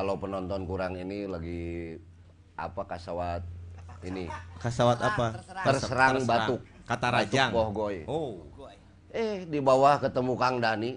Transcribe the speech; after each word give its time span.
kalau 0.00 0.16
penonton 0.16 0.64
kurang 0.64 0.96
ini 0.96 1.28
lagi 1.28 1.92
apa 2.56 2.88
kasawat 2.88 3.44
ini 4.00 4.32
Kasawat 4.56 4.96
apa? 4.96 5.44
terserang 5.60 6.24
batuk. 6.24 6.64
Kata 6.88 7.12
Batuk 7.12 7.36
rajang. 7.36 7.50
bohgoy. 7.52 8.08
Oh. 8.08 8.40
Eh 9.12 9.44
di 9.44 9.60
bawah 9.60 10.00
ketemu 10.00 10.32
Kang 10.40 10.56
Dani 10.56 10.96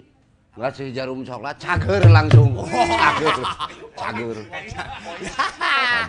ngasih 0.55 0.95
jarum 0.95 1.27
coklat 1.27 1.59
cager 1.59 1.99
langsung. 2.07 2.55
Cager. 2.63 3.37
Cager. 3.99 4.37
Cager. 4.71 6.07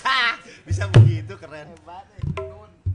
Bisa 0.72 0.88
begitu 0.88 1.36
keren. 1.36 1.68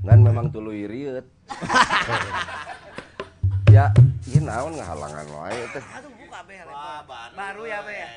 Ngan 0.01 0.19
memang 0.25 0.49
tuluy 0.49 0.89
rieuet. 0.89 1.29
ya, 3.75 3.93
ieu 4.25 4.41
naon 4.41 4.81
ngahalangan 4.81 5.29
wae 5.29 5.61
teh. 5.77 5.85
Wah, 6.77 7.01
baru. 7.09 7.33
Baru 7.33 7.61
ya 7.65 7.79
be 7.81 7.93
ya. 7.97 8.09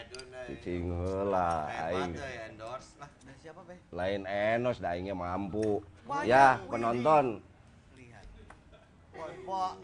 Cicing 0.44 0.92
heula 0.92 1.64
aing. 1.88 2.12
endorse 2.52 2.92
lah. 3.00 3.08
Dari 3.24 3.38
siapa 3.40 3.60
be? 3.64 3.74
Lain 3.96 4.22
enos 4.28 4.76
da 4.84 4.92
aingnya 4.92 5.16
mampu. 5.16 5.80
Ya, 6.28 6.60
penonton 6.68 7.40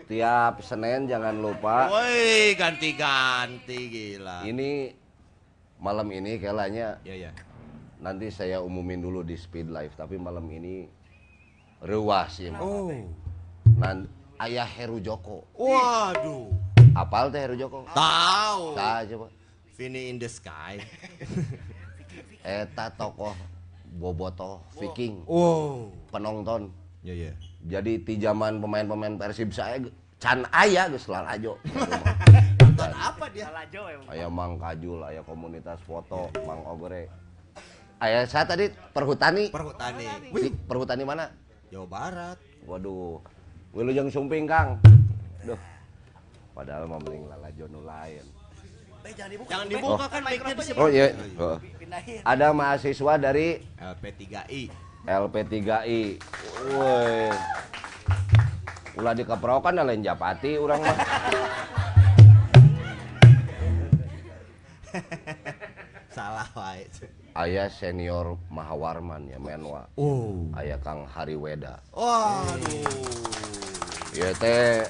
tiap 0.06 0.62
Senin 0.64 1.10
jangan 1.10 1.36
lupa 1.42 1.90
Woi, 1.92 2.54
ganti-ganti 2.56 3.78
gila. 3.90 4.46
ini 4.46 4.94
malam 5.76 6.08
ini 6.08 6.38
kayaknya 6.40 6.96
Ya 7.02 7.14
ya. 7.28 7.30
nanti 8.00 8.30
saya 8.32 8.62
umumin 8.62 9.02
dulu 9.02 9.20
di 9.26 9.34
Speed 9.36 9.68
Live 9.68 9.92
tapi 9.98 10.16
malam 10.16 10.46
ini 10.48 10.88
ruas 11.84 12.40
ya. 12.40 12.56
Oh. 12.56 12.88
Nan 13.76 14.08
ayah 14.40 14.64
Heru 14.64 15.02
Joko. 15.04 15.44
Waduh. 15.52 16.48
Apal 16.96 17.28
teh 17.28 17.44
Heru 17.44 17.60
Joko? 17.60 17.84
Tahu. 17.92 18.72
Tah 18.72 19.04
coba. 19.04 19.28
Vini 19.76 20.08
in 20.08 20.16
the 20.16 20.24
sky. 20.32 20.80
Eta 22.40 22.88
tokoh 22.96 23.36
bobotoh 24.00 24.64
Viking 24.80 25.20
Wow. 25.28 25.92
penonton. 26.08 26.72
Ya 27.04 27.12
ya. 27.12 27.36
Jadi 27.68 28.00
di 28.00 28.14
zaman 28.16 28.64
pemain-pemain 28.64 29.20
Persib 29.20 29.52
saya 29.52 29.76
can 30.16 30.48
aya 30.48 30.88
geus 30.88 31.04
lalajo. 31.12 31.60
Apa 32.96 33.28
dia? 33.28 33.52
salah 33.52 33.64
Jo 33.68 33.92
ya. 33.92 33.98
Aya 34.08 34.26
Mang 34.32 34.56
Kajul, 34.56 35.04
aya 35.04 35.20
komunitas 35.20 35.76
foto, 35.84 36.32
Mang 36.48 36.64
Ogre. 36.64 37.12
Aya 38.00 38.24
saya 38.24 38.48
tadi 38.48 38.72
perhutani. 38.96 39.52
Perhutani. 39.52 40.32
Di 40.32 40.48
perhutani 40.64 41.04
mana? 41.04 41.28
Jawa 41.68 41.86
Barat. 41.88 42.38
Waduh. 42.64 43.20
Wilujeng 43.76 44.08
Sumping, 44.08 44.48
Kang. 44.48 44.80
Duh. 45.44 45.75
Padahal 46.56 46.88
mah 46.88 46.96
mending 47.04 47.28
lalajo 47.28 47.68
nu 47.68 47.84
lain. 47.84 48.24
Be 49.04 49.12
jangan 49.12 49.28
dibuka. 49.28 49.52
Jangan 49.52 49.68
Be. 49.68 49.76
dibuka 49.76 50.08
kan 50.08 50.24
mic-nya 50.24 50.56
Oh 50.80 50.88
iya. 50.88 51.12
Heeh. 51.12 51.56
Pindahin. 51.76 52.24
Ada 52.24 52.56
mahasiswa 52.56 53.12
dari 53.20 53.60
LP3I. 53.76 54.72
LP3I. 55.04 56.00
Woi. 56.72 57.28
Ulah 58.96 59.12
dikeprokan 59.12 59.84
lain 59.84 60.00
japati 60.00 60.56
urang 60.56 60.80
mah. 60.80 60.96
Salah 66.16 66.48
wae. 66.56 66.88
Aya 67.36 67.68
senior 67.68 68.40
Mahawarman 68.48 69.28
ya 69.28 69.36
menwa. 69.36 69.84
Oh. 70.00 70.48
Aya 70.56 70.80
Kang 70.80 71.04
Hariweda. 71.04 71.84
Waduh. 71.92 72.88
Ieu 74.16 74.32
teh 74.40 74.88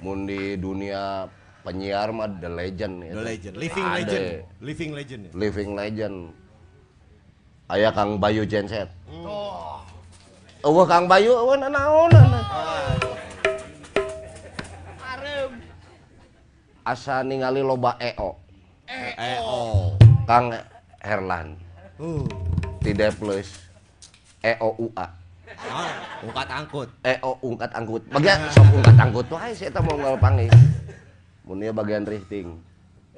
mun 0.00 0.24
di 0.24 0.56
dunia 0.56 1.28
penyiar 1.60 2.08
mah 2.12 2.28
the 2.40 2.48
legend 2.48 3.04
ya. 3.04 3.12
The 3.12 3.24
legend, 3.24 3.54
living 3.60 3.86
Ade. 3.86 3.96
legend. 4.00 4.24
Living 4.60 4.90
legend 4.96 5.20
ya. 5.24 5.30
Living 5.36 5.70
legend. 5.76 6.16
Aya 7.70 7.88
Kang 7.94 8.18
Bayu 8.18 8.42
Genset. 8.48 8.90
Oh. 9.06 9.78
Eueuh 10.66 10.86
Kang 10.88 11.06
Bayu 11.06 11.32
eueuh 11.32 11.54
ana. 11.54 11.86
Arem. 14.98 15.52
Asa 16.82 17.22
ningali 17.22 17.62
loba 17.62 17.94
EO. 18.02 18.34
Eh 18.90 19.38
oh. 19.38 19.94
Kang 20.26 20.50
Herlan. 20.98 21.54
Uh. 22.00 22.26
Tidak 22.80 23.12
plus 23.20 23.70
EO 24.40 24.72
UA. 24.88 24.96
Ah, 24.96 25.19
ungkat 26.24 26.48
angkut. 26.48 26.88
EO 27.04 27.32
ungkat 27.44 27.70
angkut. 27.76 28.02
Bagian 28.08 28.40
sok 28.52 28.68
ungkat 28.80 28.96
angkut 28.96 29.26
wae 29.32 29.52
saya 29.52 29.70
teh 29.72 29.82
mau 29.84 29.96
ngalpangi. 29.96 30.48
Mun 31.44 31.60
ieu 31.64 31.72
bagian 31.74 32.04
rifting. 32.06 32.56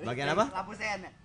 Bagian 0.02 0.34
apa? 0.34 0.50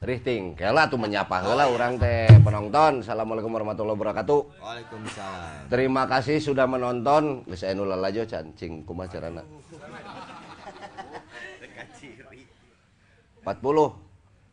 Rifting. 0.06 0.54
Kela 0.54 0.86
tuh 0.86 1.02
menyapa 1.02 1.42
heula 1.42 1.66
urang 1.66 1.98
teh 1.98 2.30
penonton. 2.46 3.02
Assalamualaikum 3.02 3.50
warahmatullahi 3.50 3.98
wabarakatuh. 3.98 4.40
Waalaikumsalam. 4.62 5.74
Terima 5.74 6.06
kasih 6.06 6.38
sudah 6.38 6.70
menonton. 6.70 7.42
Geus 7.50 7.66
aya 7.66 7.74
nu 7.74 7.90
lalajo 7.90 8.22
can 8.30 8.54
cing 8.54 8.86
kumaha 8.86 9.10
carana? 9.10 9.42
40. 13.42 13.56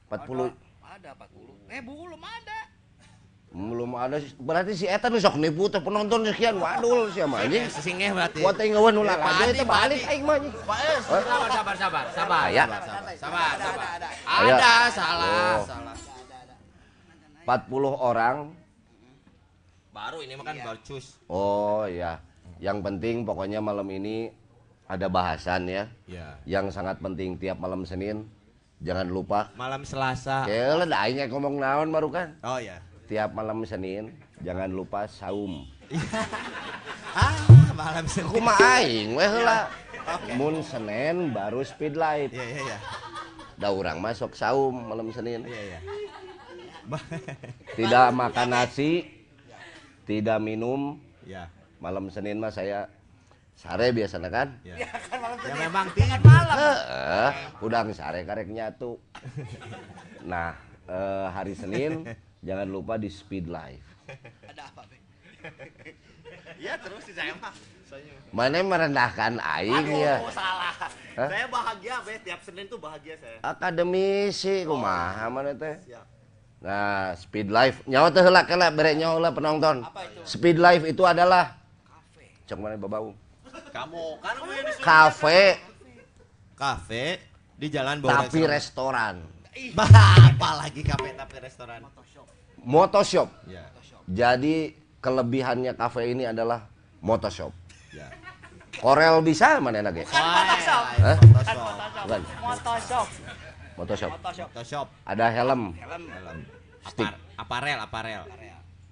40. 0.09 0.55
Ada 0.87 1.11
40. 1.19 1.75
Eh 1.75 1.83
belum 1.83 2.23
ada. 2.23 2.54
Belum 3.55 3.95
ada 3.95 4.19
berarti 4.43 4.75
si 4.75 4.87
eta 4.91 5.07
nu 5.07 5.23
sok 5.23 5.39
nipu 5.39 5.71
teh 5.71 5.79
penonton 5.79 6.27
sekian. 6.27 6.59
Waduh 6.59 7.07
sia 7.15 7.23
mah 7.23 7.39
anjing. 7.47 7.71
Sesingeh 7.71 8.11
berarti. 8.11 8.43
Gua 8.43 8.51
teh 8.51 8.67
nu 8.67 8.83
lalajo 8.83 9.23
Padi, 9.23 9.55
teh 9.55 9.63
balik 9.63 10.01
aing 10.11 10.23
mah. 10.27 10.37
Sabar, 10.43 11.23
sabar, 11.23 11.47
sabar, 11.55 11.75
sabar. 11.79 12.05
Sabar, 12.11 12.45
sabar, 12.51 12.81
sabar, 13.15 13.15
Ada, 13.15 13.15
sabar. 13.23 13.51
ada, 13.55 13.67
ada. 13.95 14.09
Aya. 14.27 14.55
Ada, 14.59 14.75
salah, 14.91 15.31
Oh. 15.31 15.63
salah. 15.71 15.97
40 17.47 17.95
orang. 17.95 18.37
Baru 19.95 20.19
ini 20.27 20.35
makan 20.35 20.57
balcus. 20.67 21.23
Oh 21.31 21.87
iya. 21.87 22.19
Yang 22.59 22.83
penting 22.83 23.23
pokoknya 23.23 23.63
malam 23.63 23.87
ini 23.87 24.35
ada 24.91 25.07
bahasan 25.07 25.71
ya. 25.71 25.87
Ya. 26.11 26.43
Yang 26.43 26.75
sangat 26.75 26.99
penting 26.99 27.39
tiap 27.39 27.63
malam 27.63 27.87
Senin. 27.87 28.27
Jangan 28.83 29.07
lupa. 29.07 29.55
Malam 29.55 29.87
Selasa. 29.87 30.43
Kela 30.43 30.91
da 30.91 31.07
aing 31.07 31.23
ngomong 31.31 31.63
naon 31.63 31.95
baru 31.95 32.11
kan. 32.11 32.35
Oh 32.43 32.59
ya. 32.59 32.83
Tiap 33.05 33.37
malam 33.37 33.61
Senin 33.65 34.09
jangan 34.41 34.71
lupa 34.71 35.05
saum. 35.07 35.69
Ah, 37.15 37.31
malam 37.79 38.03
Senin. 38.11 38.27
Kumaha 38.27 38.83
aing 38.83 39.15
we 39.15 39.23
heula. 39.23 39.71
Mun 40.35 40.59
Senin 40.61 41.31
baru 41.31 41.63
speed 41.63 41.95
light. 41.95 42.35
Iya, 42.35 42.43
iya, 42.43 42.61
iya. 42.61 42.79
Da 43.55 43.71
urang 43.71 44.03
masuk 44.03 44.35
saum 44.35 44.91
malam 44.91 45.15
Senin. 45.15 45.47
Iya, 45.47 45.63
iya. 45.63 45.79
Tidak 47.79 48.11
makan 48.11 48.49
nasi, 48.51 49.07
tidak 50.05 50.43
minum. 50.43 50.99
Ya. 51.23 51.47
Malam 51.79 52.11
Senin 52.11 52.43
mah 52.43 52.51
saya 52.51 52.91
sare 53.55 53.95
biasanya 53.95 54.29
kan. 54.29 54.49
Ya. 54.67 54.75
Ya 54.75 54.91
kan 54.91 55.19
malam 55.23 55.39
Ya 55.39 55.47
tadi. 55.47 55.61
memang 55.63 55.87
Kan 55.87 55.95
tinggi. 55.95 56.19
malam. 56.21 56.57
Heeh, 56.59 57.31
udang 57.63 57.87
sare 57.95 58.27
karek 58.27 58.51
nyatu. 58.51 58.99
Nah, 60.25 60.57
eh, 60.89 61.27
hari 61.31 61.55
Senin 61.55 62.03
jangan 62.45 62.69
lupa 62.69 63.01
di 63.01 63.09
Speed 63.09 63.49
Live. 63.49 63.89
Ada 64.53 64.63
apa 64.69 64.83
be? 64.87 64.99
Iya 66.61 66.79
terus 66.79 67.03
sih 67.09 67.15
saya 67.17 67.35
mah. 67.41 67.53
Saya. 67.89 68.15
Mana 68.31 68.63
merendahkan 68.63 69.41
aing 69.41 69.89
ya. 69.91 70.23
Oh, 70.23 70.31
salah. 70.31 70.73
Hah? 71.19 71.29
Saya 71.29 71.47
bahagia, 71.51 71.95
Be. 72.05 72.15
Tiap 72.23 72.41
Senin 72.47 72.65
tuh 72.71 72.79
bahagia 72.79 73.19
saya. 73.19 73.39
Akademisi 73.43 74.63
kumaha 74.65 75.27
mana 75.29 75.53
teh? 75.57 75.77
Siap. 75.85 76.07
Nah, 76.65 77.13
speed 77.17 77.53
life. 77.53 77.85
Nyawa 77.85 78.09
teh 78.09 78.23
heula 78.25 78.43
kela 78.49 78.73
bere 78.73 78.97
nyawa 78.97 79.21
heula 79.21 79.31
penonton. 79.37 79.85
Apa 79.85 80.01
itu? 80.09 80.21
Speed 80.25 80.57
life 80.57 80.85
itu 80.89 81.03
adalah 81.05 81.59
Kafe. 81.85 82.25
cek 82.49 82.57
mana 82.57 82.77
babau. 82.81 83.13
Kamu 83.75 84.05
kan 84.23 84.35
kamu 84.39 84.51
yang 84.55 84.65
disuruh. 84.71 84.85
Kafe 84.87 85.41
Kafe 86.55 87.05
di 87.59 87.67
jalan 87.69 87.99
bawah 87.99 88.27
tapi 88.27 88.47
restoran. 88.47 89.23
Bah, 89.75 89.87
apa 90.35 90.67
lagi 90.67 90.83
kafe 90.83 91.15
tapi 91.15 91.37
restoran? 91.43 91.83
Photoshop. 92.65 93.29
Motoshop. 93.29 93.29
Ya. 93.47 93.65
Jadi 94.09 94.73
kelebihannya 94.99 95.73
kafe 95.77 96.13
ini 96.13 96.25
adalah 96.25 96.65
motoshop. 97.05 97.53
Ya. 97.93 98.09
Korel 98.81 99.21
bisa 99.23 99.61
mana 99.61 99.85
lagi? 99.85 100.03
Bukan 100.09 100.17
Photoshop. 100.17 100.83
Hah? 100.99 101.17
Photoshop. 101.21 101.73
Bukan. 102.05 102.21
Photoshop. 102.41 103.07
Motoshop. 103.77 104.11
Photoshop. 104.17 104.49
Photoshop. 104.51 104.87
Ada 105.05 105.27
helm. 105.31 105.77
Helm. 105.77 106.03
Dalam. 106.09 106.37
Stick. 106.89 107.09
Apar- 107.09 107.21
aparel, 107.65 107.79
aparel. 107.81 108.23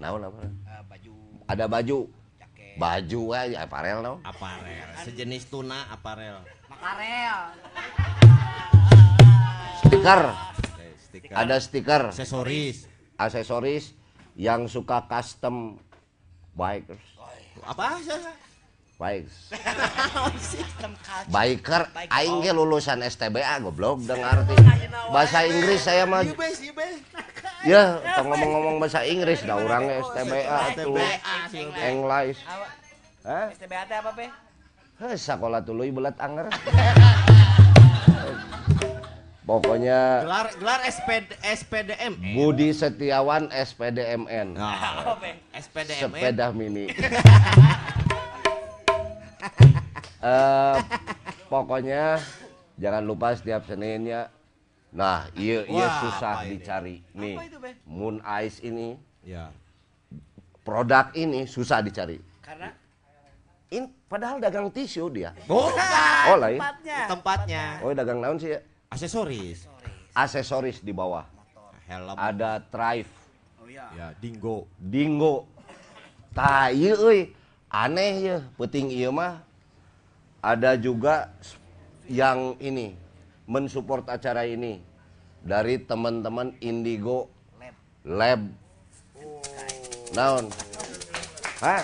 Naon 0.01 0.21
apa? 0.27 0.41
Eh, 0.43 0.83
baju. 0.89 1.13
Ada 1.49 1.65
baju. 1.69 1.99
Jaket. 2.41 2.75
Baju 2.81 3.23
aja 3.33 3.57
aparel 3.63 3.99
naon? 4.03 4.19
Aparel. 4.25 4.89
Sejenis 5.05 5.45
tuna 5.49 5.87
aparel. 5.93 6.41
Makarel. 6.73 7.39
Stiker. 9.83 10.23
Stiker. 11.07 11.35
Ada 11.37 11.57
stiker. 11.61 12.03
aksesoris. 12.11 12.92
Aksesoris 13.17 13.93
yang 14.37 14.69
suka 14.69 15.05
custom 15.09 15.77
bikers. 16.57 17.05
Apa? 17.65 18.01
Bikes. 19.03 19.51
Kaca. 21.03 21.27
Biker, 21.27 21.83
aing 22.07 22.39
ge 22.47 22.55
lulusan 22.55 23.03
STBA 23.03 23.59
goblok 23.59 23.99
dengar 24.07 24.47
arti. 24.47 24.55
Bahasa 25.11 25.43
Inggris 25.43 25.83
saya 25.83 26.07
mah 26.07 26.23
ya 27.67 27.99
tong 28.15 28.31
ngomong-ngomong 28.31 28.79
bahasa 28.79 29.03
Inggris 29.03 29.43
da 29.43 29.59
urang 29.59 29.91
ge 29.91 29.99
STBA 30.07 30.59
tuh. 30.79 30.95
STBA. 30.95 31.83
English. 31.91 32.39
Apa? 32.47 32.67
Hah? 33.27 33.47
STBAT 33.55 33.91
apa, 33.91 34.11
Be? 34.15 34.27
Heh, 35.03 35.15
sekolah 35.19 35.67
tuluy 35.67 35.91
belet 35.91 36.15
anger. 36.23 36.47
Pokoknya 39.43 40.23
Gelar 40.23 40.47
gelar 40.55 40.81
SPD, 40.87 41.35
SPDM. 41.43 42.15
Budi 42.33 42.71
Setiawan 42.71 43.51
SPDMN. 43.51 44.55
Nah. 44.55 45.19
Sepeda 45.59 46.55
mini. 46.55 46.87
Eh, 50.23 50.79
pokoknya 51.51 52.15
jangan 52.79 53.03
lupa 53.03 53.35
setiap 53.35 53.67
Seninnya. 53.67 54.31
Nah, 54.95 55.27
iya 55.35 55.67
iya 55.67 55.87
susah 55.99 56.33
apa 56.39 56.47
ini? 56.47 56.51
dicari. 56.55 56.97
Nih, 57.11 57.35
Apa 57.35 57.45
itu, 57.51 57.59
Be? 57.59 57.71
Moon 57.83 58.23
Ice 58.47 58.63
ini 58.63 58.95
Ya. 59.27 59.51
produk 60.63 61.11
ini 61.19 61.43
susah 61.51 61.83
dicari. 61.83 62.23
Karena 62.39 62.71
In, 63.75 63.91
padahal 64.07 64.39
dagang 64.39 64.71
tisu 64.71 65.11
dia. 65.11 65.35
Bukan. 65.51 65.75
Oh 66.31 66.39
lain. 66.39 66.61
tempatnya. 66.63 66.99
Tempatnya. 67.11 67.65
Oh 67.83 67.91
dagang 67.91 68.23
naon 68.23 68.39
sih 68.39 68.55
ya? 68.55 68.61
Aksesoris. 68.93 69.65
Aksesoris 70.13 70.85
di 70.85 70.93
bawah. 70.93 71.25
Helm. 71.89 72.13
Ada 72.13 72.61
Thrive, 72.69 73.09
Oh 73.57 73.65
iya. 73.65 73.89
Ya, 73.97 74.07
dingo. 74.21 74.69
Dingo. 74.77 75.49
Tah 76.37 76.69
ieu 76.73 76.97
euy, 76.97 77.33
aneh 77.73 78.13
ya 78.21 78.37
penting 78.61 78.93
ieu 78.93 79.09
mah. 79.09 79.41
Ada 80.45 80.77
juga 80.77 81.33
yang 82.05 82.59
ini 82.61 82.93
mensupport 83.49 84.05
acara 84.13 84.45
ini 84.45 84.85
dari 85.41 85.81
teman-teman 85.81 86.53
Indigo 86.61 87.33
Lab. 87.57 87.77
Lab. 88.05 88.43
Naon? 90.13 90.45
Hah? 91.65 91.81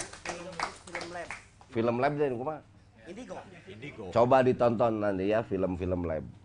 Film 0.93 1.09
lab. 1.15 1.29
Film 1.73 1.97
Lab 2.03 2.13
deh 2.21 2.29
kumaha? 2.37 2.61
Indigo. 3.09 3.37
Indigo. 3.65 4.05
Coba 4.13 4.45
ditonton 4.45 5.01
nanti 5.01 5.33
ya 5.33 5.41
film-film 5.41 6.05
Lab. 6.05 6.38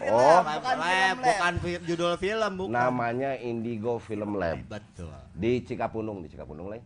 Oh. 0.00 0.40
bukan 0.40 0.76
Lab, 0.80 0.88
film 0.88 1.16
bukan 1.20 1.52
fi- 1.60 1.82
judul 1.84 2.12
film, 2.16 2.52
bukan. 2.56 2.72
Namanya 2.72 3.36
Indigo 3.36 4.00
Film 4.00 4.40
Lab. 4.40 4.56
Betul. 4.64 5.12
Di 5.36 5.60
Cikapunung, 5.60 6.24
di 6.24 6.28
Cikapunung 6.32 6.72
lain. 6.72 6.84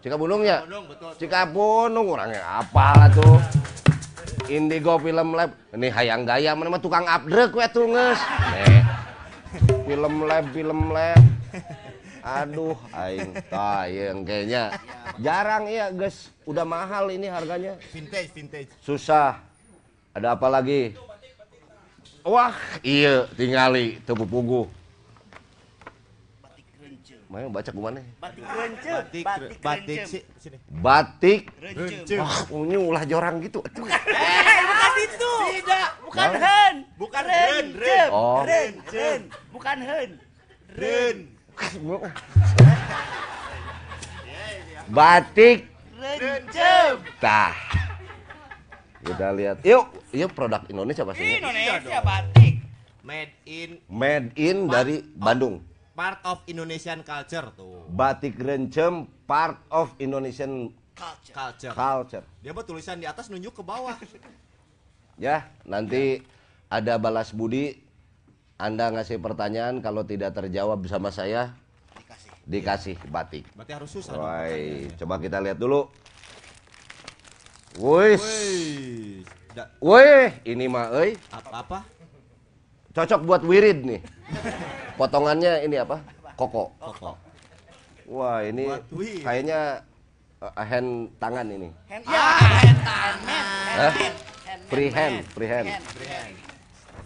Cikapundung 0.00 0.44
ya? 0.44 0.60
Gunung, 0.68 0.84
betul. 0.84 1.10
Cikapundung 1.16 2.06
orangnya 2.12 2.44
apa 2.60 3.08
tuh? 3.08 3.40
Indigo 4.52 5.00
Film 5.00 5.32
Lab. 5.32 5.56
Ini 5.72 5.88
hayang 5.88 6.28
gaya 6.28 6.52
mana 6.52 6.76
mah 6.76 6.80
tukang 6.80 7.08
abdrek 7.08 7.56
we 7.56 7.64
tuh 7.72 7.88
geus. 7.88 8.20
Nih. 8.52 8.80
Film 9.88 10.14
Lab, 10.28 10.44
Film 10.52 10.80
Lab. 10.92 11.22
Aduh, 12.24 12.76
aing 12.96 13.36
tah 13.52 13.84
yang 13.84 14.24
kayaknya 14.24 14.76
jarang 15.20 15.68
ya, 15.68 15.92
guys. 15.92 16.32
Udah 16.48 16.64
mahal 16.64 17.08
ini 17.12 17.28
harganya. 17.28 17.76
Vintage, 17.92 18.32
vintage. 18.32 18.72
Susah. 18.80 19.40
Ada 20.14 20.38
apa 20.38 20.46
lagi? 20.46 20.94
Wah, 22.24 22.54
iya, 22.80 23.26
tingali 23.34 23.98
tepu 24.06 24.24
pugu. 24.24 24.70
Mau 27.26 27.50
baca 27.50 27.66
ke 27.66 27.80
mana? 27.82 27.98
Batik 28.22 28.46
rencem. 28.46 28.94
Batik, 28.94 29.24
Batik 29.26 29.58
batik 29.58 29.98
sih 30.06 30.22
sini. 30.38 30.56
Batik. 30.70 31.40
Rencem. 31.58 32.22
Wah, 32.22 32.38
unyu 32.54 32.94
ulah 32.94 33.02
jorang 33.02 33.42
gitu. 33.42 33.58
Aduh. 33.58 33.90
Eh, 33.90 34.60
bukan 34.62 34.92
itu. 35.02 35.32
Tidak. 35.58 35.88
Bukan 36.06 36.28
Nah. 36.30 36.38
hen. 36.38 36.74
Bukan 36.94 37.24
hen, 37.26 37.42
ren. 37.50 37.66
Rencem. 37.74 38.08
Oh. 38.14 38.40
Ren. 38.46 38.72
Ren. 38.86 39.20
Bukan 39.50 39.78
hen. 39.82 40.10
Ren. 40.78 41.16
Batik. 44.94 45.58
Rencem. 45.98 46.92
Tah. 47.18 47.50
Kita 49.04 49.28
lihat. 49.30 49.60
Yuk, 49.62 49.84
yuk 50.10 50.32
produk 50.32 50.64
Indonesia 50.66 51.04
pastinya. 51.04 51.36
Indonesia 51.44 52.00
batik. 52.00 52.54
Made 53.04 53.32
in 53.44 53.70
Made 53.86 54.32
in 54.34 54.64
dari 54.64 55.04
Bandung. 55.04 55.60
part 55.94 56.18
of 56.24 56.40
Indonesian 56.48 57.04
culture 57.04 57.52
tuh. 57.54 57.84
Batik 57.86 58.34
Rencem 58.34 59.04
part 59.24 59.60
of 59.68 59.92
Indonesian 59.98 60.72
Culture. 60.94 61.34
Culture. 61.34 61.72
culture. 61.72 62.24
Dia 62.40 62.50
buat 62.50 62.64
tulisan 62.64 62.96
di 62.96 63.04
atas 63.04 63.28
nunjuk 63.28 63.52
ke 63.52 63.62
bawah. 63.62 63.94
Ya, 65.14 65.46
nanti 65.62 66.26
ada 66.66 66.98
balas 66.98 67.30
budi. 67.30 67.78
Anda 68.54 68.90
ngasih 68.90 69.22
pertanyaan 69.22 69.78
kalau 69.78 70.02
tidak 70.02 70.34
terjawab 70.34 70.82
bersama 70.82 71.14
saya 71.14 71.54
Dikasih. 71.94 72.30
dikasih 72.42 72.96
batik. 73.06 73.46
Berarti 73.54 73.72
harus 73.74 73.90
susah. 73.90 74.10
dong 74.10 74.26
Woi, 74.26 74.90
coba 74.98 75.22
kita 75.22 75.38
lihat 75.38 75.54
dulu. 75.54 75.86
Da- 79.54 79.70
wih, 79.78 80.30
ini 80.46 80.66
mah, 80.66 80.90
euy, 80.94 81.14
apa 81.30 81.50
apa? 81.62 81.78
cocok 82.94 83.20
buat 83.26 83.42
wirid 83.42 83.82
nih. 83.82 84.00
Potongannya 84.94 85.66
ini 85.66 85.82
apa? 85.82 85.98
Koko. 86.38 86.70
Koko. 86.78 87.18
Wah, 88.06 88.46
ini 88.46 88.70
kayaknya 89.22 89.82
uh, 90.38 90.54
hand 90.54 91.10
tangan 91.18 91.46
ini. 91.50 91.68
Hand. 91.90 92.04
Ya. 92.06 92.26
Hand. 92.38 92.78
Hand. 92.86 93.18
Hah? 93.74 93.92
Hand. 93.94 94.62
Free 94.70 94.90
hand, 94.90 95.16
free 95.34 95.50
hand. 95.50 95.68
Hand. 95.74 96.34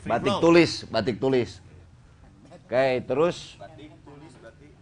Batik 0.04 0.34
tulis, 0.40 0.72
batik 0.88 1.16
tulis. 1.16 1.50
Oke, 2.68 3.00
terus 3.08 3.56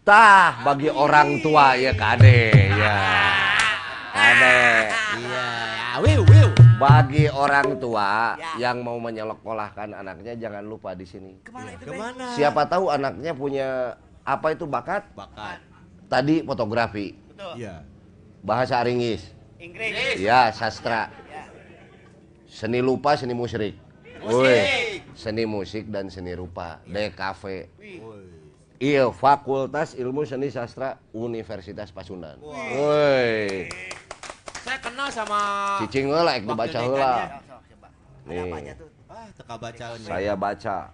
tah 0.02 0.62
bagi 0.66 0.90
orang 0.90 1.38
tua 1.42 1.78
ya 1.78 1.94
kade 1.94 2.50
ya. 2.74 2.98
Kade. 4.10 4.58
Iya, 5.16 5.22
ya. 5.22 5.26
Wiu, 5.26 5.30
wiu. 5.30 5.65
Bagi 6.76 7.24
orang 7.32 7.80
tua 7.80 8.36
Ya. 8.36 8.68
yang 8.68 8.84
mau 8.84 9.00
menyekolahkan 9.00 9.96
anaknya 9.96 10.36
jangan 10.36 10.60
lupa 10.68 10.92
di 10.92 11.08
sini. 11.08 11.40
Ke 11.40 11.48
mana 11.48 11.72
itu? 11.72 11.88
Be? 11.88 11.88
Ke 11.88 11.92
mana? 11.96 12.24
Siapa 12.36 12.68
tahu 12.68 12.92
anaknya 12.92 13.32
punya 13.32 13.96
apa 14.20 14.52
itu 14.52 14.68
bakat? 14.68 15.08
Bakat. 15.16 15.56
Tadi 16.06 16.44
fotografi, 16.44 17.16
Betul. 17.32 17.64
Iya. 17.64 17.80
bahasa 18.44 18.84
Inggris, 18.84 19.24
Inggris. 19.56 20.20
ya 20.20 20.52
sastra, 20.52 21.08
Ya. 21.32 21.48
seni 22.44 22.84
lupa, 22.84 23.16
seni 23.16 23.32
musrik. 23.32 23.74
Musik. 24.20 25.00
Seni 25.16 25.48
musik 25.48 25.88
dan 25.88 26.12
seni 26.12 26.36
rupa, 26.36 26.76
DKV. 26.84 27.72
Wih. 27.80 27.98
Woi. 28.04 28.24
Iya, 28.76 29.08
Fakultas 29.08 29.96
Ilmu 29.96 30.28
Seni 30.28 30.52
Sastra 30.52 31.00
Universitas 31.16 31.88
Pasundan. 31.88 32.36
Woi, 32.44 33.72
Saya 34.66 34.78
kenal 34.82 35.08
sama 35.08 35.40
cicing 35.78 36.10
heula 36.10 36.32
ek 36.34 36.42
dibaca 36.42 36.78
heula. 36.82 37.12
Nih. 38.26 38.50
Ah, 39.06 39.30
teka 39.30 39.54
bacaan. 39.54 39.98
Saya 40.02 40.34
baca 40.34 40.90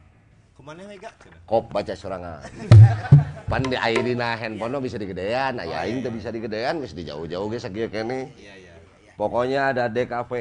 Ke 0.52 0.61
mana 0.61 0.85
Mega? 0.85 1.09
Kop 1.49 1.73
baca 1.73 1.97
sorangan 1.97 2.45
pan 3.50 3.64
di 3.64 3.76
aya 3.76 4.00
dina 4.00 4.37
handphone 4.37 4.76
bisa 4.79 4.97
digedean 4.97 5.57
aya 5.57 5.85
aing 5.85 6.00
teu 6.00 6.12
bisa 6.12 6.29
digedean 6.29 6.81
geus 6.81 6.93
dijauh-jauh 6.93 7.49
ge 7.49 7.59
sakieu 7.59 7.88
keneh 7.88 8.29
Iya 8.33 8.55
iya. 8.55 8.73
pokoknya 9.17 9.61
ada 9.73 9.85
DKV. 9.88 10.33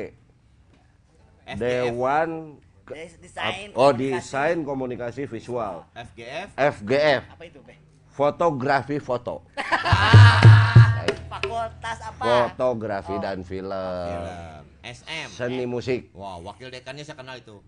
Dewan 1.56 2.60
Desain. 2.92 3.72
Oh, 3.72 3.96
komunikasi. 3.96 4.20
desain 4.20 4.58
komunikasi 4.68 5.22
visual. 5.24 5.88
FGF. 5.96 6.48
FGF, 6.60 7.24
Apa 7.32 7.44
itu, 7.48 7.60
Be? 7.64 7.80
fotografi 8.12 9.00
foto. 9.00 9.48
Fakultas 11.32 11.98
apa? 12.04 12.24
Fotografi 12.50 13.16
Oh. 13.16 13.20
dan 13.20 13.40
film. 13.42 13.72
Film. 13.72 14.64
SM. 14.84 15.28
Seni 15.30 15.64
musik. 15.64 16.12
Wah, 16.12 16.36
wakil 16.38 16.68
dekannya 16.68 17.02
saya 17.02 17.16
kenal 17.16 17.38
itu. 17.38 17.64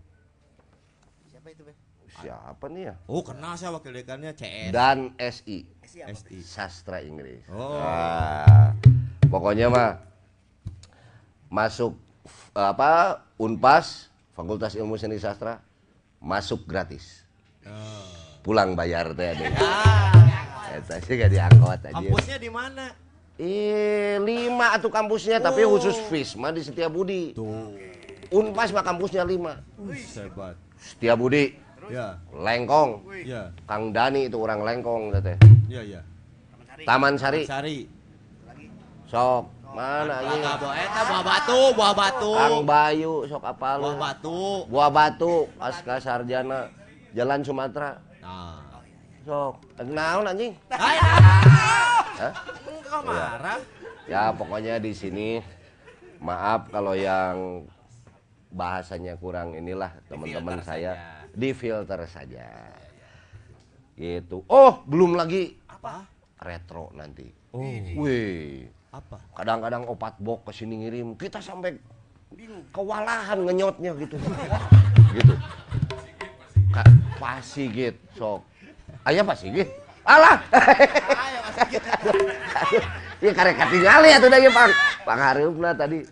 Siapa 1.26 1.48
itu, 1.48 1.62
Be? 1.62 1.72
Siapa 2.14 2.64
nih 2.68 2.82
ya? 2.84 2.94
Oh, 3.06 3.22
kenal 3.22 3.56
saya 3.56 3.72
wakil 3.72 3.90
dekannya 3.90 4.30
CS. 4.32 4.68
Dan 4.68 5.16
SI, 5.16 5.64
Eh? 5.80 6.12
SI. 6.12 6.38
sastra 6.40 7.00
Inggris. 7.00 7.42
Oh. 7.48 7.74
Ah, 7.74 8.70
pokoknya 9.24 9.66
mah 9.66 9.98
masuk 11.48 11.94
f- 12.20 12.52
apa 12.52 13.22
Unpas 13.34 14.10
Fakultas 14.30 14.74
Ilmu 14.74 14.94
Seni 14.94 15.16
Sastra 15.16 15.58
masuk 16.18 16.64
gratis. 16.64 17.22
Oh. 17.62 17.72
Pulang 18.42 18.74
bayar 18.74 19.10
teh 19.10 19.32
deh. 19.32 19.50
Ah, 19.56 20.12
Eta 20.72 20.98
sih 20.98 21.14
gak 21.14 21.30
diangkot 21.30 21.78
aja. 21.80 21.94
kampusnya 21.94 22.36
di 22.36 22.50
mana? 22.50 22.90
Eh, 23.34 24.14
lima 24.22 24.78
atuh 24.78 24.86
kampusnya, 24.94 25.42
tapi 25.42 25.66
khusus 25.66 25.98
FIS 26.06 26.38
mah 26.38 26.54
di 26.54 26.62
Setiabudi. 26.62 27.34
Tuh. 27.34 27.74
Unpas 28.30 28.70
mah 28.70 28.86
kampusnya 28.86 29.26
lima. 29.26 29.58
Hebat. 29.90 30.54
Setiabudi, 30.78 31.58
Ya, 31.84 32.16
Lengkong, 32.32 33.04
ya, 33.28 33.52
Kang 33.68 33.92
Dani 33.92 34.32
itu 34.32 34.40
orang 34.40 34.64
Lengkong 34.64 35.12
teh. 35.20 35.36
ya, 35.68 35.84
ya. 35.84 36.00
Taman 36.86 37.18
Sari. 37.20 37.44
Taman 37.44 37.60
Sari, 37.60 37.78
sok 39.04 39.44
mana 39.74 40.16
ini? 40.24 40.40
buah 40.40 40.76
eta 40.80 41.00
buah 41.04 41.22
batu, 41.26 41.60
buah 41.76 41.92
batu. 41.92 42.32
Kang 42.32 42.58
Bayu, 42.64 43.14
sok 43.28 43.44
apal. 43.44 43.78
Buah 43.84 43.96
batu. 44.00 44.40
Buah 44.70 44.90
Batu, 44.90 45.34
Pasca 45.60 46.00
Sarjana, 46.00 46.72
Jalan 47.12 47.44
Sumatera. 47.44 48.00
Nah. 48.22 48.64
Sok, 49.28 49.54
naon 49.84 50.24
anjing? 50.24 50.52
Hai. 50.72 50.96
Hah? 52.14 52.32
Engkau 52.94 53.10
marah? 53.10 53.58
Ya 54.06 54.30
pokoknya 54.30 54.78
di 54.78 54.94
sini 54.94 55.42
maaf 56.22 56.70
kalau 56.70 56.94
yang 56.94 57.66
bahasanya 58.54 59.18
kurang 59.18 59.58
inilah 59.58 59.90
teman-teman 60.06 60.62
saya 60.62 60.94
saja. 60.94 61.34
di 61.34 61.50
filter 61.50 62.00
saja. 62.06 62.46
Gitu. 63.98 64.46
Oh, 64.46 64.86
belum 64.86 65.18
lagi 65.18 65.58
Apa? 65.66 66.06
retro 66.38 66.94
nanti. 66.94 67.26
Oh. 67.50 67.62
Wih, 67.98 68.70
Apa? 68.94 69.18
kadang-kadang 69.34 69.90
opat 69.90 70.14
bok 70.22 70.46
ke 70.46 70.52
sini 70.54 70.86
ngirim, 70.86 71.18
kita 71.18 71.42
sampai 71.42 71.74
kewalahan 72.70 73.42
ngenyotnya 73.42 73.90
gitu. 73.98 74.14
gitu. 75.18 75.34
Pasigit 77.18 77.98
sok. 78.14 78.42
Aya 79.02 79.26
pasigit. 79.26 79.66
Alah. 80.06 80.38
Ayo 80.52 81.43
gitu. 81.70 82.10
Iya 83.22 83.32
karek 83.32 83.56
atuh 83.56 84.28
da 84.28 84.38
ieu 84.38 84.52
Pak. 84.52 84.68
Pak 85.04 85.16
Hareumpna 85.16 85.70
tadi. 85.72 86.04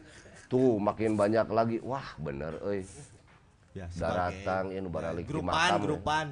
Tuh 0.48 0.76
makin 0.76 1.16
banyak 1.16 1.48
lagi. 1.48 1.76
Wah, 1.80 2.04
bener 2.16 2.56
euy. 2.62 2.84
Ya, 3.72 3.88
Daratang 3.96 4.68
ieu 4.68 4.84
nu 4.84 4.92
baralik 4.92 5.24
di 5.24 5.40
makam. 5.40 5.80
grupan. 5.80 6.26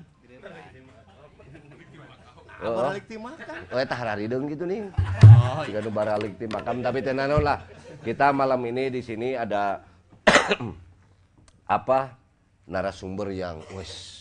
Heeh. 2.61 2.77
Balik 2.93 3.05
ti 3.09 3.17
makan. 3.17 3.61
Oh, 3.73 3.81
eta 3.81 3.97
hararideung 3.97 4.45
gitu 4.53 4.69
nih. 4.69 4.93
Oh, 5.25 5.65
Jika 5.65 5.81
nu 5.81 5.91
baralik 5.91 6.37
di 6.37 6.45
makam 6.45 6.85
tapi 6.85 7.01
teu 7.01 7.17
naon 7.17 7.41
lah. 7.41 7.65
Kita 8.05 8.37
malam 8.37 8.61
ini 8.69 8.93
di 8.93 9.01
sini 9.01 9.33
ada 9.33 9.81
apa? 11.77 12.17
Narasumber 12.71 13.33
yang 13.35 13.65
wes 13.75 14.21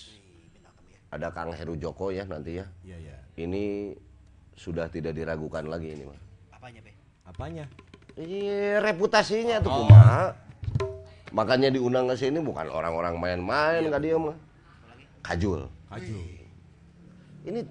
ada 1.11 1.29
Kang 1.29 1.51
Heru 1.53 1.75
Joko 1.75 2.09
ya 2.09 2.23
nanti 2.25 2.57
ya. 2.57 2.65
Iya, 2.81 2.97
iya. 2.97 3.17
Ini 3.35 3.93
sudah 4.59 4.91
tidak 4.91 5.15
diragukan 5.15 5.63
lagi 5.71 5.95
ini 5.95 6.03
mah. 6.03 6.19
Apanya, 6.51 6.79
Be? 6.83 6.91
Apanya? 7.23 7.65
Iya, 8.19 8.83
reputasinya 8.83 9.63
tuh 9.63 9.71
Oh. 9.71 9.87
kumaha. 9.87 10.35
Makanya 11.31 11.71
diundang 11.71 12.11
ke 12.11 12.19
sini 12.19 12.43
bukan 12.43 12.67
orang-orang 12.67 13.15
main-main 13.15 13.87
ka 13.87 13.95
dia 14.03 14.19
mah. 14.19 14.35
Kajul. 15.23 15.63
Kaju. 15.87 16.17
Ini 17.47 17.63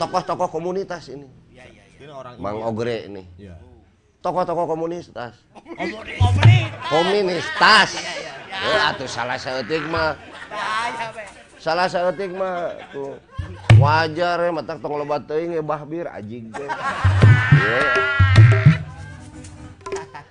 tokoh-tokoh 0.00 0.48
komunitas 0.48 1.12
ini. 1.12 1.28
Iya, 1.52 1.68
iya, 1.68 1.84
iya. 1.84 2.04
Ini 2.08 2.12
orang 2.16 2.32
Mang. 2.40 2.64
Ogre 2.64 3.04
ini. 3.04 3.28
Iya. 3.36 3.60
Tokoh-tokoh 4.24 4.64
komunitas. 4.64 5.34
Komunis. 5.76 6.20
Komunitas. 6.88 7.90
Eh, 8.48 8.80
atuh 8.88 9.08
salah 9.08 9.36
saeutik 9.36 9.84
mah. 9.90 10.16
Salah 11.60 11.84
saeutik 11.84 12.32
mah 12.32 12.72
tuh 12.88 13.16
wajar 13.76 14.36
ya 14.38 14.50
matak 14.50 14.78
tong 14.78 14.94
loba 14.94 15.18
teuing 15.18 15.52
ya 15.52 15.62
bahbir 15.62 16.06
ajig 16.06 16.50
teh. 16.50 16.68
Iya. 17.56 17.80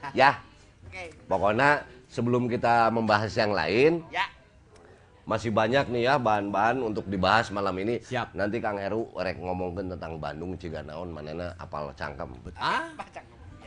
Ya, 0.10 0.32
Oke. 0.84 1.14
pokoknya 1.26 1.70
sebelum 2.08 2.50
kita 2.50 2.90
membahas 2.90 3.30
yang 3.32 3.54
lain, 3.54 4.02
Ya. 4.10 4.26
masih 5.22 5.54
banyak 5.54 5.86
nih 5.88 6.04
ya 6.04 6.18
bahan-bahan 6.18 6.82
untuk 6.82 7.06
dibahas 7.06 7.48
malam 7.50 7.78
ini. 7.78 8.02
Siap. 8.02 8.34
Nanti 8.34 8.58
Kang 8.58 8.76
Heru 8.76 9.14
rek 9.14 9.38
ngomongin 9.38 9.94
tentang 9.94 10.18
Bandung 10.18 10.58
Ciganaon 10.58 11.14
manena 11.14 11.54
apal 11.56 11.94
cangkem. 11.94 12.34
Ah. 12.58 12.90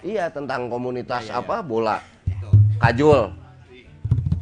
Iya 0.03 0.27
tentang 0.29 0.67
komunitas 0.67 1.23
Ya, 1.25 1.31
ya, 1.31 1.35
ya. 1.39 1.43
apa 1.47 1.57
bola 1.63 2.03
itu. 2.27 2.51
Kajul. 2.83 3.21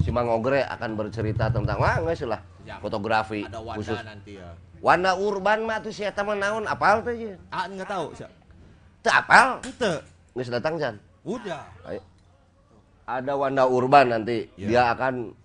Si 0.00 0.08
Mang 0.08 0.32
Ogre 0.32 0.64
akan 0.64 0.96
bercerita 0.96 1.52
tentang 1.52 1.76
wah 1.76 2.00
nggak 2.00 2.16
sih 2.16 2.24
lah 2.24 2.40
fotografi 2.80 3.44
Ada 3.44 3.60
khusus. 3.76 4.00
nanti 4.00 4.40
ya. 4.40 4.48
Wanda 4.80 5.12
Urban 5.12 5.62
mah 5.62 5.78
tuh 5.78 5.92
siapa 5.92 6.20
mah 6.20 6.34
naon 6.34 6.64
apal 6.64 7.04
teh 7.04 7.12
ye? 7.14 7.32
Ah, 7.48 7.68
enggak 7.68 7.84
tahu. 7.86 8.16
Siap. 8.16 8.32
Teu 9.00 9.12
apal. 9.12 9.60
Ente. 9.60 9.92
Geus 10.32 10.48
datang 10.48 10.74
Jan. 10.76 10.96
Udah. 11.20 11.68
Ayo. 11.84 12.00
Ada 13.04 13.32
Wanda 13.34 13.64
Urban 13.66 14.08
nanti 14.10 14.48
Ya. 14.54 14.66
dia 14.66 14.82
akan 14.90 15.36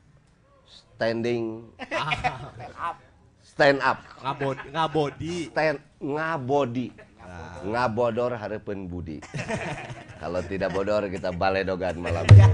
standing 0.64 1.68
Ah, 1.92 2.96
stand 3.42 3.80
up 3.80 4.00
ngabod 4.22 4.56
ngabodi. 4.70 5.50
stand 5.50 5.80
ngabodi 5.98 6.88
Nah. 7.18 7.58
ngabodor 7.66 8.38
harapan 8.38 8.86
budi 8.86 9.18
kalau 10.16 10.40
tidak 10.42 10.70
bodor 10.70 11.06
kita 11.08 11.30
baledogan 11.30 11.96
malam 11.98 12.24
ini 12.32 12.46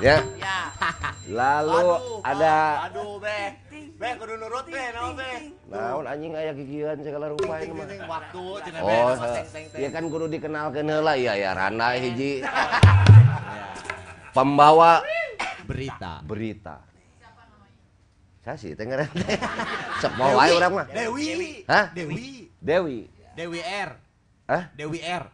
ya 0.00 0.16
Ya. 0.42 0.58
lalu 1.30 1.94
ada 2.22 2.90
Aduh, 2.90 3.16
Be. 3.16 3.54
Be 3.94 4.08
kudu 4.18 4.34
nurut, 4.34 4.66
Be. 4.66 4.82
Naon, 4.90 5.14
Be? 5.14 5.32
naon 5.68 6.04
anjing 6.04 6.34
aya 6.34 6.50
gigian 6.52 6.98
segala 6.98 7.30
rupa 7.30 7.62
ini 7.62 7.70
mah 7.70 7.86
Waktu 8.10 8.42
cenah 8.66 8.80
Be. 8.82 8.94
oh 8.98 9.14
ya 9.76 9.88
kan 9.88 10.04
kudu 10.04 10.26
dikenalkeun 10.28 10.88
heula 10.88 11.14
iya 11.14 11.32
ya 11.34 11.50
Rana 11.52 11.94
hiji 11.94 12.42
Ya. 12.42 12.50
pembawa 14.36 15.04
Berita. 15.62 16.18
berita 16.22 16.82
saya 18.42 18.58
sih 18.58 18.74
tengah 18.74 19.06
sok 20.02 20.12
mau 20.18 20.34
wae 20.34 20.50
urang 20.50 20.74
mah 20.74 20.86
Dewi. 20.90 21.62
Hah? 21.70 21.86
Dewi. 21.94 22.50
Dewi 22.58 22.98
Dewi 23.32 23.60
R. 23.62 23.90
Hah? 24.50 24.62
Dewi 24.74 24.98
R. 24.98 25.24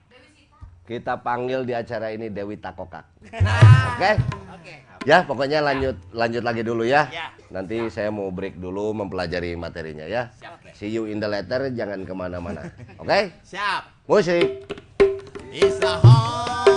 kita 0.89 1.21
panggil 1.21 1.69
di 1.69 1.77
acara 1.77 2.09
ini 2.09 2.33
Dewi 2.33 2.57
Takokak 2.57 3.05
Nah. 3.45 3.93
oke 4.01 4.13
Oke. 4.59 4.75
Ya, 5.07 5.23
pokoknya 5.23 5.63
lanjut 5.63 5.95
lanjut 6.11 6.43
lagi 6.43 6.67
dulu 6.67 6.83
ya. 6.83 7.07
Ya. 7.15 7.31
Nanti 7.55 7.87
saya 7.89 8.11
mau 8.11 8.29
break 8.35 8.59
dulu 8.59 8.91
mempelajari 8.93 9.55
materinya 9.55 10.05
ya. 10.05 10.35
Siap. 10.35 10.75
See 10.75 10.91
you 10.91 11.07
in 11.07 11.23
the 11.23 11.31
letter, 11.31 11.71
jangan 11.71 12.03
ke 12.03 12.13
mana-mana. 12.13 12.67
Oke? 13.01 13.31
Siap. 13.47 14.11
Musik. 14.11 14.67
It's 15.49 15.81
a 15.81 15.97
honky 16.03 16.68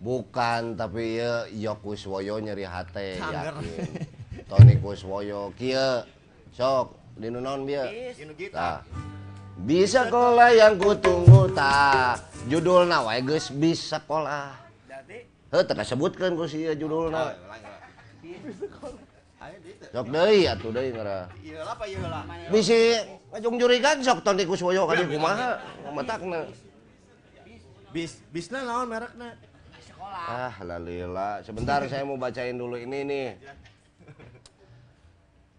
bukan 0.00 0.76
tapi 0.76 1.20
Yokuswoyo 1.56 2.40
nyerihati 2.40 3.20
Tony 4.50 4.78
Kuswoyo 4.78 5.50
sok 6.54 6.86
di 7.16 7.28
non 7.32 7.66
bisa 9.56 10.04
sekolah 10.04 10.52
yang 10.52 10.76
kutunggu 10.76 11.48
tak 11.56 12.20
judul 12.46 12.84
nawa 12.84 13.16
guys 13.24 13.48
bisa 13.50 13.96
sekolah. 13.98 14.52
Sebutkan 15.82 16.36
judul 16.76 17.10
bisajung 22.52 23.56
jurikan 23.56 23.96
sok 24.04 24.20
Tony 24.20 24.44
Kuswoyo 24.44 24.84
kali 24.84 25.08
rumah 25.08 25.56
bis 27.96 28.20
bisna 28.28 28.60
lawan 28.60 28.92
mereknya 28.92 29.32
merekna? 30.06 30.46
Ah, 30.48 30.54
lalila. 30.62 31.30
Sebentar 31.42 31.82
saya 31.90 32.06
mau 32.06 32.18
bacain 32.18 32.54
dulu 32.56 32.78
ini 32.78 32.98
nih. 33.02 33.28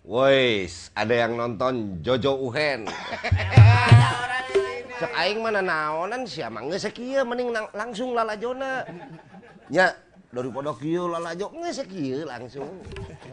Wois, 0.07 0.87
ada 0.95 1.11
yang 1.11 1.35
nonton 1.35 1.99
Jojo 1.99 2.39
Uhen. 2.47 2.87
Cek 4.97 5.13
aing 5.13 5.43
mana 5.45 5.61
naonan 5.61 6.25
siapa 6.25 6.57
geus 6.65 6.87
sakieu 6.87 7.21
mending 7.27 7.53
langsung 7.75 8.15
lalajona. 8.17 8.81
Nya 9.69 9.93
daripada 10.33 10.73
kieu 10.79 11.11
lalajo 11.11 11.51
geus 11.53 11.77
sakieu 11.83 12.23
langsung. 12.23 12.81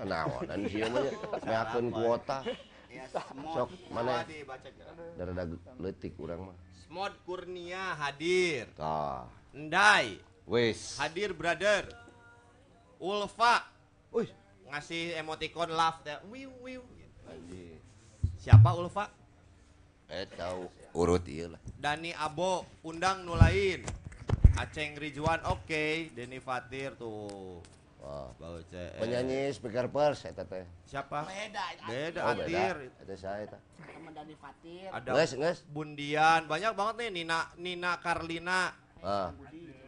Naonan 0.03 0.61
sia 0.66 0.90
mah 0.90 1.00
nya. 1.00 1.12
meakeun 1.46 1.87
kuota. 1.94 2.42
ya 2.90 3.07
Sok 3.55 3.70
mana 3.94 4.27
baca. 4.27 4.68
darada 5.16 5.46
leutik 5.79 6.18
urang 6.18 6.53
mah. 6.53 6.57
Smod 6.85 7.14
Kurnia 7.22 7.96
hadir. 7.96 8.66
Tah. 8.77 9.24
Ndai 9.55 10.33
Wis. 10.44 11.00
hadir 11.00 11.33
brother. 11.33 11.88
Ulfa 13.00 13.64
Wih, 14.14 14.30
ngasih 14.70 15.18
emoticon 15.18 15.72
love 15.72 16.00
teh. 16.04 16.16
Wiu 16.30 16.52
wiu. 16.62 16.83
Siapa 18.38 18.76
Ulfa? 18.76 19.09
Eh 20.12 20.28
tahu 20.37 20.68
urut 20.92 21.24
ieu 21.26 21.48
lah. 21.48 21.61
Dani 21.80 22.12
Abo 22.14 22.68
undang 22.85 23.24
nu 23.24 23.35
lain. 23.35 23.83
Aceng 24.54 24.94
Rizwan 24.94 25.42
oke, 25.50 26.14
Deni 26.14 26.38
Fatir 26.38 26.94
tuh. 26.94 27.59
Wah. 27.98 28.30
Bau 28.38 28.61
ce. 28.68 29.00
Penyanyi 29.00 29.50
speaker 29.50 29.88
pers 29.90 30.28
eta 30.28 30.44
teh. 30.44 30.62
Siapa? 30.87 31.24
beda 31.26 31.64
Beda 31.88 32.20
Oh, 32.22 32.33
Atir. 32.37 32.76
Eta 33.00 33.14
saya 33.16 33.48
eta. 33.48 33.59
teman 33.80 34.12
Dani 34.12 34.37
Fatir 34.37 34.92
Ada 34.92 35.11
Geus, 35.16 35.33
geus. 35.35 35.59
Bundian, 35.72 36.44
banyak 36.46 36.72
banget 36.76 36.94
nih 37.00 37.11
Nina 37.24 37.48
Nina 37.57 37.96
Karlina. 37.98 38.83
Ah, 39.04 39.28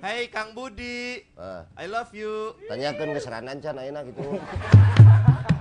Hey 0.05 0.29
Kang 0.29 0.53
Budi, 0.53 1.25
ah. 1.41 1.65
I 1.73 1.89
love 1.89 2.13
you. 2.13 2.53
Tanyakeun 2.69 3.17
keseranan 3.17 3.65
can 3.65 3.81
ayeuna 3.81 4.05
gitu. 4.05 4.37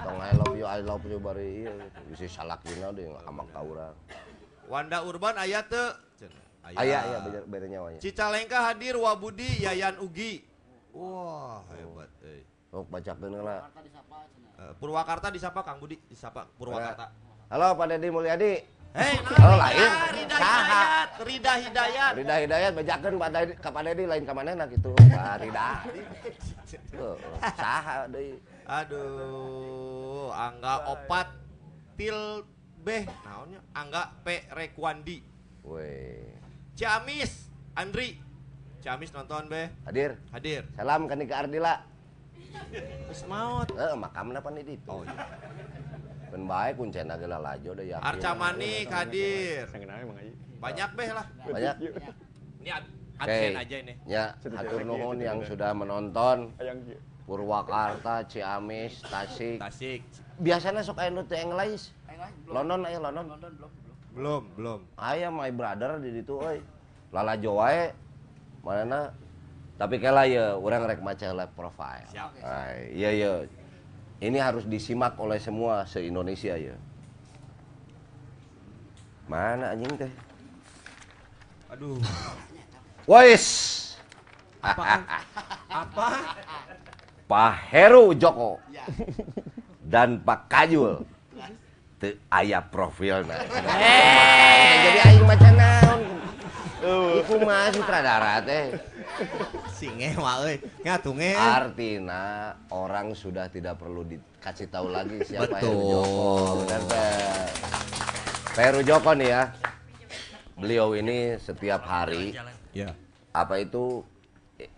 Tong 0.04 0.20
I 0.20 0.36
love 0.36 0.60
you, 0.60 0.68
I 0.68 0.84
love 0.84 1.08
you 1.08 1.24
bari 1.24 1.64
ieu 1.64 1.72
gitu. 1.72 2.00
Bisa 2.12 2.44
salak 2.44 2.60
dina 2.68 2.92
deui 2.92 3.16
amak 3.24 3.48
ka 3.56 3.64
urang. 3.64 3.96
Wanda 4.68 5.08
Urban 5.08 5.40
aya 5.40 5.64
teu? 5.64 5.96
Aya 6.68 7.00
aya 7.00 7.18
bener 7.24 7.48
bener 7.48 7.68
nyawanya. 7.72 8.00
Cicalengka 8.04 8.60
hadir 8.60 9.00
Wabudi 9.00 9.64
Yayan 9.64 10.04
Ugi. 10.04 10.44
Wah, 10.92 11.64
hebat 11.72 12.12
euy. 12.28 12.44
Disapa 12.76 12.98
cenah. 13.08 13.72
Eh, 14.60 14.74
Purwakarta 14.84 15.32
disapa 15.32 15.64
Kang 15.64 15.80
Budi, 15.80 15.96
disapa 16.12 16.44
Purwakarta. 16.60 17.08
Halo 17.48 17.72
Pak 17.80 17.88
Dedi 17.88 18.12
Mulyadi. 18.12 18.75
Hei, 18.96 19.20
nah, 19.20 19.60
lain. 19.60 19.92
Rida 20.16 20.38
Saha. 20.40 20.56
Hidayat, 20.56 21.10
Rida 21.28 21.54
Hidayat. 21.60 22.12
Rida 22.16 22.36
Hidayat 22.48 22.72
Dedi 23.36 23.54
ka 23.60 23.68
Pak 23.68 23.84
Dedi 23.84 24.04
lain 24.08 24.24
ka 24.24 24.32
manehna 24.32 24.64
gitu. 24.72 24.96
Pak 24.96 25.44
Rida. 25.44 25.84
Saha 27.60 28.08
deui. 28.08 28.40
Aduh, 28.64 30.32
Angga 30.32 30.88
Opat 30.96 31.28
Til 32.00 32.48
Beh, 32.86 33.04
naonnya? 33.26 33.60
Angga 33.76 34.16
P 34.24 34.48
Rekwandi. 34.56 35.20
Weh. 35.68 36.32
Ciamis, 36.80 37.52
Andri. 37.76 38.16
Ciamis 38.80 39.12
nonton 39.12 39.52
Beh, 39.52 39.76
Hadir. 39.84 40.16
hadir. 40.32 40.64
Salam 40.78 41.10
ka 41.12 41.20
Nika 41.20 41.44
Ardila. 41.44 41.84
Terus 42.72 43.28
maut. 43.28 43.68
Heeh, 43.76 43.96
makamna 44.00 44.40
pan 44.40 44.56
di 44.56 44.64
ditu. 44.64 44.88
Oh 44.88 45.04
iya. 45.04 45.28
Pen 46.32 46.44
bae 46.50 46.72
kuncena 46.74 47.14
ge 47.18 47.28
lalajo 47.30 47.72
da 47.76 47.84
yakin. 47.84 48.06
Arca 48.06 48.32
Manik 48.36 48.88
hadir. 48.90 49.66
Banyak 50.60 50.90
Beh 50.98 51.10
lah. 51.14 51.26
Banyak. 51.46 51.76
Ini 52.62 52.70
ad- 52.74 52.90
adsen 53.22 53.54
aja 53.56 53.76
ini. 53.80 53.94
Ya, 54.10 54.26
hatur 54.42 54.82
nuhun 54.84 55.18
yang 55.22 55.40
sudah 55.46 55.72
menonton 55.72 56.52
Purwakarta, 57.26 58.22
Ciamis, 58.30 59.02
Tasik. 59.02 59.58
Tasik. 59.58 60.02
Biasanya 60.38 60.86
sok 60.86 61.02
nu 61.10 61.26
teu 61.26 61.42
English. 61.42 61.90
Ayo 62.06 62.22
lah, 62.22 62.30
belum. 62.46 62.54
London 62.54 62.80
aya 62.86 63.00
London. 63.02 63.26
London 63.34 63.52
belum 63.58 63.72
belum. 64.16 64.44
Belum. 64.56 64.80
Aya 64.96 65.28
my 65.34 65.50
brother 65.50 65.98
di 66.00 66.10
ditu 66.22 66.38
euy. 66.38 66.62
Lalajo 67.10 67.52
wae. 67.58 67.92
Manana 68.62 69.14
tapi 69.76 70.00
kela 70.00 70.24
ya 70.24 70.56
urang 70.56 70.88
rek 70.88 71.02
maca 71.04 71.28
live 71.34 71.54
profile. 71.58 72.08
Siap. 72.14 72.30
Iya 72.94 73.10
iya. 73.12 73.32
Ini 74.26 74.42
harus 74.42 74.66
disimak 74.66 75.22
oleh 75.22 75.38
semua 75.38 75.86
se-Indonesia 75.86 76.58
ya. 76.58 76.74
Mana 79.30 79.78
anjing 79.78 79.94
teh? 79.94 80.10
Aduh. 81.70 82.02
Wais. 83.06 83.46
Apaan? 84.66 85.06
Apa? 85.70 86.08
Pak 87.30 87.54
Heru 87.70 88.18
Joko 88.18 88.58
Ya. 88.74 88.86
dan 89.86 90.18
Pak 90.26 90.50
Kajul 90.50 91.06
teu 92.02 92.18
aya 92.34 92.66
profilna. 92.66 93.46
Eh, 93.46 94.74
jadi 94.90 95.00
aing 95.06 95.26
maca 95.26 95.50
naon? 95.54 96.02
Iku 97.22 97.34
mah 97.46 97.70
sutradara 97.70 98.42
teh. 98.42 98.74
Singe 99.72 100.16
mah 100.16 100.44
euy. 100.44 100.58
Ngatunge. 100.82 101.32
Artina 101.34 102.24
orang 102.70 103.14
sudah 103.14 103.48
tidak 103.48 103.78
perlu 103.78 104.04
dikasih 104.04 104.68
tahu 104.68 104.90
lagi 104.90 105.22
siapa 105.24 105.58
Heru 105.58 105.72
Betul. 105.72 105.92
Joko. 105.92 106.32
Benar, 106.64 106.82
Teh. 106.88 107.46
Pak 108.52 108.64
Heru 108.64 108.82
Joko 108.82 109.12
nih 109.14 109.30
ya. 109.30 109.44
Beliau 110.56 110.96
ini 110.96 111.36
setiap 111.36 111.84
hari 111.84 112.32
Ya. 112.72 112.96
apa 113.32 113.60
itu 113.60 114.04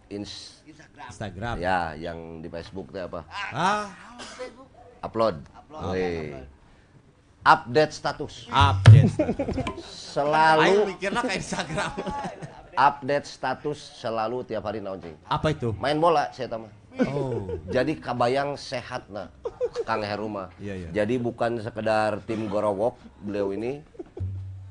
ins 0.10 0.62
Instagram. 0.66 1.08
Instagram. 1.10 1.56
ya 1.58 1.94
yang 1.94 2.42
di 2.42 2.50
Facebook 2.50 2.90
teh 2.90 3.06
apa? 3.06 3.22
Ah, 3.54 3.86
Facebook. 4.34 4.66
Upload. 5.02 5.36
Upload. 5.54 6.46
Update 7.42 7.94
status. 7.94 8.50
update. 8.50 9.14
Aing 9.14 9.80
Selalu 9.80 10.74
mikirnya 10.90 11.22
ke 11.22 11.38
Instagram. 11.38 11.92
Update 12.78 13.26
status 13.26 13.76
selalu 13.98 14.46
tiap 14.46 14.64
hari 14.64 14.78
naon 14.80 15.02
cing. 15.02 15.18
Apa 15.26 15.50
itu? 15.50 15.74
Main 15.82 15.98
bola 15.98 16.30
saya 16.30 16.46
tahu. 16.48 16.70
Oh. 17.04 17.50
Jadi 17.76 17.98
kabayang 17.98 18.54
sehat 18.54 19.06
nah 19.10 19.30
Kang 19.84 20.02
Heru 20.02 20.30
mah. 20.30 20.54
Iya, 20.58 20.74
iya. 20.78 20.90
Jadi 20.94 21.18
bukan 21.18 21.58
sekedar 21.58 22.22
tim 22.24 22.46
Gorowok 22.46 22.96
beliau 23.22 23.50
ini 23.50 23.82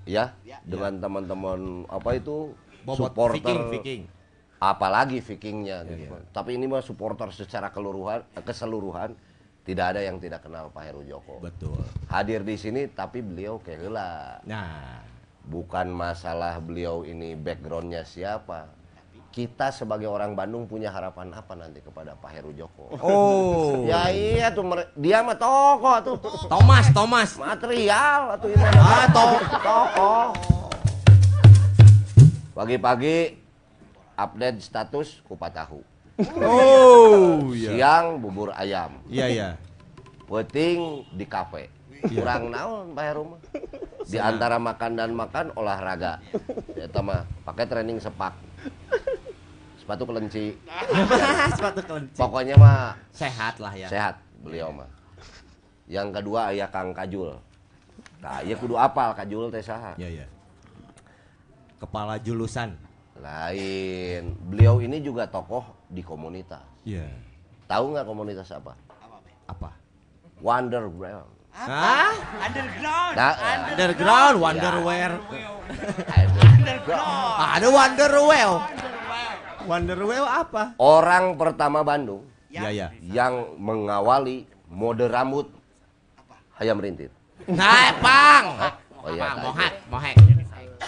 ya 0.06 0.30
Ya. 0.42 0.62
dengan 0.62 0.98
teman-teman 0.98 1.82
apa 1.86 2.14
itu 2.14 2.54
Bobot 2.86 3.10
supporter 3.10 3.42
Viking, 3.42 3.62
Viking. 3.74 4.02
apalagi 4.56 5.18
Vikingnya 5.18 5.82
Iya, 5.82 6.06
gitu. 6.06 6.14
Tapi 6.30 6.54
ini 6.54 6.70
mah 6.70 6.78
supporter 6.80 7.26
secara 7.30 7.68
keseluruhan 7.68 8.22
keseluruhan 8.38 9.10
tidak 9.66 9.86
ada 9.94 10.00
yang 10.00 10.22
tidak 10.22 10.46
kenal 10.46 10.70
Pak 10.70 10.82
Heru 10.84 11.02
Joko. 11.02 11.42
Betul. 11.42 11.74
Hadir 12.06 12.46
di 12.46 12.54
sini 12.54 12.86
tapi 12.86 13.18
beliau 13.18 13.58
keheula. 13.58 14.38
Nah, 14.46 15.02
Bukan 15.46 15.86
masalah 15.88 16.58
beliau 16.58 17.06
ini 17.06 17.38
backgroundnya 17.38 18.02
siapa. 18.02 18.66
Kita 19.30 19.68
sebagai 19.70 20.08
orang 20.08 20.32
Bandung 20.32 20.66
punya 20.66 20.88
harapan 20.90 21.28
apa 21.30 21.52
nanti 21.54 21.78
kepada 21.78 22.16
Pak 22.16 22.30
Heru 22.34 22.50
Joko? 22.50 22.90
Oh. 22.98 23.78
Ya 23.90 24.10
iya 24.10 24.50
tuh 24.50 24.66
dia 24.96 25.22
mah 25.22 25.38
toko 25.38 25.92
tuh. 26.02 26.16
Thomas, 26.50 26.90
Thomas. 26.90 27.30
Material 27.38 28.34
atau 28.34 28.48
ini 28.50 28.64
Ah, 28.74 29.06
to- 29.06 29.44
toko. 29.62 30.14
Pagi-pagi 32.56 33.36
update 34.16 34.58
status 34.58 35.20
kupat 35.22 35.52
tahu. 35.54 35.84
Oh, 36.40 37.52
Siang 37.52 38.16
bubur 38.18 38.48
ayam. 38.56 38.98
Iya, 39.06 39.26
iya. 39.28 39.48
Peting 40.24 41.04
di 41.12 41.28
kafe. 41.28 41.68
Kurang 42.02 42.48
naon 42.48 42.96
Pak 42.96 43.04
Heru 43.04 43.36
mah. 43.36 43.40
Di 44.06 44.18
antara 44.22 44.56
makan 44.62 44.92
dan 44.94 45.10
makan 45.12 45.50
olahraga. 45.58 46.22
Eta 46.78 47.02
mah 47.02 47.26
pakai 47.42 47.66
training 47.66 47.98
sepak. 47.98 48.38
Sepatu 49.82 50.06
kelenci. 50.06 50.54
Sepatu 51.58 51.80
kelenci. 51.82 52.14
Pokoknya 52.18 52.54
mah 52.54 52.94
Sehat 53.10 53.58
lah 53.58 53.74
ya. 53.74 53.90
sehat 53.90 54.14
beliau 54.38 54.70
mah. 54.70 54.86
Yang 55.90 56.22
kedua 56.22 56.54
aya 56.54 56.66
Kang 56.70 56.94
Kajul. 56.94 57.34
Nah, 58.22 58.42
ieu 58.42 58.58
kudu 58.58 58.74
apal 58.78 59.14
Kajul 59.14 59.50
teh 59.50 59.62
saha? 59.62 59.94
Iya, 59.98 60.22
iya. 60.22 60.26
Kepala 61.78 62.18
julusan. 62.18 62.74
Lain. 63.18 64.34
Beliau 64.50 64.82
ini 64.82 64.98
juga 65.02 65.26
tokoh 65.30 65.62
di 65.90 66.02
komunitas. 66.02 66.62
Iya. 66.82 67.06
Tahu 67.66 67.94
nggak 67.94 68.06
komunitas 68.06 68.50
apa? 68.54 68.74
Apa? 69.46 69.70
Wonderground. 70.42 71.35
Hah? 71.56 72.12
Underground. 72.44 73.14
Nah, 73.16 73.32
Underground, 73.32 74.36
Wonderwear. 74.44 75.10
Underground. 76.36 77.36
Ada 77.40 77.68
Wonderwell. 77.72 78.52
Wonderwell 79.66 80.26
apa? 80.28 80.76
Orang 80.76 81.34
pertama 81.34 81.80
Bandung 81.82 82.22
Iya, 82.52 82.70
iya. 82.70 82.88
yang 83.02 83.56
mengawali 83.58 84.46
mode 84.68 85.08
rambut 85.08 85.48
hayam 86.60 86.78
rintit. 86.78 87.10
Nah, 87.48 87.90
Pang. 87.98 88.46
Oh 89.00 89.10
iya, 89.10 89.34
mohek, 89.40 89.72
mohek. 89.88 90.14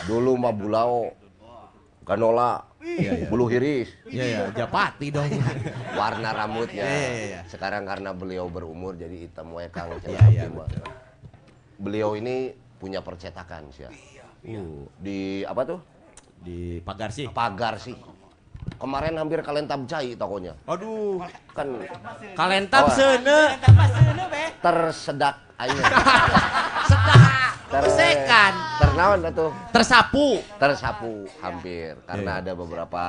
Dulu 0.06 0.36
mah 0.36 0.54
bulao, 0.54 1.10
kanola, 2.08 2.64
bulu 3.28 3.44
hiris, 3.46 3.92
Iya, 4.08 4.24
iya, 4.24 4.40
Japati 4.50 5.12
dong. 5.12 5.28
warna 6.00 6.32
rambutnya. 6.32 6.82
Iya, 6.82 6.88
iya, 6.88 7.24
iya. 7.28 7.40
Sekarang 7.44 7.84
karena 7.84 8.16
beliau 8.16 8.48
berumur 8.48 8.96
jadi 8.96 9.28
hitam 9.28 9.52
wae 9.52 9.68
Kang. 9.68 9.92
Iya, 10.00 10.24
iya, 10.26 10.48
Beliau 11.76 12.16
ini 12.16 12.56
punya 12.80 13.04
percetakan 13.04 13.68
sih. 13.70 13.84
ya. 13.84 13.92
Uh, 14.40 14.88
Di 14.96 15.44
apa 15.44 15.62
tuh? 15.66 15.80
di 16.38 16.78
pagar 16.80 17.10
sih. 17.10 17.26
Pagar 17.28 17.76
sih. 17.76 17.92
Kemarin 18.78 19.18
hampir 19.18 19.42
kalian 19.42 19.66
tabjai 19.66 20.14
tokonya. 20.14 20.54
Aduh, 20.64 21.18
Kan 21.50 21.82
kalentap 22.38 22.86
Oh. 22.86 22.94
seuneu. 22.94 23.58
Tambah 23.58 23.86
seuneu, 23.90 24.26
Be. 24.30 24.54
Ter- 27.68 27.84
Tersekan. 27.84 28.52
Ternaon 28.80 29.18
atuh? 29.22 29.52
Tersapu. 29.70 30.40
Tersapu 30.56 31.28
hampir 31.38 31.92
Iya. 31.92 32.06
karena 32.06 32.30
ada 32.40 32.52
beberapa 32.52 33.04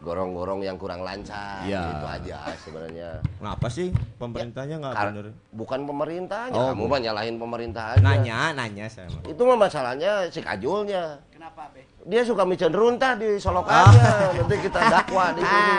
gorong-gorong 0.00 0.62
yang 0.62 0.78
kurang 0.78 1.02
lancar 1.02 1.60
Iya. 1.60 1.90
itu 1.92 2.06
aja 2.08 2.38
sebenarnya. 2.56 3.10
Kenapa 3.36 3.66
sih 3.68 3.90
pemerintahnya 4.16 4.78
nggak 4.78 4.94
Kar- 4.94 5.10
bener? 5.10 5.26
bukan 5.50 5.80
pemerintahnya, 5.84 6.54
Oh, 6.54 6.72
kamu 6.72 6.84
mah 6.86 7.00
nyalahin 7.02 7.36
pemerintah 7.36 7.84
aja. 7.92 8.00
Nanya, 8.00 8.54
nanya 8.54 8.86
saya. 8.86 9.10
mah. 9.10 9.26
Itu 9.26 9.42
mah 9.44 9.58
masalahnya 9.60 10.30
si 10.30 10.40
Kajulnya. 10.40 11.18
Kenapa, 11.28 11.68
Be? 11.74 11.82
Dia 12.02 12.22
suka 12.22 12.46
micen 12.46 12.70
runtah 12.70 13.12
di 13.12 13.36
solokannya. 13.36 14.38
Nanti 14.38 14.56
kita 14.62 14.80
dakwa 14.88 15.34
di 15.34 15.42
sini. 15.42 15.74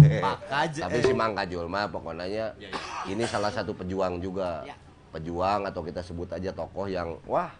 Eh, 0.00 0.22
Maka 0.22 0.56
aja. 0.64 0.80
Tapi 0.86 0.98
si 1.02 1.12
Mang 1.12 1.34
Kajul 1.34 1.66
mah 1.66 1.84
pokoknya 1.86 2.52
ini 3.04 3.24
salah 3.24 3.50
satu 3.50 3.72
pejuang 3.72 4.20
juga. 4.20 4.62
Ya. 4.62 4.76
Pejuang 5.10 5.66
atau 5.66 5.82
kita 5.82 6.00
sebut 6.00 6.30
aja 6.30 6.50
tokoh 6.50 6.86
yang 6.86 7.18
wah 7.26 7.50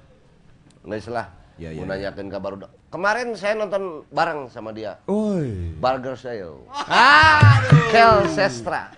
nggak 0.80 1.06
lah. 1.10 1.26
Ya, 1.60 1.68
ya, 1.76 1.82
mau 1.82 1.92
nanyakin 1.92 2.32
kabar 2.32 2.56
udah. 2.56 2.70
Kemarin 2.88 3.36
saya 3.36 3.52
nonton 3.52 4.00
bareng 4.08 4.48
sama 4.48 4.72
dia. 4.72 4.96
Oi. 5.04 5.76
Burger 5.76 6.16
Sale. 6.16 6.64
Ah, 6.88 7.60
Kel 7.92 8.24
Sestra. 8.32 8.88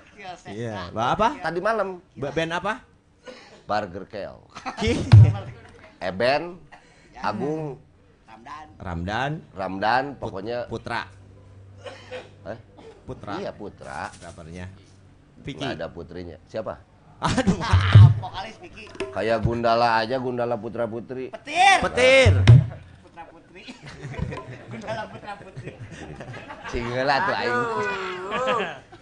Iya, 0.46 0.94
Ba- 0.94 1.10
apa? 1.12 1.34
Tadi 1.42 1.58
malam 1.58 1.98
Ba- 2.14 2.30
Band 2.30 2.52
apa? 2.54 2.86
Burger 3.66 4.06
Kel. 4.06 4.36
Eben, 5.98 6.58
Agung, 7.18 7.78
Ramdan. 8.26 8.66
Ramdan 8.78 9.30
Ramdan, 9.54 10.04
pokoknya 10.18 10.66
Putra. 10.66 11.10
eh, 12.46 12.58
Putra. 13.02 13.32
iya 13.38 13.50
Putra. 13.50 14.10
Kabarnya. 14.14 14.70
Vicky. 15.42 15.58
Nggak 15.58 15.78
ada 15.78 15.88
putrinya. 15.90 16.38
Siapa? 16.46 16.78
Aduh. 17.22 17.58
Ah, 17.62 18.10
vokalis 18.18 18.56
Vicky. 18.58 18.84
Kayak 19.14 19.38
Gundala 19.46 20.02
aja, 20.02 20.18
Gundala 20.18 20.58
Putra 20.58 20.90
Putri. 20.90 21.30
Petir. 21.30 21.78
Petir. 21.78 22.32
Putra 23.02 23.22
Putri. 23.30 23.62
Gundala 24.72 25.02
Putra 25.06 25.32
Putri. 25.38 25.70
Sing 26.72 26.84
heula 26.90 27.16
tuh 27.22 27.34
aing. 27.38 27.60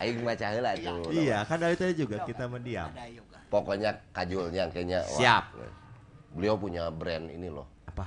Aing 0.00 0.18
baca 0.20 0.46
heula 0.52 0.70
tuh. 0.76 1.09
Iya, 1.09 1.38
kan 1.48 1.56
dari 1.56 1.76
tadi 1.80 1.92
juga 1.96 2.20
kita 2.28 2.44
mendiam. 2.44 2.92
Pokoknya 3.48 3.96
kajulnya 4.12 4.68
kayaknya 4.68 5.00
wah. 5.02 5.18
Siap. 5.18 5.44
Beliau 6.30 6.54
punya 6.54 6.87
brand 6.94 7.26
ini 7.26 7.50
loh, 7.50 7.66
Apa? 7.90 8.06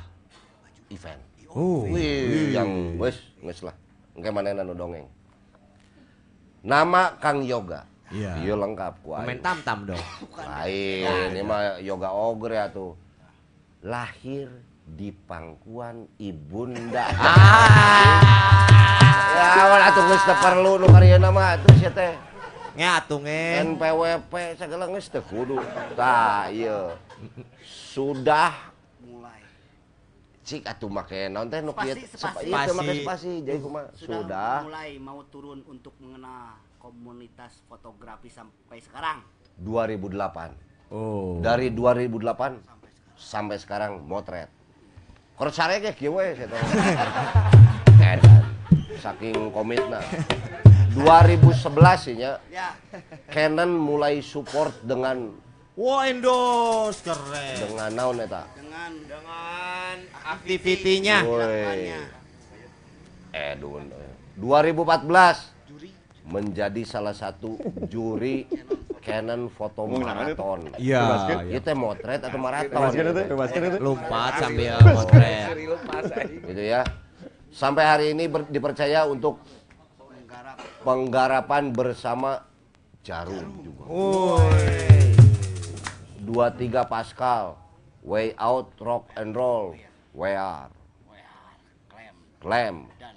event. 0.88 1.20
Oh. 1.54 1.86
Wih, 1.86 2.56
yang 2.56 2.96
wes 2.98 3.20
wes 3.44 3.62
lah. 3.62 3.76
Engke 4.16 4.32
manehna 4.34 4.64
nu 4.66 4.74
dongeng. 4.74 5.06
Nama 6.64 7.20
Kang 7.20 7.44
Yoga. 7.44 7.84
Iya. 8.14 8.32
Iya 8.40 8.54
lengkap 8.54 8.94
ku 9.02 9.18
aing. 9.18 9.42
tam-tam 9.42 9.90
dong. 9.90 10.04
Lain, 10.38 11.34
ini 11.34 11.42
mah 11.42 11.82
yoga 11.82 12.14
ogre 12.14 12.62
atuh. 12.62 12.94
Lahir 13.82 14.54
di 14.86 15.10
pangkuan 15.10 16.06
ibunda. 16.16 17.10
Ya, 19.34 19.66
awan 19.66 19.82
atuh 19.82 20.04
geus 20.06 20.24
teu 20.30 20.38
perlu 20.38 20.78
nu 20.78 20.86
karyeuna 20.88 21.34
mah 21.34 21.58
atuh 21.58 21.74
sia 21.74 21.90
teh. 21.90 22.14
Ngatu 22.78 23.18
nge. 23.18 23.66
NPWP 23.66 24.34
segala 24.54 24.86
geus 24.86 25.10
teu 25.10 25.26
kudu. 25.26 25.58
Tah, 25.98 26.54
ieu. 26.54 26.94
Sudah 27.66 28.54
Mulai. 29.02 29.42
cik 30.46 30.70
atuh 30.70 30.86
make 30.86 31.34
naon 31.34 31.50
teh 31.50 31.66
nu 31.66 31.74
kieu 31.74 31.98
Spasi, 31.98 32.14
spasi. 32.14 32.46
Ieu 32.46 32.62
teu 32.62 32.76
make 32.78 32.94
Spasi. 32.94 33.02
spasi 33.02 33.32
jadi 33.42 33.58
kumaha? 33.58 33.90
Sudah, 33.98 34.06
Sudah 34.22 34.54
mulai 34.64 34.92
mau 35.02 35.20
turun 35.26 35.66
untuk 35.66 35.98
mengenal 35.98 36.54
komunitas 36.84 37.64
fotografi 37.72 38.28
sampai 38.28 38.84
sekarang. 38.84 39.24
2008. 39.64 40.92
Oh. 40.92 41.40
Dari 41.40 41.72
2008 41.72 42.60
sampai 43.16 43.56
sekarang 43.56 44.04
motret. 44.04 44.52
Korsare 45.40 45.80
ge 45.80 45.96
kieu 45.96 46.20
we 46.20 46.36
saya 46.36 46.52
tahu. 46.52 46.60
Edan. 48.12 48.44
Saking 49.00 49.48
komitna. 49.56 50.04
2011 50.92 52.04
sih 52.04 52.16
nya 52.20 52.38
Ya. 52.52 52.76
Canon 53.32 53.80
mulai 53.80 54.20
support 54.20 54.76
dengan 54.84 55.32
Wah, 55.74 56.06
endorse 56.06 57.02
keren. 57.02 57.58
dengan 57.58 57.90
naon 57.98 58.22
eta? 58.22 58.46
Dengan 58.54 58.92
Dengan 59.08 59.96
aktivitinya. 60.36 61.26
Woi. 61.26 61.96
Edun. 63.34 63.90
2014 64.38 65.08
juri 65.08 65.53
menjadi 66.34 66.82
salah 66.82 67.14
satu 67.14 67.62
juri 67.86 68.50
Canon 69.04 69.52
foto 69.52 69.84
maraton. 69.86 70.72
Iya. 70.80 71.04
Itu 71.52 71.62
teh 71.62 71.76
motret 71.76 72.24
atau 72.24 72.40
maraton? 72.40 72.72
Lompat 73.78 74.32
sambil 74.40 74.74
motret. 74.80 75.46
Gitu 76.48 76.64
ya. 76.64 76.82
Sampai 77.52 77.84
hari 77.84 78.06
ini 78.16 78.26
ber- 78.26 78.48
dipercaya 78.50 79.04
untuk 79.06 79.44
menggarap 80.08 80.58
penggarapan 80.82 81.64
bersama 81.70 82.42
Jarum 83.04 83.60
juga. 83.62 83.84
Woi. 83.86 85.20
23 86.24 86.88
Pascal, 86.88 87.60
Way 88.02 88.32
Out 88.40 88.80
Rock 88.80 89.12
and 89.20 89.36
Roll, 89.36 89.76
klaim 90.16 90.72
Clam, 92.40 92.78
dan 92.96 93.16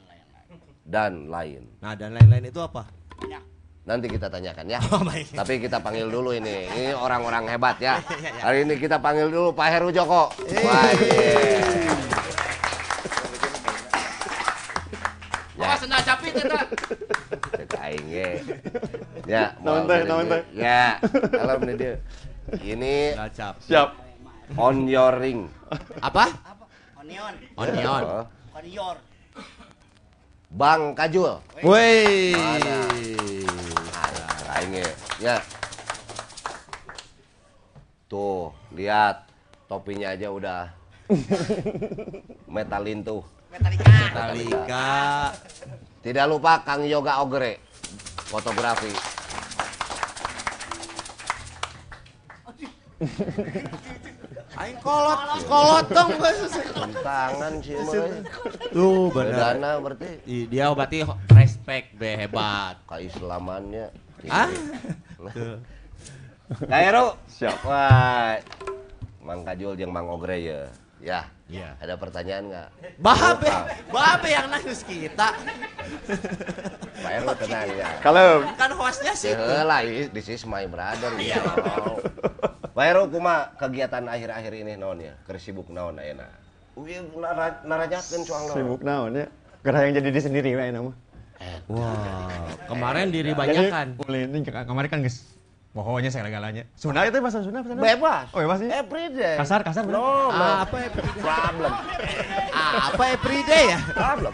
lain-lain. 1.30 1.62
Nah, 1.78 1.94
dan 1.94 2.10
lain-lain 2.18 2.50
itu 2.50 2.58
apa? 2.58 2.90
Banyak. 3.20 3.42
Nanti 3.86 4.06
kita 4.10 4.26
tanyakan 4.26 4.66
ya. 4.66 4.78
Oh, 4.92 5.02
baik. 5.06 5.30
Tapi 5.30 5.52
kita 5.62 5.78
panggil 5.78 6.10
dulu 6.10 6.34
ini. 6.34 6.66
Ini 6.66 6.90
orang-orang 6.98 7.46
hebat 7.54 7.78
ya. 7.78 8.02
Hari 8.44 8.66
ini 8.66 8.74
kita 8.82 8.98
panggil 8.98 9.30
dulu 9.30 9.54
Pak 9.54 9.68
Heru 9.70 9.94
Joko. 9.94 10.34
Wah, 10.34 10.90
iya. 10.98 11.34
Ya, 15.56 15.72
sendal 15.80 16.02
capit 16.04 16.36
eta. 16.36 16.62
cek 17.64 17.80
aing 17.80 18.06
ge. 18.12 18.30
Ya, 19.24 19.56
Naon 19.64 19.88
teh, 19.88 20.04
naon 20.04 20.28
teh? 20.28 20.42
Ya, 20.52 21.00
kalau 21.32 21.56
ini 21.64 21.74
dia. 21.80 21.94
Ini. 22.60 22.96
Siap. 23.64 23.88
on 24.60 24.86
your 24.86 25.16
ring. 25.16 25.48
Apa? 26.04 26.28
Apa? 26.44 26.64
Onion. 27.02 27.34
Onion. 27.56 28.02
Onion. 28.52 28.96
Bang 30.50 30.94
Kajul. 30.94 31.42
Woi. 31.66 32.34
Aing. 34.56 34.78
Ya. 35.18 35.42
Tuh, 38.06 38.54
lihat 38.70 39.26
topinya 39.66 40.14
aja 40.14 40.30
udah 40.30 40.70
metalin 42.54 43.02
tuh. 43.02 43.22
Metallica. 43.50 43.90
Metallica. 43.90 44.86
Tidak 46.06 46.24
lupa 46.30 46.62
Kang 46.62 46.86
Yoga 46.86 47.18
Ogre, 47.18 47.58
fotografi. 48.30 48.94
Aing 54.56 54.80
kolot, 54.80 55.20
kolot 55.44 55.86
dong 55.92 56.16
guys. 56.16 56.56
Tangan 57.04 57.60
sih 57.60 57.76
mulai. 57.76 58.24
Tuh 58.72 59.12
benar. 59.12 59.52
Bedana 59.52 59.70
berarti 59.84 60.08
Ih, 60.24 60.48
Dia 60.48 60.72
berarti 60.72 61.04
respect 61.36 61.92
be 62.00 62.16
hebat. 62.16 62.80
keislamannya. 62.88 63.92
Ah? 64.32 64.48
Kairu. 66.72 67.12
Siap. 67.28 67.58
Wah. 67.68 68.40
Mang 69.20 69.44
Kajul 69.44 69.76
jeung 69.76 69.92
Mang 69.92 70.08
Ogre 70.08 70.40
ya. 70.40 70.60
Ya. 71.04 71.20
Iya. 71.46 71.78
Ada 71.78 71.94
pertanyaan 71.94 72.44
nggak? 72.50 72.68
Babe, 72.98 73.50
babe 73.86 74.28
yang 74.28 74.50
nangis 74.50 74.82
kita. 74.82 75.30
Pak 76.96 77.10
Heru 77.12 77.32
tenang 77.38 77.70
ya. 77.70 77.88
Kalau 78.02 78.42
Kan 78.58 78.70
hostnya 78.74 79.14
sih. 79.14 79.30
Lah, 79.36 79.80
this 80.10 80.26
is 80.26 80.42
my 80.42 80.66
brother. 80.66 81.14
Iya. 81.14 81.38
Pak 82.74 82.84
Heru 82.84 83.06
kuma 83.06 83.54
kegiatan 83.54 84.02
akhir-akhir 84.04 84.52
ini 84.52 84.74
naon 84.74 84.98
ya? 85.00 85.14
Keur 85.22 85.38
sibuk 85.38 85.70
naon 85.70 85.96
ayeuna? 85.96 86.26
Uy, 86.74 86.98
nara- 87.14 87.62
narajakeun 87.62 88.22
soal 88.26 88.50
naon. 88.50 88.56
sibuk 88.58 88.82
naon 88.82 89.14
ya. 89.14 89.26
Gerah 89.62 89.80
yang 89.82 89.92
jadi 89.94 90.08
diri 90.10 90.20
sendiri 90.20 90.50
wae 90.54 90.74
nama. 90.74 90.90
Wah, 91.68 92.48
kemarin 92.66 93.12
diri 93.12 93.30
Jadi 93.30 93.38
banyak 93.38 93.64
kan. 93.68 93.88
mulai 93.98 94.24
ini 94.24 94.38
ke- 94.40 94.66
kemarin 94.66 94.88
kan 94.88 94.98
guys. 94.98 95.35
Pokoknya 95.76 96.08
segala-galanya. 96.08 96.64
Sunda 96.72 97.04
itu 97.04 97.20
bahasa 97.20 97.44
Sunda 97.44 97.60
bahasa? 97.60 97.76
Bebas. 97.76 98.24
Oh, 98.32 98.40
bebas 98.40 98.58
sih. 98.64 98.68
Every 98.72 99.12
day. 99.12 99.36
Kasar, 99.36 99.60
kasar. 99.60 99.84
No, 99.84 100.32
no. 100.32 100.44
Apa 100.64 100.88
everyday? 100.88 101.20
Problem. 101.20 101.72
Apa 102.56 103.02
everyday 103.12 103.64
ya? 103.76 103.78
Problem. 103.92 104.32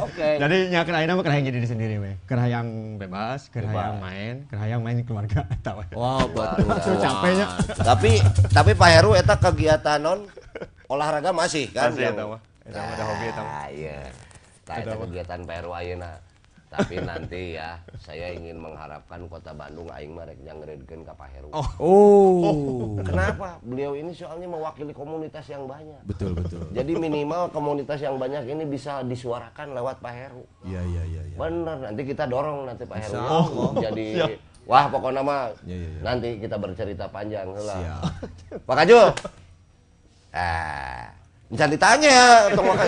Oke. 0.00 0.28
Jadi 0.40 0.56
nya 0.72 0.80
kerah 0.82 1.04
yang 1.04 1.20
jadi 1.20 1.60
diri 1.60 1.68
sendiri 1.68 1.94
we. 2.00 2.12
Kerah 2.24 2.48
yang 2.48 2.66
bebas, 2.96 3.52
Bebas. 3.52 3.70
yang 3.70 4.00
main, 4.00 4.34
kerah 4.50 4.66
yang 4.66 4.80
main 4.82 4.98
keluarga 5.04 5.44
tahu. 5.66 5.84
Wow, 5.94 6.26
betul. 6.32 6.66
Aduh, 6.66 6.96
capeknya. 6.98 7.46
tapi 7.84 8.12
tapi 8.50 8.70
Pak 8.74 8.90
Heru 8.90 9.12
eta 9.14 9.36
kegiatan 9.36 10.00
non 10.00 10.24
olahraga 10.88 11.30
masih 11.30 11.70
kan? 11.70 11.92
Masih 11.94 12.10
eta 12.10 12.24
mah. 12.26 12.40
Eta 12.64 12.80
mah 12.80 12.92
ada 12.96 13.04
hobi 13.06 13.24
eta 13.30 13.42
mah. 13.44 13.52
Ah, 13.52 13.66
iya. 13.70 13.98
Nah, 14.66 14.74
Eta 14.74 14.80
eta 14.82 14.94
mah. 14.96 15.02
kegiatan 15.06 15.38
Pak 15.44 15.54
Heru 15.54 15.70
ayeuna. 15.70 16.10
Tapi 16.76 17.00
nanti 17.00 17.56
ya, 17.56 17.80
saya 17.96 18.36
ingin 18.36 18.60
mengharapkan 18.60 19.24
kota 19.32 19.56
Bandung 19.56 19.88
aing 19.88 20.12
mah 20.12 20.28
rek 20.28 20.36
nyangreudkeun 20.44 21.08
ka 21.08 21.16
Pak 21.16 21.28
Heru. 21.32 21.48
Oh. 21.56 21.68
Oh. 21.80 23.00
Kenapa? 23.00 23.56
Beliau 23.64 23.96
ini 23.96 24.12
soalnya 24.12 24.44
mewakili 24.44 24.92
komunitas 24.92 25.48
yang 25.48 25.64
banyak. 25.64 25.96
Betul, 26.04 26.36
betul. 26.36 26.68
Jadi 26.76 26.92
minimal 26.92 27.48
komunitas 27.48 28.04
yang 28.04 28.20
banyak 28.20 28.44
ini 28.44 28.68
bisa 28.68 29.00
disuarakan 29.00 29.72
lewat 29.72 30.04
Pak 30.04 30.12
Heru. 30.12 30.44
Iya, 30.68 30.84
iya, 30.84 31.02
iya, 31.08 31.22
iya. 31.32 31.36
Bener, 31.40 31.76
nanti 31.80 32.02
kita 32.04 32.28
dorong 32.28 32.68
nanti 32.68 32.84
Pak 32.84 32.98
Heru. 33.00 33.16
Allah. 33.24 33.70
Jadi, 33.88 34.06
wah 34.68 34.84
pokoknya 34.92 35.22
mah 35.24 35.40
Iya, 35.64 35.76
iya, 35.80 35.88
iya. 35.88 36.00
nanti 36.04 36.28
kita 36.36 36.56
bercerita 36.60 37.08
panjang 37.08 37.48
lah. 37.56 37.80
Siap. 37.80 38.02
Pak 38.68 38.74
Kaju. 38.84 38.98
Ah, 40.36 41.08
jangan 41.48 41.72
ditanya 41.72 42.10
ya, 42.12 42.28
tong 42.52 42.68
makan. 42.68 42.86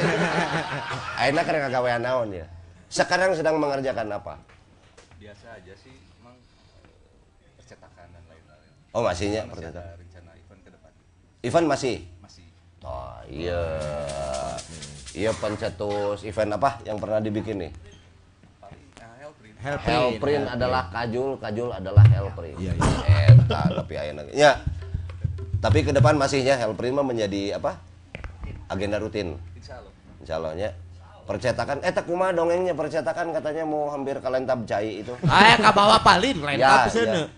Aina 1.17 1.41
karena 1.41 1.65
kagawean 1.73 2.05
naon 2.05 2.29
ya. 2.37 2.45
Sekarang 2.89 3.37
sedang 3.37 3.61
mengerjakan 3.61 4.09
apa? 4.11 4.35
biasa 5.19 5.51
aja 5.59 5.75
sih 5.75 5.91
emang 6.23 6.39
percetakan 7.59 8.07
dan 8.07 8.23
lain-lain 8.31 8.71
Oh 8.95 9.03
masihnya 9.03 9.43
masih 9.45 9.67
percetakan. 9.67 9.83
ada 9.83 9.99
rencana 9.99 10.31
event 10.39 10.61
ke 10.63 10.71
depan 10.71 10.91
Event 11.43 11.67
masih. 11.67 11.97
masih 12.23 12.47
Oh 12.87 13.19
iya. 13.27 13.63
Iya 15.11 15.31
pencetus 15.35 16.23
event 16.23 16.55
apa 16.55 16.79
yang 16.87 17.03
pernah 17.03 17.19
dibikin 17.19 17.67
nih? 17.67 17.73
paling 18.63 18.87
nah, 18.95 19.15
Hellprint 19.19 19.57
Hellprint 19.83 20.47
adalah 20.47 20.83
kajul, 20.95 21.31
kajul 21.43 21.71
adalah 21.75 22.05
Hellprint. 22.07 22.57
Iya, 22.63 22.73
iya. 22.79 23.35
Eta 23.35 23.61
tapi 23.75 23.95
ayeuna. 23.99 24.23
Ya. 24.31 24.63
Tapi 25.59 25.83
ke 25.83 25.91
depan 25.91 26.15
masihnya 26.15 26.55
Hellprint 26.55 26.95
mah 26.95 27.03
menjadi 27.03 27.59
apa? 27.59 27.83
Agenda 28.71 29.03
rutin. 29.03 29.35
insya 29.59 29.83
Allah 29.83 29.93
Insya 30.23 30.35
Allah 30.39 30.53
nya. 30.55 30.71
Percetakan, 31.29 31.85
eh 31.85 31.93
tak 31.93 32.09
kumaha 32.09 32.33
dongengnya 32.33 32.73
percetakan 32.73 33.37
katanya 33.37 33.69
mau 33.69 33.93
hampir 33.93 34.17
kalentab 34.17 34.65
cai 34.65 35.05
itu. 35.05 35.13
Ah, 35.29 35.61
ka 35.61 35.77
bawah 35.77 36.01
palin, 36.01 36.41
lain 36.41 36.57
Ya, 36.57 36.89
apa 36.89 36.89
sih 36.89 37.05
ya. 37.05 37.29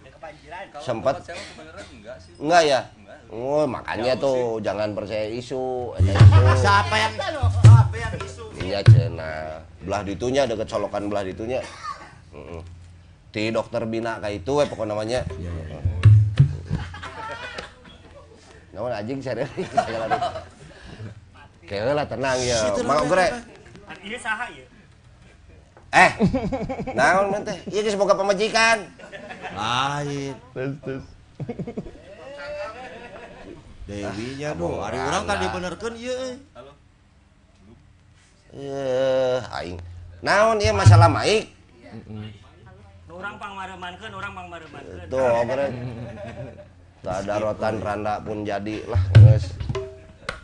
Sempat. 0.79 1.27
enggak 1.27 2.17
sih 2.23 2.39
Enggak 2.39 2.63
ya? 2.71 2.81
Enggak. 2.95 3.19
Oh, 3.35 3.67
makanya 3.67 4.15
tuh 4.15 4.63
jangan 4.63 4.95
percaya 4.95 5.27
isu, 5.35 5.99
eta 5.99 6.07
isu. 6.07 6.55
Siapa 6.63 6.95
yang 7.03 7.15
siapa 7.19 7.97
yang 7.99 8.15
isu? 8.23 8.45
Iya 8.63 8.79
cenah. 8.87 9.67
Belah 9.83 10.03
ditunya 10.07 10.47
deket 10.47 10.71
colokan 10.71 11.11
belah 11.11 11.27
ditunya. 11.27 11.59
Heeh. 12.31 12.63
Ti 13.35 13.51
dokter 13.51 13.83
bina 13.91 14.23
kayak 14.23 14.47
itu 14.47 14.53
we 14.55 14.65
pokok 14.71 14.87
namanya. 14.87 15.27
Iya, 15.35 15.51
iya, 15.51 15.65
iya. 15.67 15.81
Namun 18.71 18.91
anjing 18.95 19.19
serius 19.19 19.51
segala 19.51 20.15
Kayak 21.67 21.95
lah 21.99 22.07
tenang 22.07 22.39
ya. 22.39 22.59
Mau 22.87 23.03
gue. 23.03 23.59
Ini 23.99 24.19
saha 24.23 24.47
ya? 24.55 24.67
Eh, 25.91 26.11
naon 26.95 27.43
teh? 27.43 27.59
Ieu 27.67 27.83
geus 27.83 27.99
boga 27.99 28.15
pamajikan. 28.15 28.87
Lain. 29.51 30.35
Terus 30.55 30.75
terus. 30.87 31.05
Dewinya 33.91 34.55
Abang 34.55 34.71
doh, 34.71 34.87
hari 34.87 34.99
orang 35.03 35.23
kan 35.27 35.37
dibenerkeun 35.43 35.95
ieu 35.99 36.15
euy. 36.15 36.35
Eh, 38.55 39.39
aing. 39.59 39.79
Naon 40.23 40.63
ieu 40.63 40.71
masalah 40.71 41.11
maik? 41.11 41.51
Orang 43.11 43.35
pang 43.43 43.59
maremankeun, 43.59 44.13
orang 44.15 44.33
pang 44.33 44.47
maremankeun. 44.47 45.07
Tuh, 45.11 45.31
obrek. 45.43 45.71
Tak 47.03 47.17
ada 47.27 47.35
rotan 47.43 47.75
randa 47.83 48.15
pun 48.23 48.47
jadi 48.47 48.87
lah 48.87 49.03
geus. 49.19 49.51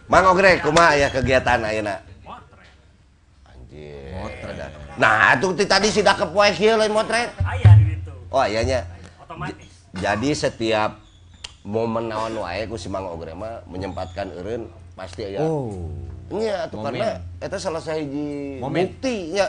Mang 0.07 0.27
Ogrek, 0.27 0.63
kumaha 0.63 0.95
ya 0.95 1.11
kegiatan 1.11 1.67
ayeuna? 1.67 1.99
Motret. 4.17 4.73
Nah, 4.97 5.37
itu 5.37 5.47
tadi 5.69 5.89
sidak 5.93 6.17
kepoe 6.21 6.49
kieu 6.57 6.75
lain 6.77 6.93
motret. 6.93 7.31
Aya 7.45 7.71
di 7.77 7.85
situ. 7.93 8.13
Oh, 8.33 8.45
iyanya. 8.45 8.81
Otomatis. 9.23 9.71
Jadi 9.97 10.31
setiap 10.37 11.01
momen 11.67 12.13
naon 12.13 12.47
wae 12.47 12.65
ku 12.69 12.79
si 12.79 12.87
Mang 12.87 13.09
Ogre 13.11 13.35
mah 13.35 13.65
menyempatkan 13.67 14.31
eureun 14.33 14.69
pasti 14.95 15.27
aya. 15.35 15.45
Oh. 15.45 15.93
Nya 16.27 16.67
Momen. 16.75 16.85
karena 16.91 17.09
eta 17.39 17.57
salah 17.59 17.79
sahiji 17.79 18.59
Momen. 18.59 18.91
bukti 18.91 19.35
nya 19.35 19.47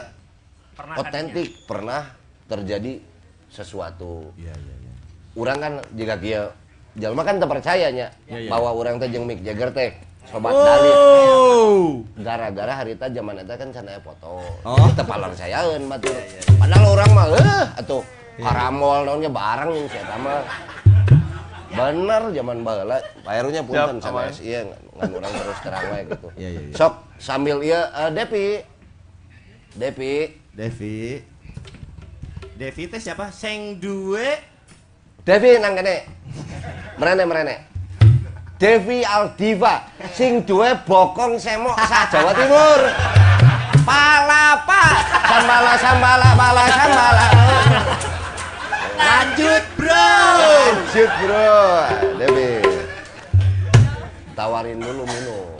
Pernah 0.78 0.94
otentik 1.02 1.48
pernah 1.66 2.02
terjadi 2.46 3.02
sesuatu. 3.50 4.30
Iya, 4.38 4.54
iya, 4.54 4.74
iya. 4.78 4.92
Urang 5.34 5.58
kan 5.58 5.72
jika 5.90 6.14
kieu 6.22 6.46
jalma 6.94 7.26
kan 7.26 7.42
teu 7.42 7.50
percaya 7.50 7.90
nya 7.90 8.14
Iya, 8.30 8.46
iya. 8.46 8.50
bahwa 8.50 8.70
urang 8.78 9.02
teh 9.02 9.10
jeung 9.10 9.26
Mick 9.26 9.42
Jagger 9.42 9.74
teh 9.74 9.90
sobat 10.28 10.52
dalit. 10.52 10.96
Oh. 10.96 12.04
Gara-gara 12.20 12.72
harita 12.84 13.06
zaman 13.08 13.40
eta 13.40 13.54
kan 13.56 13.68
can 13.72 13.88
aya 13.88 14.00
foto. 14.04 14.44
Oh. 14.62 14.86
Teu 14.92 15.04
palarsayaeun 15.04 15.88
batur. 15.88 16.16
Padahal 16.60 16.84
urang 16.92 17.10
mah 17.16 17.26
eh 17.32 17.64
atuh 17.80 18.02
karamol 18.36 19.08
naonnya 19.08 19.30
barang 19.32 19.70
yang 19.72 19.88
saya 19.88 20.16
mah. 20.20 20.42
Bener 21.68 22.22
zaman 22.32 22.64
baheula 22.64 22.98
Pak 23.22 23.32
Herunya 23.38 23.62
punten 23.62 24.00
Siap, 24.00 24.10
sanes 24.10 24.40
iya 24.42 24.66
ngan 24.66 25.10
urang 25.14 25.30
terus 25.30 25.58
terang 25.62 25.84
we 25.92 26.00
gitu. 26.10 26.28
Iya, 26.34 26.48
iya, 26.48 26.60
iya. 26.64 26.74
Sok 26.74 26.94
sambil 27.20 27.60
ieu 27.62 27.78
eh, 27.78 28.10
Depi. 28.10 28.46
Depi. 29.78 30.14
Devi. 30.58 31.22
Devi 32.58 32.82
teh 32.90 32.98
siapa? 32.98 33.30
Seng 33.30 33.78
duwe. 33.78 34.42
Devi 35.22 35.60
nang 35.62 35.78
kene. 35.78 36.02
Merene 36.98 37.22
merene. 37.22 37.56
Devi 38.58 39.06
Aldiva 39.06 39.86
sing 40.10 40.42
duwe 40.42 40.74
bokong 40.82 41.38
semok 41.38 41.78
sa 41.86 42.10
Jawa 42.10 42.34
Timur. 42.34 42.80
Palapa, 43.86 44.82
sambala 45.30 45.72
sambala 45.78 46.28
bala 46.34 46.64
sambala. 46.66 47.26
Lanjut, 48.98 49.64
Bro. 49.78 50.10
Lanjut, 50.42 51.10
Bro. 51.22 51.54
Devi. 52.18 52.50
Tawarin 54.34 54.82
dulu 54.82 55.06
minum. 55.06 55.54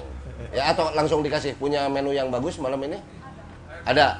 Ya 0.51 0.75
atau 0.75 0.91
langsung 0.91 1.23
dikasih 1.23 1.55
punya 1.55 1.87
menu 1.87 2.11
yang 2.11 2.35
bagus 2.35 2.59
malam 2.59 2.83
ini? 2.83 2.99
Ada. 3.87 4.19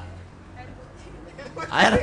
Air 1.67 1.99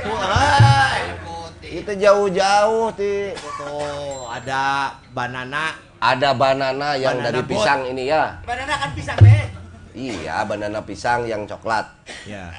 putih. 1.25 1.81
Itu 1.81 1.91
jauh-jauh, 1.97 2.93
Ti. 2.93 3.33
Tuh, 3.33 4.29
ada 4.29 4.93
banana. 5.09 5.86
Ada 5.97 6.29
banana 6.31 6.93
yang 6.93 7.17
Banana 7.17 7.27
dari 7.27 7.41
boat. 7.41 7.49
pisang 7.49 7.81
ini 7.87 8.03
ya. 8.05 8.37
Banana 8.43 8.73
kan 8.75 8.89
pisang 8.93 9.17
deh. 9.17 9.43
Iya, 9.91 10.45
banana 10.45 10.79
pisang 10.79 11.25
yang 11.25 11.43
coklat 11.43 11.89
Ya. 12.23 12.53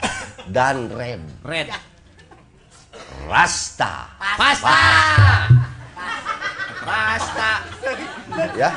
dan 0.48 0.90
red. 0.90 1.22
Red. 1.42 1.70
Rasta. 3.24 4.10
Pasta. 4.34 4.78
Pasta. 6.82 7.50
Ya. 8.54 8.70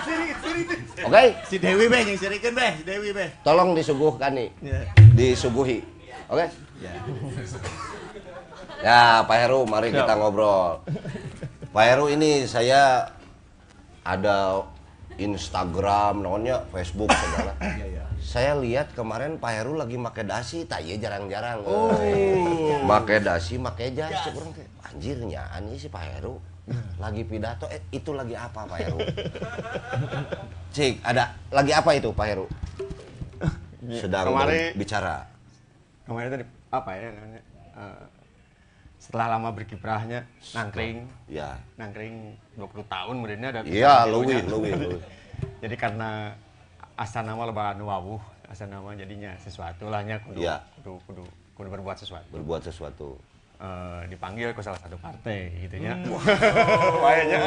Oke, 1.01 1.23
Si 1.43 1.57
Dewi 1.57 1.85
beh 1.87 2.01
yang 2.03 2.19
sirikeun 2.19 2.53
beh, 2.53 2.71
si 2.77 2.83
Dewi 2.83 3.09
beh. 3.11 3.29
tolong 3.41 3.73
disuguhkan 3.73 4.29
nih. 4.31 4.49
Ya. 4.61 4.79
Disuguhi. 5.11 5.81
Oke? 6.27 6.45
Ya. 6.77 6.93
Ya, 8.81 9.01
Pak 9.23 9.37
Heru, 9.39 9.65
mari 9.65 9.89
kita 9.89 10.13
ngobrol. 10.13 10.81
Pak 11.69 11.83
Heru 11.83 12.09
ini 12.09 12.45
saya 12.45 13.09
ada 14.01 14.65
Instagram, 15.15 16.21
namanya 16.21 16.65
Facebook 16.69 17.09
segala. 17.09 17.53
Iya, 17.61 17.85
iya. 17.87 18.03
Saya 18.17 18.53
lihat 18.55 18.93
kemarin 18.93 19.35
Pak 19.35 19.51
Heru 19.51 19.73
lagi 19.73 19.97
make 19.97 20.21
dasi, 20.21 20.63
tak 20.63 20.81
iya 20.81 20.95
jarang-jarang. 20.95 21.65
Oh. 21.65 21.89
Make 22.81 23.17
dasi, 23.19 23.57
make 23.57 23.91
jas, 23.91 24.13
cek 24.21 24.33
urang 24.33 24.53
teh. 24.53 24.65
Anjir 24.83 25.17
nyaan 25.17 25.65
ieu 25.67 25.77
si 25.77 25.87
Pak 25.87 26.05
Heru. 26.07 26.37
lagi 26.95 27.25
pidato 27.25 27.65
eh 27.67 27.81
itu 27.91 28.13
lagi 28.13 28.37
apa 28.37 28.63
Pak 28.63 28.77
Heru 28.77 29.01
Cik 30.71 31.01
ada 31.01 31.33
lagi 31.49 31.73
apa 31.73 31.89
itu 31.91 32.13
Pak 32.13 32.23
Heru 32.23 32.45
sedang 33.91 34.29
Kemarin- 34.29 34.77
bicara 34.77 35.25
Kemarin 36.05 36.29
tadi 36.29 36.45
apa 36.69 36.89
ya 36.93 37.07
namanya? 37.09 37.41
eh, 37.75 38.03
setelah 38.95 39.35
lama 39.35 39.49
berkiprahnya 39.51 40.21
nangkring, 40.53 41.09
ya 41.25 41.57
nangkring 41.75 42.37
20 42.61 42.85
tahun 42.85 43.13
kemudiannya 43.17 43.49
ada 43.49 43.59
iya 43.65 44.05
luwih 44.05 44.39
luwih. 44.45 44.71
Jadi 45.65 45.73
karena 45.73 46.37
asal 46.93 47.25
nama 47.25 47.49
lebaran 47.49 47.81
wawuh, 47.81 48.21
asal 48.45 48.69
nama 48.69 48.93
jadinya 48.93 49.33
sesuatu 49.35 49.89
lahnya 49.89 50.21
kudu, 50.21 50.37
Iya. 50.37 50.61
kudu, 50.77 51.01
kudu, 51.05 51.23
kudu 51.53 51.67
berbuat 51.71 51.97
sesuatu. 51.97 52.29
berbuat 52.31 52.61
sesuatu 52.61 53.17
Eh, 53.61 54.01
dipanggil 54.09 54.49
ke 54.51 54.61
salah 54.61 54.77
satu 54.77 54.97
partai 54.97 55.53
gitu 55.61 55.77
ya. 55.77 55.93
Hmm. 55.93 56.17
Kayaknya. 57.05 57.39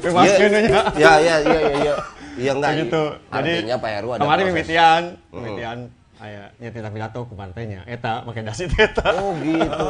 Bebas 0.00 0.24
Iya, 0.26 0.36
kayaknya. 0.38 0.80
ya 0.96 1.12
ya 1.20 1.34
ya 1.36 1.58
ya 1.60 1.76
ya 1.84 1.94
iya 2.34 2.50
enggak 2.50 2.70
Kayak 2.72 2.82
gitu. 2.88 3.02
Jadi 3.28 3.50
artinya 3.60 3.76
Pak 3.76 3.90
Heru 3.92 4.08
ada 4.10 4.20
kemarin 4.24 4.40
proses. 4.40 4.54
mimitian, 4.56 5.02
mimitian 5.30 5.78
aya 6.22 6.50
nyetir 6.62 6.86
pidato 6.86 7.26
ke 7.26 7.34
partainya. 7.34 7.82
Eta 7.84 8.22
make 8.22 8.42
dasi 8.42 8.70
eta. 8.70 9.02
oh 9.18 9.34
gitu 9.42 9.88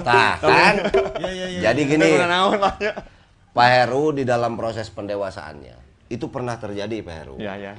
tah 0.00 0.40
kan 0.40 0.74
jadi 1.60 1.82
gini 1.84 2.06
Udah 2.16 2.28
naon 2.28 2.56
lah 2.60 2.74
ya. 2.80 2.92
Pak 3.50 3.68
Heru 3.68 4.14
di 4.14 4.24
dalam 4.24 4.56
proses 4.56 4.88
pendewasaannya 4.88 5.76
itu 6.08 6.26
pernah 6.32 6.56
terjadi 6.56 7.02
Pak 7.02 7.14
Heru 7.20 7.36
Ya 7.36 7.54
ya. 7.60 7.74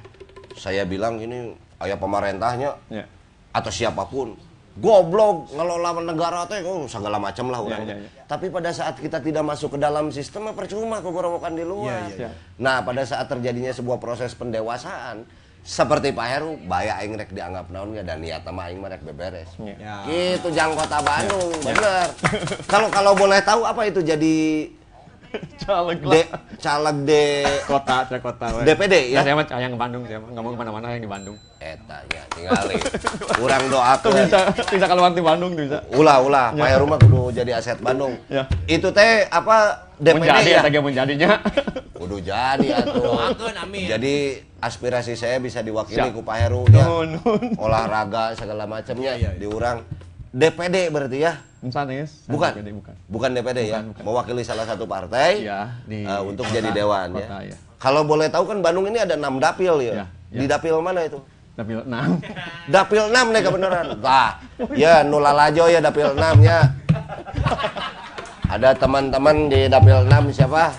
saya 0.54 0.84
bilang 0.86 1.18
ini 1.18 1.56
ayah 1.82 1.98
pemerintahnya 1.98 2.78
Ya. 2.92 3.06
atau 3.56 3.72
siapa 3.72 4.06
pun 4.06 4.36
goblok 4.72 5.52
ngelola 5.52 6.00
negara 6.00 6.48
teh 6.48 6.64
oh, 6.64 6.88
segala 6.88 7.20
macam 7.20 7.52
lah 7.52 7.60
orang. 7.60 7.84
ya, 7.84 7.96
ya. 8.00 8.08
Tapi 8.24 8.48
pada 8.48 8.72
saat 8.72 8.96
kita 8.96 9.20
tidak 9.20 9.44
masuk 9.44 9.76
ke 9.76 9.80
dalam 9.84 10.08
sistem 10.16 10.48
percuma 10.56 11.04
kegorowokan 11.04 11.60
di 11.60 11.68
luar. 11.68 12.08
ya. 12.16 12.32
Nah, 12.56 12.80
pada 12.80 13.04
saat 13.04 13.28
terjadinya 13.28 13.76
sebuah 13.76 14.00
proses 14.00 14.32
pendewasaan 14.32 15.28
seperti 15.62 16.10
Pak 16.10 16.28
Heru, 16.28 16.58
baya 16.66 16.98
aing 16.98 17.14
rek 17.14 17.30
dianggap 17.30 17.70
naon 17.70 17.94
ya 17.94 18.02
dan 18.02 18.18
niat 18.18 18.42
sama 18.42 18.66
aing 18.70 18.82
mah 18.82 18.90
rek 18.90 19.06
beberes. 19.06 19.50
Ya. 19.62 20.02
Gitu 20.10 20.50
jang 20.58 20.74
kota 20.74 20.98
Bandung, 21.06 21.54
bener. 21.62 22.10
Kalau 22.72 22.90
kalau 22.90 23.14
boleh 23.14 23.38
tahu 23.46 23.62
apa 23.70 23.86
itu 23.86 24.02
jadi 24.02 24.68
Caleg 25.62 26.00
de, 26.02 26.22
caleg 26.60 26.98
de 27.08 27.24
kota, 27.64 27.98
saya 28.10 28.20
kota. 28.20 28.46
we. 28.58 28.62
DPD, 28.66 29.14
ya? 29.14 29.22
Nah, 29.22 29.24
saya 29.24 29.34
mah 29.38 29.46
yang 29.56 29.72
ke 29.72 29.80
Bandung, 29.80 30.02
saya 30.04 30.20
mah 30.20 30.30
nggak 30.34 30.44
mau 30.44 30.52
ke 30.52 30.60
mana-mana 30.60 30.86
yang 30.92 31.04
di 31.06 31.12
Bandung. 31.12 31.38
eta 31.62 32.02
ya 32.10 32.26
tinggali. 32.34 32.74
Urang 33.46 33.64
Tuh 33.70 33.78
doakeun. 33.78 34.14
bisa, 34.26 34.40
bisa 34.66 34.86
keluar 34.90 35.14
di 35.14 35.22
Bandung 35.22 35.54
tuh 35.54 35.64
bisa. 35.70 35.78
Ulah 35.94 36.18
ulah, 36.26 36.48
Pak 36.58 36.68
Heru 36.74 36.86
mah 36.90 36.98
kudu 36.98 37.30
jadi 37.30 37.54
aset 37.54 37.78
Bandung. 37.78 38.18
Ya. 38.34 38.50
Itu 38.66 38.90
teh 38.90 39.30
apa 39.30 39.86
DPD 40.02 40.26
Menjadi, 40.26 40.50
ya? 40.58 40.62
ge 40.66 40.80
menjadinya. 40.82 41.30
Kudu 42.02 42.18
jadi 42.18 42.82
atuh. 42.82 42.98
Doakeun, 42.98 43.54
amin. 43.62 43.86
Jadi 43.86 44.42
aspirasi 44.58 45.14
saya 45.14 45.38
bisa 45.38 45.62
diwakili 45.62 46.02
Siap. 46.02 46.18
ku 46.18 46.26
Pak 46.26 46.38
Heru 46.42 46.66
ya. 46.74 46.82
Olahraga 47.62 48.34
segala 48.34 48.66
macamnya 48.66 49.14
diurang. 49.38 49.86
DPD 50.32 50.88
berarti 50.88 51.18
ya? 51.20 51.34
Ya? 52.24 52.32
Bukan. 52.32 52.52
DPD, 52.56 52.70
bukan. 52.74 52.96
Bukan 53.06 53.30
DPD 53.36 53.60
ya. 53.68 53.84
Bukan, 53.84 53.84
bukan. 53.92 54.04
Mewakili 54.08 54.42
salah 54.42 54.66
satu 54.66 54.88
partai 54.88 55.44
Iya, 55.44 55.76
di 55.84 56.08
eh, 56.08 56.22
untuk 56.24 56.48
kota- 56.48 56.56
jadi 56.58 56.70
dewan 56.72 57.14
kota, 57.14 57.38
ya. 57.44 57.54
ya. 57.54 57.58
Kalau 57.78 58.02
boleh 58.02 58.32
tahu 58.32 58.48
kan 58.48 58.58
Bandung 58.64 58.88
ini 58.88 58.98
ada 58.98 59.14
6 59.14 59.38
dapil 59.38 59.74
ya. 59.84 59.94
Ya, 59.94 60.06
ya. 60.32 60.40
Di 60.40 60.46
dapil 60.48 60.74
mana 60.80 61.04
itu? 61.04 61.20
Tapi 61.52 61.78
enam. 61.78 62.18
Dapil 62.74 63.04
6 63.12 63.36
nih 63.36 63.42
kebenaran. 63.44 63.86
Wah, 64.00 64.40
ya 64.72 65.04
nulalajo 65.04 65.68
ya 65.68 65.84
dapil 65.84 66.16
6 66.16 66.40
ya. 66.42 66.60
Ada 68.56 68.72
teman-teman 68.76 69.52
di 69.52 69.68
dapil 69.68 70.08
6 70.08 70.32
siapa? 70.32 70.72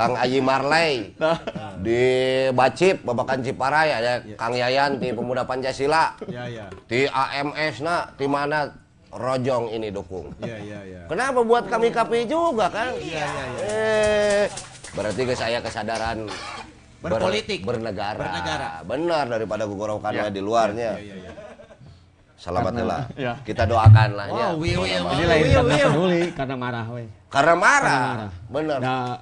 Kang 0.00 0.16
Aji 0.16 0.40
Marley 0.40 0.92
Nah, 1.20 1.36
di 1.76 2.00
Bacip, 2.50 3.04
Babakan 3.04 3.44
Ciparai 3.44 3.92
ada 3.92 4.12
Kang 4.34 4.52
Yayan 4.52 4.96
di 4.96 5.12
Pemuda 5.12 5.44
Pancasila. 5.44 6.16
Ya 6.26 6.48
ya. 6.48 6.66
Di 6.84 7.04
AMS 7.04 7.84
nak, 7.84 8.16
di 8.16 8.24
mana 8.24 8.64
Rojong 9.10 9.68
ini 9.68 9.90
dukung. 9.90 10.30
Ya 10.38 10.56
ya 10.56 10.80
ya. 10.80 11.02
Kenapa 11.04 11.42
buat 11.42 11.66
kami 11.66 11.90
KPI 11.90 12.24
juga 12.24 12.70
kan? 12.70 12.94
Iya, 12.94 13.26
iya, 13.26 13.44
Eh, 13.58 14.44
berarti 14.92 15.22
ke 15.24 15.34
saya 15.34 15.58
kesadaran 15.58 16.30
ber- 17.00 17.18
Berpolitik. 17.18 17.60
bernegara. 17.60 18.16
Bernegara. 18.16 18.70
Benar 18.82 19.24
daripada 19.26 19.66
gugorokannya 19.66 20.24
Ya. 20.24 20.32
di 20.32 20.38
luarnya. 20.38 20.94
Ya 20.96 21.16
ya. 21.18 21.32
Selamatlah. 22.36 23.04
ya. 23.18 23.32
Kita 23.42 23.66
doakan 23.66 24.10
lah 24.14 24.26
ya. 24.30 24.46
Wow, 24.48 24.62
wiu 24.62 24.80
ya, 24.86 25.02
Ini 25.02 25.24
lain 25.26 25.44
karena 25.50 25.76
peduli, 25.82 26.22
karena 26.32 26.54
marah 26.56 26.86
we. 26.88 27.04
Karena 27.28 27.54
marah. 27.54 27.82
Karena 27.82 28.06
marah. 28.06 28.30
Benar. 28.48 28.78
Nah, 28.80 29.12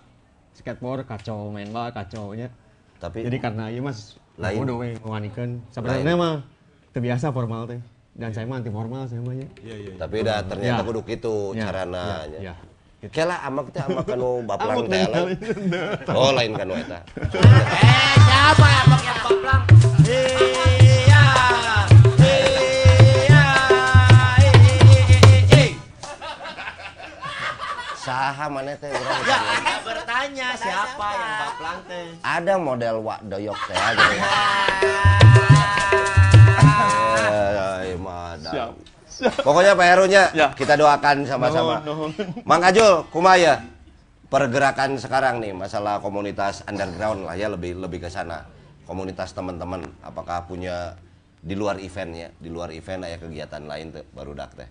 skateboard 0.58 1.06
kacau 1.06 1.48
main 1.48 1.70
bal 1.70 1.88
kacau 1.88 2.34
nya. 2.34 2.50
Tapi 2.98 3.22
Jadi 3.22 3.38
karena 3.38 3.70
ieu 3.70 3.78
mas 3.78 4.18
Lain. 4.34 4.58
udah 4.58 4.74
we 4.76 4.88
mewanikeun. 4.98 5.62
Sebenarnya 5.70 6.14
mah 6.14 6.42
terbiasa 6.90 7.30
formal 7.30 7.64
teh. 7.64 7.78
Dan 8.18 8.34
saya 8.34 8.44
mah 8.44 8.58
anti 8.58 8.68
formal 8.68 9.06
saya 9.06 9.22
mah. 9.22 9.34
Ya 9.38 9.46
ya. 9.62 9.94
tapi 9.94 10.26
dah 10.26 10.42
ternyata 10.42 10.82
Ya. 10.82 10.86
kudu 10.86 11.00
kitu 11.02 11.54
Ya, 11.54 11.70
carana. 11.70 12.26
ya, 12.26 12.50
ya. 12.50 12.54
Gitu. 12.98 13.14
Kela 13.14 13.38
amak 13.40 13.70
teh 13.70 13.78
amak 13.78 14.02
kanu 14.04 14.42
baplang 14.42 14.82
teh. 14.84 15.06
lain. 15.06 15.38
Oh 16.18 16.34
lain 16.34 16.50
kanu 16.52 16.74
eta. 16.74 16.98
Eh, 17.14 18.14
siapa 18.18 18.66
yang 18.66 18.86
pakai 18.90 19.14
baplang? 19.22 19.62
Iya. 20.02 20.66
Iya. 20.82 21.22
Eh, 25.54 25.70
Saha 27.98 28.46
maneh 28.48 28.74
teh 28.74 28.88
urang. 28.88 29.22
Ya, 30.18 30.26
Anda 30.26 30.50
bertanya 30.50 30.58
siapa 30.58 31.06
yang 31.14 31.34
baplang 31.38 31.78
teh? 31.86 32.06
Ada 32.26 32.54
model 32.58 32.96
wak 33.06 33.20
doyok 33.22 33.58
teh 33.70 33.76
gitu. 33.78 34.16
Eh, 37.88 37.94
madam. 38.02 38.74
Pokoknya 39.46 39.72
Pak 39.78 39.86
Herunya 39.86 40.22
Ya. 40.34 40.50
kita 40.54 40.74
doakan 40.74 41.22
sama-sama. 41.22 41.82
Nuhun, 41.86 42.10
nuhun. 42.10 42.42
Mang 42.42 42.58
Kajul, 42.58 43.06
kumaya. 43.14 43.62
Pergerakan 44.26 44.98
sekarang 44.98 45.38
nih 45.38 45.54
masalah 45.54 46.02
komunitas 46.02 46.66
underground 46.66 47.22
lah 47.24 47.38
ya 47.38 47.46
lebih 47.48 47.78
lebih 47.78 48.02
ke 48.02 48.10
sana. 48.10 48.42
Komunitas 48.90 49.30
teman-teman 49.32 49.86
apakah 50.02 50.44
punya 50.44 50.98
di 51.38 51.54
luar 51.54 51.78
eventnya, 51.78 52.34
di 52.42 52.50
luar 52.50 52.74
event 52.74 53.06
ada 53.06 53.16
kegiatan 53.16 53.62
lain 53.64 53.94
tuh 53.94 54.02
baru 54.12 54.34
dak 54.34 54.50
teh. 54.58 54.66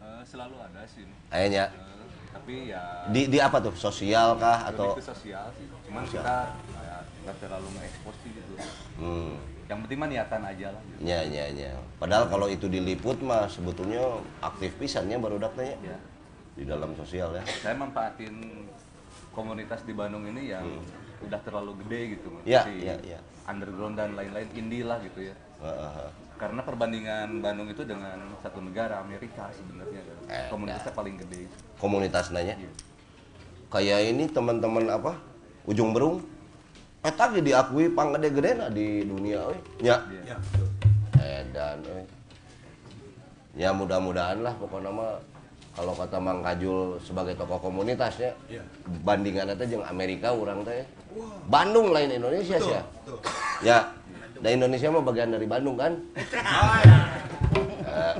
Eh, 0.00 0.22
selalu 0.24 0.56
ada 0.64 0.80
sih 0.88 1.04
Ayahnya 1.28 1.68
Eh, 1.68 1.99
tapi 2.30 2.70
ya 2.70 2.82
di 3.10 3.26
di 3.26 3.38
apa 3.42 3.58
tuh? 3.58 3.74
Sosial 3.74 4.38
kah 4.38 4.70
atau 4.70 4.94
lebih 4.94 5.02
ke 5.02 5.06
sosial 5.06 5.44
sih 5.58 5.66
cuman 5.90 6.02
kita 6.06 6.36
ya, 6.78 6.96
nggak 7.26 7.36
terlalu 7.42 7.68
nge-expose 7.74 8.18
sih 8.22 8.30
gitu 8.32 8.52
hmm, 9.02 9.34
yang 9.66 9.78
penting 9.86 9.98
mah 9.98 10.08
niatan 10.10 10.42
aja 10.46 10.66
lah 10.74 10.82
gitu. 10.82 10.98
nya 11.02 11.18
nya 11.26 11.44
nya. 11.54 11.70
Padahal 11.98 12.24
kalau 12.30 12.46
itu 12.50 12.66
diliput 12.66 13.18
mah 13.22 13.46
sebetulnya 13.50 14.02
aktif 14.42 14.70
pisannya 14.78 15.18
baru 15.18 15.38
teh 15.54 15.74
ya 15.82 15.98
di 16.58 16.64
dalam 16.66 16.94
sosial 16.98 17.34
ya. 17.34 17.42
saya 17.62 17.74
manfaatin 17.78 18.34
komunitas 19.30 19.82
di 19.86 19.94
Bandung 19.94 20.26
ini 20.26 20.50
yang 20.50 20.66
udah 21.22 21.40
terlalu 21.46 21.78
gede 21.86 22.00
gitu 22.18 22.28
Hmm. 22.30 22.46
Ya, 22.48 22.62
Si 22.64 22.72
ya, 22.82 22.96
ya. 23.04 23.20
underground 23.46 23.94
dan 23.98 24.16
lain-lain 24.16 24.48
indie 24.56 24.82
lah 24.86 24.98
gitu 25.04 25.30
ya 25.30 25.34
Heeh. 25.60 26.08
Karena 26.40 26.64
perbandingan 26.64 27.44
Bandung 27.44 27.68
itu 27.68 27.84
dengan 27.84 28.16
satu 28.40 28.64
negara 28.64 29.04
Amerika 29.04 29.52
sebenarnya. 29.52 30.00
Eh, 30.24 30.48
komunitasnya 30.48 30.92
paling 30.96 31.20
gede 31.20 31.44
komunitas 31.76 32.32
nanya. 32.32 32.56
Iya. 32.56 32.70
Kayak 33.68 34.00
ini 34.08 34.24
teman-teman 34.32 34.88
apa? 34.88 35.20
Ujung 35.68 35.92
Berung. 35.92 36.24
Eta 37.04 37.28
ge 37.32 37.44
diakui 37.44 37.92
panggede-gedena 37.92 38.72
di 38.72 39.04
dunia 39.04 39.52
euy. 39.52 39.58
Nya. 39.84 39.96
Iya. 40.24 40.36
Edan 41.20 41.84
euy. 41.84 42.04
Ya 43.60 43.76
mudah-mudahan 43.76 44.40
lah 44.40 44.56
pokoknya 44.56 44.88
mah 44.88 45.20
kalau 45.76 45.92
kata 45.92 46.16
Mang 46.18 46.40
Kajul 46.40 46.96
sebagai 47.04 47.36
tokoh 47.36 47.60
komunitasnya 47.60 48.32
Iya. 48.50 48.62
bandingannya 49.06 49.54
teh 49.54 49.70
jeung 49.70 49.84
Amerika 49.86 50.32
urang 50.34 50.66
teh 50.66 50.82
Bandung 51.50 51.90
lain 51.90 52.10
Indonesia 52.10 52.56
sih 52.58 52.74
ya. 53.66 53.90
Ya. 54.40 54.56
Dan 54.56 54.64
Indonesia 54.64 54.88
mah 54.88 55.04
bagian 55.04 55.28
dari 55.36 55.44
Bandung 55.44 55.76
kan? 55.76 55.92
Eh, 56.16 56.24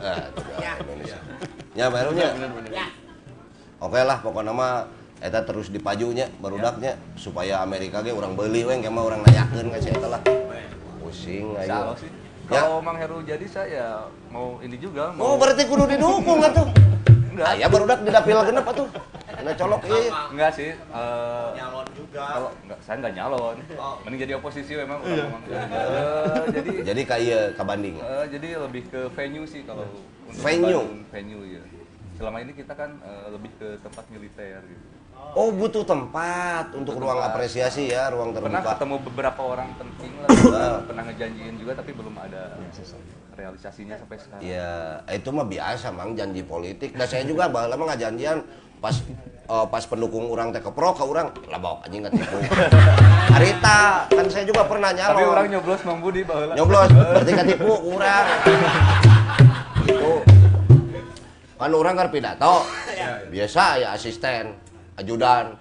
eh, 0.05 0.21
itu 0.37 0.53
dah 0.61 0.77
Indonesia. 0.85 1.19
Ya 1.73 1.87
barunya. 1.89 2.29
Oke 3.81 4.01
lah 4.05 4.21
pokoknya 4.21 4.53
mah 4.53 4.85
eta 5.21 5.41
terus 5.45 5.73
dipajunya 5.73 6.29
barudaknya 6.41 7.01
supaya 7.17 7.65
Amerika 7.65 8.05
ge 8.05 8.13
urang 8.13 8.37
beuli 8.37 8.65
we 8.69 8.77
engke 8.77 8.93
mah 8.93 9.05
urang 9.05 9.25
nayakeun 9.25 9.73
ka 9.73 9.81
eta 9.81 10.09
lah. 10.13 10.21
Pusing 11.01 11.57
aja. 11.57 11.97
sih 11.97 12.13
Ya. 12.51 12.67
kalau 12.67 12.83
Mang 12.83 12.99
Heru 12.99 13.23
jadi 13.23 13.47
saya 13.47 14.11
mau 14.27 14.59
ini 14.59 14.75
juga 14.75 15.15
Oh 15.15 15.39
mau 15.39 15.39
berarti 15.39 15.71
kudu 15.71 15.87
didukung 15.87 16.43
atuh. 16.43 16.67
Enggak 17.31 17.47
Aya 17.49 17.67
barudak 17.67 17.99
di 18.01 18.11
dapil 18.11 18.37
genep 18.43 18.67
atuh. 18.67 18.89
Ana 19.31 19.53
colok 19.55 19.81
ieu. 19.85 20.03
enggak 20.29 20.51
sih 20.53 20.71
eh, 20.71 21.49
Nyalon 21.55 21.87
juga. 21.95 22.23
kalau 22.29 22.51
enggak 22.61 22.79
saya 22.81 22.97
enggak 22.99 23.15
nyalon 23.15 23.57
Oh. 23.75 23.97
mending 24.03 24.21
jadi 24.21 24.33
oposisi 24.37 24.73
memang 24.75 24.99
Iya. 25.01 25.25
orang 25.25 25.43
Eh, 25.47 26.45
jadi 26.53 26.71
Jadi 26.85 27.01
ka 27.05 27.17
ieu 27.17 27.41
ka 27.53 27.63
banding. 27.63 27.97
eh, 27.97 28.25
jadi 28.29 28.49
lebih 28.61 28.83
ke 28.87 29.01
venue 29.11 29.45
sih 29.45 29.63
kalau 29.63 29.87
untuk 30.27 30.41
Venue? 30.41 30.67
Bandung, 30.85 30.91
venue 31.09 31.45
ya 31.51 31.63
selama 32.15 32.37
ini 32.39 32.53
kita 32.53 32.73
kan 32.73 32.91
eh, 33.01 33.27
lebih 33.31 33.51
ke 33.57 33.69
tempat 33.81 34.05
militer 34.09 34.61
gitu. 34.61 34.85
Oh 35.31 35.49
butuh 35.51 35.85
tempat 35.85 36.73
untuk 36.73 36.97
ruang 36.97 37.21
apresiasi 37.23 37.89
ya, 37.89 38.09
ruang 38.09 38.33
Pernah 38.33 38.61
terbuka. 38.61 38.73
ketemu 38.75 38.97
beberapa 39.05 39.41
orang 39.43 39.69
penting 39.75 40.13
lah, 40.17 40.29
pernah, 40.29 40.73
pernah 40.83 41.03
ngejanjiin 41.07 41.55
juga 41.57 41.73
tapi 41.77 41.91
belum 41.93 42.15
ada 42.17 42.57
realisasinya 43.41 43.97
sampai 43.97 44.17
sekarang. 44.21 44.43
Ya 44.45 45.01
itu 45.09 45.29
mah 45.33 45.49
biasa 45.49 45.89
mang 45.97 46.13
janji 46.13 46.45
politik. 46.45 46.93
Dan 46.93 47.09
saya 47.09 47.25
juga 47.25 47.49
bahwa 47.49 47.73
lama 47.73 47.83
nggak 47.89 48.01
janjian 48.05 48.45
pas 48.81 48.97
eh, 49.49 49.67
pas 49.73 49.85
pendukung 49.89 50.29
orang 50.29 50.53
teh 50.53 50.61
kepro 50.61 50.93
ke 50.93 51.05
orang 51.05 51.33
lah 51.49 51.61
bawa 51.61 51.81
anjing 51.89 52.05
nggak 52.05 52.13
tipu. 52.21 52.39
Harita 53.35 54.05
kan 54.13 54.27
saya 54.29 54.45
juga 54.45 54.69
pernah 54.69 54.93
nyalon. 54.93 55.17
Tapi 55.17 55.25
orang 55.25 55.47
nyoblos 55.49 55.81
Mang 55.89 56.01
Budi 56.05 56.21
baheula. 56.29 56.53
nyoblos 56.53 56.91
berarti 57.17 57.33
kan 57.33 57.45
tipu 57.49 57.73
kurang 57.81 58.27
itu 59.91 60.13
kan 61.61 61.71
orang 61.77 61.95
kan 61.97 62.09
pidato 62.09 62.65
biasa 63.29 63.65
ya 63.85 63.89
asisten 63.93 64.57
ajudan 64.97 65.53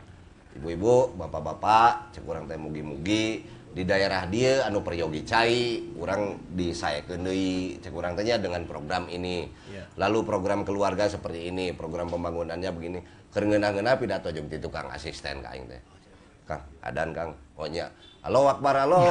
ibu-ibu 0.55 1.11
bapak-bapak 1.19 2.15
cek 2.15 2.23
orang 2.23 2.47
teh 2.47 2.55
mugi-mugi 2.55 3.43
di 3.69 3.85
daerah 3.85 4.25
dia 4.25 4.65
anu 4.65 4.81
peryogi 4.81 5.21
cai 5.21 5.93
orang 6.01 6.41
disaekeun 6.57 7.21
deui 7.21 7.77
cek 7.77 7.93
urang 7.93 8.17
teh 8.17 8.25
nya 8.25 8.41
dengan 8.41 8.65
program 8.65 9.05
ini 9.13 9.45
lalu 9.93 10.25
program 10.25 10.65
keluarga 10.65 11.05
seperti 11.05 11.53
ini 11.53 11.69
program 11.77 12.09
pembangunannya 12.09 12.69
begini 12.73 12.99
keur 13.29 13.45
ngeunah-ngeunah 13.45 13.95
pidato 14.01 14.33
jeung 14.33 14.49
tukang 14.49 14.89
asisten 14.89 15.45
ka 15.45 15.53
aing 15.53 15.69
teh 15.69 15.81
Kang, 16.49 16.65
adan 16.81 17.13
Kang. 17.13 17.29
Oh 17.61 17.69
nya. 17.69 17.93
Halo 18.25 18.49
Akbar, 18.49 18.73
halo. 18.73 19.05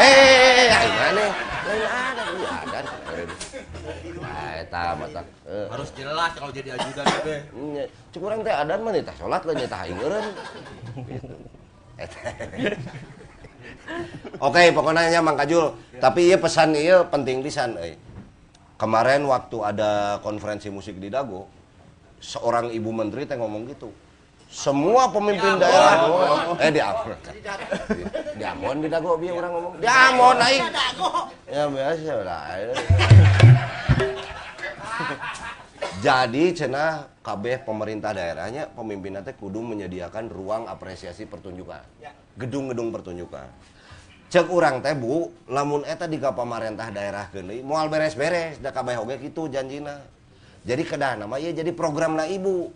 Eh, 0.00 0.72
aing 0.72 0.96
mana? 0.96 1.26
Lain 1.68 1.84
ada, 1.84 2.24
iya 2.40 2.50
adan. 2.64 2.84
Nah, 4.16 4.50
eta 4.64 4.82
mata. 4.96 5.20
Eh, 5.44 5.68
Harus 5.68 5.92
jelas 5.92 6.32
kalau 6.32 6.48
jadi 6.56 6.72
ajudan 6.72 7.04
be. 7.20 7.36
nya. 7.76 7.84
Cuk 8.16 8.24
urang 8.24 8.40
teh 8.40 8.48
adan 8.56 8.80
mah 8.80 8.96
tah 9.04 9.12
salat 9.12 9.44
lah 9.44 9.52
nya 9.52 9.68
tah 9.68 9.84
aing 9.84 10.00
eureun. 10.00 10.26
Gitu. 11.04 11.36
Oke, 14.42 14.72
pokoknya 14.74 15.10
nya 15.10 15.20
Mang 15.24 15.38
Kajul. 15.38 15.72
Tapi 16.00 16.28
ieu 16.32 16.38
pesan 16.40 16.74
ieu 16.76 17.06
penting 17.08 17.40
pisan 17.40 17.78
euy. 17.78 17.94
Kemarin 18.74 19.22
waktu 19.30 19.56
ada 19.62 20.18
konferensi 20.20 20.66
musik 20.68 20.98
di 20.98 21.06
Dago, 21.06 21.46
seorang 22.18 22.74
ibu 22.74 22.90
menteri 22.90 23.22
teh 23.24 23.38
ngomong 23.38 23.70
gitu. 23.70 23.94
Semua 24.50 25.10
pemimpin 25.10 25.58
daerah 25.58 26.06
eh 26.62 26.70
di 26.70 26.78
Ambon. 26.82 27.18
Di 28.38 28.44
Ambon 28.44 28.76
di 28.82 28.88
Dago 28.90 29.18
bieu 29.18 29.34
orang 29.34 29.52
ngomong. 29.54 29.72
Di 29.78 29.88
Ambon 29.88 30.36
aing. 30.38 30.64
Ya 31.50 31.64
biasa 31.70 32.14
lah. 32.22 32.42
Jadi 36.04 36.44
cenah 36.52 37.08
kabeh 37.24 37.64
pemerintah 37.64 38.12
daerahnya 38.12 38.68
pemimpinnya 38.74 39.24
teh 39.24 39.32
kudu 39.32 39.64
menyediakan 39.64 40.28
ruang 40.28 40.68
apresiasi 40.68 41.24
pertunjukan. 41.24 41.80
Gedung-gedung 42.36 42.92
pertunjukan. 42.92 43.48
Cek 44.34 44.50
urang 44.50 44.82
teh 44.82 44.98
Bu, 44.98 45.30
lamun 45.46 45.86
eta 45.86 46.10
di 46.10 46.18
pamarentah 46.18 46.90
daerah 46.90 47.30
deui 47.30 47.62
moal 47.62 47.86
beres-beres 47.86 48.58
da 48.58 48.74
kabeh 48.74 48.98
oge 48.98 49.22
kitu 49.22 49.46
janjina. 49.46 50.02
Jadi 50.66 50.82
kedah 50.82 51.22
nama 51.22 51.38
ieu 51.38 51.54
jadi 51.54 51.70
programna 51.70 52.26
Ibu. 52.26 52.66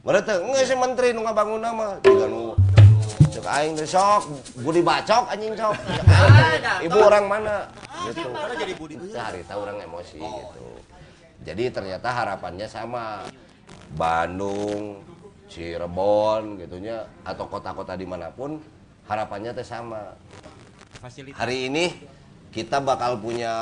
Berarti 0.00 0.32
geus 0.32 0.64
si 0.64 0.72
menteri 0.72 1.12
nu 1.12 1.20
ngabangun 1.20 1.60
nama 1.60 2.00
jiga 2.00 2.24
nu 2.24 2.56
cek 3.04 3.44
aing 3.44 3.76
teh 3.76 3.84
sok 3.84 4.32
budi 4.64 4.80
bacok 4.80 5.28
anjing 5.28 5.52
sok. 5.52 5.76
Ibu 6.88 6.96
orang 6.96 7.28
mana? 7.28 7.68
Gitu. 8.08 8.24
Karena 8.24 8.54
jadi 8.56 8.72
budi. 8.72 8.96
Itu 8.96 9.20
harita 9.20 9.60
orang 9.60 9.84
emosi 9.84 10.24
gitu. 10.24 10.66
Jadi 11.44 11.64
ternyata 11.68 12.08
harapannya 12.16 12.64
sama. 12.64 13.28
Bandung, 13.92 15.04
Cirebon 15.52 16.64
gitunya 16.64 17.04
atau 17.28 17.44
kota-kota 17.44 17.92
di 17.92 18.08
mana 18.08 18.32
pun 18.32 18.56
harapannya 19.04 19.52
teh 19.52 19.68
sama. 19.68 20.16
Fasilitas. 21.04 21.36
Hari 21.36 21.68
ini 21.68 21.92
kita 22.48 22.80
bakal 22.80 23.20
punya 23.20 23.52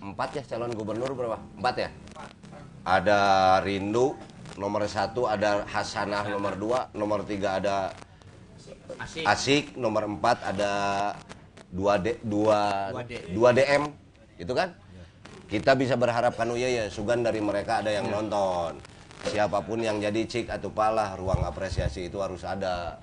empat 0.00 0.40
ya 0.40 0.42
calon 0.48 0.72
gubernur 0.72 1.12
berapa? 1.12 1.36
Empat 1.60 1.74
ya? 1.76 1.88
Ada 2.88 3.20
Rindu 3.60 4.16
nomor 4.56 4.88
satu, 4.88 5.28
ada 5.28 5.68
Hasanah 5.68 6.24
nomor 6.32 6.56
dua, 6.56 6.88
nomor 6.96 7.20
tiga 7.28 7.60
ada 7.60 7.92
Asik. 8.96 9.24
Asik, 9.28 9.64
nomor 9.76 10.08
empat 10.08 10.40
ada 10.40 10.72
dua 11.68 12.00
D, 12.00 12.16
dua, 12.24 12.88
Dua 13.28 13.52
DM, 13.52 13.92
itu 14.40 14.52
kan? 14.56 14.72
Kita 15.52 15.76
bisa 15.76 16.00
berharap 16.00 16.32
kan 16.32 16.48
ya 16.56 16.64
ya, 16.64 16.84
sugan 16.88 17.20
dari 17.20 17.44
mereka 17.44 17.84
ada 17.84 17.92
yang 17.92 18.08
nonton. 18.08 18.80
Siapa 19.28 19.60
pun 19.60 19.84
yang 19.84 20.00
jadi 20.00 20.24
cik 20.24 20.48
atau 20.48 20.72
palah, 20.72 21.12
ruang 21.20 21.44
apresiasi 21.44 22.08
itu 22.08 22.16
harus 22.24 22.40
ada. 22.40 22.96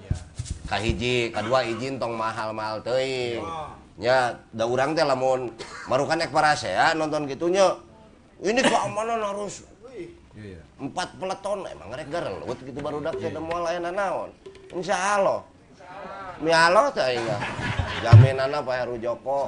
Kahiji, 0.66 1.30
kedua 1.30 1.61
izin 1.61 2.01
tong 2.01 2.18
mahal-mahal 2.18 2.82
teuing. 2.82 3.45
Nya, 3.95 4.36
da 4.51 4.66
urang 4.68 4.91
teh 4.91 5.05
lamun 5.05 5.53
marukan 5.88 6.20
ek 6.20 6.34
ya 6.66 6.91
nonton 6.97 7.30
gitunya. 7.30 7.78
Ini 8.43 8.59
keamanan 8.59 9.24
harus 9.24 9.63
empat 10.76 11.16
peleton 11.16 11.63
emang 11.63 11.95
rek 11.95 12.11
garelut 12.11 12.59
gitu 12.59 12.80
baru 12.84 12.99
dak 12.99 13.16
teh 13.16 13.32
moal 13.39 13.63
aya 13.63 13.80
naon. 13.80 14.30
Insya 14.76 14.97
Allah. 15.16 15.39
Mialo 16.43 16.91
teh 16.91 17.16
aing 17.16 17.24
mah. 17.24 17.41
Jaminanna 18.03 18.59
Pak 18.59 18.76
Heru 18.84 18.95
Joko. 18.99 19.47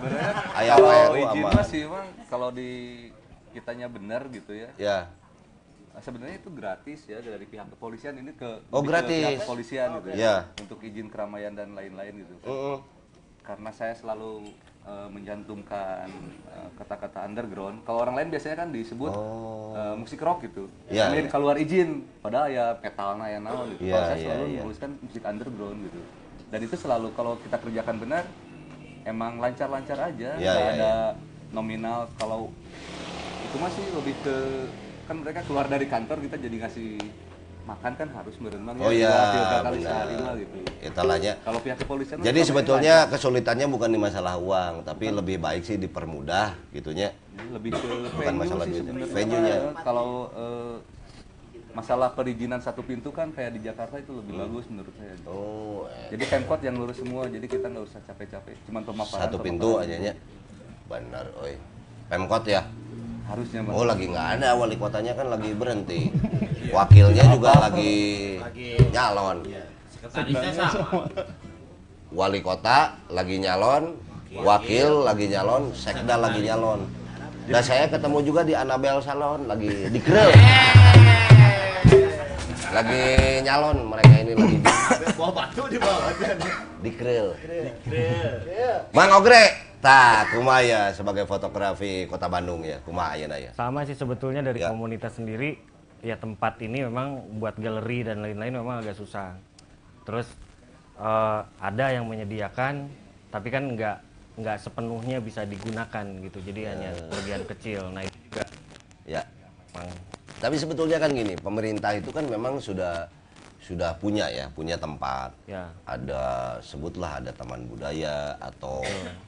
Aya 0.55 0.79
Pak 0.79 0.95
Heru 0.95 1.17
izin 1.27 1.63
sih 1.67 1.83
Bang, 1.83 2.07
kalau 2.31 2.49
di 2.55 2.69
kitanya 3.51 3.91
benar 3.91 4.23
gitu 4.31 4.55
ya. 4.55 4.69
Ya. 4.79 5.11
Sebenarnya 5.97 6.37
itu 6.37 6.49
gratis 6.53 6.99
ya 7.09 7.17
dari 7.17 7.45
pihak 7.45 7.73
kepolisian 7.73 8.21
ini 8.21 8.37
ke 8.37 8.61
Oh, 8.69 8.85
lebih 8.85 8.93
ke 8.93 9.01
pihak 9.09 9.21
gratis. 9.33 9.39
kepolisian 9.43 9.87
gitu 9.97 10.07
ya. 10.13 10.15
Iya. 10.15 10.35
Untuk 10.61 10.79
izin 10.81 11.07
keramaian 11.09 11.53
dan 11.57 11.73
lain-lain 11.73 12.13
gitu. 12.21 12.35
Heeh. 12.45 12.77
Karena 13.41 13.69
saya 13.73 13.97
selalu 13.97 14.53
eh, 14.87 15.07
menjantumkan 15.09 16.07
eh, 16.47 16.69
kata-kata 16.77 17.25
underground. 17.25 17.81
Kalau 17.81 17.99
orang 18.05 18.15
lain 18.15 18.29
biasanya 18.29 18.61
kan 18.61 18.69
disebut 18.69 19.11
Oh. 19.11 19.73
eh, 19.73 19.95
musik 19.97 20.21
rock 20.21 20.45
gitu. 20.45 20.69
Ini 20.87 20.95
iya. 20.95 21.27
keluar 21.27 21.57
izin, 21.57 22.05
padahal 22.21 22.47
ya 22.47 22.65
metalnya 22.77 23.25
ya 23.27 23.39
naon 23.41 23.67
gitu. 23.73 23.89
Kalau 23.89 24.05
saya 24.05 24.15
iya, 24.15 24.23
selalu 24.23 24.43
iya. 24.47 24.59
menuliskan 24.61 24.89
musik 25.01 25.23
underground 25.25 25.79
gitu. 25.81 25.99
Dan 26.47 26.59
itu 26.63 26.75
selalu 26.79 27.07
kalau 27.11 27.33
kita 27.41 27.57
kerjakan 27.59 27.95
benar, 27.99 28.23
emang 29.03 29.35
lancar-lancar 29.41 29.97
aja, 29.99 30.29
Iya, 30.39 30.51
nggak 30.55 30.55
iya, 30.55 30.75
ada 30.77 30.93
nominal. 31.51 32.07
Kalau 32.15 32.53
itu 33.43 33.57
masih 33.59 33.83
lebih 33.91 34.15
ke 34.23 34.37
kan 35.07 35.15
mereka 35.17 35.39
keluar 35.47 35.65
dari 35.65 35.87
kantor 35.87 36.19
kita 36.19 36.35
jadi 36.37 36.55
ngasih 36.61 36.89
makan 37.63 37.93
kan 37.95 38.07
harus 38.09 38.35
berenang 38.37 38.75
Oh 38.79 38.91
iya, 38.91 39.11
tiga 39.11 39.57
kali 39.61 39.77
benar. 39.77 39.91
sehari 40.07 40.15
gitu. 40.39 40.57
Italanya. 40.79 41.33
Kalau 41.41 41.59
pihak 41.59 41.77
kepolisian 41.77 42.17
Jadi 42.19 42.39
sebetulnya 42.41 42.95
kesulitannya 43.07 43.67
bukan 43.67 43.89
di 43.91 43.99
masalah 43.99 44.35
uang, 44.37 44.87
tapi 44.87 45.11
lebih 45.11 45.35
baik 45.37 45.63
sih 45.63 45.75
dipermudah 45.75 46.55
gitunya. 46.71 47.11
lebih 47.37 47.69
ke 47.69 47.87
Bukan 48.09 48.33
venue 48.33 48.39
masalah 48.39 48.65
sih. 48.65 48.81
Venue-nya. 48.87 49.57
Kalau 49.77 50.09
eh, 50.33 50.75
masalah 51.71 52.09
perizinan 52.09 52.57
satu 52.57 52.81
pintu 52.81 53.11
kan 53.11 53.29
kayak 53.29 53.53
di 53.53 53.61
Jakarta 53.61 53.99
itu 53.99 54.15
lebih 54.15 54.31
Hmm. 54.33 54.41
bagus 54.47 54.65
menurut 54.67 54.93
saya. 54.95 55.13
Oh, 55.23 55.85
eh, 55.85 56.09
Jadi 56.09 56.23
Pemkot 56.25 56.61
yang 56.63 56.75
ngurus 56.75 56.97
semua, 56.97 57.27
jadi 57.27 57.45
kita 57.45 57.67
nggak 57.67 57.85
usah 57.85 57.99
capek-capek, 58.01 58.55
cuman 58.65 58.81
pemaparan. 58.81 59.21
satu 59.27 59.37
pintu 59.37 59.77
aja 59.77 59.95
nya. 60.01 60.13
Benar, 60.87 61.25
oi. 61.37 61.53
Pemkot 62.07 62.47
ya. 62.47 62.63
Harusnya. 63.27 63.59
Oh, 63.67 63.83
lagi 63.83 64.07
nggak 64.07 64.27
ada 64.39 64.55
wali 64.55 64.79
kotanya 64.79 65.11
kan 65.11 65.27
lagi 65.27 65.51
berhenti. 65.51 66.15
Wakilnya 66.71 67.23
juga 67.35 67.51
lagi 67.59 67.95
nyalon. 68.95 69.43
Sekretarisnya 69.91 70.51
sama. 70.55 71.03
Wali 72.07 72.39
kota 72.39 72.95
lagi 73.11 73.35
nyalon, 73.35 73.99
wakil 74.31 75.03
lagi 75.03 75.27
nyalon, 75.27 75.75
sekda 75.75 76.15
lagi 76.15 76.39
nyalon. 76.39 76.87
Dan 77.47 77.63
saya 77.63 77.87
ketemu 77.91 78.17
juga 78.23 78.47
di 78.47 78.55
Anabel 78.55 79.03
Salon 79.03 79.43
lagi 79.43 79.91
di 79.91 79.99
grill. 79.99 80.31
Lagi 82.71 83.03
nyalon 83.43 83.77
mereka 83.91 84.15
ini 84.23 84.33
lagi 84.35 84.57
Bawa 85.17 85.31
batu 85.33 85.63
di 85.67 85.79
bawah 85.79 86.11
di 86.79 86.91
grill. 86.95 87.35
Mang 88.95 89.11
Ogre, 89.19 89.66
tak 89.77 90.33
kumaya 90.33 90.89
sebagai 90.91 91.23
fotografi 91.23 92.05
kota 92.05 92.25
Bandung 92.25 92.65
ya, 92.65 92.81
kumaya 92.81 93.25
na 93.25 93.37
ya. 93.37 93.51
Sama 93.53 93.85
sih 93.85 93.93
sebetulnya 93.93 94.41
dari 94.41 94.59
Ya. 94.59 94.69
komunitas 94.69 95.15
sendiri, 95.15 95.57
ya 96.01 96.17
tempat 96.17 96.57
ini 96.59 96.83
memang 96.83 97.37
buat 97.37 97.55
galeri 97.55 98.01
dan 98.01 98.21
lain-lain 98.21 98.57
memang 98.57 98.81
agak 98.81 98.95
susah. 98.95 99.37
Terus 100.03 100.27
eh, 100.97 101.41
ada 101.61 101.85
yang 101.93 102.09
menyediakan, 102.09 102.89
tapi 103.29 103.53
kan 103.53 103.69
nggak 103.69 103.97
nggak 104.37 104.57
sepenuhnya 104.57 105.17
bisa 105.17 105.45
digunakan 105.45 106.05
gitu. 106.21 106.37
Jadi 106.41 106.61
hanya 106.65 106.89
sebagian 106.93 107.43
kecil. 107.45 107.81
Nah 107.89 108.01
itu 108.01 108.17
juga 108.25 108.45
Ya. 109.05 109.21
memang 109.73 109.89
Tapi 110.37 110.53
sebetulnya 110.53 110.97
kan 110.97 111.09
gini, 111.09 111.33
pemerintah 111.33 111.93
itu 111.93 112.13
kan 112.13 112.25
memang 112.25 112.57
sudah 112.57 113.09
sudah 113.57 113.97
punya 113.97 114.29
ya, 114.29 114.45
punya 114.53 114.77
tempat. 114.77 115.33
ya 115.45 115.65
Ada 115.83 116.23
sebutlah 116.61 117.17
ada 117.17 117.33
taman 117.33 117.65
budaya 117.65 118.37
atau 118.37 118.85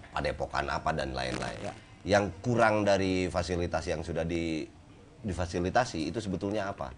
padepokan 0.09 0.65
apa 0.67 0.89
dan 0.91 1.13
lain-lain. 1.13 1.59
Ya. 1.61 1.73
Yang 2.05 2.31
kurang 2.39 2.83
dari 2.83 3.27
fasilitas 3.27 3.85
yang 3.85 4.01
sudah 4.01 4.23
difasilitasi 4.23 6.09
itu 6.09 6.19
sebetulnya 6.19 6.69
apa? 6.69 6.91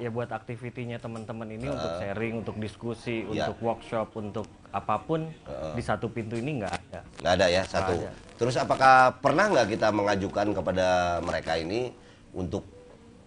ya 0.00 0.08
buat 0.08 0.32
aktivitinya 0.32 0.96
teman-teman 0.98 1.46
ini 1.46 1.68
untuk 1.68 1.92
sharing, 2.00 2.34
untuk 2.42 2.56
diskusi, 2.58 3.22
Ya. 3.28 3.46
untuk 3.46 3.60
workshop, 3.62 4.10
untuk 4.16 4.48
apa 4.72 4.98
pun 4.98 5.28
di 5.76 5.82
satu 5.84 6.08
pintu 6.08 6.34
ini 6.34 6.58
nggak 6.58 6.72
ada. 6.72 7.00
Nggak 7.22 7.32
ada 7.38 7.46
ya 7.46 7.62
satu. 7.62 7.94
ada. 8.00 8.10
Terus 8.34 8.56
apakah 8.56 9.14
pernah 9.20 9.52
nggak 9.52 9.68
kita 9.68 9.92
mengajukan 9.92 10.56
kepada 10.56 10.86
mereka 11.22 11.54
ini 11.54 11.92
untuk 12.34 12.64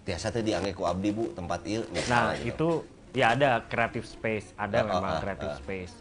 biasa 0.04 0.34
teh 0.34 0.44
diangge 0.44 0.74
ku 0.74 0.84
abdi 0.84 1.14
bu 1.14 1.32
tempat 1.32 1.64
ieu 1.64 1.86
Nah 2.10 2.34
gitu. 2.36 2.50
itu 2.50 2.68
ya 3.16 3.38
ada 3.38 3.62
creative 3.66 4.04
space, 4.04 4.52
ada 4.58 4.84
Ah, 4.84 4.86
memang 4.90 5.14
ah, 5.16 5.22
creative 5.22 5.54
space. 5.62 5.94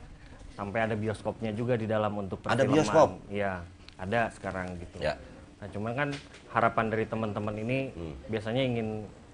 Sampai 0.55 0.79
ada 0.81 0.95
bioskopnya 0.95 1.51
juga 1.51 1.75
di 1.75 1.85
dalam 1.85 2.15
untuk 2.17 2.39
Ada 2.41 2.63
perfilman. 2.63 2.73
bioskop? 2.73 3.09
Iya, 3.27 3.53
ada 3.97 4.21
sekarang 4.31 4.79
gitu. 4.79 4.97
Ya. 4.99 5.19
Nah 5.59 5.69
cuman 5.69 5.93
kan 5.93 6.09
harapan 6.51 6.87
dari 6.89 7.05
teman-teman 7.05 7.55
ini 7.57 7.79
Hmm. 7.91 8.15
biasanya 8.29 8.63
ingin 8.63 8.89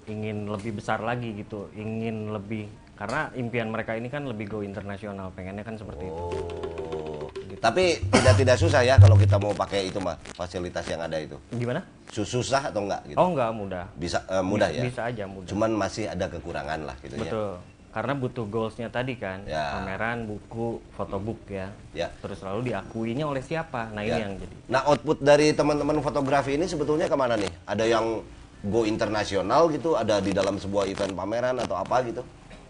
ingin 0.04 0.48
lebih 0.48 0.74
besar 0.74 0.98
lagi 1.00 1.36
gitu, 1.36 1.68
ingin 1.72 2.32
lebih 2.32 2.66
karena 2.96 3.28
impian 3.32 3.68
mereka 3.68 3.94
ini 3.94 4.08
kan 4.08 4.24
lebih 4.24 4.48
go 4.48 4.58
internasional, 4.60 5.28
pengennya 5.30 5.62
kan 5.62 5.76
seperti 5.76 6.04
itu. 6.04 6.16
Oh. 6.18 7.28
Tapi 7.60 8.00
tidak 8.08 8.34
tidak 8.36 8.56
susah 8.56 8.80
ya 8.80 8.96
kalau 8.96 9.14
kita 9.14 9.36
mau 9.36 9.52
pakai 9.52 9.86
itu 9.86 10.00
mah 10.00 10.16
fasilitas 10.32 10.80
yang 10.88 11.04
ada 11.04 11.20
itu. 11.20 11.36
Gimana? 11.52 11.84
Su- 12.08 12.24
Susah 12.24 12.72
atau 12.72 12.80
enggak 12.82 13.04
gitu? 13.06 13.16
Oh 13.16 13.28
nggak 13.28 13.50
mudah. 13.52 13.84
Bisa 13.94 14.24
eh, 14.24 14.40
mudah 14.40 14.68
ya. 14.68 14.80
Bisa 14.80 15.00
aja 15.04 15.24
mudah. 15.28 15.44
Cuman 15.46 15.70
masih 15.70 16.08
ada 16.08 16.24
kekurangan 16.26 16.80
lah 16.82 16.96
gitu 17.04 17.14
ya. 17.14 17.28
Betul. 17.28 17.52
Karena 17.90 18.14
butuh 18.14 18.46
goalsnya 18.46 18.86
tadi 18.86 19.18
kan, 19.18 19.42
Ya. 19.44 19.74
pameran, 19.74 20.22
buku, 20.22 20.78
fotobook 20.94 21.42
ya. 21.46 21.74
Ya. 21.90 22.06
Terus 22.16 22.38
lalu 22.40 22.70
diakuinya 22.70 23.26
oleh 23.26 23.42
siapa? 23.42 23.90
Nah 23.90 24.00
ini 24.00 24.14
Ya. 24.14 24.22
yang 24.22 24.38
jadi. 24.38 24.54
Nah 24.70 24.86
output 24.86 25.18
dari 25.18 25.50
teman-teman 25.50 25.98
fotografi 25.98 26.54
ini 26.54 26.64
sebetulnya 26.64 27.10
ke 27.10 27.16
mana 27.18 27.34
nih? 27.34 27.50
Ada 27.66 27.84
yang 27.84 28.22
go 28.62 28.86
internasional 28.86 29.66
gitu? 29.68 29.98
Ada 29.98 30.22
di 30.22 30.30
dalam 30.30 30.54
sebuah 30.54 30.86
event 30.86 31.10
pameran 31.12 31.58
atau 31.58 31.74
apa 31.74 31.98
gitu? 32.04 32.22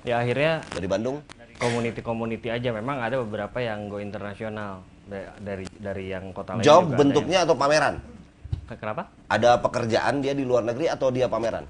Ya 0.03 0.16
akhirnya 0.18 0.64
Dari 0.73 0.89
Bandung? 0.89 1.21
community-community 1.61 2.49
aja 2.49 2.73
memang 2.73 3.05
ada 3.05 3.21
beberapa 3.21 3.61
yang 3.61 3.87
go 3.87 4.01
internasional 4.01 4.81
Da- 5.05 5.37
dari 5.37 5.68
dari 5.77 6.09
yang 6.09 6.33
kota 6.33 6.57
lain 6.57 6.64
Job 6.64 6.97
bentuknya 6.97 7.45
atau 7.45 7.53
pameran? 7.53 8.01
yang- 8.01 8.79
kenapa 8.79 9.12
Ada 9.29 9.61
pekerjaan 9.61 10.25
dia 10.25 10.33
di 10.33 10.49
luar 10.49 10.64
negeri 10.64 10.89
atau 10.89 11.12
dia 11.12 11.29
pameran? 11.29 11.68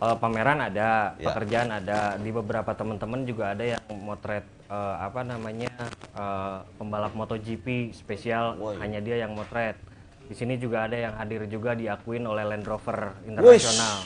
Eh, 0.00 0.16
pameran 0.16 0.58
ada 0.58 1.12
Ya. 1.14 1.28
pekerjaan 1.28 1.68
ada 1.70 2.16
di 2.16 2.30
beberapa 2.30 2.72
teman-teman 2.72 3.22
juga 3.22 3.52
ada 3.52 3.62
yang 3.66 3.82
motret 4.00 4.42
eh, 4.64 4.94
apa 4.96 5.20
namanya 5.20 5.68
eh, 6.10 6.56
pembalap 6.74 7.12
MotoGP 7.12 7.92
spesial 7.92 8.56
Woi. 8.56 8.74
hanya 8.80 8.98
dia 8.98 9.18
yang 9.18 9.30
motret 9.30 9.76
di 10.24 10.32
sini 10.32 10.56
juga 10.56 10.82
ada 10.82 10.94
yang 10.94 11.12
hadir 11.14 11.44
juga 11.44 11.74
diakuin 11.74 12.22
oleh 12.22 12.42
Land 12.42 12.64
Rover 12.64 13.18
internasional 13.24 13.98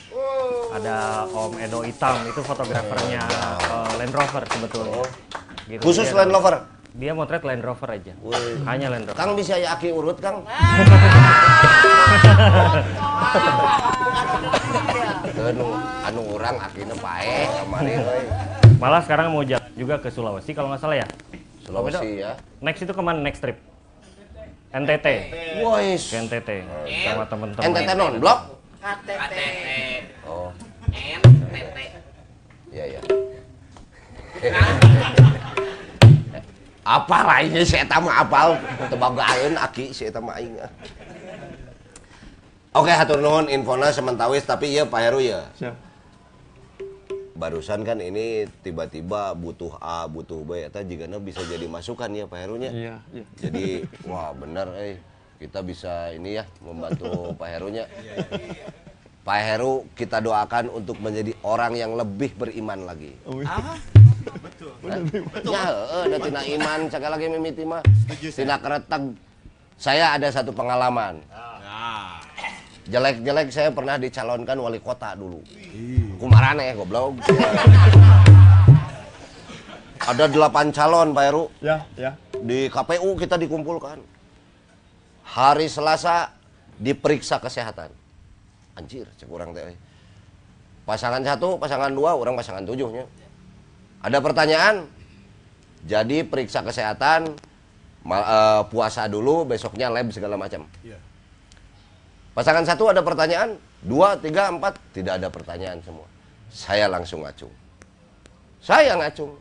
ada 0.73 1.25
Om 1.29 1.53
Edo 1.59 1.85
Itam 1.85 2.17
itu 2.27 2.41
fotografernya 2.41 3.21
eh, 3.63 3.91
Land 3.95 4.13
Rover 4.13 4.43
sebetulnya 4.49 5.01
Gitu. 5.65 5.79
Oh. 5.79 5.85
Khusus 5.87 6.07
Dia- 6.07 6.17
Land 6.19 6.31
Rover? 6.33 6.55
dia 6.93 7.11
motret 7.11 7.41
Land 7.41 7.61
Rover 7.61 7.89
aja 7.93 8.13
hanya 8.67 8.87
Land 8.89 9.05
Rover 9.09 9.17
Kang 9.17 9.33
bisa 9.35 9.55
ya 9.55 9.73
aki 9.73 9.91
urut 9.91 10.19
Kang? 10.19 10.43
anu, 15.51 15.67
anu 16.05 16.21
orang 16.37 16.57
akina 16.57 16.95
pae 16.97 17.45
kemarin. 17.65 17.99
Malah 18.81 19.01
sekarang 19.05 19.27
mau 19.33 19.45
jalan 19.45 19.71
juga 19.77 20.01
ke 20.01 20.09
Sulawesi 20.09 20.51
kalau 20.57 20.73
nggak 20.73 20.81
salah 20.81 20.97
ya. 21.05 21.07
Sulawesi 21.65 22.09
ya. 22.25 22.37
Next 22.65 22.81
itu 22.85 22.93
ke 22.93 23.03
mana 23.05 23.21
next 23.21 23.41
trip? 23.45 23.59
NTT. 24.75 25.07
Wois. 25.63 26.03
Ke 26.11 26.17
NTT 26.25 26.51
sama 27.07 27.25
temen-temen. 27.29 27.65
NTT 27.71 27.91
non 27.95 28.15
blok? 28.19 28.39
KTT. 28.81 29.35
Oh, 30.27 30.51
NTT. 30.93 31.79
iya 32.75 32.85
ya. 32.99 33.01
apa 36.85 37.19
lainnya 37.25 37.65
saya 37.65 37.89
tahu 37.89 38.13
apal 38.13 38.61
tebagaeun 38.93 39.57
aki 39.57 39.89
saya 39.89 40.13
tahu 40.13 40.29
aing 40.37 40.53
ah. 42.75 42.81
Oke, 42.83 42.91
hatur 42.91 43.23
nuhun 43.23 43.47
infona 43.47 43.95
sementawis 43.95 44.43
tapi 44.43 44.75
iya 44.75 44.83
Pak 44.83 45.01
Heru 45.01 45.23
ya. 45.23 45.47
Siap. 45.55 45.75
Barusan 47.35 47.83
kan 47.83 47.99
ini 47.99 48.47
tiba-tiba 48.63 49.35
butuh 49.35 49.75
A, 49.83 50.07
butuh 50.07 50.47
B, 50.47 50.67
eta 50.67 50.83
jigana 50.87 51.19
bisa 51.19 51.43
jadi 51.43 51.67
masukan 51.67 52.11
ya 52.15 52.27
Pak 52.27 52.39
Herunya. 52.39 52.71
Iya, 52.71 52.95
iya. 53.11 53.25
Jadi 53.39 53.87
wah 54.07 54.31
benar 54.35 54.71
eh 54.79 54.99
kita 55.39 55.63
bisa 55.67 56.15
ini 56.15 56.39
ya 56.39 56.47
membantu 56.63 57.11
Pak 57.41 57.49
Herunya. 57.51 57.91
Pak 59.25 59.39
Heru 59.41 59.89
kita 59.97 60.21
doakan 60.21 60.69
untuk 60.71 61.01
menjadi 61.01 61.33
orang 61.43 61.75
yang 61.75 61.97
lebih 61.97 62.37
beriman 62.37 62.87
lagi. 62.87 63.17
Ya, 64.85 65.63
heeh, 65.65 66.03
da 66.13 66.19
tina 66.21 66.41
iman 66.45 66.81
sekali 66.93 67.13
lagi 67.19 67.27
mimiti 67.33 67.65
mah. 67.65 67.83
Tina 68.21 68.61
kereteg. 68.61 69.17
Saya 69.81 70.15
ada 70.15 70.29
satu 70.29 70.53
pengalaman. 70.53 71.25
Jelek-jelek 72.85 73.49
saya 73.49 73.73
pernah 73.73 73.97
dicalonkan 73.97 74.61
wali 74.61 74.77
kota 74.77 75.17
dulu. 75.17 75.41
Kumarane 76.21 76.69
ya 76.69 76.75
goblok. 76.77 77.17
Ada 80.05 80.29
delapan 80.29 80.69
calon 80.69 81.17
Pak 81.17 81.25
Heru 81.25 81.45
Ya, 81.65 81.81
ya. 81.97 82.13
di 82.45 82.69
KPU 82.69 83.17
kita 83.17 83.41
dikumpulkan. 83.41 84.05
Hari 85.25 85.65
Selasa 85.65 86.29
diperiksa 86.77 87.41
kesehatan. 87.41 87.89
Anjir, 88.77 89.09
cek 89.17 89.33
orang 89.33 89.57
teh. 89.57 89.73
Pasangan 90.85 91.25
satu, 91.25 91.57
pasangan 91.57 91.89
dua, 91.89 92.13
orang 92.13 92.37
pasangan 92.37 92.61
tujuhnya. 92.69 93.09
Ada 94.05 94.21
pertanyaan? 94.21 94.85
Jadi 95.89 96.21
periksa 96.21 96.61
kesehatan, 96.61 97.33
eh, 98.05 98.63
puasa 98.69 99.09
dulu, 99.09 99.49
besoknya 99.49 99.89
lab 99.89 100.13
segala 100.13 100.37
macam. 100.37 100.69
Pasangan 102.35 102.67
satu 102.67 102.91
ada 102.91 102.99
pertanyaan, 102.99 103.55
dua, 103.79 104.19
tiga, 104.19 104.51
empat, 104.51 104.75
tidak 104.91 105.23
ada 105.23 105.31
pertanyaan 105.31 105.79
semua. 105.87 106.03
Saya 106.51 106.91
langsung 106.91 107.23
ngacung. 107.23 107.55
Saya 108.59 108.99
ngacung. 108.99 109.39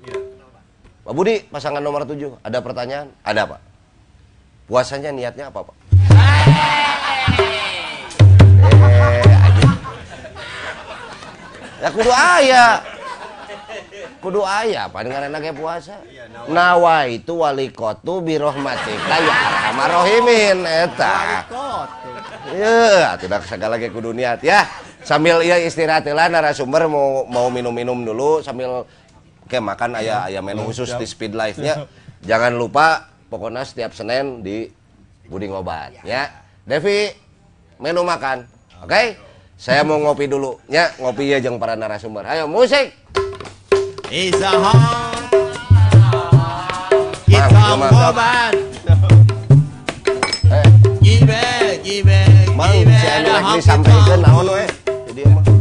Pak 1.01 1.13
Budi, 1.17 1.41
pasangan 1.49 1.81
nomor 1.81 2.05
tujuh, 2.05 2.37
ada 2.45 2.61
pertanyaan? 2.61 3.09
Ada, 3.25 3.49
Pak. 3.49 3.61
Puasanya 4.69 5.09
niatnya 5.09 5.49
apa, 5.49 5.65
Pak? 5.65 5.75
Eh. 6.13 7.03
Ya 11.81 11.89
kudu 11.91 12.11
aya. 12.13 12.65
Kudu 14.21 14.39
aya, 14.45 14.87
apa 14.87 15.01
dengan 15.01 15.33
anaknya 15.33 15.51
puasa? 15.51 15.97
Nawa 16.45 17.09
itu 17.09 17.41
wali 17.41 17.73
kotu 17.73 18.21
birohmatika 18.23 19.17
ya 19.17 19.35
arhamar 19.49 19.91
eta. 20.63 21.43
Ya, 22.51 23.15
tidak 23.15 23.47
segala 23.47 23.79
lagi 23.79 23.87
kudu 23.87 24.11
niat 24.11 24.43
ya. 24.43 24.67
Sambil 25.03 25.39
iya 25.43 25.59
istirahat 25.63 26.03
lah 26.11 26.27
narasumber 26.27 26.91
mau 26.91 27.23
mau 27.27 27.47
minum-minum 27.47 28.03
dulu 28.03 28.43
sambil 28.43 28.83
Oke 29.43 29.59
makan 29.59 29.99
ayah 29.99 30.31
ayah 30.31 30.39
menu 30.39 30.63
khusus 30.63 30.95
di 30.95 31.03
Speed 31.03 31.35
Life-nya. 31.35 31.83
Jangan 32.23 32.55
lupa 32.55 33.11
pokoknya 33.27 33.67
setiap 33.67 33.91
Senin 33.91 34.39
di 34.39 34.71
Budi 35.27 35.51
Ngobat 35.51 36.03
ya. 36.07 36.31
Devi 36.63 37.11
menu 37.79 38.07
makan. 38.07 38.47
Oke? 38.79 39.19
Saya 39.59 39.83
mau 39.83 39.99
ngopi 39.99 40.27
dulu 40.27 40.59
ya, 40.71 40.91
ngopi 40.99 41.29
ya 41.29 41.43
jeung 41.43 41.59
para 41.59 41.75
narasumber. 41.75 42.23
Ayo 42.27 42.47
musik. 42.47 42.95
Mang, 44.39 45.27
kita 47.27 47.61
ngobat 47.77 48.53
Mang 51.83 52.71
gibe 52.71 52.95
si 52.95 53.07
anu 53.11 53.27
dah 53.27 53.35
rek 53.35 53.43
kita 53.43 53.59
disampaikan 53.59 54.19
naon 54.23 54.47
we? 54.55 54.63
Jadi 55.11 55.21
mah 55.27 55.52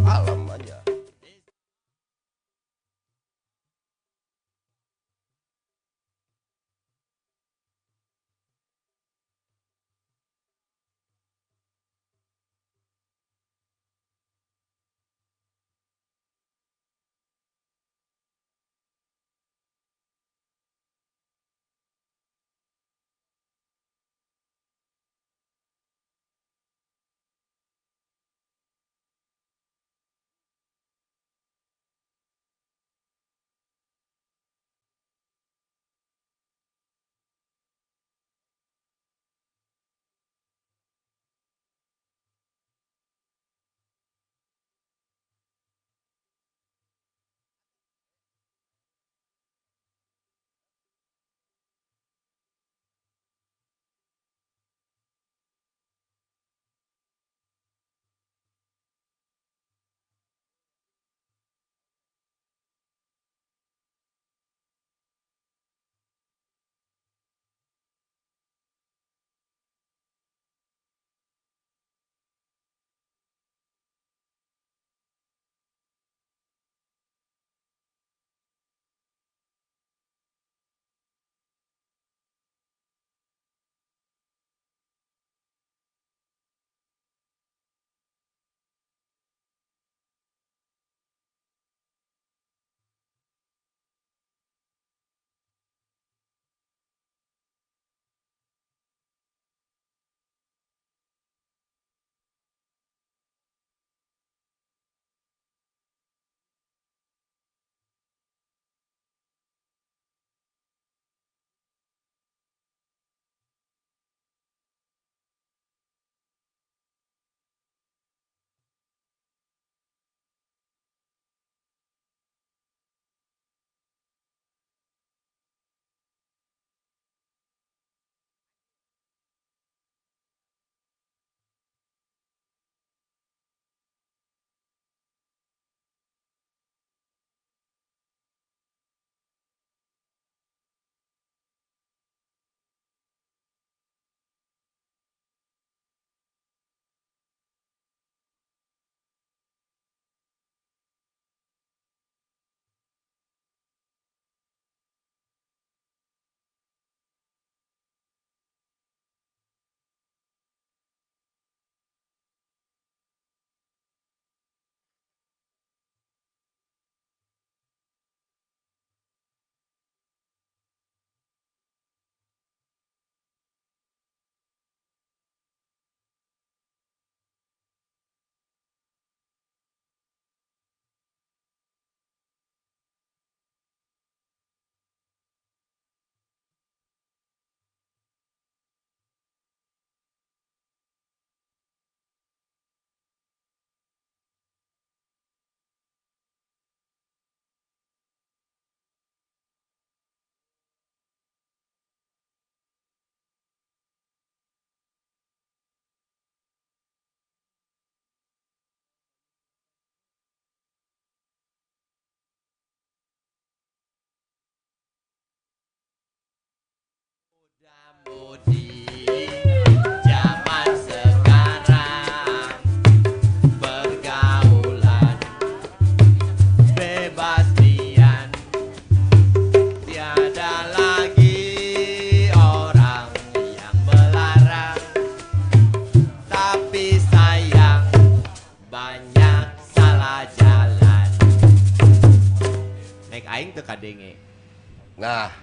Nah, 245.02 245.34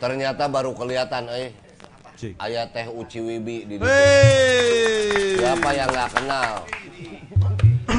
ternyata 0.00 0.48
baru 0.48 0.72
kelihatan 0.72 1.28
eh. 1.28 1.65
Ayah 2.16 2.64
teh 2.72 2.86
Uci 2.88 3.18
Wibi 3.20 3.68
di 3.68 3.74
situ. 3.76 3.86
Hey. 3.86 5.36
Siapa 5.36 5.68
yang 5.76 5.88
nggak 5.92 6.10
kenal? 6.16 6.50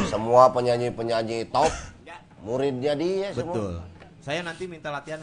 Semua 0.08 0.50
penyanyi-penyanyi 0.50 1.48
top 1.52 1.70
muridnya 2.48 2.94
dia 2.96 3.36
semua. 3.36 3.54
betul 3.54 3.74
saya 4.24 4.40
nanti 4.44 4.64
minta 4.68 4.88
latihan 4.88 5.20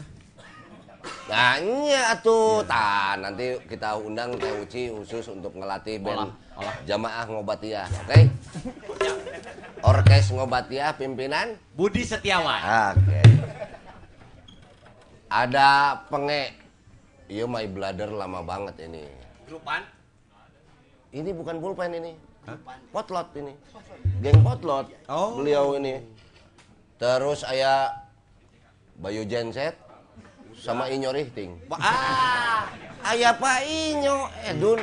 Nah, 1.29 1.61
iya 1.61 2.17
atuh. 2.17 2.65
Tah, 2.65 3.13
nanti 3.21 3.61
kita 3.69 3.93
undang 3.93 4.33
Teh 4.41 4.49
Uci 4.57 4.89
khusus 4.89 5.29
untuk 5.29 5.53
ngelatih 5.53 6.01
band 6.01 6.33
Jamaah 6.89 7.29
Ngobatiyah, 7.29 7.85
oke? 7.85 8.19
Orkes 9.85 10.33
Ngobatiyah 10.33 10.97
pimpinan? 10.97 11.61
Budi 11.77 12.01
Setiawan 12.01 12.97
Oke. 12.97 13.21
Ada 15.29 16.01
penge. 16.09 16.64
Iya 17.25 17.49
my 17.49 17.65
brother 17.65 18.13
lama 18.13 18.45
banget 18.45 18.85
ini. 18.85 19.01
grupan 19.49 19.81
Ini 21.15 21.31
bukan 21.31 21.57
pulpen 21.63 21.95
ini. 21.95 22.13
Potlot 22.93 23.33
ini. 23.39 23.53
Geng 24.21 24.43
potlot. 24.45 24.91
Oh. 25.09 25.39
Beliau 25.41 25.73
ini. 25.79 26.03
Terus 27.01 27.41
aya 27.47 27.89
Bayu 28.99 29.23
Genset 29.23 29.79
sama 30.53 30.91
Inyo 30.91 31.09
Rihting. 31.15 31.55
ah 31.71 32.67
Aya 33.05 33.37
Pak 33.37 33.59
Inyo, 33.63 34.27
Edun. 34.43 34.81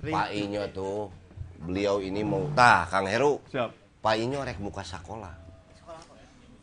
Pak 0.00 0.28
Inyo 0.30 0.62
tuh 0.72 1.10
beliau 1.58 2.00
ini 2.00 2.24
mau 2.24 2.48
tah 2.56 2.88
Kang 2.88 3.04
Heru. 3.04 3.42
Siap. 3.50 3.70
Pak 4.00 4.14
Inyo 4.16 4.40
rek 4.40 4.56
buka 4.56 4.80
sekolah. 4.80 5.34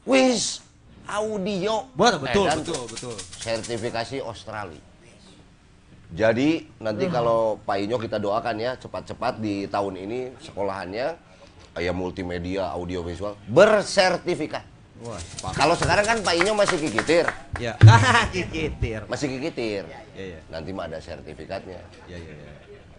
Wis 0.08 0.65
audio. 1.08 1.86
betul 1.94 2.20
betul 2.22 2.46
betul 2.50 2.82
betul 2.90 3.16
sertifikasi 3.40 4.20
Australia. 4.22 4.82
Jadi 6.16 6.64
nanti 6.80 7.10
kalau 7.10 7.60
Pak 7.60 7.76
Inyo 7.82 7.98
kita 7.98 8.22
doakan 8.22 8.56
ya 8.56 8.72
cepat-cepat 8.78 9.42
di 9.42 9.66
tahun 9.68 10.00
ini 10.00 10.20
sekolahannya 10.40 11.18
kayak 11.76 11.96
multimedia 11.98 12.72
audiovisual 12.72 13.36
bersertifikat. 13.52 14.64
wah 15.04 15.20
Kalau 15.52 15.76
sekarang 15.76 16.08
kan 16.08 16.18
Pak 16.24 16.36
Inyo 16.40 16.56
masih 16.56 16.80
kikitir, 16.80 17.28
ya 17.60 17.76
kikitir 18.36 19.04
masih 19.12 19.28
kikitir. 19.28 19.84
ya 19.84 20.00
ya 20.16 20.40
Nanti 20.48 20.72
mah 20.72 20.88
ada 20.88 21.04
sertifikatnya. 21.04 21.84
ya 22.08 22.16
ya 22.16 22.32
ya 22.32 22.52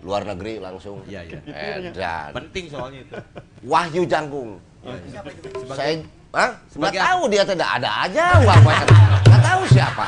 Luar 0.05 0.29
negeri 0.29 0.61
langsung. 0.61 1.01
Iya, 1.09 1.25
iya. 1.25 1.41
Edan. 1.89 2.31
penting 2.37 2.65
soalnya 2.69 3.01
itu 3.01 3.15
Wahyu 3.65 4.03
Jangkung. 4.05 4.61
Saya 5.73 6.05
Hah? 6.35 6.51
Nggak 6.51 6.73
Sebagai 6.73 7.01
tahu 7.01 7.23
dia 7.31 7.43
tidak 7.47 7.69
ada 7.81 7.91
aja 8.05 8.25
wah 8.43 8.59
Nggak 8.59 9.41
tahu 9.43 9.63
siapa. 9.71 10.07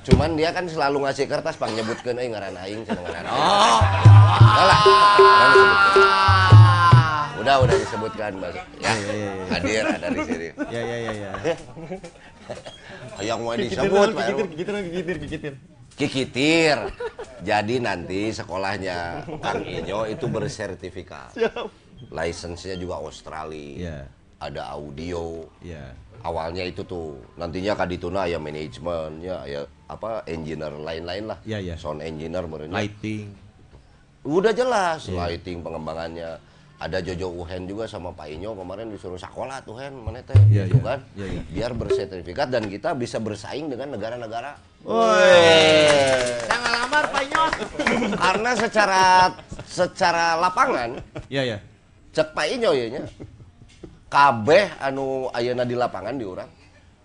Cuman 0.00 0.30
dia 0.34 0.50
kan 0.50 0.64
selalu 0.64 1.04
ngasih 1.04 1.28
kertas 1.28 1.54
pang 1.60 1.70
nyebutkeun 1.76 2.16
euy 2.16 2.28
ngaran 2.32 2.56
aing 2.56 2.82
cenah 2.88 3.02
ngaran 3.04 3.24
aing. 3.28 3.44
oh 3.44 4.64
lah. 4.64 4.80
Udah 4.80 5.48
disebutkan. 5.52 6.00
Udah 7.40 7.54
udah 7.60 7.76
disebutkan 7.76 8.32
Mas. 8.40 8.56
Ya. 8.80 8.92
Hadir 9.52 9.84
ada 9.84 10.08
di 10.08 10.20
sini. 10.24 10.48
ya 10.72 10.80
ya 10.80 10.96
ya 10.96 11.12
ya 11.12 11.30
Hayang 13.20 13.40
mau 13.44 13.54
disebut 13.54 14.08
Pak. 14.16 14.24
Gigitir, 14.32 14.74
gigitir, 14.88 15.16
gigitir. 15.20 15.54
Kikitir. 15.94 16.76
Jadi 17.44 17.74
nanti 17.84 18.32
sekolahnya 18.32 19.28
Kang 19.44 19.60
Inyo 19.60 20.08
itu 20.08 20.24
bersertifikat. 20.32 21.36
License-nya 22.08 22.80
juga 22.80 23.04
Australia. 23.04 23.76
ya 23.76 24.19
Ada 24.40 24.72
audio. 24.72 25.44
ya 25.60 25.92
Awalnya 26.20 26.68
itu 26.68 26.84
tuh 26.84 27.16
nantinya 27.36 27.72
kadituna 27.72 28.28
ya 28.28 28.36
manajemennya 28.36 29.36
ya 29.48 29.60
apa 29.88 30.20
engineer 30.24 30.72
lain-lain 30.76 31.24
lah. 31.28 31.38
Iya, 31.44 31.58
iya. 31.60 31.74
Sound 31.76 32.00
engineer 32.00 32.44
merenya. 32.44 32.76
lighting 32.76 33.32
Udah 34.20 34.52
jelas 34.52 35.08
Iya. 35.08 35.16
lighting 35.16 35.60
pengembangannya. 35.60 36.36
Ada 36.80 37.04
Jojo 37.04 37.44
Uhen 37.44 37.68
juga 37.68 37.84
sama 37.84 38.08
Pak 38.08 38.24
Inyo 38.32 38.56
kemarin 38.56 38.88
disuruh 38.88 39.20
sekolah 39.20 39.60
tuh 39.60 39.76
Hen 39.76 39.92
mana 39.92 40.24
teh 40.24 40.32
Iya, 40.48 40.64
gitu 40.64 40.80
iya. 40.80 40.88
kan. 40.88 40.98
Iya, 41.12 41.26
iya. 41.28 41.40
Biar 41.52 41.72
bersertifikat 41.76 42.48
dan 42.48 42.64
kita 42.68 42.96
bisa 42.96 43.20
bersaing 43.20 43.68
dengan 43.68 43.92
negara-negara. 43.92 44.56
saya 46.40 46.56
ngelamar 46.58 47.04
Pak 47.06 47.22
Inyot 47.22 47.52
Karena 48.24 48.50
secara 48.56 49.02
secara 49.64 50.24
lapangan 50.36 50.90
ya 51.28 51.44
ya 51.44 51.60
cek 52.10 52.32
Pak 52.32 52.46
Inyo 52.48 52.70
ya 52.72 52.86
nya. 52.90 53.02
Kabeh 54.10 54.74
anu 54.82 55.30
ayeuna 55.30 55.62
di 55.62 55.78
lapangan 55.78 56.18
di 56.18 56.26
urang 56.26 56.50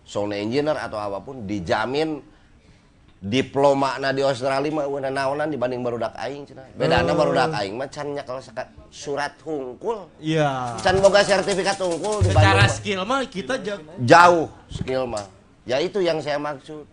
sound 0.01 0.33
engineer 0.33 0.73
atau 0.73 0.97
apa 0.97 1.21
pun 1.21 1.45
dijamin 1.45 2.17
diploma 3.25 3.97
na 3.97 4.13
di 4.13 4.21
Australia 4.21 4.69
mah 4.69 4.85
eueuh 4.85 5.01
naonan 5.01 5.49
dibanding 5.49 5.81
barudak 5.81 6.13
aing 6.17 6.45
cenah. 6.45 6.65
Bedana 6.77 7.13
barudak 7.13 7.53
aing 7.57 7.73
mah 7.73 7.89
can 7.89 8.13
kalau 8.21 8.41
seka- 8.41 8.69
surat 8.93 9.33
hungkul. 9.41 10.05
iya 10.21 10.77
Can 10.81 10.97
boga 11.01 11.25
sertifikat 11.25 11.77
hungkul 11.77 12.21
secara 12.21 12.65
dibanding 12.65 12.73
skill 12.73 13.01
mah 13.05 13.21
kita 13.25 13.53
jago 13.61 13.93
jauh 14.01 14.47
skill 14.69 15.05
mah. 15.09 15.25
Ya 15.65 15.81
itu 15.81 16.01
yang 16.01 16.21
saya 16.21 16.37
maksud. 16.37 16.85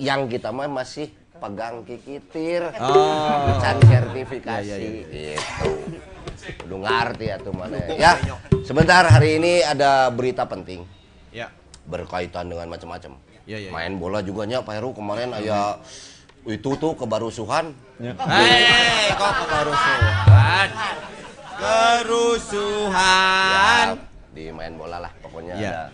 Yang 0.00 0.36
kita 0.36 0.48
mah 0.52 0.68
masih 0.68 1.12
pegang 1.40 1.82
kikitir. 1.88 2.62
Oh. 2.76 3.56
Can 3.58 3.80
sertifikasi 3.80 4.68
Ya, 4.68 4.76
ya, 4.76 5.00
ya. 5.08 5.36
gitu. 5.40 5.72
Udah 6.68 6.78
ngerti 6.84 7.24
ya 7.28 7.36
tuh 7.40 7.52
mana 7.52 7.76
ya. 7.90 8.12
Sebentar 8.64 9.08
hari 9.08 9.40
ini 9.40 9.64
ada 9.64 10.12
berita 10.12 10.44
penting 10.44 10.84
ya 11.32 11.48
berkaitan 11.88 12.46
dengan 12.48 12.68
macam-macam. 12.68 13.16
Ya, 13.48 13.56
ya, 13.58 13.68
ya. 13.68 13.70
Main 13.72 13.96
bola 13.98 14.20
juga 14.20 14.44
nya 14.44 14.60
Pak 14.60 14.72
Heru 14.78 14.92
kemarin 14.92 15.32
aya 15.34 15.80
itu 16.46 16.70
tuh 16.76 16.92
kebarusuhan. 16.96 17.72
Hei, 18.00 19.12
kok 19.12 19.34
kerusuhan? 19.44 20.68
Kerusuhan. 22.40 23.86
Ya, 23.92 23.96
di 24.32 24.48
main 24.54 24.72
bola 24.78 25.02
lah 25.04 25.12
pokoknya 25.20 25.54
Ya. 25.58 25.68
ada. 25.68 25.84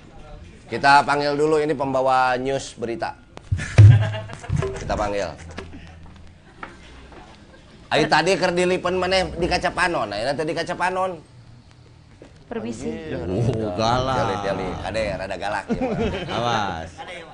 Kita 0.67 1.03
panggil 1.03 1.35
dulu 1.35 1.59
ini 1.59 1.75
pembawa 1.75 2.35
news 2.39 2.75
berita. 2.75 3.15
Kita 4.87 4.95
panggil. 4.95 5.27
Ayo 7.91 8.07
tadi 8.07 8.39
ker 8.39 8.55
dilipen 8.55 8.95
maneh 8.95 9.35
di 9.35 9.51
kaca 9.51 9.75
panon, 9.75 10.15
ayeuna 10.15 10.31
teh 10.31 10.47
di 10.47 10.55
kaca 10.55 10.79
panon. 10.79 11.19
Permisi. 12.47 12.95
Oh, 13.19 13.75
galak. 13.75 14.15
Jali-jali, 14.15 14.67
kade 14.87 15.03
rada 15.19 15.35
galak 15.35 15.65
ya. 15.75 15.83
Awas. 16.39 16.91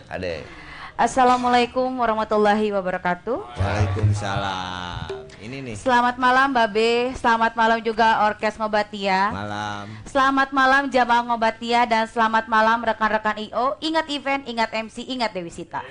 Kade. 0.08 0.48
Assalamualaikum 0.96 1.92
warahmatullahi 1.92 2.72
wabarakatuh. 2.72 3.44
Waalaikumsalam. 3.44 5.12
Ini 5.44 5.56
nih 5.60 5.76
Selamat 5.76 6.16
malam 6.16 6.56
Babe, 6.56 7.12
selamat 7.20 7.52
malam 7.52 7.84
juga 7.84 8.32
Orkes 8.32 8.56
Ngobatia. 8.56 9.28
malam. 9.28 9.92
Selamat 10.08 10.48
malam 10.56 10.88
Jamaah 10.88 11.28
Ngobatia 11.28 11.84
dan 11.84 12.08
selamat 12.08 12.48
malam 12.48 12.80
rekan-rekan 12.80 13.36
IO. 13.44 13.76
Ingat 13.84 14.08
event, 14.08 14.48
ingat 14.48 14.72
MC, 14.72 15.04
ingat 15.04 15.36
Dewi 15.36 15.52
Sita. 15.52 15.84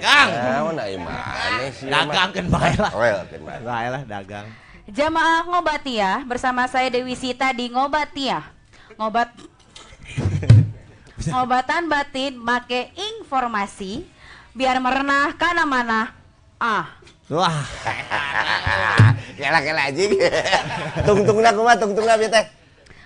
Dagang. 0.00 0.28
Naon 0.32 0.76
ai 0.80 0.96
maneh 0.96 1.70
sih. 1.76 1.86
Dagang 1.92 2.30
kan 2.32 2.46
bae 2.48 2.74
lah. 2.80 2.92
Kan 3.28 3.40
bae. 3.44 3.86
Lah 3.92 4.02
dagang. 4.08 4.46
Jamaah 4.90 5.46
Ngobatia 5.46 6.24
bersama 6.26 6.66
saya 6.66 6.88
Dewi 6.90 7.14
Sita 7.14 7.52
di 7.52 7.70
Ngobatia. 7.70 8.42
Ngobat 8.96 9.30
Ngobatan 11.30 11.86
batin 11.92 12.40
make 12.40 12.90
informasi 12.96 14.08
biar 14.56 14.80
merenah 14.80 15.36
kana 15.36 15.68
mana. 15.68 16.16
Ah, 16.60 17.00
Wah, 17.30 17.62
Kela-kela 19.38 19.86
anjing. 19.86 20.18
Tungtungna 21.06 21.54
kumaha 21.54 21.78
tungtungna 21.78 22.18
bieu 22.18 22.26
teh. 22.26 22.42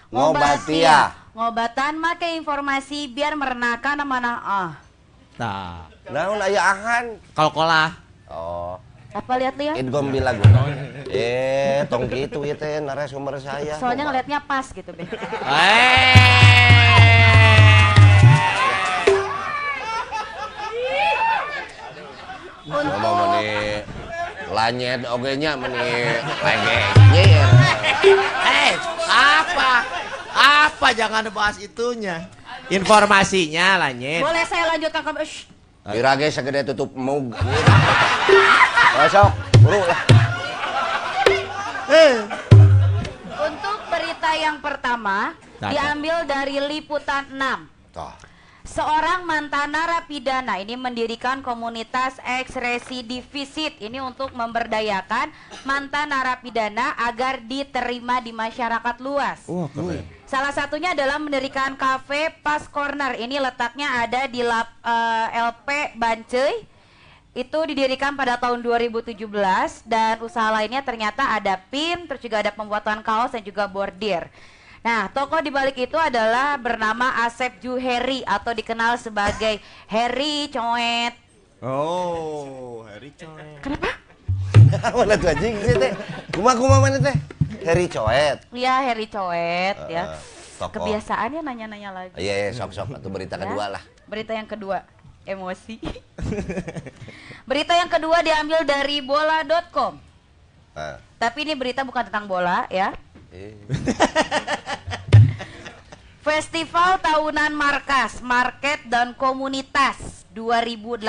Ngobatia. 0.09 1.13
Ngobatan 1.37 2.01
make 2.01 2.33
informasi 2.41 3.13
biar 3.13 3.37
merenah 3.37 3.77
kana 3.85 4.09
mana. 4.09 4.41
Ah. 4.41 4.71
nah, 5.37 5.93
Naon 6.05 6.37
aya 6.37 6.61
ahan? 6.61 7.05
kol-kolah. 7.33 7.97
Oh, 8.29 8.77
Apa 9.15 9.41
lihat-lihat? 9.41 9.79
idgom 9.79 10.13
bilagu. 10.13 10.45
Eh, 11.09 11.87
tong 11.89 12.11
gitu 12.11 12.45
ya 12.45 12.53
teh 12.59 12.83
narasumber 12.83 13.41
saya. 13.41 13.79
Soalnya 13.81 14.11
ngelihatnya 14.11 14.41
pas 14.45 14.69
gitu, 14.69 14.91
Be. 14.93 15.07
Ngomong 22.65 23.15
meni 23.37 23.85
lanyet 24.49 25.01
oge 25.05 25.33
nya 25.37 25.53
meni 25.57 25.93
lege 26.41 26.79
nyer. 27.13 27.49
Hei, 28.45 28.73
apa? 29.09 29.73
Apa 30.35 30.89
jangan 30.97 31.29
bahas 31.29 31.61
itunya. 31.61 32.25
Informasinya 32.73 33.77
lah, 33.77 33.93
Nyet. 33.93 34.25
Boleh 34.25 34.45
saya 34.49 34.65
lanjutkan 34.73 35.05
ke 35.05 35.13
Shh. 35.85 35.93
Kira 35.93 36.17
ge 36.17 36.33
segede 36.33 36.65
tutup 36.73 36.97
mug. 36.97 37.37
Masuk, 38.97 39.31
buru 39.61 39.85
lah. 39.85 40.01
Untuk 43.45 43.79
berita 43.93 44.31
yang 44.33 44.59
pertama 44.65 45.37
Nah, 45.61 45.71
diambil 45.71 46.27
dari 46.27 46.59
liputan 46.61 47.25
6. 47.31 47.95
Toh. 47.95 48.13
Seorang 48.65 49.29
mantan 49.29 49.77
narapidana 49.77 50.57
ini 50.57 50.73
mendirikan 50.73 51.45
komunitas 51.45 52.17
ex 52.25 52.57
residivisit 52.57 53.77
ini 53.77 54.01
untuk 54.01 54.33
memberdayakan 54.33 55.29
mantan 55.69 56.09
narapidana 56.09 56.97
agar 56.97 57.45
diterima 57.45 58.25
di 58.25 58.33
masyarakat 58.33 58.97
luas. 59.05 59.45
Wah, 59.53 59.69
keren. 59.69 60.01
Salah 60.25 60.49
satunya 60.57 60.97
adalah 60.97 61.21
mendirikan 61.21 61.77
kafe 61.77 62.33
Pas 62.41 62.65
Corner. 62.65 63.13
Ini 63.21 63.37
letaknya 63.37 64.01
ada 64.01 64.25
di 64.33 64.41
lap, 64.41 64.73
eh, 64.81 65.29
LP 65.45 65.69
Bancai. 66.01 66.65
Itu 67.37 67.69
didirikan 67.69 68.17
pada 68.17 68.41
tahun 68.41 68.65
2017 68.65 69.85
dan 69.85 70.25
usaha 70.25 70.49
lainnya 70.49 70.81
ternyata 70.81 71.37
ada 71.37 71.61
pin, 71.69 72.09
terus 72.09 72.25
juga 72.25 72.41
ada 72.41 72.49
pembuatan 72.49 73.05
kaos 73.05 73.37
dan 73.37 73.45
juga 73.45 73.69
bordir. 73.69 74.33
Nah, 74.85 75.09
toko 75.09 75.41
di 75.41 75.49
balik 75.49 75.81
itu 75.81 75.97
adalah 75.97 76.61
bernama 76.61 77.25
Asep 77.25 77.57
Juheri 77.65 78.21
atau 78.29 78.53
dikenal 78.53 79.01
sebagai 79.01 79.57
Heri 79.89 80.53
Coet. 80.53 81.17
Oh, 81.65 82.85
Harry 82.93 83.09
Coy. 83.17 83.65
Kenapa? 83.65 83.97
Mana 84.93 85.17
tuh 85.17 85.33
anjing 85.33 85.57
sih 85.65 85.73
teh? 85.81 85.93
Kuma-kuma 86.37 86.85
mana 86.85 87.01
teh? 87.01 87.17
Heri 87.65 87.89
coet. 87.89 88.45
Ya, 88.53 88.85
Heri 88.85 89.09
Coet 89.09 89.77
ya. 89.89 90.19
Eh, 90.19 90.21
toko. 90.61 90.77
Kebiasaannya 90.77 91.41
nanya-nanya 91.41 91.91
lagi. 91.95 92.13
Iya, 92.21 92.35
iya, 92.45 92.51
sok-sok 92.53 93.01
atau 93.01 93.09
berita 93.09 93.41
Ya. 93.41 93.49
kedua 93.49 93.65
lah. 93.73 93.83
Berita 94.05 94.37
yang 94.37 94.45
kedua, 94.45 94.85
emosi. 95.25 95.81
berita 97.49 97.73
yang 97.73 97.89
kedua 97.89 98.21
diambil 98.21 98.67
dari 98.69 99.01
bola.com. 99.01 99.97
Nah, 100.77 101.01
Tapi 101.17 101.39
ini 101.49 101.55
berita 101.57 101.81
bukan 101.87 102.05
tentang 102.13 102.29
bola 102.29 102.69
ya. 102.69 102.93
Eh. 103.35 103.53
Festival 106.25 106.97
Tahunan 107.05 107.53
Markas, 107.53 108.25
Market 108.25 108.81
dan 108.89 109.13
Komunitas 109.13 110.25
2018 110.33 111.05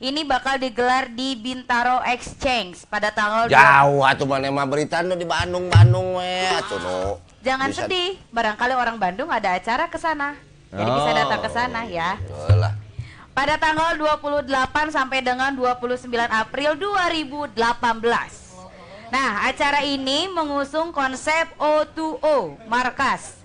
ini 0.00 0.24
bakal 0.24 0.56
digelar 0.56 1.12
di 1.12 1.36
Bintaro 1.36 2.00
Exchange 2.08 2.88
pada 2.88 3.12
tanggal 3.12 3.52
Jauh 3.52 4.00
atuh 4.00 4.24
mana 4.24 4.48
mah 4.48 4.64
berita 4.64 5.04
nu 5.04 5.12
di 5.12 5.28
Bandung 5.28 5.68
Bandung 5.68 6.16
we 6.16 6.48
atuh 6.56 6.80
nu. 6.80 7.20
Jangan 7.44 7.68
Bisa- 7.68 7.84
sedih, 7.84 8.16
barangkali 8.32 8.72
orang 8.72 8.96
Bandung 8.96 9.28
ada 9.28 9.52
acara 9.52 9.92
ke 9.92 10.00
sana. 10.00 10.36
Jadi 10.72 10.90
bisa 10.96 11.10
datang 11.12 11.40
ke 11.44 11.50
sana 11.52 11.80
ya. 11.84 12.16
Lah. 12.56 12.72
Pada 13.36 13.58
tanggal 13.60 13.96
28 13.96 14.48
sampai 14.92 15.20
dengan 15.20 15.52
29 15.52 16.08
April 16.30 16.76
2018. 16.78 18.39
Nah, 19.10 19.50
acara 19.50 19.82
ini 19.82 20.30
mengusung 20.30 20.94
konsep 20.94 21.50
O2O, 21.58 22.54
markas. 22.70 23.42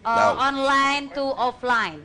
Uh, 0.00 0.32
online 0.40 1.12
to 1.12 1.20
offline. 1.36 2.00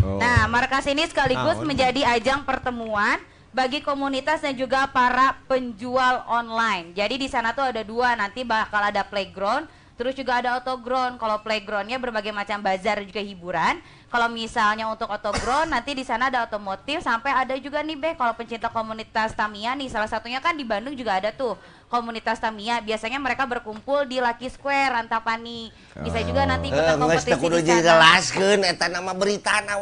Nah, 0.00 0.44
markas 0.44 0.84
ini 0.84 1.08
sekaligus 1.08 1.56
Ah, 1.56 1.64
menjadi 1.64 2.04
ajang 2.04 2.44
pertemuan 2.44 3.16
bagi 3.48 3.80
komunitas 3.80 4.44
dan 4.44 4.52
juga 4.52 4.84
para 4.92 5.40
penjual 5.48 6.20
online. 6.28 6.92
Jadi 6.92 7.16
di 7.16 7.28
sana 7.32 7.56
tuh 7.56 7.72
ada 7.72 7.80
dua, 7.80 8.12
nanti 8.12 8.44
bakal 8.44 8.92
ada 8.92 9.00
playground, 9.00 9.64
terus 10.00 10.16
juga 10.16 10.40
ada 10.40 10.56
autoground. 10.56 11.20
Kalau 11.20 11.44
playgroundnya 11.44 12.00
berbagai 12.00 12.32
macam 12.32 12.64
bazar 12.64 13.04
dan 13.04 13.06
juga 13.12 13.20
hiburan. 13.20 13.76
Kalau 14.08 14.32
misalnya 14.32 14.88
untuk 14.88 15.12
autoground, 15.12 15.68
nanti 15.76 15.92
di 15.92 16.08
sana 16.08 16.32
ada 16.32 16.48
otomotif, 16.48 17.04
sampai 17.04 17.36
ada 17.36 17.52
juga 17.60 17.84
nih 17.84 18.00
Beh, 18.00 18.14
kalau 18.16 18.32
pencinta 18.32 18.72
komunitas 18.72 19.36
Tamiya 19.36 19.76
nih, 19.76 19.92
salah 19.92 20.08
satunya 20.08 20.40
kan 20.40 20.56
di 20.56 20.64
Bandung 20.64 20.96
juga 20.96 21.20
ada 21.20 21.28
tuh 21.28 21.52
komunitas 21.92 22.40
Tamiya. 22.40 22.80
Biasanya 22.80 23.20
mereka 23.20 23.44
berkumpul 23.44 24.08
di 24.08 24.24
Lucky 24.24 24.48
Square, 24.48 25.04
Antapani. 25.04 25.68
Bisa 26.00 26.24
juga 26.24 26.48
nanti 26.48 26.72
Eh, 26.72 26.74
ikutan 26.74 26.96
geus 26.96 27.00
kompetisi 27.04 27.28
teh 27.28 27.36
kudu 27.36 27.56
di 27.60 27.68
sana. 27.68 27.76
dijelaskeun 27.76 28.60
eta 28.64 28.86
nama 28.88 29.12
berita 29.12 29.52
na. 29.68 29.76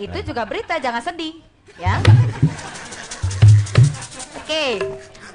Itu 0.00 0.18
juga 0.24 0.48
berita, 0.48 0.80
jangan 0.80 1.04
sedih, 1.04 1.44
ya. 1.76 2.00
Oke, 4.42 4.80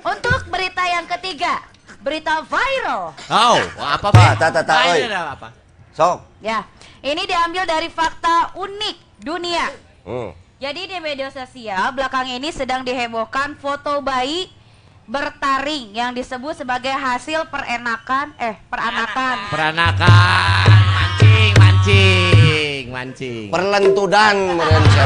untuk 0.01 0.41
berita 0.49 0.81
yang 0.89 1.05
ketiga, 1.05 1.76
berita 2.01 2.45
viral. 2.45 3.13
Oh, 3.27 3.57
apa, 3.81 4.07
Apa, 4.07 4.07
Be? 4.13 4.25
ta, 4.37 4.47
ta, 4.53 4.61
ta, 4.61 4.73
oi. 4.87 5.01
ini 5.01 5.09
ada 5.09 5.33
apa? 5.33 5.47
Sok. 5.93 6.17
Ya, 6.39 6.63
ini 7.01 7.25
diambil 7.25 7.65
dari 7.65 7.89
fakta 7.89 8.53
unik 8.53 8.97
dunia. 9.21 9.65
Hmm. 10.05 10.31
Jadi 10.57 10.89
di 10.89 10.97
media 10.97 11.29
sosial 11.29 11.93
belakang 11.93 12.25
ini 12.33 12.49
sedang 12.49 12.81
dihebohkan 12.81 13.53
foto 13.61 14.01
bayi 14.01 14.49
bertaring 15.05 15.93
yang 15.93 16.11
disebut 16.17 16.57
sebagai 16.57 16.91
hasil 16.91 17.45
perenakan 17.53 18.33
eh 18.41 18.57
peranakan. 18.65 19.37
Peranakan, 19.53 20.67
mancing, 20.97 21.51
mancing, 21.61 22.83
mancing. 22.89 23.47
Perlentudan 23.53 24.35
meureun 24.57 24.85
saya 24.89 25.05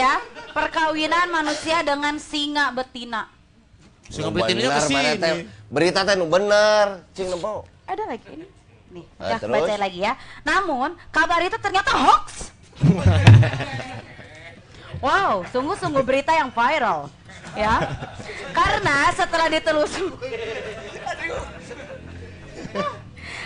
ya, 0.00 0.12
perkawinan 0.56 1.28
manusia 1.28 1.84
dengan 1.84 2.16
singa 2.16 2.72
betina. 2.72 3.28
Singa 4.08 4.32
mana 4.32 4.48
teh. 4.48 4.56
ke 4.56 4.80
sini. 4.88 5.44
Berita 5.70 6.02
teh 6.02 6.16
nu 6.16 6.26
bener, 6.26 7.04
cing 7.12 7.28
nempo. 7.30 7.68
Ada 7.84 8.08
lagi 8.08 8.26
ini. 8.32 8.46
Nih, 8.90 9.06
Ah, 9.22 9.30
ya 9.30 9.36
terus? 9.38 9.54
baca 9.54 9.74
lagi 9.78 10.00
ya. 10.02 10.18
Namun, 10.42 10.98
kabar 11.14 11.38
itu 11.46 11.54
ternyata 11.62 11.94
hoax. 11.94 12.50
wow, 15.04 15.46
sungguh-sungguh 15.54 16.02
berita 16.02 16.34
yang 16.34 16.50
viral. 16.50 17.06
Ya. 17.54 17.78
Karena 18.50 19.14
setelah 19.14 19.46
ditelusuri 19.46 20.10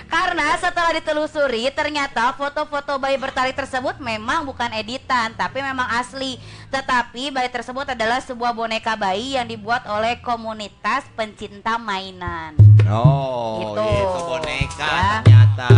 Karena 0.07 0.55
setelah 0.57 0.94
ditelusuri 0.94 1.68
ternyata 1.70 2.30
foto-foto 2.34 2.96
bayi 2.96 3.18
bertali 3.18 3.50
tersebut 3.50 3.98
memang 3.98 4.46
bukan 4.46 4.70
editan 4.72 5.34
tapi 5.34 5.61
memang 5.61 5.86
asli. 5.94 6.38
Tetapi 6.70 7.30
bayi 7.30 7.50
tersebut 7.50 7.92
adalah 7.92 8.22
sebuah 8.22 8.55
boneka 8.55 8.94
bayi 8.94 9.34
yang 9.34 9.46
dibuat 9.46 9.84
oleh 9.86 10.20
komunitas 10.22 11.05
pencinta 11.14 11.76
mainan. 11.76 12.55
Oh, 12.86 13.59
Gitu. 13.61 13.88
itu 13.88 14.20
boneka 14.28 14.86
Ya. 14.86 15.05
ternyata. 15.24 15.72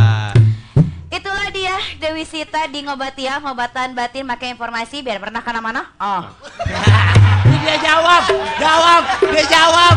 Itulah 1.06 1.48
dia 1.54 1.74
Dewi 1.96 2.26
Sita 2.26 2.66
di 2.66 2.82
Ngobatia, 2.82 3.38
ngobatan 3.40 3.94
batin 3.94 4.26
pakai 4.26 4.52
informasi 4.52 5.00
biar 5.00 5.22
pernah 5.22 5.40
ke 5.40 5.48
mana 5.48 5.60
mana. 5.62 5.82
Oh. 5.96 6.22
dia 7.64 7.76
jawab, 7.78 8.26
jawab, 8.58 9.02
dia 9.22 9.44
jawab. 9.48 9.96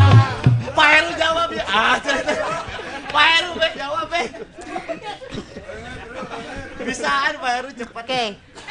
Pak 0.70 0.86
Heru 0.86 1.10
jawab 1.18 1.48
ya. 1.50 1.64
Ah, 1.66 1.98
Pak 3.10 3.26
Heru 3.34 3.50
be 3.58 3.68
jawab 3.74 4.06
be. 4.08 4.22
Bisaan 6.86 7.34
Pak 7.42 7.50
Heru 7.58 7.70
cepat. 7.74 8.04
Oke. 8.06 8.24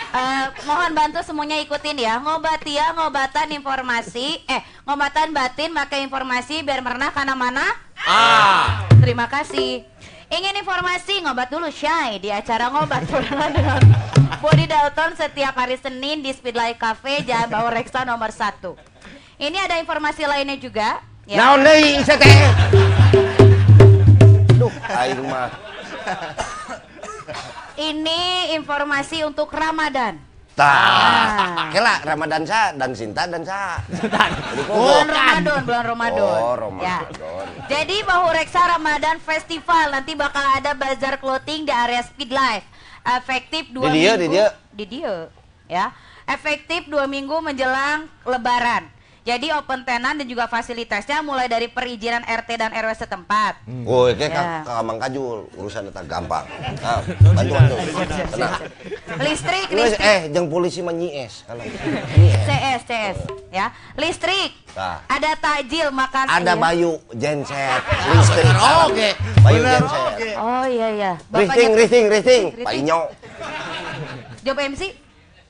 Eh, 0.10 0.46
mohon 0.66 0.92
bantu 0.98 1.20
semuanya 1.22 1.62
ikutin 1.62 2.00
ya. 2.02 2.18
Ngobatia, 2.18 2.98
ngobatan 2.98 3.54
informasi, 3.54 4.42
eh 4.50 4.62
ngobatan 4.88 5.36
batin 5.36 5.76
pakai 5.76 6.02
informasi 6.08 6.66
biar 6.66 6.82
pernah 6.82 7.14
ke 7.14 7.20
mana 7.22 7.36
mana. 7.38 7.66
Ah. 8.08 8.88
Terima 9.04 9.30
kasih. 9.30 9.86
Ingin 10.30 10.62
informasi 10.62 11.26
ngobat 11.26 11.50
dulu 11.50 11.74
Shy 11.74 12.22
di 12.22 12.30
acara 12.30 12.70
ngobat 12.70 13.02
perdana 13.10 13.50
dengan 13.56 13.82
Body 14.38 14.70
Dalton 14.70 15.18
setiap 15.18 15.58
hari 15.58 15.74
Senin 15.82 16.22
di 16.22 16.30
Speedlight 16.30 16.78
Cafe 16.78 17.26
Jalan 17.26 17.50
Bawah 17.50 17.74
Reksa 17.74 18.06
nomor 18.06 18.30
1. 18.30 18.62
Ini 19.42 19.58
ada 19.58 19.82
informasi 19.82 20.30
lainnya 20.30 20.56
juga. 20.62 21.02
Ya. 21.26 21.38
Naon 21.46 21.66
aing 24.90 25.22
mah. 25.24 25.50
Ini 27.76 28.22
informasi 28.54 29.24
untuk 29.24 29.48
Ramadan. 29.50 30.20
Tah. 30.52 31.72
Kela 31.72 32.04
Ramadan 32.04 32.44
sa 32.44 32.76
dan 32.76 32.92
Sinta 32.92 33.24
dan 33.24 33.48
sa. 33.48 33.80
Bulan 34.68 35.08
Ramadan, 35.08 35.60
bulan 35.64 35.86
Ramadan. 35.88 36.20
Oh, 36.20 36.52
Ya. 36.84 37.00
Ramadan. 37.00 37.46
Jadi 37.72 37.98
Bahu 38.04 38.26
Reksa 38.36 38.68
Ramadan 38.68 39.24
Festival 39.24 39.96
nanti 39.96 40.20
bakal 40.20 40.44
ada 40.44 40.76
bazar 40.76 41.16
clothing 41.16 41.64
di 41.64 41.72
area 41.72 42.04
Speed 42.04 42.28
Life. 42.30 42.68
Efektif 43.08 43.72
dua 43.72 43.88
Di 43.88 44.04
dia, 44.04 44.14
minggu. 44.14 44.20
di 44.20 44.28
dia. 44.28 44.48
Di 44.70 44.86
dia, 44.86 45.14
ya. 45.66 45.86
Efektif 46.28 46.92
dua 46.92 47.08
minggu 47.08 47.40
menjelang 47.40 48.12
Lebaran. 48.22 48.84
Jadi 49.20 49.52
open 49.52 49.84
tenant 49.84 50.16
dan 50.16 50.24
juga 50.24 50.48
fasilitasnya 50.48 51.20
mulai 51.20 51.46
dari 51.46 51.68
perizinan 51.68 52.24
RT 52.24 52.50
dan 52.56 52.72
RW 52.72 52.92
setempat. 52.96 53.62
Woi, 53.84 54.16
kayak 54.16 54.32
Ya. 54.32 54.80
Mang 54.80 54.96
Kajul, 54.98 55.52
urusan 55.54 55.88
eta 55.88 56.02
gampang. 56.02 56.48
Nah, 56.80 57.04
bantu 57.38 57.54
bantu. 57.54 57.76
Tenang. 58.32 58.62
Listrik, 59.20 59.68
listrik. 59.70 60.00
eh, 60.02 60.20
jeung 60.30 60.48
polisi 60.48 60.80
mah 60.80 60.92
nyies 60.92 61.44
kalau. 61.44 61.62
CS, 62.48 62.82
CS, 62.84 63.18
ya. 63.50 63.70
Listrik. 63.94 64.56
Nah. 64.72 65.04
Ada 65.06 65.36
takjil 65.36 65.92
makan. 65.92 66.26
Ada 66.26 66.54
iya. 66.54 66.56
Bayu 66.56 66.92
genset, 67.12 67.82
listrik. 68.12 68.48
oke. 68.88 69.10
Bayu 69.42 69.60
Bener 69.60 69.74
genset. 69.76 70.02
oke. 70.08 70.30
Oh 70.38 70.66
iya 70.66 70.88
iya. 70.90 71.12
Rifting, 71.30 71.72
rifting, 71.76 72.06
rifting. 72.08 72.44
Rifting. 72.56 72.66
Pak 72.66 72.74
Inyo. 72.74 73.00
Job 74.42 74.58
MC. 74.58 75.09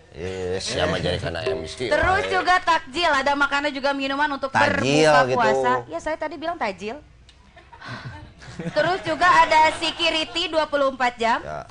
Yes, 0.10 0.66
siapa 0.66 0.98
jadi 0.98 1.18
kena 1.18 1.46
MC. 1.46 1.88
Terus 1.88 2.24
juga 2.28 2.58
takjil, 2.58 3.08
ada 3.08 3.38
makanan 3.38 3.70
juga 3.70 3.94
minuman 3.94 4.26
untuk 4.32 4.50
Tajil 4.50 5.06
berbuka 5.06 5.22
gitu. 5.26 5.38
puasa. 5.38 5.72
Ya 5.86 6.00
saya 6.02 6.18
tadi 6.18 6.36
bilang 6.36 6.58
takjil. 6.58 6.98
Terus 8.76 9.00
juga 9.02 9.24
ada 9.24 9.72
security 9.78 10.52
24 10.52 11.16
jam. 11.16 11.40
Ya. 11.40 11.64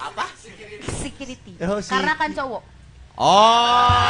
Security. 0.97 1.53
Oh, 1.61 1.83
si- 1.83 1.91
Karena 1.91 2.15
kan 2.15 2.31
cowok. 2.33 2.63
Oh. 3.19 4.09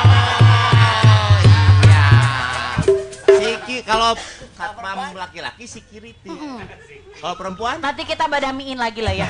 Siki 3.68 3.84
kalau 3.84 4.16
satpam 4.56 5.12
laki-laki 5.12 5.68
security. 5.68 6.32
Kalau 7.20 7.36
perempuan 7.36 7.76
Nanti 7.84 8.08
kita 8.08 8.24
badamiin 8.24 8.80
lagi 8.80 9.04
lah 9.04 9.12
ya. 9.12 9.28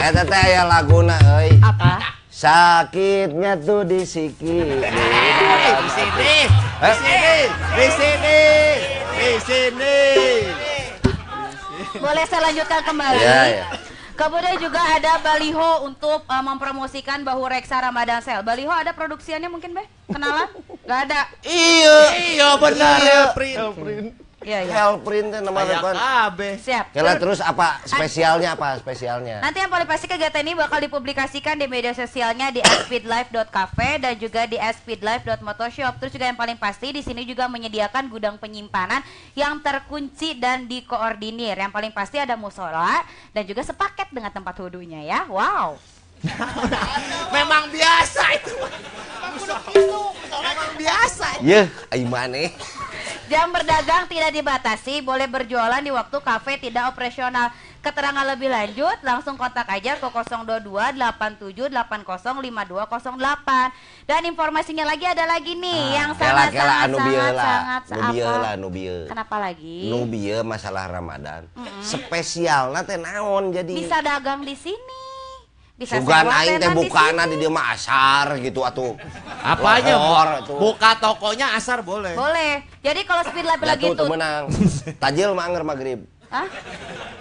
Eta 0.00 0.24
teh 0.24 0.40
aya 0.40 0.64
laguna 0.64 1.20
euy. 1.36 1.52
Apa? 1.60 2.16
Sakitnya 2.32 3.60
tuh 3.60 3.84
di. 3.84 4.00
Eh, 4.00 4.08
di 4.08 4.40
sini, 5.92 6.16
di 6.16 6.32
Eh? 6.80 6.94
sini, 6.96 7.36
di 7.76 7.86
sini, 7.92 8.40
di 9.12 9.30
sini. 9.44 9.98
Boleh 12.00 12.24
saya 12.24 12.48
lanjutkan 12.48 12.80
kembali? 12.88 13.20
Iya, 13.20 13.40
iya. 13.52 13.64
Kemudian 14.20 14.60
juga 14.60 14.84
ada 14.84 15.16
baliho 15.24 15.88
untuk 15.88 16.28
uh, 16.28 16.44
mempromosikan 16.44 17.24
Bahu 17.24 17.40
Reksa 17.48 17.80
Ramadan 17.80 18.20
Sale. 18.20 18.44
Baliho 18.44 18.68
ada 18.68 18.92
produksiannya 18.92 19.48
mungkin, 19.48 19.72
Be? 19.72 19.88
Kenalan? 20.12 20.44
Gak 20.84 21.00
ada. 21.08 21.24
Iya. 21.40 21.98
Iya 22.36 22.48
benar 22.60 23.00
ya, 23.00 23.20
print. 23.32 23.56
Iya, 24.40 24.64
iya. 24.64 24.72
Hellprint 24.72 25.36
teh 25.36 25.40
nama 25.44 25.60
depan. 25.68 25.92
kabeh. 25.92 26.52
Siap. 26.64 26.96
Kela 26.96 27.12
terus 27.20 27.44
apa 27.44 27.76
spesialnya 27.84 28.56
apa 28.56 28.80
spesialnya? 28.80 29.44
Nanti 29.44 29.60
yang 29.60 29.68
paling 29.68 29.84
pasti 29.84 30.08
kegiatan 30.08 30.40
ini 30.40 30.56
bakal 30.56 30.80
dipublikasikan 30.80 31.60
di 31.60 31.68
media 31.68 31.92
sosialnya 31.92 32.48
di 32.48 32.64
speedlife.cafe 32.64 34.00
dan 34.00 34.16
juga 34.16 34.48
di 34.48 34.56
speedlife.motoshop. 34.56 35.92
Terus 36.00 36.12
juga 36.16 36.24
yang 36.32 36.40
paling 36.40 36.56
pasti 36.56 36.88
di 36.88 37.04
sini 37.04 37.28
juga 37.28 37.52
menyediakan 37.52 38.08
gudang 38.08 38.40
penyimpanan 38.40 39.04
yang 39.36 39.60
terkunci 39.60 40.32
dan 40.40 40.64
dikoordinir. 40.64 41.60
Yang 41.60 41.72
paling 41.76 41.92
pasti 41.92 42.16
ada 42.16 42.32
musola 42.40 43.04
dan 43.36 43.44
juga 43.44 43.60
sepaket 43.60 44.08
dengan 44.08 44.32
tempat 44.32 44.56
wudhunya 44.56 45.04
ya. 45.04 45.28
Wow. 45.28 45.76
Memang 47.36 47.68
biasa 47.68 48.24
itu. 48.40 48.56
Memang 50.32 50.70
biasa. 50.80 51.26
Yeh, 51.44 51.68
ai 51.92 52.04
maneh. 52.08 52.56
Jam 53.30 53.54
berdagang 53.54 54.10
tidak 54.10 54.34
dibatasi, 54.34 55.06
boleh 55.06 55.30
berjualan 55.30 55.78
di 55.78 55.94
waktu 55.94 56.18
kafe 56.18 56.58
tidak 56.58 56.90
operasional. 56.90 57.54
Keterangan 57.78 58.26
lebih 58.26 58.50
lanjut, 58.50 58.98
langsung 59.06 59.38
kontak 59.38 59.70
aja 59.70 59.94
ke 60.02 60.08
022 60.10 60.66
87 60.98 61.70
80 61.70 62.42
5208. 62.42 63.70
Dan 64.10 64.26
informasinya 64.26 64.82
lagi 64.82 65.06
ada 65.06 65.30
lagi 65.30 65.54
nih 65.54 65.94
yang 65.94 66.10
Kela 66.18 66.50
sangat 66.50 66.50
kela 66.58 66.76
sangat 66.90 67.34
sangat 67.38 67.82
sangat 67.86 68.18
lah, 68.18 68.54
nu 68.58 68.68
bieu. 68.68 69.06
Kenapa 69.06 69.36
lagi? 69.38 69.78
Nu 69.86 70.10
bieu 70.10 70.42
masalah 70.42 70.90
Ramadan. 70.90 71.46
Spesialna 71.86 72.82
teh 72.82 72.98
naon 72.98 73.54
jadi? 73.54 73.78
Bisa 73.78 74.02
dagang 74.02 74.42
di 74.42 74.58
sini. 74.58 75.09
Bisa 75.80 75.96
Sugan 75.96 76.28
aing 76.28 76.60
teh 76.60 76.68
bukana 76.76 77.24
di 77.24 77.40
dieu 77.40 77.48
mah 77.48 77.72
asar 77.72 78.36
gitu 78.44 78.60
atuh. 78.60 79.00
Apanya? 79.40 79.96
Lohor 79.96 80.28
atuh. 80.44 80.56
Buka 80.60 81.00
tokonya 81.00 81.56
asar 81.56 81.80
boleh. 81.80 82.12
Boleh. 82.12 82.60
Jadi 82.84 83.00
kalau 83.08 83.24
speed 83.24 83.48
lab 83.48 83.64
Lah 83.64 83.72
lagi 83.72 83.88
teu 83.88 84.04
menang. 84.04 84.52
Tajil 85.00 85.32
mah 85.32 85.48
anger 85.48 85.64
magrib. 85.64 86.04
Hah? 86.28 86.44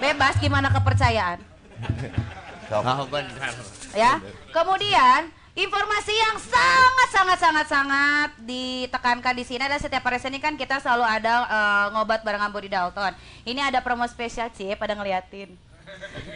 bebas 0.03 0.35
gimana 0.43 0.67
kepercayaan? 0.75 1.39
Sok. 2.67 2.83
Oh 2.83 3.07
benar. 3.07 3.51
ya. 3.95 4.19
Kemudian 4.51 5.31
informasi 5.55 6.11
yang 6.19 6.35
sangat 6.43 7.09
sangat 7.15 7.37
sangat 7.39 7.67
sangat 7.71 8.29
ditekankan 8.43 9.39
di 9.39 9.47
sini 9.47 9.71
adalah 9.71 9.79
setiap 9.79 10.03
hari 10.03 10.19
Senin 10.19 10.43
kan 10.43 10.59
kita 10.59 10.83
selalu 10.83 11.07
ada 11.07 11.47
eh, 11.47 11.85
ngobat 11.95 12.27
barengan 12.27 12.51
Body 12.51 12.67
Dalton. 12.67 13.15
Ini 13.47 13.71
ada 13.71 13.79
promo 13.79 14.03
spesial 14.03 14.51
sih 14.51 14.67
pada 14.75 14.99
ngeliatin. 14.99 15.68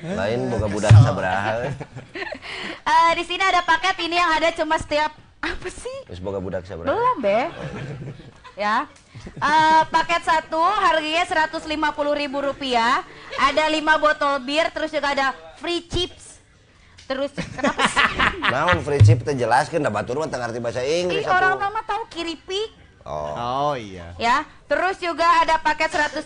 Lain 0.03 0.39
boga 0.51 0.67
budak 0.67 0.91
sabaraha. 0.91 1.71
Eh, 2.83 3.11
di 3.15 3.23
sini 3.23 3.39
ada 3.39 3.63
paket 3.63 3.95
ini 4.03 4.19
yang 4.19 4.31
ada 4.35 4.51
cuma 4.51 4.75
setiap 4.75 5.15
apa 5.39 5.67
sih? 5.71 5.97
Terus 6.11 6.19
boga 6.19 6.43
budak 6.43 6.67
sabaraha. 6.67 6.91
Belum, 6.91 7.15
Be. 7.23 7.47
Ya. 8.59 8.85
Eh, 9.23 9.81
paket 9.87 10.21
satu 10.27 10.59
harganya 10.59 11.23
Rp150.000 11.23 12.33
rupiah. 12.51 13.01
Ada 13.39 13.71
5 13.71 14.03
botol 14.03 14.33
bir, 14.43 14.67
terus 14.75 14.91
juga 14.91 15.15
ada 15.15 15.31
free 15.57 15.87
chips. 15.87 16.43
Terus 17.07 17.31
kenapa 17.35 17.83
sih? 17.87 18.05
Naon 18.53 18.79
free 18.83 19.03
chip 19.03 19.23
teh 19.23 19.35
jelaskeun 19.35 19.83
da 19.83 19.91
batur 19.91 20.19
mah 20.19 20.31
teu 20.31 20.39
bahasa 20.63 20.83
Inggris 20.83 21.23
Ih, 21.23 21.31
orang 21.31 21.59
nama 21.59 21.79
tahu 21.83 22.07
kiripik. 22.07 22.82
Oh. 23.03 23.35
Oh 23.35 23.73
iya. 23.75 24.15
ya. 24.15 24.47
Terus 24.67 24.95
juga 24.99 25.27
ada 25.43 25.59
paket 25.59 25.91
130.000 25.91 26.23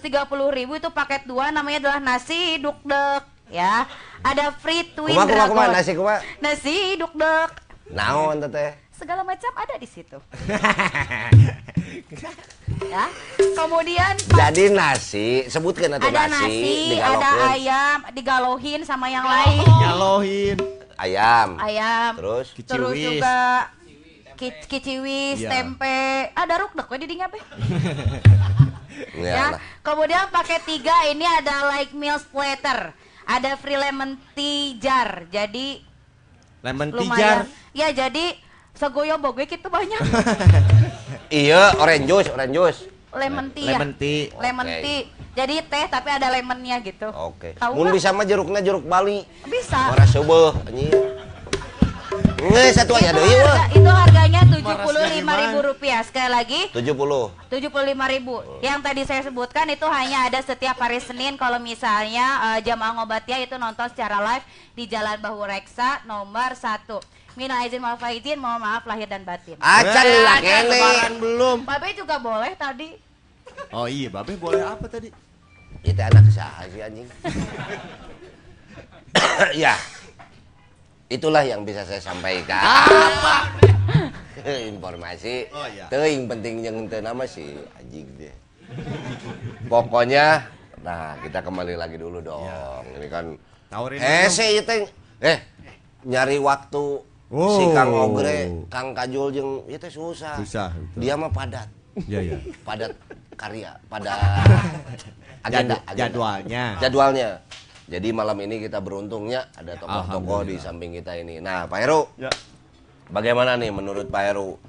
itu 0.78 0.90
paket 0.94 1.26
dua 1.26 1.50
namanya 1.50 1.90
adalah 1.90 2.00
nasi 2.02 2.62
dukdek 2.62 3.26
ya. 3.50 3.90
Ada 4.22 4.54
free 4.54 4.86
twin 4.94 5.18
kumaha 5.18 5.50
kumaha 5.50 5.50
dragon. 5.50 5.74
nasi 5.74 5.92
kumaha? 5.98 6.20
Nasi 6.38 6.76
dukdek. 7.02 7.50
Naon 7.90 8.44
teh 8.46 8.50
teh? 8.52 8.72
Segala 8.98 9.22
macam 9.22 9.52
ada 9.54 9.78
di 9.78 9.86
situ. 9.86 10.18
ya. 12.94 13.06
Kemudian 13.38 14.14
Jadi 14.26 14.74
nasi, 14.74 15.46
sebutkan 15.50 15.98
atuh 15.98 16.10
ada 16.10 16.26
nasi, 16.30 16.98
nasi, 16.98 16.98
ada 16.98 17.32
ayam, 17.54 17.98
digalohin 18.14 18.82
sama 18.86 19.10
yang 19.10 19.26
lain. 19.26 19.66
Nyalohin. 19.66 20.58
ayam. 20.98 21.62
Ayam. 21.62 22.12
Terus 22.18 22.48
Terus 22.66 22.94
juga 22.98 23.70
ki- 24.38 24.64
kiciwis, 24.64 25.42
Iya. 25.42 25.50
tempe. 25.52 25.98
Ada 26.32 26.54
rukdek 26.62 26.88
we 26.88 26.98
di 26.98 27.08
dinya, 27.08 27.28
Be. 27.28 27.42
ya, 29.18 29.34
ya. 29.34 29.46
Kemudian 29.82 30.30
paket 30.30 30.62
tiga 30.64 30.94
ini 31.06 31.26
ada 31.26 31.68
like 31.70 31.92
meal 31.92 32.16
splatter, 32.16 32.94
ada 33.24 33.58
free 33.58 33.76
lemon 33.76 34.16
tea 34.32 34.78
jar. 34.78 35.26
Jadi 35.28 35.82
Lemon 36.60 36.90
tea 36.90 37.10
jar. 37.12 37.38
Ya 37.72 37.90
jadi 37.90 38.38
segoyo 38.72 39.18
bogoy 39.18 39.46
gitu 39.46 39.68
banyak. 39.68 40.00
Iya, 41.28 41.76
orange 41.76 42.08
juice, 42.08 42.30
orange 42.32 42.56
juice. 42.56 42.82
lemon 43.12 43.52
tea 43.52 43.66
ya. 43.66 43.76
Lemon 43.76 43.92
tea. 43.96 44.32
Lemon 44.32 44.64
Oke. 44.66 44.80
tea. 44.80 45.02
Jadi 45.34 45.56
teh 45.62 45.86
tapi 45.86 46.08
ada 46.08 46.28
lemonnya 46.30 46.80
gitu. 46.80 47.12
Oke. 47.12 47.54
Mun 47.68 47.84
nggak? 47.84 47.94
bisa 47.94 48.10
mah 48.10 48.24
jerukna 48.24 48.60
jeruk 48.60 48.82
Bali. 48.82 49.28
Bisa. 49.44 49.92
Warna 49.92 50.06
seubeuh 50.06 50.56
anjing. 50.64 50.88
Nge 52.38 52.64
satu 52.78 52.94
aja 52.94 53.10
wah. 53.10 53.26
harga, 53.26 53.64
itu 53.74 53.90
harganya 53.90 54.42
tujuh 54.46 54.76
puluh 54.86 55.04
lima 55.10 55.34
ribu 55.34 55.58
rupiah 55.66 56.02
sekali 56.06 56.30
lagi 56.30 56.62
70. 56.70 57.50
tujuh 57.50 57.70
puluh 57.74 57.88
lima 57.90 58.06
ribu 58.06 58.38
yang 58.62 58.78
tadi 58.78 59.02
saya 59.10 59.26
sebutkan 59.26 59.66
itu 59.68 59.90
hanya 59.90 60.30
ada 60.30 60.38
setiap 60.46 60.78
hari 60.78 61.02
Senin 61.02 61.34
kalau 61.34 61.58
misalnya 61.58 62.54
eh, 62.54 62.60
jamaah 62.62 62.94
ngobatnya 63.02 63.42
itu 63.42 63.58
nonton 63.58 63.90
secara 63.90 64.22
live 64.22 64.46
di 64.78 64.86
Jalan 64.86 65.18
Bahu 65.18 65.50
Reksa 65.50 66.06
nomor 66.06 66.54
satu 66.54 67.02
Minal 67.34 67.70
izin 67.70 67.82
maaf 67.82 68.02
izin 68.02 68.38
mohon 68.38 68.58
maaf 68.58 68.82
lahir 68.86 69.06
dan 69.06 69.22
batin 69.22 69.58
Acan 69.62 70.06
Eh, 70.06 70.26
acan 70.26 70.42
kene. 70.42 70.82
belum. 71.22 71.58
Babe 71.66 71.94
juga 71.94 72.18
boleh 72.18 72.54
tadi 72.54 72.98
Oh 73.74 73.86
iya, 73.86 74.10
Babe 74.10 74.38
boleh 74.38 74.62
apa 74.62 74.86
tadi? 74.86 75.10
Itu 75.82 76.02
anak 76.02 76.30
saha 76.30 76.66
sih 76.70 76.82
anjing. 76.82 77.06
ya. 79.66 79.74
Itulah 81.08 81.40
yang 81.48 81.64
bisa 81.64 81.88
saya 81.88 82.04
sampaikan. 82.04 82.60
Apa? 82.60 83.36
Informasi. 84.76 85.48
Oh, 85.56 85.68
iya. 85.68 85.88
Teuing 85.88 86.28
penting 86.28 86.64
yang 86.64 86.78
teu 86.92 87.00
nama 87.00 87.24
si 87.24 87.56
anjing 87.80 88.08
dia. 88.20 88.36
Pokoknya 89.72 90.44
nah 90.84 91.16
kita 91.24 91.40
kembali 91.40 91.80
lagi 91.80 91.96
dulu 91.96 92.20
dong. 92.20 92.44
Ini 93.00 93.08
kan 93.08 93.26
Tawarin 93.72 94.00
Eh 94.00 94.28
sih 94.28 94.60
itu 94.60 94.88
eh 95.24 95.40
nyari 96.04 96.40
waktu 96.44 96.84
si 97.28 97.64
Oh. 97.64 97.76
Kang 97.76 97.92
Ogre, 97.92 98.48
Kang 98.72 98.96
Kajul 98.96 99.36
jeung 99.36 99.52
itu 99.68 99.84
susah. 99.92 100.40
Susah, 100.40 100.72
betul. 100.72 101.00
Dia 101.04 101.20
mah 101.20 101.28
padat. 101.28 101.68
Iya, 102.08 102.20
iya. 102.24 102.38
Padat 102.64 102.96
karya, 103.36 103.76
pada 103.92 104.16
agenda, 105.48 105.76
agenda. 105.84 105.96
jadwalnya. 106.08 106.64
Jadwalnya. 106.80 107.28
Jadi 107.88 108.12
malam 108.12 108.36
ini 108.44 108.60
kita 108.60 108.84
beruntungnya 108.84 109.48
ada 109.56 109.80
tokoh-tokoh 109.80 110.44
di 110.44 110.60
samping 110.60 110.92
kita 110.92 111.16
ini. 111.16 111.40
Nah, 111.40 111.72
Pak 111.72 111.80
Heru, 111.80 112.04
Ya. 112.20 112.28
bagaimana 113.08 113.56
nih 113.56 113.72
menurut 113.72 114.12
Pak 114.12 114.24
Heru 114.28 114.60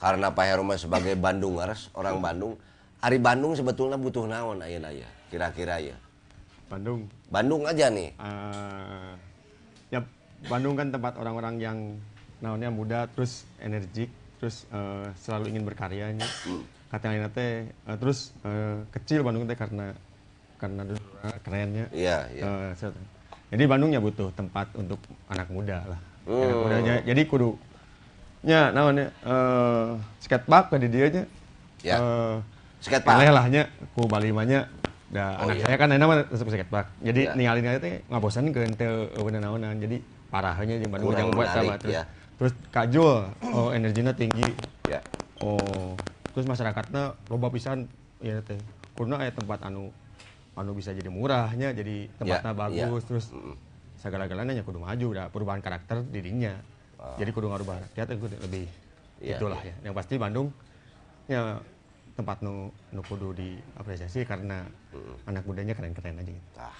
karena 0.00 0.32
Pak 0.32 0.44
Heru 0.48 0.64
mah 0.64 0.80
sebagai 0.80 1.12
Bandungers, 1.14 1.92
orang 1.92 2.16
Bandung, 2.18 2.56
Ari 3.00 3.20
Bandung 3.20 3.52
sebetulnya 3.52 4.00
butuh 4.00 4.24
naon 4.24 4.64
ayeuna 4.64 4.88
ya, 4.88 5.08
kira-kira 5.28 5.84
ya. 5.84 5.96
Bandung. 6.72 7.12
Bandung 7.28 7.68
aja 7.68 7.92
nih. 7.92 8.16
eh, 8.16 9.12
ya 9.90 10.00
Bandung 10.48 10.80
kan 10.80 10.88
tempat 10.88 11.20
orang-orang 11.20 11.60
yang 11.60 11.78
naonnya 12.40 12.72
muda 12.72 13.04
terus 13.12 13.44
energik 13.60 14.08
terus 14.40 14.64
eh, 14.72 15.12
selalu 15.20 15.52
ingin 15.52 15.68
berkaryanya 15.68 16.24
kata 16.88 17.12
lainnya 17.12 17.28
teh 17.28 17.68
eh, 17.68 17.96
terus 18.00 18.32
eh, 18.40 18.80
kecil 18.96 19.20
Bandung 19.20 19.44
teh 19.44 19.52
karena 19.52 19.92
karena 20.60 20.84
dulu 20.84 21.00
eh, 21.24 21.36
kerennya 21.40 21.84
Iya, 21.90 22.16
iya. 22.30 22.42
Eh, 22.76 22.92
jadi 23.50 23.64
Bandungnya 23.66 23.98
butuh 23.98 24.28
tempat 24.36 24.68
untuk 24.76 25.00
anak 25.26 25.48
muda 25.48 25.82
lah 25.88 26.00
anak 26.28 26.56
mudanya 26.60 26.94
jadi 27.02 27.22
kudu 27.24 27.56
nya 28.40 28.70
naonnya 28.70 29.08
eh 29.24 29.88
skatepark 30.22 30.76
di 30.76 30.88
dia 30.88 31.08
nya 31.10 31.24
Ya. 31.80 31.96
eh, 31.96 32.36
Skatepark. 32.84 33.24
lahnya 33.32 33.62
ku 33.96 34.04
balimanya 34.04 34.68
da 35.08 35.40
Oh, 35.40 35.48
anak 35.48 35.56
iya. 35.58 35.64
saya 35.66 35.76
kan 35.80 35.88
enak 35.90 36.06
mah 36.06 36.16
skatepark 36.30 36.86
jadi 37.00 37.32
Ya. 37.32 37.34
ninggalin 37.34 37.64
aja 37.66 37.80
teh 37.80 38.04
ngabosan 38.12 38.52
ke 38.52 38.68
bener 39.16 39.40
naonan 39.40 39.80
jadi 39.80 39.96
parahnya 40.28 40.76
jeung 40.78 40.92
Bandung 40.92 41.16
jeung 41.16 41.32
buat 41.34 41.48
sama 41.50 41.74
terus 41.80 41.96
ya. 41.96 42.04
terus 42.36 42.52
kajul 42.70 43.26
oh 43.50 43.72
energinya 43.72 44.12
tinggi 44.12 44.52
Ya. 44.86 45.00
oh 45.40 45.96
terus 46.30 46.46
masyarakatnya 46.46 47.16
loba 47.26 47.48
pisan 47.50 47.88
ya 48.22 48.38
teh 48.44 48.60
kurna 48.94 49.18
aya 49.18 49.32
tempat 49.32 49.58
anu 49.64 49.88
anu 50.60 50.72
bisa 50.72 50.92
jadi 50.92 51.08
murahnya 51.08 51.72
jadi 51.72 52.06
tempatnya 52.14 52.52
Ya, 52.70 52.86
bagus 52.86 53.02
ya. 53.02 53.08
terus 53.08 53.26
segala-galanya 53.96 54.52
nya 54.52 54.62
kudu 54.62 54.78
maju 54.78 55.08
dah 55.12 55.26
perubahan 55.28 55.60
karakter 55.60 56.04
dirinya 56.04 56.56
jadi 57.16 57.30
kudu 57.30 57.48
ngarubah 57.48 57.80
rakyat 57.90 58.16
lebih 58.40 58.68
Ya, 59.20 59.36
itulah 59.36 59.60
ya 59.60 59.76
yang 59.82 59.92
pasti 59.92 60.16
Bandung 60.16 60.48
ya 61.26 61.60
tempat 62.16 62.40
nu 62.40 62.68
nu 62.90 63.00
kudu 63.02 63.32
diapresiasi 63.32 64.24
karena 64.24 64.64
anak 65.24 65.44
mudanya 65.44 65.72
keren-keren 65.72 66.16
aja 66.16 66.28
gitu. 66.28 66.48
Tah, 66.52 66.72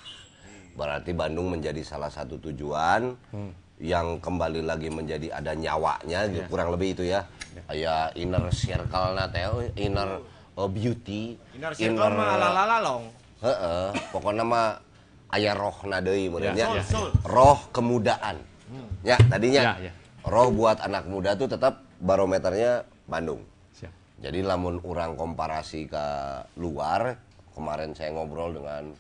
berarti 0.72 1.12
Bandung 1.12 1.48
menjadi 1.48 1.80
salah 1.80 2.08
satu 2.08 2.40
tujuan 2.40 3.12
Hmm. 3.28 3.52
yang 3.76 4.16
kembali 4.16 4.60
lagi 4.60 4.88
menjadi 4.88 5.32
ada 5.32 5.52
nyawanya, 5.52 6.28
Iya. 6.28 6.48
kurang 6.48 6.72
lebih 6.72 6.92
itu 6.92 7.04
ya. 7.06 7.24
Kayak 7.64 8.12
inner 8.14 8.44
circle 8.50 9.12
na 9.12 9.24
teh, 9.28 9.44
oh, 9.44 9.60
inner 9.74 10.20
uh, 10.52 10.68
beauty, 10.68 11.36
Inner 11.56 11.72
circle 11.72 12.08
mah 12.10 12.36
ala-ala 12.36 12.80
Heeh, 13.40 13.88
pokoknya 14.12 14.44
mah 14.44 14.76
aya 15.32 15.56
roh 15.56 15.72
deui 16.04 16.28
meureun 16.28 16.52
Ya, 16.52 16.68
ya, 16.76 16.84
Roh 17.24 17.60
kemudaan. 17.72 18.36
Ya, 19.00 19.16
tadinya 19.26 19.74
Ya, 19.80 19.90
ya. 19.90 19.92
roh 20.28 20.52
buat 20.52 20.78
anak 20.84 21.08
muda 21.08 21.32
tuh 21.34 21.48
tetap 21.48 21.80
barometernya 21.98 22.84
Bandung. 23.08 23.40
Siap. 23.74 23.90
Jadi 24.20 24.44
lamun 24.44 24.78
orang 24.84 25.16
komparasi 25.16 25.88
ke 25.88 26.04
luar, 26.60 27.16
kemarin 27.56 27.96
saya 27.96 28.12
ngobrol 28.12 28.52
dengan 28.54 28.92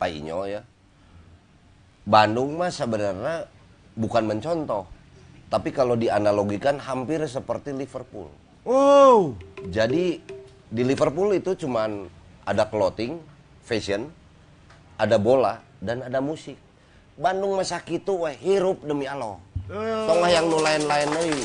Pak 0.00 0.08
Inyo 0.10 0.38
ya. 0.48 0.62
Bandung 2.04 2.56
mah 2.56 2.72
sebenarnya 2.72 3.48
bukan 3.96 4.24
mencontoh. 4.28 4.84
Tapi 5.48 5.70
kalau 5.70 5.94
dianalogikan 5.94 6.80
hampir 6.80 7.22
seperti 7.28 7.70
Liverpool. 7.76 8.26
Oh. 8.66 9.36
Jadi 9.68 10.18
di 10.68 10.82
Liverpool 10.82 11.36
itu 11.36 11.54
cuman 11.54 12.08
ada 12.44 12.64
clothing, 12.68 13.16
fashion, 13.64 14.12
ada 15.00 15.16
bola 15.18 15.64
dan 15.80 16.04
ada 16.04 16.20
musik. 16.20 16.60
Bandung 17.16 17.56
masa 17.56 17.80
kitu 17.80 18.28
weh 18.28 18.36
hirup 18.38 18.84
demi 18.84 19.08
Allah. 19.08 19.40
Tongah 20.06 20.30
yang 20.30 20.46
nu 20.52 20.60
lain-lain 20.60 21.08
deui. 21.08 21.42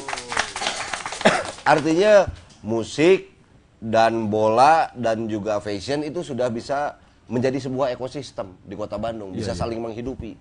Artinya 1.73 2.27
musik 2.61 3.31
dan 3.79 4.27
bola 4.27 4.91
dan 4.91 5.31
juga 5.31 5.63
fashion 5.63 6.03
itu 6.03 6.19
sudah 6.19 6.51
bisa 6.51 6.99
menjadi 7.31 7.61
sebuah 7.63 7.95
ekosistem 7.95 8.57
di 8.65 8.75
Kota 8.75 8.99
Bandung, 8.99 9.31
bisa 9.31 9.55
saling 9.55 9.79
menghidupi. 9.79 10.35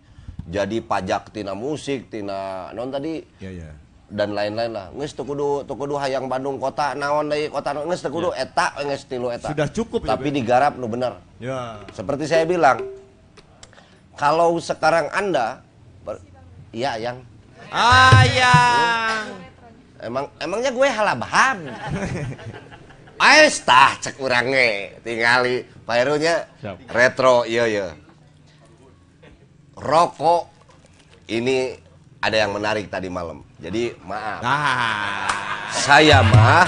Jadi 0.49 0.81
pajak 0.81 1.31
tina 1.31 1.53
musik, 1.53 2.09
tina 2.09 2.73
non 2.73 2.89
tadi 2.89 3.21
Iya, 3.39 3.51
iya. 3.53 3.71
Dan 4.09 4.33
lain-lain 4.33 4.73
lah. 4.73 4.89
Nges 4.97 5.13
kudu 5.13 5.69
kudu 5.69 5.95
hayang 6.01 6.27
Bandung 6.33 6.57
kota 6.57 6.97
naon 6.97 7.29
deui 7.29 7.53
kota 7.53 7.77
nges 7.77 8.01
kudu 8.09 8.33
eta 8.33 8.73
nges 8.81 9.05
tilu 9.05 9.29
eta. 9.29 9.53
Sudah 9.53 9.69
cukup 9.69 10.09
ya, 10.09 10.17
Tapi 10.17 10.29
digarap 10.33 10.81
nu 10.81 10.89
bener. 10.89 11.21
Ya. 11.37 11.85
Seperti 11.93 12.25
saya 12.25 12.49
bilang, 12.49 12.81
kalau 14.17 14.57
sekarang 14.57 15.13
Anda 15.13 15.61
iya 16.73 17.01
yang 17.01 17.25
Ayang. 17.69 19.29
emang 20.01 20.25
emangnya 20.41 20.73
gue 20.73 20.89
halabaham. 20.89 21.59
Ais 23.19 23.59
tah 23.67 23.99
cek 23.99 24.23
urang 24.23 24.55
ge 24.55 24.95
tingali 25.03 25.67
Pairunya 25.83 26.47
retro 26.87 27.43
iya 27.43 27.67
iya. 27.67 27.87
Rokok 29.75 30.47
ini 31.33 31.75
ada 32.23 32.37
yang 32.47 32.55
menarik 32.55 32.87
tadi 32.93 33.11
malam. 33.11 33.48
Jadi 33.59 33.91
maaf. 34.07 34.39
Nah. 34.39 35.27
Saya 35.75 36.23
mah 36.23 36.65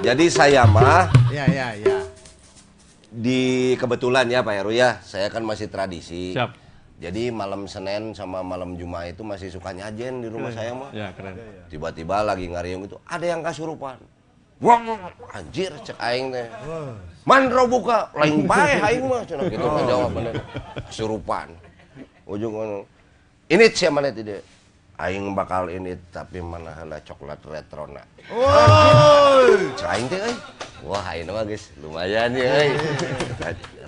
Jadi 0.00 0.30
saya 0.30 0.64
mah 0.64 1.10
Ya, 1.28 1.44
ya, 1.50 1.76
ya. 1.76 1.98
di 3.10 3.74
kebetulan 3.74 4.30
ya 4.30 4.40
Pak 4.40 4.54
Heru 4.54 4.70
ya, 4.70 5.02
saya 5.02 5.26
kan 5.28 5.42
masih 5.42 5.66
tradisi. 5.66 6.32
Siap. 6.34 6.54
Jadi 7.00 7.32
malam 7.32 7.66
Senin 7.66 8.12
sama 8.14 8.44
malam 8.44 8.76
Jumat 8.78 9.10
itu 9.10 9.26
masih 9.26 9.50
suka 9.50 9.72
nyajen 9.74 10.20
di 10.22 10.28
rumah 10.30 10.52
saya 10.54 10.70
mah. 10.76 10.94
Ya 10.94 11.10
keren. 11.16 11.34
Tiba-tiba 11.72 12.22
lagi 12.22 12.46
ngariung 12.46 12.86
itu 12.86 12.96
ada 13.08 13.24
yang 13.26 13.42
kasurupan. 13.42 13.98
Wah, 14.60 14.78
anjir 15.32 15.72
cek 15.80 15.96
aing 15.96 16.28
teh. 16.30 16.46
Mandro 17.24 17.64
buka, 17.64 18.12
lain 18.12 18.44
bae 18.44 18.76
aing 18.78 19.04
mah 19.08 19.24
cenah 19.24 19.48
gitu 19.48 19.64
mah 19.64 19.82
jawabannya. 19.88 20.32
Kasurupan. 20.86 21.48
Ujung 22.28 22.52
ujung. 22.52 22.84
Ini 23.48 23.64
siapa 23.72 23.96
mana 23.98 24.12
tidak? 24.12 24.44
Aing 25.00 25.32
bakal 25.32 25.72
ini 25.72 25.96
tapi 26.12 26.44
mana 26.44 26.76
heula 26.76 27.00
coklat 27.00 27.40
retrona. 27.48 28.04
Cek 29.72 29.88
aing 29.88 30.06
teh 30.12 30.20
euy. 30.20 30.36
Wah, 30.84 31.00
ayeuna 31.08 31.40
mah 31.40 31.44
geus 31.48 31.72
lumayan 31.80 32.36
ya 32.36 32.68
euy. 32.68 32.76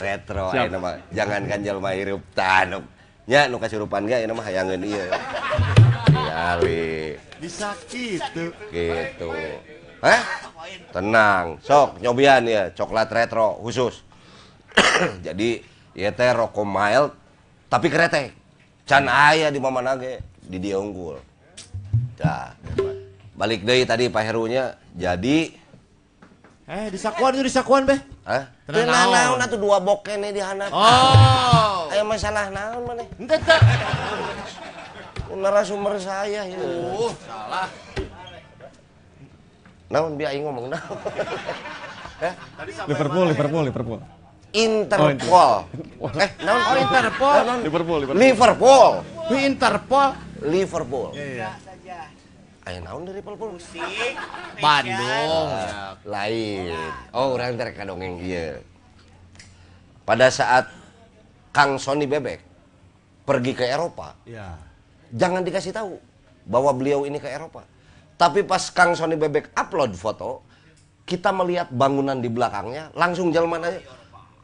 Retro 0.00 0.48
ayeuna 0.56 0.80
mah. 0.80 0.96
Jangan 1.12 1.44
kan 1.44 1.60
jelema 1.60 1.92
hirup 1.92 2.24
tanuk. 2.32 2.80
Nya 3.28 3.44
nu 3.44 3.60
kasurupan 3.60 4.08
ge 4.08 4.24
ayeuna 4.24 4.40
mah 4.40 4.46
hayangeun 4.48 4.88
ieu. 4.88 5.12
Kali 6.08 7.20
Bisa 7.36 7.76
gitu. 7.92 8.48
gitu. 8.72 9.28
Eh? 10.00 10.22
Tenang, 10.96 11.60
sok 11.60 12.00
nyobian 12.00 12.48
ya 12.48 12.72
coklat 12.72 13.12
retro 13.12 13.60
khusus. 13.60 14.00
Jadi 15.26 15.60
ya 15.92 16.08
teh 16.08 16.32
rokok 16.32 16.64
mild 16.64 17.12
tapi 17.68 17.92
kretek. 17.92 18.32
Can 18.88 19.12
aya 19.12 19.52
di 19.52 19.60
mana 19.60 19.92
ge 20.00 20.31
di 20.42 20.58
dia 20.58 20.76
unggul. 20.78 21.18
Dah. 22.18 22.54
Balik 23.32 23.62
deui 23.62 23.82
tadi 23.82 24.06
Pak 24.06 24.22
Herunya. 24.22 24.76
Jadi 24.92 25.62
Eh, 26.62 26.88
di 26.88 26.96
sakuan 26.96 27.34
itu 27.34 27.44
di 27.44 27.52
sakuan, 27.52 27.82
Beh. 27.84 27.98
Hah? 28.22 28.46
Tenang 28.64 29.10
naon. 29.10 29.36
atuh 29.36 29.58
dua 29.58 29.82
bokene 29.82 30.30
di 30.30 30.38
handap. 30.38 30.70
Oh. 30.70 31.90
Aya 31.90 32.06
masalah 32.06 32.48
naon 32.48 32.86
maneh? 32.86 33.06
Ente 33.18 33.36
teh. 33.36 33.60
Narasumber 35.32 35.98
saya 35.98 36.46
ya. 36.46 36.56
Oh, 36.56 37.10
salah. 37.26 37.66
Naon 39.90 40.14
biar 40.16 40.32
aing 40.32 40.46
ngomong 40.46 40.70
naon? 40.70 40.96
Hah? 42.22 42.34
Liverpool, 42.86 43.26
Liverpool, 43.34 43.64
Liverpool. 43.66 44.00
Interpol. 44.52 45.64
Eh, 46.20 46.30
naon? 46.44 46.60
Oh, 46.60 46.76
Interpol. 46.76 47.34
Naon? 47.40 47.60
Liverpool, 47.64 47.98
Liverpool. 48.04 48.20
Liverpool. 48.20 48.90
Di 49.32 49.36
Interpol. 49.48 50.08
Liverpool. 50.44 51.08
Iya. 51.16 51.50
Aya 52.62 52.78
naon 52.78 53.02
dari 53.02 53.18
Liverpool? 53.18 53.58
Bandung. 54.62 55.48
Lain. 56.06 56.70
Oh, 57.10 57.34
orang 57.34 57.58
ntar 57.58 57.74
kadongeng 57.74 58.22
ieu. 58.22 58.62
Pada 60.06 60.30
saat 60.30 60.70
Kang 61.50 61.80
Sony 61.80 62.06
Bebek 62.06 62.38
pergi 63.22 63.52
ke 63.54 63.66
Eropa, 63.66 64.14
Ya. 64.26 64.58
jangan 65.14 65.42
dikasih 65.42 65.74
tahu 65.74 65.98
bahwa 66.46 66.70
beliau 66.74 67.06
ini 67.06 67.18
ke 67.22 67.26
Eropa. 67.30 67.62
Tapi 68.18 68.42
pas 68.46 68.62
Kang 68.70 68.94
Sony 68.94 69.14
Bebek 69.18 69.50
upload 69.54 69.94
foto, 69.98 70.42
kita 71.02 71.34
melihat 71.34 71.70
bangunan 71.70 72.18
di 72.18 72.30
belakangnya, 72.30 72.94
langsung 72.94 73.34
jalan 73.34 73.58
aja. 73.58 73.82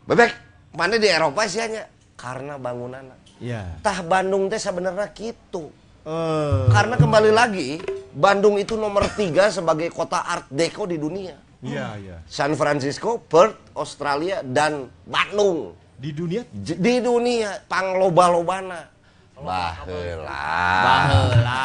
Bebek, 0.08 0.32
mana 0.72 0.96
di 0.96 1.04
Eropa 1.04 1.44
sih 1.44 1.60
hanya? 1.60 1.84
Karena 2.16 2.56
bangunan. 2.56 3.12
Ya. 3.44 3.76
Tah 3.84 4.00
Bandung 4.00 4.48
teh 4.48 4.56
sebenarnya 4.56 5.04
gitu. 5.12 5.68
Eh. 6.08 6.64
Karena 6.72 6.96
kembali 6.96 7.28
lagi, 7.28 7.76
Bandung 8.16 8.56
itu 8.56 8.80
nomor 8.80 9.04
tiga 9.12 9.52
sebagai 9.52 9.92
kota 9.92 10.24
Art 10.24 10.48
Deco 10.48 10.88
di 10.88 10.96
dunia. 10.96 11.36
Iya, 11.60 11.86
iya. 12.00 12.16
San 12.24 12.56
Francisco, 12.56 13.20
Perth, 13.20 13.76
Australia, 13.76 14.40
dan 14.40 14.88
Bandung. 15.04 15.76
Di 16.00 16.16
dunia 16.16 16.40
J- 16.56 16.80
Di 16.80 17.04
dunia, 17.04 17.60
pangloba-lobana. 17.68 18.88
Baheula. 19.36 20.40
Baheula. 20.88 21.62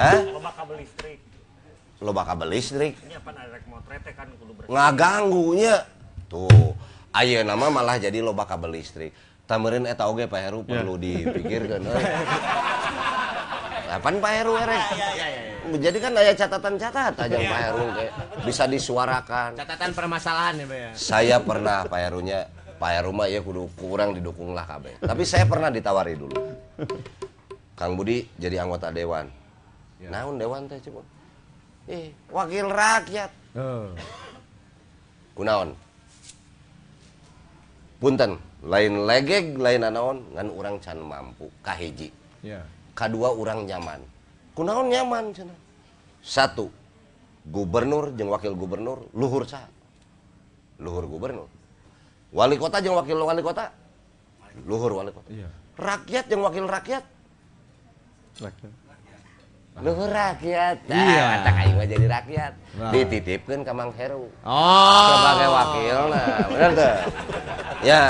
Hah? 0.00 0.18
Loba 0.32 0.50
kabel 0.56 0.76
listrik. 0.80 1.20
Loba 2.00 2.22
kabel 2.24 2.48
listrik. 2.56 2.94
Ini 3.04 3.20
apa 3.20 3.30
rek 3.36 3.64
motret 3.68 4.00
kan 4.16 4.32
kudu 4.40 4.64
ngaganggunya 4.72 5.84
tuh 6.32 6.72
ayo 7.12 7.44
nama 7.44 7.68
malah 7.68 8.00
jadi 8.00 8.24
loba 8.24 8.48
kabel 8.48 8.72
listrik 8.80 9.12
tamerin 9.52 9.84
eta 9.84 10.08
oge 10.08 10.24
Pak 10.30 10.40
Heru 10.40 10.64
perlu 10.64 10.96
dipikirkan. 10.96 11.84
Kapan 13.92 14.14
Pak 14.24 14.32
Heru 14.32 14.52
erek? 14.56 14.84
Jadi 15.72 15.98
kan 16.02 16.12
ada 16.16 16.32
catatan-catatan 16.34 17.26
aja 17.28 17.36
Pak 17.36 17.60
Heru 17.68 17.84
kayak 17.92 18.12
bisa 18.48 18.64
disuarakan. 18.64 19.50
Catatan 19.60 19.90
permasalahan 19.92 20.54
ya, 20.56 20.66
Pak 20.66 20.78
ya. 20.78 20.90
Saya 20.96 21.36
pernah 21.44 21.84
Pak 21.84 22.00
Herunya 22.00 22.48
Pak 22.80 22.90
Heru 22.96 23.10
mah 23.12 23.28
ya 23.28 23.44
kudu 23.44 23.68
kurang 23.76 24.16
didukung 24.16 24.56
lah 24.56 24.64
kabeh. 24.64 24.96
Tapi 25.04 25.22
saya 25.28 25.44
pernah 25.44 25.68
ditawari 25.68 26.16
dulu. 26.16 26.34
Kang 27.76 27.94
Budi 27.98 28.24
jadi 28.40 28.62
anggota 28.64 28.88
dewan. 28.88 29.28
Naon 30.02 30.40
dewan 30.40 30.66
teh 30.66 30.80
coba? 30.82 31.02
Eh, 31.86 32.10
wakil 32.30 32.66
rakyat. 32.72 33.30
Oh. 33.52 33.92
kunaon 35.32 35.72
punten. 38.02 38.42
Lain 38.66 39.06
legeg 39.06 39.54
lain 39.58 39.86
anaon 39.86 40.18
ngan 40.34 40.48
urang 40.50 40.76
can 40.82 40.98
mampu 40.98 41.46
kahiji. 41.62 42.10
Ya. 42.42 42.62
kadua 42.98 43.30
urang 43.32 43.64
nyaman. 43.64 44.02
Kunaon 44.58 44.90
nyaman 44.90 45.30
cenah? 45.30 45.58
Satu 46.22 46.66
gubernur 47.46 48.14
jeung 48.14 48.30
wakil 48.30 48.54
gubernur 48.54 49.06
luhur 49.14 49.46
sa 49.46 49.66
luhur 50.82 51.06
gubernur. 51.06 51.48
Wali 52.34 52.58
kota 52.58 52.78
jeung 52.82 52.98
wakil 52.98 53.18
wali 53.22 53.42
kota? 53.42 53.70
Luhur 54.68 54.92
wali 54.98 55.10
kota. 55.14 55.28
Iya. 55.30 55.48
rakyat 55.78 56.24
jeung 56.28 56.44
wakil 56.44 56.68
rakyat? 56.68 57.04
Rakyat. 58.40 58.72
Luhur 59.80 60.10
rakyat. 60.12 60.84
Nah, 60.84 60.96
Iya. 61.00 61.22
matak 61.32 61.54
aing 61.64 61.74
mah 61.80 61.88
jadi 61.88 62.06
rakyat. 62.06 62.52
Nah. 62.76 62.90
dititipkeun 62.92 63.60
ka 63.64 63.72
Mang 63.72 63.92
Heru. 63.96 64.28
Oh. 64.44 65.08
sebagai 65.08 65.48
wakil 65.48 65.98
nah 66.08 66.26
bener 66.48 66.70
tuh 66.72 66.92
ya 67.84 68.02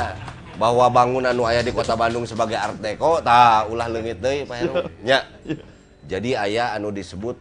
bahwa 0.55 0.87
bangunan 0.87 1.35
nu 1.35 1.43
aya 1.47 1.63
di 1.63 1.75
kota 1.75 1.95
Bandung 1.95 2.27
sebagai 2.27 2.55
art 2.55 2.79
deco 2.79 3.19
tah 3.23 3.67
ulah 3.67 3.87
leungit 3.87 4.19
deui 4.19 4.43
Pak 4.43 4.57
Heru. 4.59 4.75
Nya 5.07 5.23
jadi 6.03 6.47
aya 6.47 6.65
anu 6.75 6.91
disebut 6.91 7.39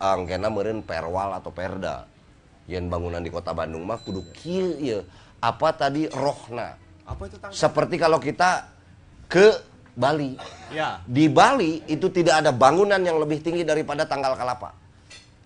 angkena 0.00 0.48
meureun 0.48 0.80
perwal 0.80 1.36
atau 1.36 1.52
perda. 1.52 2.08
Yen 2.64 2.88
bangunan 2.88 3.20
di 3.20 3.28
kota 3.28 3.52
Bandung 3.52 3.84
mah 3.84 4.00
kudu 4.00 4.24
kieu 4.32 4.72
ieu. 4.80 5.00
Apa 5.44 5.76
tadi 5.76 6.08
rohna? 6.08 6.80
Apa 7.04 7.28
itu 7.28 7.36
tang? 7.36 7.52
seperti 7.52 8.00
kalau 8.00 8.16
kita 8.16 8.64
ke 9.28 9.52
Bali 9.94 10.34
Ya. 10.68 10.98
di 11.04 11.26
Bali 11.26 11.82
itu 11.86 12.06
tidak 12.08 12.42
ada 12.42 12.50
bangunan 12.50 12.98
yang 12.98 13.16
lebih 13.16 13.38
tinggi 13.38 13.62
daripada 13.62 14.02
tanggal 14.02 14.34
kalapa. 14.34 14.74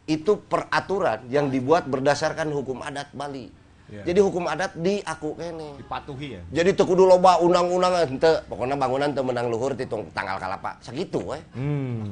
Itu 0.05 0.41
peraturan 0.41 1.29
yang 1.29 1.49
dibuat 1.49 1.85
berdasarkan 1.85 2.49
hukum 2.49 2.81
adat 2.81 3.13
Bali. 3.13 3.53
Ya. 3.89 4.05
Jadi 4.05 4.21
hukum 4.21 4.45
adat 4.45 4.73
di 4.75 5.01
aku 5.01 5.33
kene. 5.33 5.77
Dipatuhi 5.77 6.29
ya. 6.31 6.41
Jadi 6.51 6.73
teu 6.73 6.85
kudu 6.85 7.05
loba 7.05 7.37
undang-undang 7.39 8.05
henteu. 8.05 8.41
Pokoknya 8.45 8.73
bangunan 8.75 9.13
teu 9.13 9.21
menang 9.21 9.49
luhur 9.49 9.73
ti 9.73 9.85
tung- 9.85 10.09
tanggal 10.13 10.37
kalapa. 10.37 10.77
Sakitu 10.81 11.21
we. 11.23 11.41
Hmm. 11.53 12.09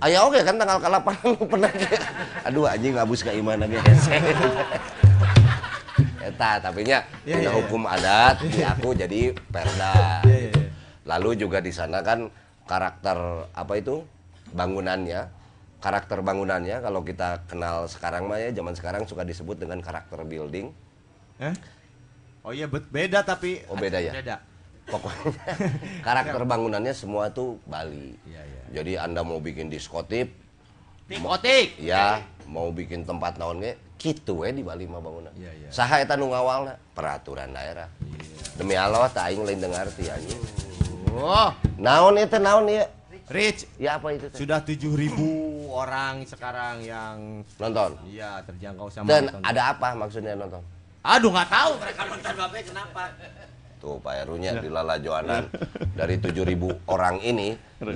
Aya 0.00 0.24
oge 0.24 0.40
kan 0.40 0.56
tanggal 0.56 0.80
kalapa 0.80 1.12
pernah. 1.52 1.72
Aduh 2.42 2.64
anjing 2.64 2.92
ngabus 2.92 3.20
ka 3.20 3.32
imana 3.32 3.64
ge. 3.64 3.80
Eta 6.24 6.56
tapi 6.58 6.84
nya 6.84 7.04
Ya, 7.24 7.36
ya, 7.36 7.48
ya. 7.48 7.50
hukum 7.52 7.84
adat 7.84 8.40
di 8.40 8.60
aku 8.60 8.96
jadi 8.96 9.36
perda. 9.46 10.24
Ya, 10.24 10.32
ya, 10.32 10.48
ya. 10.50 10.63
Lalu 11.04 11.36
juga 11.36 11.60
di 11.60 11.68
sana 11.68 12.00
kan 12.00 12.32
karakter 12.64 13.48
apa 13.52 13.72
itu 13.76 14.00
bangunannya, 14.50 15.28
karakter 15.84 16.24
bangunannya 16.24 16.80
kalau 16.80 17.04
kita 17.04 17.44
kenal 17.44 17.84
sekarang 17.84 18.24
mah 18.24 18.40
ya 18.40 18.48
zaman 18.56 18.72
sekarang 18.72 19.04
suka 19.04 19.20
disebut 19.20 19.60
dengan 19.60 19.84
karakter 19.84 20.20
building. 20.24 20.72
Eh? 21.40 21.54
Oh 22.44 22.52
iya 22.52 22.68
beda 22.68 23.24
tapi 23.24 23.64
Oh, 23.68 23.76
beda 23.76 24.00
ya? 24.00 24.12
Beda. 24.12 24.36
Pokoknya 24.84 25.32
karakter 26.06 26.44
bangunannya 26.44 26.92
semua 26.92 27.32
tuh 27.32 27.56
Bali. 27.64 28.16
Iya, 28.28 28.42
iya. 28.44 28.62
Jadi 28.80 28.92
Anda 29.00 29.24
mau 29.24 29.40
bikin 29.40 29.72
diskotip, 29.72 30.28
Tikotik. 31.08 31.80
ya 31.80 32.20
mau 32.44 32.68
bikin 32.68 33.04
tempat 33.08 33.40
naon 33.40 33.64
ge 33.64 33.80
kitu 33.96 34.44
we 34.44 34.52
di 34.52 34.60
Bali 34.60 34.84
mah 34.84 35.00
bangunan. 35.00 35.32
Iya, 35.36 35.52
iya. 35.56 35.68
Saha 35.72 36.04
eta 36.04 36.20
nu 36.20 36.28
ngawalna? 36.28 36.76
Peraturan 36.92 37.56
daerah. 37.56 37.88
Demi 38.60 38.76
Allah 38.76 39.08
tak 39.08 39.32
aing 39.32 39.40
lain 39.44 39.60
dengar 39.64 39.88
ti 39.96 40.04
anjing. 40.08 40.63
Oh, 41.14 41.50
Naon 41.76 42.18
eta 42.18 42.36
naon 42.36 42.66
ya? 42.66 42.90
Rich. 43.24 43.64
Ya 43.78 43.96
apa 43.96 44.12
itu? 44.12 44.28
teh? 44.28 44.36
Sudah 44.36 44.60
7000 44.60 45.14
orang 45.66 46.26
sekarang 46.26 46.82
yang 46.82 47.40
Nonton. 47.56 47.96
iya 48.04 48.42
terjangkau 48.44 48.90
sama 48.90 49.08
Dan 49.08 49.26
nonton. 49.26 49.40
ada 49.42 49.62
apa 49.70 49.88
maksudnya 49.94 50.34
nonton? 50.34 50.60
Aduh 51.00 51.30
nggak 51.30 51.48
tahu 51.48 51.70
mereka 51.78 52.00
nonton 52.04 52.32
babe 52.34 52.60
kenapa? 52.60 53.02
Tuh 53.78 53.96
Pak 53.98 54.12
Herunya 54.14 54.56
di 54.56 54.68
Lala 54.68 54.96
Joanan 54.98 55.48
dari 55.98 56.16
7000 56.16 56.84
orang 56.86 57.16
ini 57.20 57.56
5000 57.78 57.94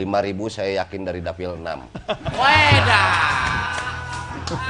saya 0.49 0.71
yakin 0.83 1.01
dari 1.03 1.21
dapil 1.21 1.57
6. 1.57 1.65
Weda. 2.33 3.05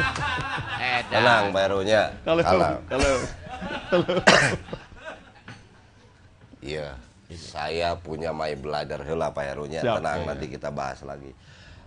Edan. 0.78 1.10
Tenang 1.12 1.44
Pak 1.50 1.62
Herunya. 1.64 2.02
Kalau 2.24 2.42
Kalah. 2.42 2.72
kalau 2.90 3.12
Iya. 6.58 6.98
Saya 7.36 7.92
punya 8.00 8.32
my 8.32 8.56
brother 8.56 9.04
heula 9.04 9.28
Pak 9.28 9.44
Herunya. 9.52 9.84
Siap, 9.84 10.00
Tenang 10.00 10.24
iya, 10.24 10.28
nanti 10.32 10.46
kita 10.48 10.72
bahas 10.72 11.04
lagi. 11.04 11.36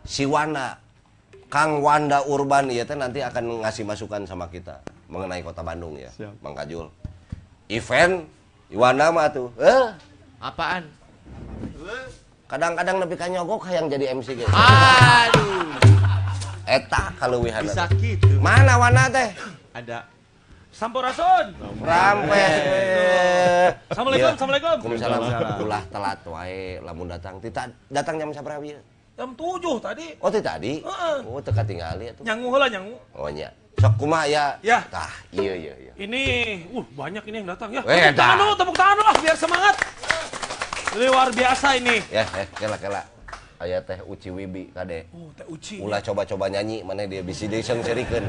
Si 0.05 0.29
Wanda 0.29 0.77
Kang 1.49 1.81
Wanda 1.81 2.21
Urban 2.29 2.69
iya 2.69 2.85
teh 2.85 2.93
nanti 2.93 3.25
akan 3.25 3.65
ngasih 3.65 3.81
masukan 3.83 4.21
sama 4.29 4.45
kita 4.53 4.85
mengenai 5.09 5.41
Kota 5.41 5.65
Bandung 5.65 5.97
ya. 5.97 6.13
Siap. 6.13 6.45
Mang 6.45 6.53
Kajul. 6.53 6.93
Event 7.73 8.29
Iwana 8.69 9.09
mah 9.09 9.27
tuh. 9.33 9.49
Eh, 9.57 9.87
Apaan? 10.37 10.85
kadang-kadang 12.51 12.99
lebih 12.99 13.15
kanyogok 13.15 13.63
yang 13.71 13.87
jadi 13.87 14.11
MC 14.11 14.35
gitu. 14.35 14.51
Aduh. 14.51 15.71
Eta 16.67 17.15
kaleuwihan. 17.15 17.63
Bisa 17.63 17.87
gitu. 17.95 18.27
Mana 18.43 18.75
Wana 18.75 19.07
teh? 19.07 19.31
Ada 19.71 20.03
Sampurasun. 20.71 21.45
Rampe. 21.83 22.47
Assalamualaikum, 23.91 24.23
Iya. 24.23 24.35
assalamualaikum. 24.39 24.75
Waalaikumsalam. 24.87 25.19
Ulah 25.67 25.83
telat 25.91 26.19
wae 26.23 26.79
lamun 26.79 27.07
datang. 27.11 27.35
Tita 27.43 27.67
datang 27.91 28.15
jam 28.15 28.31
sabaraha 28.31 28.63
ieu? 28.63 28.79
Jam 29.19 29.35
7 29.35 29.77
tadi. 29.83 30.07
Oh, 30.23 30.31
teh 30.31 30.39
tadi? 30.41 30.79
Heeh. 30.81 31.17
Oh, 31.27 31.37
teu 31.43 31.51
katingali 31.51 32.15
atuh. 32.15 32.23
Nyangu 32.23 32.47
heula 32.55 32.67
nyangu. 32.71 32.95
Oh 33.13 33.27
nya. 33.27 33.51
Sok 33.77 33.93
kumaha 33.99 34.25
ya? 34.27 34.45
Ya. 34.63 34.79
Tah, 34.87 35.11
iya 35.35 35.53
iya 35.53 35.73
iya. 35.75 35.93
Ini, 35.99 36.21
uh 36.71 36.85
banyak 36.95 37.23
ini 37.27 37.35
yang 37.43 37.49
datang 37.51 37.69
ya. 37.75 37.81
Weh, 37.83 37.97
Tepuk 37.97 38.15
tangan 38.17 38.35
dulu, 38.39 38.53
tepuk 38.55 38.75
tangan 38.79 38.95
dulu 38.95 39.05
lah 39.05 39.15
biar 39.19 39.37
semangat. 39.37 39.75
Luar 40.95 41.27
biasa 41.31 41.67
ini. 41.79 41.95
Ya, 42.11 42.23
eh, 42.35 42.47
kela 42.55 42.77
kela. 42.79 43.03
Aya 43.61 43.77
teh 43.83 43.99
Uci 44.07 44.33
Wibi 44.33 44.73
kade. 44.73 45.05
Oh, 45.13 45.29
Teh 45.37 45.45
Uci. 45.45 45.75
Ulah 45.83 46.01
coba-coba 46.01 46.49
nyanyi 46.49 46.81
mana 46.81 47.05
dia 47.05 47.21
bisi 47.21 47.45
deui 47.45 47.61
serikeun. 47.61 48.25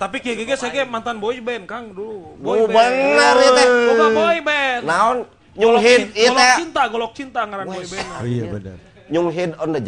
Tapi 0.00 0.16
Kiai 0.24 0.32
Gege 0.32 0.56
saya 0.56 0.72
ge 0.72 0.88
mantan 0.88 1.20
boy 1.20 1.36
band, 1.44 1.68
Kang 1.68 1.92
dulu. 1.92 2.40
Oh, 2.40 2.64
bener 2.64 3.34
ya 3.36 3.50
teh. 3.52 3.66
Boga 3.68 4.06
boy 4.16 4.38
band. 4.40 4.82
Naon? 4.88 5.16
Nyung 5.52 5.76
hit 5.76 6.16
ieu 6.16 6.32
Golok 6.32 6.40
teh. 6.40 6.56
cinta, 6.56 6.82
golok 6.88 7.12
cinta 7.12 7.40
ngaran 7.44 7.66
boy 7.68 7.84
band. 7.84 8.08
Oh 8.16 8.24
iya 8.24 8.44
benar. 8.48 8.76
Nyung 9.12 9.28
hit 9.28 9.52
on 9.60 9.76
the. 9.76 9.82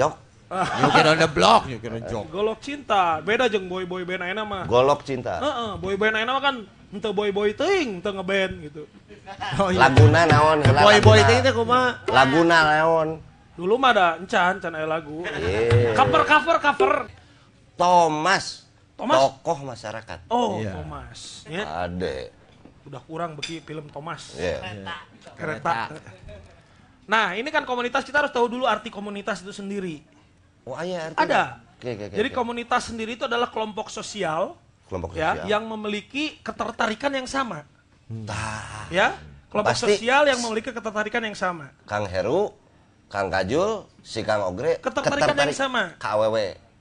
You 0.53 0.89
can 0.93 1.09
on 1.09 1.17
the 1.17 1.31
block, 1.33 1.65
can 1.65 1.97
on 1.97 2.05
joke. 2.05 2.29
Golok 2.29 2.61
cinta, 2.61 3.25
beda 3.25 3.49
jeung 3.49 3.73
boy 3.73 3.89
boy 3.89 4.05
band 4.05 4.21
ayeuna 4.21 4.45
mah. 4.45 4.69
Golok 4.69 5.01
cinta. 5.01 5.41
Heeh, 5.41 5.71
boy 5.81 5.97
band 5.97 6.13
ayeuna 6.21 6.37
mah 6.37 6.43
kan 6.45 6.57
henteu 6.93 7.17
boy 7.17 7.33
boy 7.33 7.57
teuing, 7.57 8.05
henteu 8.05 8.13
ngeband 8.13 8.55
gitu. 8.69 8.85
Oh 9.57 9.73
iya. 9.73 9.89
Laguna 9.89 10.29
naon 10.29 10.61
heula? 10.61 10.81
Boy 10.85 10.99
boy 11.01 11.21
teh 11.25 11.41
teh 11.41 11.57
kumaha? 11.57 12.05
Laguna 12.05 12.59
naon? 12.69 13.09
Dulu 13.57 13.81
mah 13.81 13.97
ada 13.97 14.09
encan, 14.21 14.61
encan 14.61 14.77
aya 14.77 14.85
lagu. 14.85 15.25
Iya. 15.25 15.97
Cover 15.97 16.23
cover 16.29 16.57
cover. 16.61 16.93
Thomas. 17.81 18.62
Thomas? 19.03 19.19
Tokoh 19.19 19.59
masyarakat. 19.67 20.19
Oh, 20.31 20.63
Iya. 20.63 20.79
Thomas. 20.79 21.21
Ya, 21.51 21.65
Ade. 21.83 22.31
udah 22.83 23.03
kurang 23.03 23.35
beki 23.35 23.59
film 23.61 23.91
Thomas. 23.91 24.39
Iya. 24.39 24.63
Kereta. 25.35 25.91
Nah, 27.03 27.35
ini 27.35 27.51
kan 27.51 27.67
komunitas 27.67 28.07
kita 28.07 28.23
harus 28.23 28.31
tahu 28.31 28.47
dulu 28.47 28.63
arti 28.63 28.95
komunitas 28.95 29.43
itu 29.43 29.51
sendiri. 29.51 30.07
Oh, 30.63 30.79
aya 30.79 31.11
artinya. 31.11 31.27
Ada. 31.27 31.43
Oke, 31.75 31.99
oke, 31.99 32.05
oke. 32.07 32.15
Jadi 32.15 32.29
komunitas 32.31 32.83
sendiri 32.95 33.19
itu 33.19 33.27
adalah 33.27 33.51
kelompok 33.51 33.91
sosial 33.91 34.55
kelompok 34.87 35.17
ya 35.17 35.35
sosial. 35.35 35.47
yang 35.51 35.65
memiliki 35.67 36.39
ketertarikan 36.39 37.11
yang 37.11 37.27
sama, 37.27 37.65
Tah, 38.23 38.87
ya. 38.87 39.17
Kelompok 39.51 39.75
Pasti. 39.75 39.99
sosial 39.99 40.29
yang 40.29 40.39
memiliki 40.39 40.71
ketertarikan 40.71 41.23
yang 41.25 41.35
sama. 41.35 41.75
Kang 41.89 42.07
Heru, 42.07 42.55
Kang 43.11 43.33
Kajul, 43.33 43.89
si 44.01 44.23
Kang 44.23 44.47
Ogre 44.47 44.79
Ketertarikan 44.79 45.35
yang 45.35 45.57
sama. 45.57 45.97
KWW. 45.99 46.37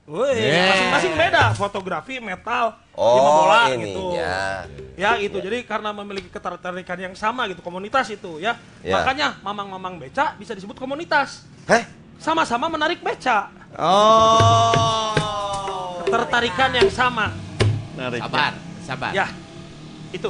Woi, 0.10 0.34
Yeah. 0.34 0.73
masing-masing 0.73 1.14
beda, 1.14 1.44
fotografi, 1.53 2.18
metal, 2.18 2.73
Oh, 2.98 3.15
lima 3.15 3.30
bola 3.32 3.61
gitu. 3.69 4.18
ininya. 4.18 4.65
Ya 4.98 5.11
itu, 5.15 5.38
jadi 5.38 5.61
karena 5.64 5.94
memiliki 5.94 6.28
ketertarikan 6.28 6.98
yang 6.99 7.14
sama 7.14 7.45
gitu, 7.48 7.61
komunitas 7.61 8.10
itu 8.10 8.41
ya. 8.41 8.57
Ya. 8.82 8.98
Makanya 8.98 9.38
mamang-mamang 9.40 10.02
beca 10.02 10.34
bisa 10.36 10.52
disebut 10.52 10.76
komunitas. 10.76 11.45
Heh, 11.69 11.86
Sama-sama 12.18 12.69
menarik 12.69 13.02
beca. 13.02 13.49
Oh. 13.78 16.02
Ketertarikan 16.06 16.69
yang 16.69 16.90
sama. 16.90 17.34
Sabar, 17.98 18.53
sabar. 18.82 19.11
Ya, 19.14 19.26
itu. 20.11 20.30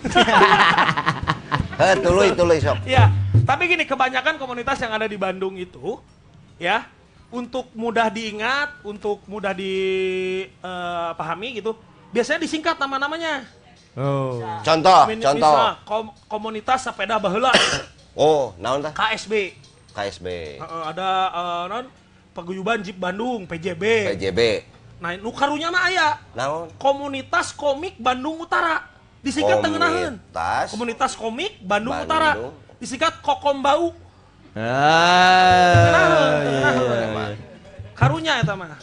Heh, 1.80 1.94
tuluy 2.00 2.28
tuluy 2.36 2.58
sok. 2.60 2.84
Ya, 2.84 3.08
tapi 3.44 3.68
gini 3.68 3.84
kebanyakan 3.84 4.36
komunitas 4.36 4.76
yang 4.80 4.92
ada 4.92 5.04
di 5.04 5.16
Bandung 5.16 5.56
itu, 5.56 6.00
ya, 6.60 6.84
untuk 7.30 7.70
mudah 7.72 8.10
diingat, 8.10 8.82
untuk 8.82 9.22
mudah 9.24 9.54
dipahami 9.54 10.58
gitu, 11.56 11.78
biasanya 12.10 12.42
disingkat 12.42 12.76
nama-namanya. 12.76 13.46
Oh. 13.94 14.38
Contoh, 14.62 15.06
Min- 15.06 15.18
contoh. 15.18 15.50
misal, 15.50 15.74
kom- 15.82 16.14
komunitas 16.26 16.82
sepeda 16.82 17.18
baheula, 17.18 17.50
Oh, 18.18 18.54
naon 18.56 18.82
tah? 18.82 18.90
KSB. 18.90 19.54
KSB, 19.90 20.26
Heeh, 20.58 20.82
ada 20.86 21.08
eh, 21.30 21.64
non 21.66 21.86
paguyuban 22.30 22.78
Jeep 22.78 22.94
Bandung, 22.94 23.42
PJB. 23.46 24.14
PJB. 24.14 24.40
Nah, 25.00 25.16
nu 25.16 25.32
karunya 25.32 25.66
mah 25.66 25.88
aya 25.88 26.08
Naon? 26.30 26.70
komunitas 26.76 27.50
komik 27.50 27.98
Bandung 27.98 28.38
Utara. 28.38 28.86
Disingkat. 29.20 29.58
Komunitas. 29.58 30.66
Komunitas 30.70 31.12
komik 31.12 31.58
Bandung, 31.60 31.96
Bandung. 31.96 32.06
Utara. 32.06 32.30
Disingkat 32.78 33.18
Kokombau. 33.20 33.92
Ah, 34.58 36.42
iya, 36.42 36.70
Karunya 37.94 38.40
eta 38.40 38.56
mah. 38.56 38.74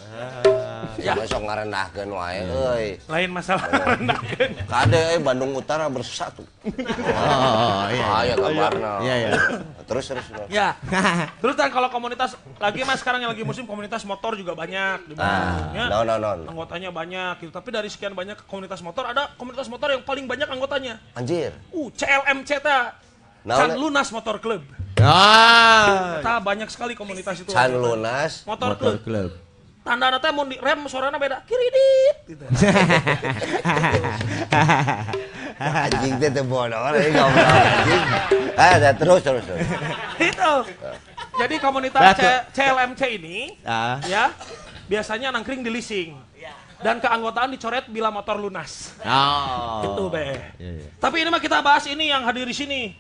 Ya 0.98 1.14
sok 1.26 1.46
ngarendahkeun 1.46 2.10
wae 2.10 2.42
euy. 2.46 2.86
Lain 3.10 3.30
masalah 3.34 3.66
rendahkeun. 3.70 4.52
Kade 4.66 5.00
euy 5.14 5.20
Bandung 5.22 5.54
Utara 5.58 5.90
bersatu. 5.90 6.46
Oh, 6.66 7.84
iya. 7.90 8.06
Aya 8.24 8.34
gambarna. 8.38 8.92
Iya, 9.02 9.16
iya. 9.18 9.32
Terus 9.86 10.06
terus. 10.10 10.26
Ya. 10.50 10.78
Terus 11.42 11.56
dan 11.58 11.70
kalau 11.70 11.90
komunitas 11.90 12.38
lagi 12.58 12.82
mas 12.86 13.02
sekarang 13.02 13.26
yang 13.26 13.32
lagi 13.34 13.46
musim 13.46 13.66
komunitas 13.70 14.06
motor 14.06 14.34
juga 14.38 14.58
banyak 14.58 15.10
di 15.10 15.14
Bandung. 15.18 15.74
ya. 15.74 15.86
Ah, 15.86 15.90
naon 15.98 16.06
naon 16.06 16.22
naon. 16.22 16.40
Anggotanya 16.54 16.90
banyak 16.94 17.34
gitu. 17.46 17.52
Tapi 17.54 17.70
dari 17.74 17.90
sekian 17.90 18.14
banyak 18.18 18.38
komunitas 18.50 18.82
motor 18.86 19.06
ada 19.10 19.34
komunitas 19.38 19.70
motor 19.70 19.94
yang 19.94 20.06
paling 20.06 20.26
banyak 20.30 20.50
anggotanya. 20.50 21.02
Anjir. 21.18 21.54
Uh, 21.74 21.90
CLMC 21.94 22.62
ta. 22.62 23.07
Can 23.48 23.72
eh? 23.72 23.78
Lunas 23.80 24.12
Motor 24.12 24.44
Club. 24.44 24.64
Ah. 25.00 26.20
Ta 26.20 26.44
banyak 26.44 26.68
sekali 26.68 26.98
komunitas 26.98 27.40
itu. 27.40 27.54
Can 27.54 27.72
Lunas. 27.72 28.44
Motor, 28.44 28.76
Club. 28.76 29.00
Club. 29.06 29.32
Tanda 29.88 30.20
teh 30.20 30.32
mau 30.36 30.44
di 30.44 30.60
rem 30.60 30.84
suaranya 30.92 31.16
beda. 31.16 31.48
Kiridit 31.48 32.18
gitu. 32.28 32.44
Anjing 35.58 36.20
teh 36.20 36.30
teu 36.30 36.44
bodoh 36.44 36.92
euy 36.92 37.08
goblok 37.16 37.48
anjing. 37.48 38.04
Ah, 38.60 38.76
dah, 38.78 38.94
terus 38.94 39.22
terus. 39.24 39.44
terus. 39.48 39.64
itu. 40.20 40.54
Jadi 41.40 41.56
komunitas 41.64 42.20
C- 42.20 42.44
CLMC 42.52 43.02
ini 43.16 43.56
Ah. 43.64 44.02
ya 44.04 44.34
biasanya 44.92 45.32
nangkring 45.32 45.64
di 45.64 45.72
leasing. 45.72 46.12
Dan 46.78 47.02
keanggotaan 47.02 47.50
dicoret 47.50 47.90
bila 47.90 48.14
motor 48.14 48.38
lunas. 48.38 48.94
Oh. 49.02 49.82
Itu 49.82 50.14
be. 50.14 50.38
Iya, 50.62 50.78
iya. 50.78 50.88
Tapi 51.02 51.26
ini 51.26 51.30
mah 51.34 51.42
kita 51.42 51.58
bahas 51.66 51.90
ini 51.90 52.14
yang 52.14 52.22
hadir 52.22 52.46
di 52.46 52.54
sini. 52.54 52.94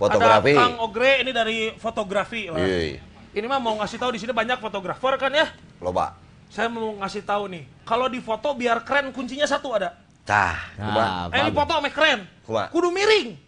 Fotografi. 0.00 0.56
Ada 0.56 0.60
Kang 0.64 0.76
Ogre 0.80 1.12
ini 1.20 1.30
dari 1.30 1.58
fotografi. 1.76 2.48
lah. 2.48 2.56
Iya. 2.56 3.04
Ini 3.36 3.46
mah 3.46 3.60
mau 3.60 3.76
ngasih 3.78 4.00
tahu 4.00 4.16
di 4.16 4.20
sini 4.24 4.32
banyak 4.32 4.56
fotografer 4.58 5.14
kan 5.20 5.28
ya. 5.28 5.46
Loba. 5.78 6.16
Saya 6.50 6.66
mau 6.66 6.98
ngasih 6.98 7.22
tahu 7.22 7.46
nih, 7.46 7.62
kalau 7.86 8.10
di 8.10 8.18
foto 8.18 8.50
biar 8.58 8.82
keren 8.82 9.14
kuncinya 9.14 9.46
satu 9.46 9.70
ada. 9.70 9.94
Tah, 10.26 10.58
kumaha? 10.74 11.30
Ah, 11.30 11.36
Eh 11.36 11.46
di 11.46 11.52
foto 11.54 11.72
ame 11.78 11.94
keren. 11.94 12.26
Kumaha? 12.42 12.66
Kudu 12.74 12.90
miring. 12.90 13.38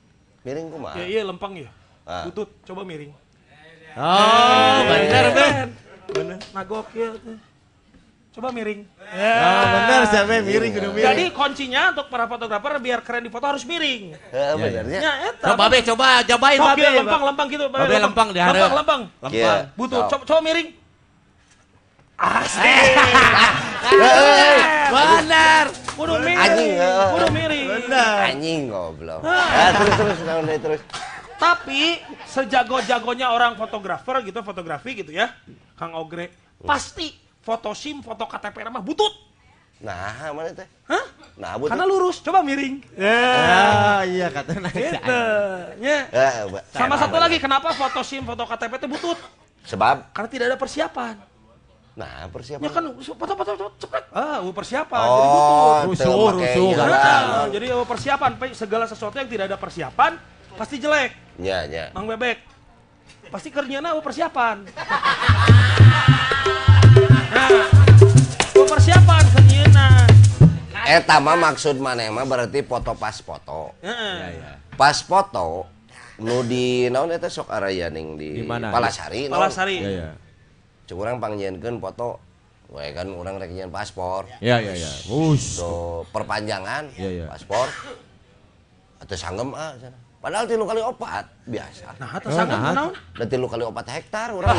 Miring 0.46 0.66
kumaha? 0.70 0.94
Ya 1.02 1.04
iya 1.08 1.22
lempeng 1.26 1.58
ya. 1.58 1.70
Ah. 2.06 2.22
Butut 2.28 2.46
coba 2.62 2.86
miring. 2.86 3.10
Oh, 3.92 4.78
bener, 4.86 5.24
Be. 5.34 5.46
Bener. 6.14 6.38
Nagok 6.54 6.86
ya. 6.94 7.10
Coba 8.32 8.48
miring. 8.48 8.88
Oh, 8.88 9.64
bener, 9.76 10.00
siapa 10.08 10.40
miring 10.40 10.72
kudu 10.72 10.88
miring. 10.96 11.04
Jadi 11.04 11.24
kuncinya 11.36 11.92
untuk 11.92 12.08
para 12.08 12.24
fotografer 12.24 12.80
biar 12.80 13.04
keren 13.04 13.28
di 13.28 13.30
foto 13.32 13.44
harus 13.44 13.60
miring. 13.68 14.16
Heeh, 14.16 14.52
benernya. 14.56 15.00
Ya, 15.04 15.12
eta. 15.28 15.52
Coba 15.52 15.68
be, 15.68 15.84
coba 15.84 16.24
cobain 16.24 16.56
Sok 16.56 16.68
babe. 16.72 16.80
ya, 16.80 16.90
lempeng, 16.96 17.22
lempeng 17.28 17.48
gitu. 17.52 17.64
Babe 17.68 17.96
lempeng 18.00 18.28
di 18.32 18.40
hareup. 18.40 18.72
Lempeng, 18.72 19.00
lempeng. 19.20 19.36
Iya. 19.36 19.68
Butut, 19.76 20.08
Sok. 20.08 20.24
coba, 20.24 20.24
coba 20.24 20.40
miring. 20.48 20.68
Asik. 22.16 22.94
Bener. 24.88 25.64
Kudu 25.92 26.14
miring. 26.16 26.38
Anjing. 26.40 26.72
Kudu 27.12 27.26
miring. 27.36 27.68
Anjing 28.32 28.60
goblok. 28.72 29.20
Ya, 29.28 29.66
terus 29.76 29.94
terus 30.00 30.18
deui 30.24 30.56
terus. 30.56 30.80
Tapi 31.36 31.98
sejago-jagonya 32.24 33.28
orang 33.28 33.60
fotografer 33.60 34.24
gitu, 34.24 34.40
fotografi 34.46 35.04
gitu 35.04 35.10
ya, 35.10 35.36
Kang 35.74 35.92
Ogre, 35.98 36.30
pasti 36.62 37.10
foto 37.42 37.74
SIM, 37.74 38.00
foto 38.00 38.24
KTP 38.24 38.62
mah 38.70 38.80
butut. 38.80 39.10
Nah, 39.82 40.30
mana 40.30 40.54
teh? 40.54 40.68
Hah? 40.86 41.04
Nah, 41.34 41.58
butut. 41.58 41.74
Karena 41.74 41.84
lurus, 41.84 42.22
coba 42.22 42.38
miring. 42.46 42.78
Ah, 42.94 44.06
iya 44.06 44.30
katanya. 44.30 44.70
Gitu. 44.70 45.20
Ya. 45.82 45.98
Ya. 46.06 46.30
Sama 46.70 46.94
satu 46.94 47.18
lagi, 47.18 47.42
kenapa 47.42 47.74
foto 47.74 48.00
SIM, 48.06 48.22
foto 48.22 48.46
KTP 48.46 48.78
itu 48.78 48.88
butut? 48.88 49.18
Sebab 49.66 50.14
Karena 50.14 50.28
tidak 50.30 50.46
ada 50.54 50.58
persiapan. 50.58 51.16
nah 51.92 52.24
persiapan. 52.32 52.64
Ya 52.64 52.70
kan 52.72 52.84
foto-foto 53.04 53.52
cepat. 53.76 54.02
Ah, 54.16 54.40
uh, 54.40 54.48
persiapan. 54.48 55.06
jadi 55.12 55.28
butut. 55.28 55.52
Oh, 55.52 55.80
Rusuh, 55.84 56.04
teu 56.08 56.14
make 56.24 56.36
rusuh, 56.40 56.70
kan. 56.72 56.88
lah. 56.88 57.20
Nah, 57.28 57.46
jadi 57.52 57.66
persiapan, 57.84 58.30
Pe- 58.40 58.56
segala 58.56 58.84
sesuatu 58.88 59.14
yang 59.20 59.28
tidak 59.28 59.44
ada 59.52 59.58
persiapan 59.60 60.16
pasti 60.56 60.80
jelek. 60.80 61.12
Nya, 61.36 61.68
nya. 61.68 61.84
Mang 61.92 62.08
Bebek. 62.08 62.40
Pasti 63.28 63.52
kerjanya 63.52 63.92
uh, 63.92 64.00
persiapan. 64.00 64.64
Persiapan 68.52 69.24
kerjanya. 69.32 69.86
Eta 70.82 71.16
mah 71.22 71.36
maksud 71.38 71.80
maneh 71.80 72.12
mah 72.12 72.28
berarti 72.28 72.60
foto 72.66 72.92
pas 72.96 73.16
foto. 73.20 73.72
Heeh. 73.80 74.36
Pas 74.76 74.96
foto 75.00 75.68
nu 76.20 76.44
di 76.44 76.86
naon 76.92 77.10
eta 77.10 77.32
sok 77.32 77.48
arayaning 77.48 78.20
di 78.20 78.28
Di 78.40 78.44
mana? 78.44 78.68
Palasari 78.68 79.32
naon? 79.32 79.48
Palasari. 79.48 79.76
Iya, 79.80 79.90
iya. 79.90 80.08
Cuk 80.84 81.00
urang 81.00 81.16
pangjieunkeun 81.22 81.80
foto. 81.80 82.20
Wae 82.72 82.96
kan 82.96 83.08
urang 83.12 83.36
rek 83.36 83.52
paspor. 83.68 84.24
Iya, 84.40 84.56
iya, 84.64 84.72
iya. 84.80 84.90
Wush. 85.12 85.60
So 85.60 86.02
perpanjangan 86.08 86.88
Iya, 86.96 87.10
iya. 87.12 87.26
paspor. 87.28 87.68
Atau 89.00 89.16
sanggem 89.16 89.52
ah 89.52 89.76
sana. 89.76 89.96
Padahal 90.22 90.46
tilu 90.46 90.62
kali 90.62 90.78
opat 90.78 91.26
biasa. 91.50 91.98
Nah, 91.98 92.08
atas 92.14 92.30
sangat 92.30 92.58
nah. 92.62 92.70
naon? 92.70 92.94
Dan 93.18 93.26
tilu 93.26 93.50
kali 93.50 93.66
opat 93.66 93.90
hektar 93.90 94.30
urang. 94.38 94.54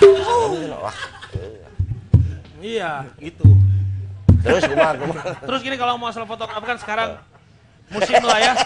Cenah, 0.00 0.80
Wah. 0.80 0.96
Iya, 2.64 3.04
gitu. 3.20 3.44
Terus 4.40 4.64
kumaha 4.64 4.96
kumaha. 4.96 5.36
Terus 5.52 5.60
gini 5.60 5.76
kalau 5.76 6.00
mau 6.00 6.08
masalah 6.08 6.24
fotografer 6.24 6.64
kan 6.64 6.78
sekarang 6.80 7.08
musim 7.92 8.24
lah 8.24 8.38
ya. 8.40 8.52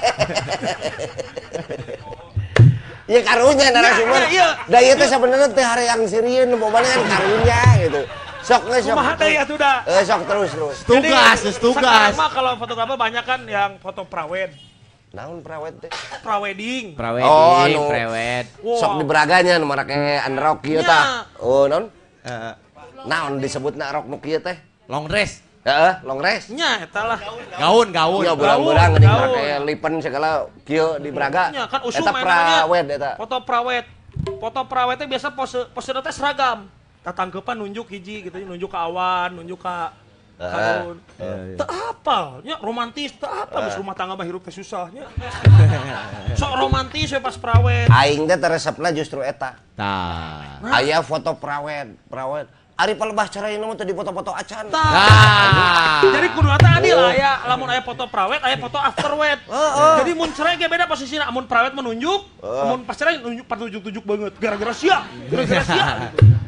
Iya 3.02 3.18
karunya 3.26 3.66
narasumber. 3.74 4.22
Iya, 4.30 4.30
iya. 4.30 4.48
Da 4.70 4.78
ieu 4.78 4.94
teh 4.94 5.10
sebenarnya 5.10 5.50
teh 5.50 5.66
hari 5.66 5.84
yang 5.90 6.06
sirieun 6.06 6.54
pokoknya 6.54 6.96
kan 6.96 7.02
karunya 7.10 7.60
gitu. 7.82 8.00
Sok 8.46 8.62
geus 8.70 8.86
sok. 8.86 8.94
Kumaha 8.94 9.12
teh 9.18 9.28
ya 9.36 9.42
sudah. 9.42 9.76
Eh 9.84 10.02
sok 10.06 10.22
terus 10.22 10.50
terus. 10.54 10.76
Tugas, 10.86 11.36
Jadi, 11.42 11.42
terus 11.44 11.59
tugas. 11.59 11.82
Sekarang 11.82 12.14
mah 12.16 12.30
kalau 12.30 12.52
fotografer 12.56 12.96
banyak 12.96 13.24
kan 13.26 13.40
yang 13.50 13.70
foto 13.82 14.06
prawed, 14.06 14.54
Naon 15.12 15.44
prawet 15.44 15.76
teh? 15.76 15.90
prawedding. 16.24 16.97
Prawedding, 16.97 17.28
Oh, 17.28 17.68
anu. 17.68 17.80
prewed. 17.84 18.47
Wow. 18.64 18.80
Sok 18.80 18.93
di 18.97 19.05
beraganya 19.05 19.60
nu 19.60 19.68
marake 19.68 19.93
underrok 20.24 20.64
kieu 20.64 20.80
tah. 20.80 21.28
Oh, 21.36 21.68
naon? 21.68 21.93
Eh, 22.24 22.52
Naon 23.05 23.36
disebutna 23.36 23.93
rok 23.93 24.09
nu 24.09 24.16
kieu 24.16 24.40
teh? 24.40 24.56
long 24.89 25.05
dress. 25.05 25.44
Heeh, 25.62 25.94
long 26.02 26.18
dress. 26.18 26.51
Nya 26.51 26.82
eta 26.82 27.06
lah. 27.06 27.20
Gaun, 27.55 27.94
gaun. 27.94 28.24
Ya 28.24 28.34
burang-burang 28.34 28.98
geuning 28.98 29.14
make 29.30 29.44
lipen 29.62 29.93
segala 30.02 30.48
kieu 30.66 30.98
di 30.98 31.12
braga. 31.12 31.52
Nya 31.52 31.64
kan 31.68 31.80
usum 31.84 32.02
Eta 32.02 32.12
prawed 32.12 32.86
eta. 32.90 33.10
Foto 33.14 33.36
prawed. 33.44 33.84
Foto 34.40 34.60
prawed 34.66 34.97
teh 34.97 35.06
biasa 35.06 35.30
pose 35.30 35.68
pose 35.70 35.93
teh 35.93 36.14
seragam. 36.14 36.66
Tatangkepan 37.05 37.59
nunjuk 37.59 37.90
hiji 37.90 38.26
gitu 38.26 38.36
nunjuk 38.43 38.70
ke 38.70 38.78
awan, 38.78 39.34
nunjuk 39.34 39.60
ke 39.60 39.74
kaun. 40.38 40.96
Teu 41.56 41.66
apal, 41.68 42.42
nya 42.42 42.56
romantis, 42.59 43.14
teu 43.14 43.30
apa 43.30 43.68
geus 43.68 43.78
rumah 43.78 43.94
tangga 43.94 44.18
mah 44.18 44.26
hirup 44.26 44.42
teh 44.42 44.54
susah 44.54 44.90
nya. 44.90 45.06
Sok 46.40 46.52
romantis 46.59 47.12
we 47.12 47.20
pas 47.20 47.36
prawed. 47.38 47.86
Aing 47.92 48.26
teh 48.26 48.36
resepna 48.36 48.90
justru 48.90 49.20
eta. 49.22 49.60
Tah. 49.76 50.59
Aya 50.66 50.98
foto 51.04 51.36
prawed, 51.36 51.94
prawed. 52.10 52.48
Ari 52.72 52.98
palebah 52.98 53.28
caraina 53.30 53.62
mah 53.62 53.76
teh 53.78 53.86
di 53.86 53.94
foto-foto 53.94 54.32
acan. 54.34 54.66
Tah. 54.72 56.02
Jadi 56.02 56.28
kudu 56.34 56.48
teh 56.59 56.70
adil 56.72 56.98
aya 56.98 57.46
lamun 57.46 57.68
aya 57.70 57.84
foto 57.84 58.09
prawed, 58.10 58.40
aya 58.42 58.56
foto 58.59 58.80
after 58.80 59.12
wed. 59.14 59.38
Jadi 60.02 60.10
mun 60.16 60.30
cerai 60.34 60.59
ge 60.59 60.66
beda 60.66 60.90
posisinya. 60.90 61.30
Mun 61.30 61.46
prawed 61.46 61.76
menunjuk, 61.78 62.20
mun 62.42 62.82
pas 62.82 62.98
cerai 62.98 63.22
nunjuk 63.22 63.46
tujuk-tujuk 63.46 64.02
banget. 64.02 64.32
Gara-gara 64.42 64.74
sia, 64.74 65.06
gara-gara 65.30 65.62
sia. 65.62 65.86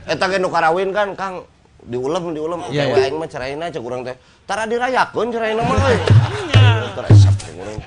Eta 0.04 0.24
ge 0.26 0.42
nu 0.42 0.50
karawin 0.50 0.90
kan 0.90 1.14
Kang 1.14 1.46
diulem 1.84 2.24
diulem 2.32 2.60
Iya, 2.68 2.82
Oke, 2.88 2.96
iya. 2.96 3.04
aing 3.08 3.16
mah 3.20 3.28
caraina 3.28 3.64
cek 3.68 3.82
urang 3.82 4.02
teh. 4.02 4.16
Tara 4.44 4.64
dirayakeun 4.64 5.28
caraina 5.32 5.62
mah 5.62 5.76
euy. 5.80 5.98
Nya, 6.50 6.66
Resep 6.96 7.34
cek 7.36 7.52
urang. 7.56 7.78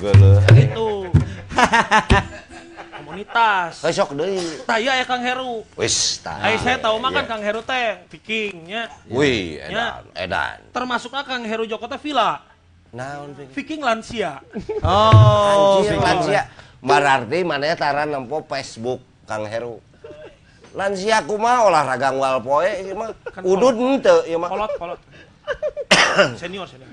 Geuleuh. 0.00 0.40
Gitu. 0.52 0.88
komunitas. 3.14 3.72
Besok 3.78 4.08
deui. 4.18 4.42
Taya 4.66 4.92
ya 4.98 5.04
Kang 5.06 5.22
Heru. 5.22 5.62
Wis 5.78 6.18
tah. 6.18 6.42
Ai 6.42 6.58
saya 6.58 6.82
tahu 6.82 6.98
mah 6.98 7.10
kan 7.10 7.24
Iya. 7.24 7.30
Kang 7.30 7.42
Heru 7.46 7.60
teh 7.62 8.02
vikingnya. 8.10 8.82
Wih, 9.06 9.62
Ya. 9.62 9.70
edan, 9.70 10.04
edan. 10.18 10.56
Termasuknya 10.74 11.22
Kang 11.22 11.46
Heru 11.46 11.64
Joko 11.64 11.86
teh 11.86 12.00
villa. 12.02 12.42
Naon 12.94 13.34
Viking? 13.34 13.50
Viking 13.50 13.82
lansia. 13.82 14.38
Oh, 14.78 15.82
Anjir, 15.82 15.98
lansia. 15.98 16.42
Berarti 16.78 17.42
mana 17.42 17.74
tara 17.74 18.06
nempo 18.06 18.38
Facebook 18.46 19.02
Kang 19.26 19.46
Heru. 19.46 19.82
Lansia 20.74 21.22
kumaha 21.22 21.70
olahraga 21.70 22.10
ngwal 22.10 22.42
poe 22.42 22.66
ieu 22.82 22.98
mah. 22.98 23.14
Kan 23.30 23.46
Udud 23.46 23.78
henteu 23.78 24.26
ieu 24.26 24.42
mah. 24.42 24.50
Kolot, 24.50 24.74
kolot. 24.74 24.98
senior, 26.42 26.66
senior. 26.66 26.90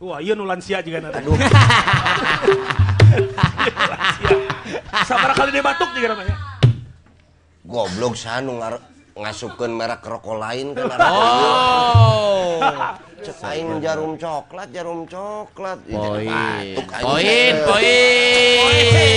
Wah, 0.00 0.16
iya 0.24 0.32
nu 0.32 0.48
lansia 0.48 0.80
juga 0.80 1.04
nanti. 1.04 1.20
Aduh. 1.20 1.36
Sabar 5.08 5.36
kali 5.36 5.52
dia 5.52 5.60
batuk 5.60 5.92
juga 5.92 6.16
namanya. 6.16 6.36
Goblok 7.68 8.16
sanu 8.16 8.56
ngar 8.64 8.80
ngasupkeun 9.12 9.72
merek 9.76 10.00
rokok 10.00 10.40
lain 10.40 10.72
kan 10.72 10.88
ada. 10.96 11.08
Oh. 12.36 12.60
Cek 13.26 13.42
aing 13.42 13.80
jarum 13.82 14.14
coklat, 14.20 14.68
jarum 14.70 15.02
coklat. 15.08 15.78
Poin. 15.88 16.28
Poin, 17.00 17.54
poin. 17.64 19.16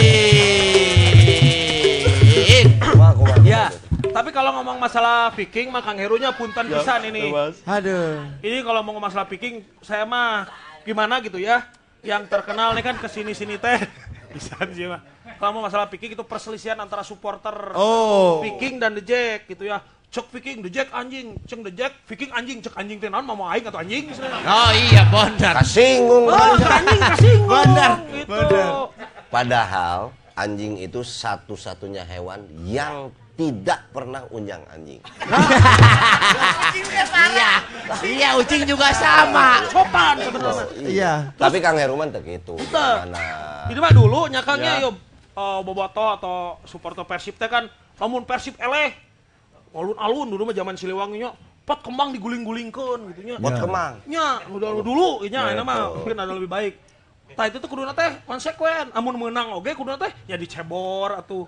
Ya, 3.44 3.68
kumaha. 3.68 4.14
tapi 4.14 4.30
kalau 4.32 4.52
ngomong 4.60 4.78
masalah 4.78 5.32
Viking 5.36 5.68
mah 5.70 5.84
Kang 5.84 6.00
Herunya 6.00 6.32
punten 6.32 6.66
pisan 6.66 7.04
ini. 7.06 7.30
Aduh. 7.66 8.24
Ini 8.40 8.64
kalau 8.64 8.80
mau 8.80 8.96
ngomong 8.96 9.12
masalah 9.12 9.28
Viking, 9.28 9.64
saya 9.80 10.04
mah 10.04 10.48
gimana 10.84 11.20
gitu 11.20 11.36
ya. 11.36 11.68
Yang 12.00 12.32
terkenal 12.32 12.72
nih 12.72 12.84
kan 12.84 12.96
ke 12.96 13.08
sini-sini 13.08 13.60
teh. 13.60 13.80
Bisa 14.34 14.56
sih 14.72 14.88
mah. 14.88 15.04
Kalau 15.36 15.52
mau 15.52 15.64
masalah 15.64 15.88
Viking 15.88 16.16
itu 16.16 16.24
perselisihan 16.24 16.80
antara 16.80 17.04
supporter 17.04 17.76
Oh. 17.76 18.40
Viking 18.40 18.80
dan 18.80 18.96
The 18.96 19.04
Jack 19.04 19.40
gitu 19.48 19.68
ya. 19.68 19.84
Cek 20.10 20.26
Viking, 20.34 20.66
The 20.66 20.74
Jack 20.74 20.90
anjing, 20.90 21.38
cek 21.46 21.62
The 21.62 21.70
Jack, 21.70 21.94
Viking 22.10 22.34
anjing, 22.34 22.66
cek 22.66 22.74
anjing 22.74 22.98
teh 22.98 23.14
naon 23.14 23.30
mau 23.30 23.46
aing 23.46 23.62
atau 23.62 23.78
anjing 23.78 24.10
misalnya. 24.10 24.42
Oh 24.42 24.72
iya 24.74 25.06
benar. 25.06 25.62
Kasinggung. 25.62 26.26
Oh, 26.26 26.58
anjing 26.58 27.02
kasinggung 27.14 27.46
Bener, 27.46 27.92
gitu. 28.18 28.90
Padahal 29.30 30.10
anjing 30.40 30.80
itu 30.80 31.04
satu-satunya 31.04 32.08
hewan 32.08 32.48
yang 32.64 33.12
tidak 33.36 33.88
pernah 33.92 34.24
unjang 34.32 34.64
anjing. 34.72 35.00
Iya. 37.30 37.52
Iya, 38.04 38.30
ucing 38.36 38.68
juga 38.68 38.92
sama. 38.92 39.64
Sopan 39.72 40.20
sebenarnya. 40.20 40.66
Iya. 40.76 41.14
Tapi 41.36 41.60
Kang 41.64 41.80
Heruman 41.80 42.12
teh 42.12 42.24
gitu. 42.24 42.56
Mana? 42.72 43.68
Ini 43.72 43.80
mah 43.80 43.94
dulu 43.96 44.28
nyakangnya 44.28 44.84
yo 44.84 44.92
eh, 45.36 45.60
Boboto 45.64 46.20
atau 46.20 46.36
supporter 46.68 47.08
Persib 47.08 47.40
teh 47.40 47.48
kan 47.48 47.68
lamun 48.00 48.28
Persib 48.28 48.60
eleh 48.60 48.92
alun-alun 49.72 50.28
dulu 50.28 50.50
mah 50.50 50.56
zaman 50.58 50.76
Siliwangi 50.76 51.22
nya 51.22 51.30
pot 51.64 51.86
kembang 51.86 52.10
diguling-gulingkeun 52.12 53.14
gitu 53.14 53.22
nya. 53.24 53.36
Bot 53.40 53.56
kemang. 53.56 54.04
Nya 54.10 54.44
udah 54.52 54.84
dulu 54.84 55.24
nya 55.32 55.56
mah 55.64 55.96
mungkin 55.96 56.18
ada 56.20 56.34
lebih 56.36 56.52
baik. 56.52 56.89
Tah 57.40 57.48
itu 57.48 57.56
tuh 57.56 57.72
kuduna 57.72 57.96
teh 57.96 58.20
konsekuen. 58.28 58.92
Amun 58.92 59.16
menang 59.16 59.56
oge 59.56 59.72
kuduna 59.72 59.96
teh 59.96 60.12
ya 60.28 60.36
dicebor 60.36 61.16
atuh. 61.16 61.48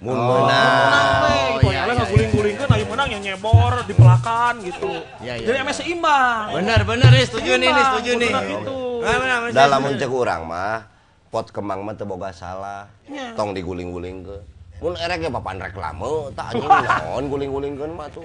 Mun 0.00 0.16
Menang 0.16 0.48
menang. 0.48 1.08
teh, 1.24 1.44
gitu 1.60 1.66
iya, 1.68 1.80
eleh 1.84 1.92
iya, 1.92 2.00
ngaguling-gulingkeun 2.00 2.68
aya 2.72 2.84
menang 2.88 3.08
yang 3.12 3.22
nyebor 3.24 3.72
dipelakan 3.84 4.64
gitu. 4.64 4.92
Iya, 5.20 5.40
iya, 5.40 5.44
Jadi 5.44 5.56
iya. 5.56 5.64
MS 5.68 5.76
seimbang. 5.76 6.46
Benar, 6.56 6.80
benar 6.84 7.08
nih, 7.12 7.24
setuju 7.24 7.52
nih, 7.56 7.68
setuju 7.68 8.10
nih. 8.16 8.32
gitu. 8.32 8.76
Benar, 9.04 9.18
benar, 9.20 9.38
benar. 9.44 9.56
Dalam 9.56 9.80
mencek 9.84 10.08
urang 10.08 10.42
mah 10.48 10.88
pot 11.28 11.52
kemang 11.52 11.84
mah 11.84 11.92
teu 11.92 12.08
boga 12.08 12.32
salah. 12.32 12.88
Nya. 13.04 13.36
Tong 13.36 13.52
diguling-guling 13.52 14.24
ke. 14.24 14.36
Mun 14.80 14.96
erek 14.96 15.20
ya 15.20 15.30
papan 15.32 15.56
reklame, 15.60 16.32
tak 16.32 16.56
anjing 16.56 16.68
naon 16.88 17.24
guling-gulingkeun 17.28 17.92
mah 17.92 18.08
tuh. 18.08 18.24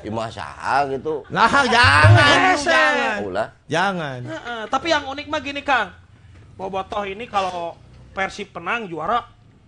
Imah 0.00 0.28
saha 0.28 0.88
gitu. 0.88 1.20
Lah, 1.28 1.52
jangan, 1.68 2.36
Hese. 2.46 2.68
jangan. 2.68 3.16
Ulah. 3.24 3.48
Jangan. 3.68 4.20
Heeh, 4.24 4.60
tapi 4.68 4.86
yang 4.88 5.04
unik 5.04 5.26
mah 5.28 5.40
gini 5.40 5.60
Kang. 5.60 6.05
Bobotoh 6.56 7.04
ini 7.04 7.28
kalau 7.28 7.76
Persib 8.10 8.48
penang 8.50 8.88
juara 8.88 9.20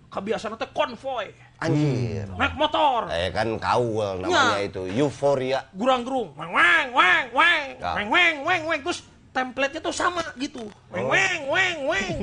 kebiasaan 0.08 0.56
teh 0.56 0.72
konvoy, 0.72 1.28
Anjir. 1.60 2.24
naik 2.32 2.56
motor, 2.56 3.12
Eh 3.12 3.28
kan 3.28 3.60
kaul 3.60 4.16
namanya 4.18 4.56
Nya. 4.56 4.64
itu 4.64 4.88
euforia. 4.88 5.68
gurang-gerung, 5.70 6.32
weng 6.32 6.48
weng 6.48 6.86
weng 6.90 7.26
weng, 7.30 7.64
Ya. 7.76 7.92
weng 7.94 8.08
weng 8.08 8.36
weng 8.40 8.62
weng 8.64 8.80
terus 8.80 9.04
template-nya 9.28 9.78
tuh 9.78 9.92
sama 9.92 10.24
gitu. 10.34 10.64
Weng 10.88 11.04
Oh. 11.04 11.12
weng 11.12 11.40
weng 11.46 11.76
weng. 11.84 12.14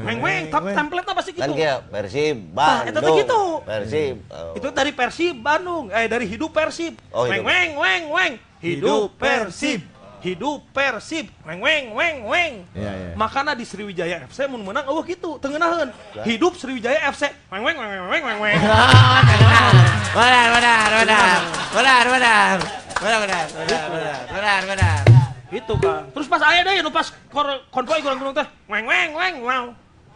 Weng 0.00 0.18
weng, 0.18 0.42
tapi 0.48 0.72
template-nya 0.72 1.12
pasti 1.12 1.30
Kan 1.36 1.52
gitu. 1.52 1.60
kayak 1.60 1.78
Persib 1.86 2.38
Nah, 2.50 2.80
itu 2.82 2.90
tuh 2.90 3.02
Bandung. 3.04 3.18
gitu. 3.20 3.42
Persib. 3.62 4.16
oh. 4.26 4.52
Itu 4.56 4.68
dari 4.72 4.90
Persib 4.90 5.36
Bandung, 5.36 5.84
eh 5.92 6.08
dari 6.08 6.24
hidup 6.24 6.48
Persib. 6.50 6.96
Oh, 7.12 7.28
weng 7.28 7.44
weng 7.44 7.70
weng 7.76 8.02
weng. 8.08 8.32
Hidup 8.58 9.20
Persib. 9.20 9.84
Hidup 10.24 10.64
Persib. 10.72 11.28
Weng 11.44 11.60
weng 11.60 11.92
weng 11.92 12.16
weng. 12.24 12.52
Iya, 12.72 12.92
iya. 12.96 13.12
Makanya 13.12 13.52
di 13.52 13.68
Sriwijaya 13.68 14.24
FC 14.24 14.48
mun 14.48 14.64
menang 14.64 14.88
eueuh 14.88 15.04
gitu, 15.04 15.36
tengenaheun. 15.36 15.92
Hidup 16.24 16.56
Sriwijaya 16.56 17.12
FC. 17.12 17.28
Weng 17.52 17.60
weng 17.60 17.76
weng 17.76 17.90
weng 17.92 18.08
weng 18.08 18.24
weng 18.24 18.38
weng. 18.40 18.56
Oh, 18.56 19.20
benar, 20.16 20.48
benar, 20.48 20.88
benar, 20.88 21.40
benar, 21.76 22.04
benar, 22.08 22.08
benar, 22.08 22.56
benar, 23.04 23.46
benar, 23.52 23.84
benar, 23.92 24.20
benar, 24.32 24.60
benar. 24.64 24.98
Gitu 25.52 25.74
kan. 25.76 26.08
Terus 26.08 26.26
pas 26.26 26.40
aya 26.40 26.64
deh 26.64 26.80
nu 26.80 26.88
pas 26.88 27.12
konvoy 27.68 28.00
gurang-gurang 28.00 28.32
teh. 28.32 28.48
Weng 28.64 28.88
weng 28.88 29.12
weng 29.12 29.34
wow. 29.44 29.64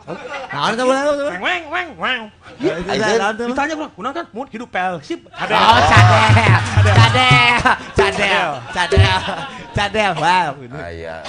Nah, 0.09 0.73
itu 0.73 0.85
benar, 0.89 1.05
benar. 1.13 1.37
Weng 1.37 1.63
weng 1.69 1.89
weng 2.01 2.21
wow. 2.33 2.89
Anjir. 2.89 3.21
Ditanya 3.53 3.75
gua, 3.77 3.89
"Kunaon 3.93 4.13
kan? 4.17 4.27
Mun 4.33 4.47
hidup 4.49 4.69
Persib." 4.73 5.21
Ada. 5.29 5.53
Oh, 5.53 5.79
cadel, 5.85 6.57
cadel, 6.81 7.61
cadel, 7.93 8.51
cadel, 8.73 9.21
cadel, 9.77 10.13
wow. 10.17 10.51
Aya. 10.81 11.21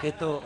Gitu. 0.00 0.40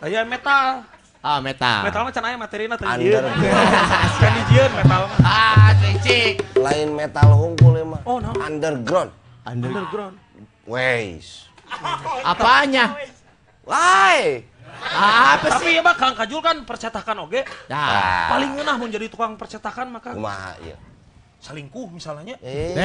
Aya 0.00 0.20
metal. 0.24 0.88
Ah, 1.20 1.36
metal. 1.36 1.84
Metal 1.84 2.00
mah 2.08 2.12
can 2.16 2.24
aya 2.24 2.36
materina 2.40 2.74
teh. 2.80 2.88
Underground. 2.88 3.44
Kan 4.24 4.32
dijieun 4.40 4.72
metal 4.72 5.00
mah. 5.04 5.18
Ah, 5.20 5.68
cicik. 5.76 6.40
Lain 6.56 6.96
metal 6.96 7.28
hungkul 7.36 7.76
emang. 7.76 8.00
Oh, 8.08 8.16
no. 8.16 8.32
Underground. 8.40 9.12
Underground. 9.44 10.16
Weis. 10.64 11.44
Apanya? 12.24 12.96
Lai. 13.68 14.48
Apa 14.90 15.46
Tapi 15.56 15.66
sih? 15.66 15.76
ya 15.76 15.82
mah 15.82 15.94
Kang 15.94 16.14
Kajul 16.14 16.40
kan 16.40 16.56
percetakan 16.62 17.24
oge. 17.24 17.42
Nah, 17.66 18.28
Paling 18.28 18.50
ngeunah 18.54 18.76
menjadi 18.76 19.06
tukang 19.06 19.34
percetakan 19.34 19.90
maka 19.90 20.14
Kumaha 20.14 20.54
ieu? 20.60 20.76
selingkuh 21.40 21.88
misalnya. 21.88 22.36
Eh. 22.40 22.76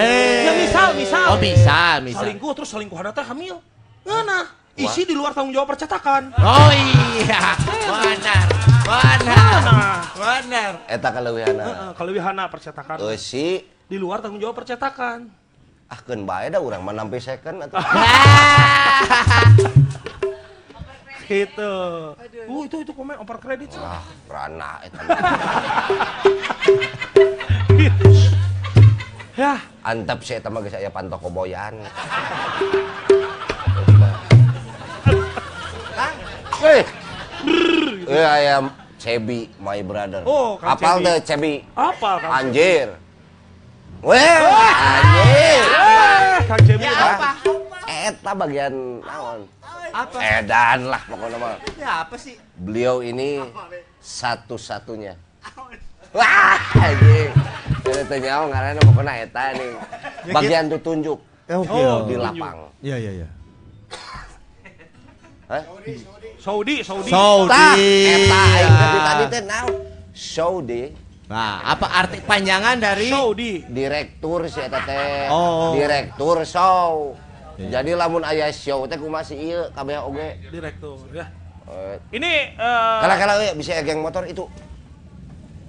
Ya 0.48 0.52
misal, 0.56 0.96
misal. 0.96 1.36
Oh, 1.36 1.40
bisa, 1.40 2.00
bisa. 2.00 2.20
Selingkuh 2.24 2.52
terus 2.56 2.72
selingkuhan 2.72 3.12
teh 3.12 3.22
hamil. 3.22 3.60
Ngeunah. 4.04 4.46
Isi 4.76 5.04
di 5.04 5.16
luar 5.16 5.32
tanggung 5.32 5.56
jawab 5.56 5.72
percetakan. 5.72 6.36
Oh 6.36 6.68
iya, 6.68 7.56
benar, 7.80 8.44
benar, 8.84 9.60
Nah, 9.64 10.04
benar. 10.12 10.72
Eta 10.86 11.10
kaleuwihana. 11.10 11.64
heeh, 11.64 11.90
kaleuwihana 11.96 12.44
percetakan. 12.52 13.00
Eusi 13.02 13.64
Di 13.86 13.96
luar 13.96 14.20
tanggung 14.20 14.38
jawab 14.38 14.60
percetakan. 14.60 15.32
ah 15.86 16.00
keun 16.02 16.26
bae 16.26 16.50
da 16.50 16.58
urang 16.58 16.82
mah 16.82 16.92
nampi 16.92 17.22
second 17.22 17.62
atuh. 17.62 17.78
Gitu. 21.26 21.74
Uh, 22.46 22.62
itu 22.70 22.78
itu 22.86 22.92
komen 22.94 23.18
over 23.18 23.42
kredit. 23.42 23.74
Ah, 23.82 24.06
rana 24.30 24.82
eta. 24.86 25.02
Ya, 29.36 29.60
Antep 29.84 30.24
sih 30.24 30.40
eta 30.40 30.48
mah 30.48 30.64
geus 30.64 30.72
aya 30.80 30.88
pantoko 30.88 31.28
boyan. 31.28 31.76
Eh. 36.64 36.84
Eh 38.08 38.26
aya 38.26 38.64
Cebi, 38.96 39.52
my 39.60 39.84
brother. 39.84 40.24
Oh, 40.24 40.56
Kang 40.56 40.80
Apal 40.80 40.98
Cebi. 40.98 41.06
deh 41.06 41.18
Cebi. 41.22 41.54
apa 41.76 42.10
Kang? 42.24 42.32
Anjir. 42.32 42.88
Weh, 44.04 44.18
anjir. 44.18 45.64
Eh, 45.64 46.38
Kang 46.46 46.62
Jemi 46.64 46.86
Apa? 46.86 47.30
Eta 47.86 48.32
bagian 48.34 48.74
naon? 49.02 49.40
Apa? 49.90 50.18
Edan 50.20 50.80
lah 50.88 51.02
pokoknya 51.08 51.38
mah. 51.40 51.56
Ya 51.76 52.04
apa 52.04 52.16
sih? 52.16 52.36
Beliau 52.56 53.00
ini 53.00 53.40
satu-satunya. 53.98 55.16
Wah, 56.12 56.60
anjing. 56.76 57.32
Saya 57.86 58.04
tanya 58.06 58.32
oh 58.42 58.48
ngaranna 58.50 58.82
pokoknya 58.84 59.14
eta 59.24 59.44
nih. 59.54 59.72
Bagian 60.30 60.66
tutunjuk 60.68 61.20
Oke. 61.46 61.70
Oh, 61.70 62.06
di 62.06 62.14
tunjuk. 62.14 62.22
lapang. 62.22 62.58
Iya 62.82 62.96
iya 63.00 63.12
iya. 63.22 63.28
Hah? 65.46 65.62
Saudi, 66.42 66.82
Saudi. 66.82 67.10
Saudi. 67.10 67.50
Tah, 67.54 67.74
eta 67.78 68.40
aing 68.50 68.66
Ya. 68.66 68.78
tadi 68.82 68.98
tadi 69.00 69.24
teh 69.30 69.42
naon? 69.46 69.74
Saudi 70.12 70.82
Nah, 71.26 71.58
apa 71.66 71.90
arti 71.96 72.22
panjangan 72.22 72.78
dari 72.78 73.10
Saudi. 73.10 73.66
direktur 73.66 74.46
si 74.46 74.62
eta 74.62 74.78
teh. 74.80 75.26
Oh. 75.28 75.74
Direktur 75.74 76.46
show. 76.46 77.18
Jadi 77.56 77.92
lamun 77.92 78.22
aya 78.22 78.52
show 78.52 78.86
teh 78.86 78.94
kumaha 78.94 79.24
si 79.24 79.34
ieu 79.40 79.66
kabeh 79.72 79.98
oge. 80.00 80.38
Direktur 80.48 81.02
ya. 81.10 81.26
Eh, 81.66 81.98
Ini 82.14 82.54
eh 82.54 82.98
Kala-kala 83.02 83.42
we 83.42 83.58
bisa 83.58 83.82
geng 83.82 84.00
motor 84.00 84.22
itu. 84.24 84.46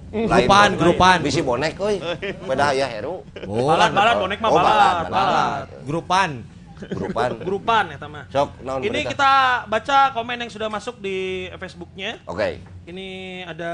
Grupan, 0.07 0.77
grupan. 0.77 1.17
Bisi 1.19 1.41
bonek 1.41 1.73
euy. 1.75 1.97
Beda 2.47 2.71
aya 2.71 2.85
Heru. 2.87 3.25
Oh, 3.43 3.67
Balat, 3.67 3.91
balat, 3.91 4.15
bonek 4.15 4.39
mah 4.39 4.49
Oh, 4.49 4.55
balat, 4.55 4.69
balat, 4.69 4.95
balat. 5.03 5.09
balat. 5.09 5.67
grupan. 5.83 6.29
Grupan. 6.77 7.29
Grupan 7.49 7.83
ya 7.89 7.97
mah. 8.05 8.23
Sok 8.29 8.49
naon 8.61 8.79
Ini 8.79 8.93
berita? 8.93 9.09
kita 9.09 9.31
baca 9.65 9.97
komen 10.13 10.37
yang 10.37 10.51
sudah 10.53 10.69
masuk 10.69 11.01
di 11.01 11.17
Facebooknya. 11.51 12.21
Oke. 12.23 12.61
Ini 12.85 13.07
ada 13.43 13.73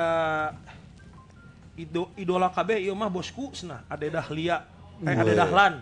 ido, 1.77 2.13
idola 2.17 2.53
KB 2.53 2.81
ieu 2.85 2.93
mah 2.93 3.09
bosku 3.09 3.49
cenah, 3.53 3.85
Ade 3.89 4.13
Dahlia. 4.13 4.61
Eh 5.01 5.15
Ade 5.17 5.33
Dahlan. 5.33 5.73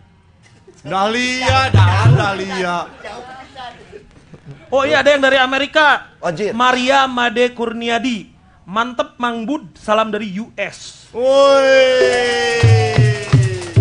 Dahlia, 0.82 1.60
Dahlan, 1.70 2.10
Dahlia. 2.16 2.78
Oh 4.72 4.88
iya 4.88 5.04
ada 5.04 5.12
yang 5.12 5.24
dari 5.24 5.38
Amerika. 5.38 6.16
Anjir. 6.24 6.56
Maria 6.56 7.06
Made 7.06 7.52
Kurniadi. 7.52 8.32
Mantep 8.72 9.20
Mang 9.20 9.44
Bud, 9.44 9.76
salam 9.76 10.14
dari 10.14 10.32
US. 10.40 11.12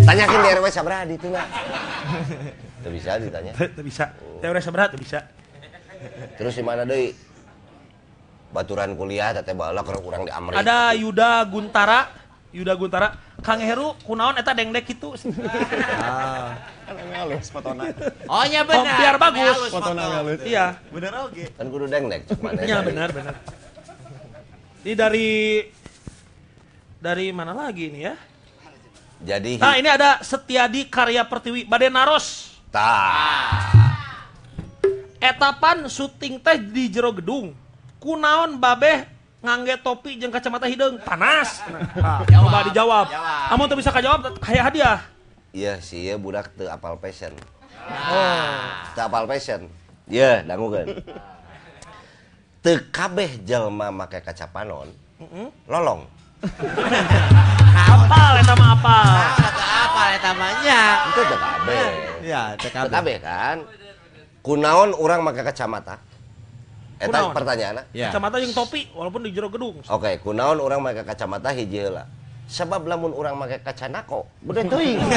Tanyakin 0.03 0.39
di 0.43 0.49
RW 0.51 0.65
sabaraha 0.67 1.07
di 1.07 1.15
itu 1.15 1.31
mah. 1.31 1.47
Tuh 2.83 2.91
bisa 2.91 3.15
ditanya. 3.21 3.53
Tidak 3.55 3.85
bisa. 3.85 4.11
Teori 4.41 4.59
seberat 4.59 4.89
tuh 4.91 4.99
bisa. 4.99 5.21
Terus 6.33 6.57
di 6.57 6.65
mana 6.65 6.81
deui? 6.81 7.13
Baturan 8.51 8.93
kuliah 8.93 9.31
teteh 9.31 9.55
baheula 9.55 9.81
keur 9.81 10.03
urang 10.03 10.23
di 10.23 10.31
Amerika. 10.31 10.59
Ada 10.59 10.91
Yuda 10.93 11.47
Guntara. 11.47 12.11
Yuda 12.51 12.75
Guntara. 12.75 13.07
Kang 13.39 13.57
Heru 13.57 13.95
kunaon 14.03 14.35
eta 14.35 14.51
dengdek 14.51 14.91
itu. 14.91 15.15
Halus 17.11 17.47
fotona. 17.47 17.87
Oh, 18.27 18.43
nya 18.43 18.61
Oh, 18.61 18.67
benar. 18.67 18.97
biar 18.99 19.15
bagus. 19.15 19.57
Fotona 19.71 20.03
foto. 20.03 20.15
halus. 20.19 20.41
Iya. 20.43 20.75
Bener 20.89 21.11
oke. 21.23 21.43
Kan 21.55 21.65
kudu 21.67 21.85
dengdek 21.87 22.21
mana. 22.37 22.59
Iya 22.59 22.77
benar 22.81 23.09
benar. 23.09 23.33
Ini 24.81 24.93
dari 24.93 25.29
dari 26.97 27.31
mana 27.31 27.53
lagi 27.53 27.87
ini 27.87 27.99
ya? 28.03 28.15
Jadi 29.21 29.61
Nah 29.61 29.77
ini 29.77 29.85
ada 29.85 30.19
Setiadi 30.19 30.89
Karya 30.89 31.23
Pertiwi 31.23 31.63
Baden 31.63 31.93
Naros. 31.93 32.57
tah. 32.67 33.71
Etapan 35.17 35.85
syuting 35.85 36.41
teh 36.41 36.57
di 36.57 36.89
jero 36.89 37.13
gedung. 37.13 37.53
Kunaon 38.01 38.57
babeh 38.57 39.05
ngangge 39.45 39.77
topi 39.85 40.17
jeung 40.17 40.33
kacamata 40.33 40.65
hidung 40.65 40.97
panas. 41.05 41.61
Nah, 42.01 42.25
coba 42.25 42.65
dijawab. 42.65 43.05
Kamu 43.53 43.63
tuh 43.69 43.77
bisa 43.77 43.93
kajawab 43.93 44.41
kayak 44.41 44.73
hadiah. 44.73 44.99
Iya 45.53 45.77
sih 45.77 46.09
ya 46.09 46.17
budak 46.17 46.49
teu 46.57 46.65
apal 46.65 46.97
passion. 46.97 47.29
Oh. 47.85 48.57
Teu 48.97 49.05
apal 49.05 49.29
passion. 49.29 49.69
Iya, 50.09 50.41
dangukeun. 50.49 50.97
Teu 52.65 52.81
kabeh 52.89 53.37
jelema 53.45 53.93
make 53.93 54.17
kaca 54.25 54.49
panon. 54.49 54.89
Lolong. 55.69 56.09
Apal 57.77 58.33
eta 58.41 58.53
mah 58.57 58.69
apal. 58.73 59.05
Kata 59.37 59.65
apa 59.85 60.01
ya 60.09 60.17
tamanya? 60.25 60.81
Itu 61.05 61.21
teu 61.21 61.37
kabeh. 61.37 61.85
Ya, 62.25 62.41
Teu 62.57 62.69
TKB. 62.73 62.89
kabeh 62.89 63.17
kan. 63.21 63.57
Kunaon 64.41 64.97
urang 64.97 65.21
make 65.21 65.45
kacamata? 65.45 66.01
Eta 67.01 67.09
Kunaon? 67.09 67.33
pertanyaanna. 67.33 67.81
Ya. 67.97 68.13
Kacamata 68.13 68.37
jeung 68.37 68.53
topi 68.53 68.85
walaupun 68.93 69.25
di 69.25 69.33
jero 69.33 69.49
gedung. 69.49 69.81
Oke, 69.89 70.21
kunaon 70.21 70.61
urang 70.61 70.85
make 70.85 71.01
kacamata 71.01 71.49
hiji 71.49 71.81
heula. 71.81 72.05
Sebab 72.45 72.85
lamun 72.85 73.09
urang 73.17 73.33
make 73.41 73.57
kaca 73.65 73.89
nako, 73.89 74.29
bude 74.45 74.61
teuing. 74.69 74.99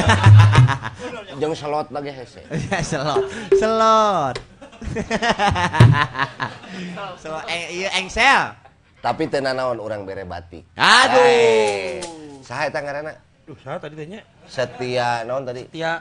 Jeung 1.43 1.53
selot 1.53 1.91
lagi 1.91 2.15
hese. 2.15 2.41
Ya, 2.73 2.79
selot. 2.81 3.27
Selot. 3.59 4.37
Selot. 7.21 7.45
Eh, 7.51 7.85
iya 7.85 7.89
engsel. 7.99 8.55
Tapi 9.03 9.29
teu 9.29 9.43
nanaon 9.45 9.77
urang 9.83 10.07
bere 10.09 10.25
batik. 10.25 10.65
Aduh. 10.79 11.21
Eh, 11.21 12.01
Saha 12.41 12.71
eta 12.71 12.81
ngaranna? 12.81 13.13
Duh, 13.45 13.59
saya 13.61 13.77
tadi 13.77 13.93
tanya. 13.99 14.25
Setia 14.49 15.21
naon 15.29 15.45
tadi? 15.45 15.69
Tia. 15.69 16.01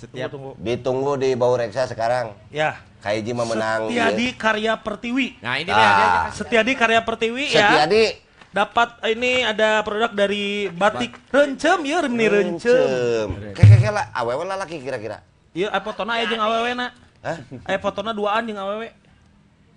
Setiap 0.00 0.32
Tunggu, 0.32 0.56
tunggu. 0.56 0.64
Ditunggu 0.64 1.12
di 1.20 1.30
Bau 1.36 1.52
Reksa 1.52 1.84
sekarang. 1.84 2.32
Ya. 2.48 2.80
Kaiji 3.04 3.36
mah 3.36 3.44
menang. 3.44 3.92
Setiadi 3.92 4.26
Karya 4.32 4.72
Pertiwi. 4.80 5.36
Nah, 5.44 5.60
ini 5.60 5.68
Ah. 5.68 5.76
dia 5.76 5.90
dia. 5.92 6.08
Setiadi 6.32 6.72
Karya 6.72 7.00
Pertiwi 7.04 7.52
ieu. 7.52 7.56
ya. 7.56 7.68
Setiadi 7.68 8.04
Dapat 8.50 8.98
ini 9.14 9.46
ada 9.46 9.78
produk 9.86 10.10
dari 10.10 10.66
batik 10.74 11.14
rencem 11.30 11.86
ya 11.86 12.02
remni 12.02 12.26
rencem. 12.26 13.30
Rencem. 13.30 13.54
Keke 13.54 13.94
lah 13.94 14.10
awewe 14.10 14.42
lalaki 14.42 14.82
kira-kira. 14.82 15.22
Iya, 15.54 15.70
aya 15.70 15.78
fotona 15.78 16.18
aya 16.18 16.26
jeung 16.26 16.42
awewena. 16.42 16.90
Hah? 17.22 17.38
Aya 17.62 17.78
fotona 17.78 18.10
duaan 18.10 18.50
jeung 18.50 18.58
awewe. 18.58 18.90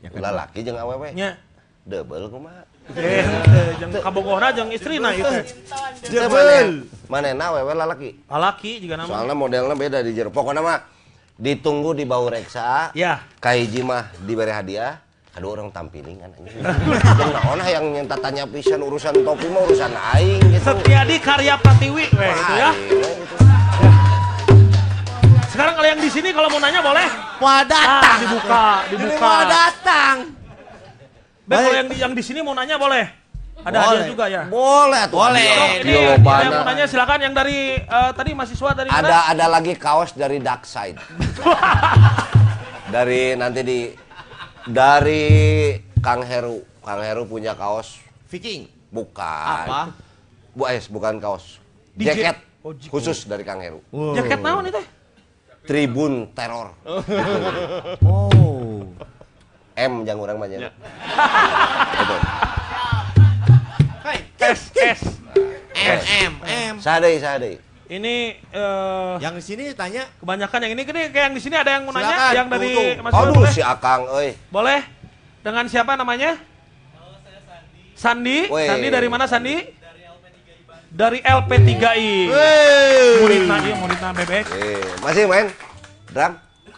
Lalaki 0.09 0.65
jeung 0.65 0.81
awewe. 0.81 1.13
Nya. 1.13 1.37
Double 1.85 2.33
kumaha? 2.33 2.65
Eh, 2.91 3.23
eh, 3.23 3.69
jeung 3.79 3.95
kabogohna 3.95 4.51
jeung 4.51 4.67
istrina 4.67 5.15
ieu 5.15 5.23
teh. 5.23 5.43
Double. 6.11 6.83
Manehna 7.07 7.55
awewe 7.55 7.71
lalaki. 7.71 8.09
Lalaki 8.27 8.83
juga 8.83 8.99
nama. 8.99 9.07
Soalnya 9.07 9.35
modelnya 9.35 9.71
beda 9.73 10.03
di 10.03 10.11
jero. 10.11 10.27
Pokoknya 10.29 10.59
mah 10.59 10.83
ditunggu 11.39 11.95
di 11.95 12.03
Bau 12.03 12.27
Reksa. 12.27 12.91
Ya. 12.91 13.23
Kaiji 13.39 13.87
mah 13.87 14.11
diberi 14.19 14.51
hadiah. 14.51 14.99
Aduh 15.33 15.55
orang 15.55 15.71
tampilingan 15.71 16.29
anjing. 16.29 16.59
Jeung 17.17 17.31
naon 17.33 17.59
yang 17.65 17.85
nyenta 17.89 18.19
tanya 18.19 18.43
pisan 18.45 18.83
urusan 18.83 19.15
topi 19.23 19.47
mah 19.47 19.63
urusan 19.65 19.89
aing 20.13 20.43
gitu. 20.51 20.61
Setiadi 20.61 21.15
Karya 21.17 21.55
Pertiwi 21.57 22.05
weh 22.13 22.29
itu 22.29 22.53
ya. 22.53 22.69
Aing, 22.69 22.85
gitu. 22.91 23.07
Sekarang 25.49 25.73
kalau 25.73 25.87
yang 25.87 26.01
di 26.01 26.09
sini 26.09 26.29
kalau 26.33 26.49
mau 26.49 26.59
nanya 26.59 26.81
boleh. 26.81 27.07
Mau 27.39 27.47
Ah, 27.47 27.61
datang. 27.63 28.17
dibuka, 28.21 28.65
Ini 28.83 28.95
dibuka. 28.97 29.25
mau 29.25 29.41
datang. 29.45 30.15
Beb, 31.43 31.59
kalau 31.59 31.75
yang 31.75 31.87
di 31.87 31.95
yang 31.99 32.13
di 32.13 32.23
sini 32.23 32.39
mau 32.39 32.51
nanya 32.51 32.75
boleh. 32.77 33.05
Ada 33.53 33.69
Boleh. 33.69 33.85
hadiah 33.85 34.07
juga 34.09 34.25
ya. 34.27 34.41
Boleh 34.47 35.03
tuh. 35.07 35.17
Boleh. 35.19 35.45
Ini 35.83 35.93
yang 36.19 36.51
mau 36.51 36.65
nanya 36.65 36.85
silakan 36.85 37.19
yang 37.21 37.33
dari 37.33 37.77
eh, 37.77 38.11
tadi 38.11 38.31
mahasiswa 38.33 38.69
dari 38.73 38.89
Ada 38.89 39.03
mana? 39.03 39.19
ada 39.29 39.45
lagi 39.47 39.73
kaos 39.75 40.11
dari 40.11 40.39
Dark 40.39 40.65
Side. 40.65 40.97
dari 42.95 43.35
nanti 43.35 43.61
di 43.61 43.79
dari 44.65 45.23
Kang 45.99 46.23
Heru. 46.23 46.63
Kang 46.79 46.99
Heru 46.99 47.23
punya 47.23 47.53
kaos 47.53 47.99
Viking. 48.27 48.67
bukan. 48.89 49.63
Apa? 49.63 49.81
Bu 50.51 50.65
es 50.65 50.87
bukan 50.87 51.17
kaos. 51.17 51.59
DJ. 51.93 52.09
Jaket 52.09 52.37
Oh, 52.63 52.71
khusus 52.71 53.27
dari 53.27 53.43
Kang 53.43 53.59
Heru. 53.59 53.83
Jaket 54.15 54.39
naon 54.39 54.63
itu? 54.65 54.79
Tribun 55.63 56.31
Teror. 56.31 56.71
Oh. 58.03 58.87
M 59.73 60.05
yang 60.05 60.17
orang 60.21 60.37
banyak. 60.37 60.59
Betul. 60.61 62.19
Kes, 64.37 64.61
kes. 64.75 65.01
M 65.73 65.99
M 66.03 66.33
M. 66.43 66.75
Sadai, 66.77 67.17
sadai. 67.17 67.55
Ini 67.83 68.15
eh 68.39 69.13
Yang 69.21 69.33
di 69.37 69.43
sini 69.43 69.65
tanya 69.75 70.07
kebanyakan 70.17 70.59
yang 70.65 70.71
ini 70.73 70.81
gini 70.87 71.01
kayak 71.13 71.25
yang 71.29 71.35
di 71.35 71.41
sini 71.43 71.55
ada 71.59 71.77
yang 71.77 71.83
mau 71.85 71.93
nanya 71.93 72.09
Silakan, 72.09 72.33
yang 72.33 72.47
dari. 72.49 72.73
Mas 73.03 73.11
Aduh 73.13 73.33
boleh? 73.35 73.51
si 73.53 73.61
Akang 73.61 74.01
euy. 74.09 74.29
Boleh? 74.49 74.81
Dengan 75.43 75.65
siapa 75.67 75.93
namanya? 75.99 76.39
Sandi. 77.93 78.49
Weh. 78.49 78.67
Sandi 78.67 78.87
dari 78.89 79.07
mana 79.11 79.25
Sandi? 79.29 79.55
Dari 80.93 81.19
LP3I. 81.25 82.11
Muridna 83.21 83.55
iya, 83.65 83.75
muridna 83.81 84.09
bebek. 84.13 84.45
Eh, 84.53 84.81
masih 85.01 85.25
main 85.25 85.49
drum? 86.13 86.33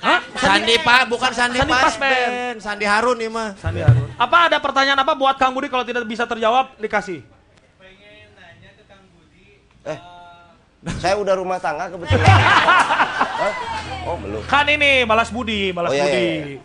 Hah? 0.06 0.22
Sandi 0.38 0.78
Pak, 0.86 1.10
bukan 1.10 1.32
Sandi, 1.34 1.58
Sandi 1.58 1.74
Pas 1.74 1.90
Pasben. 1.90 2.14
Ben. 2.30 2.56
Sandi 2.62 2.86
Harun 2.86 3.18
nih 3.18 3.26
mah. 3.26 3.58
Sandi 3.58 3.82
Harun. 3.82 4.06
Apa 4.22 4.38
ada 4.46 4.62
pertanyaan 4.62 5.02
apa 5.02 5.18
buat 5.18 5.34
Kang 5.42 5.50
Budi 5.58 5.66
kalau 5.66 5.82
tidak 5.82 6.06
bisa 6.06 6.30
terjawab 6.30 6.78
dikasih? 6.78 7.26
Saya 11.02 11.18
udah 11.18 11.34
rumah 11.34 11.58
tangga 11.58 11.90
kebetulan. 11.90 12.22
Hah? 13.42 13.54
Oh, 14.06 14.16
belum. 14.22 14.46
Kan 14.46 14.70
ini 14.70 15.02
balas 15.10 15.34
budi, 15.34 15.74
balas 15.74 15.90
Oh, 15.90 15.98
iya, 15.98 16.06
budi. 16.06 16.22
iya, 16.22 16.46
iya. 16.54 16.62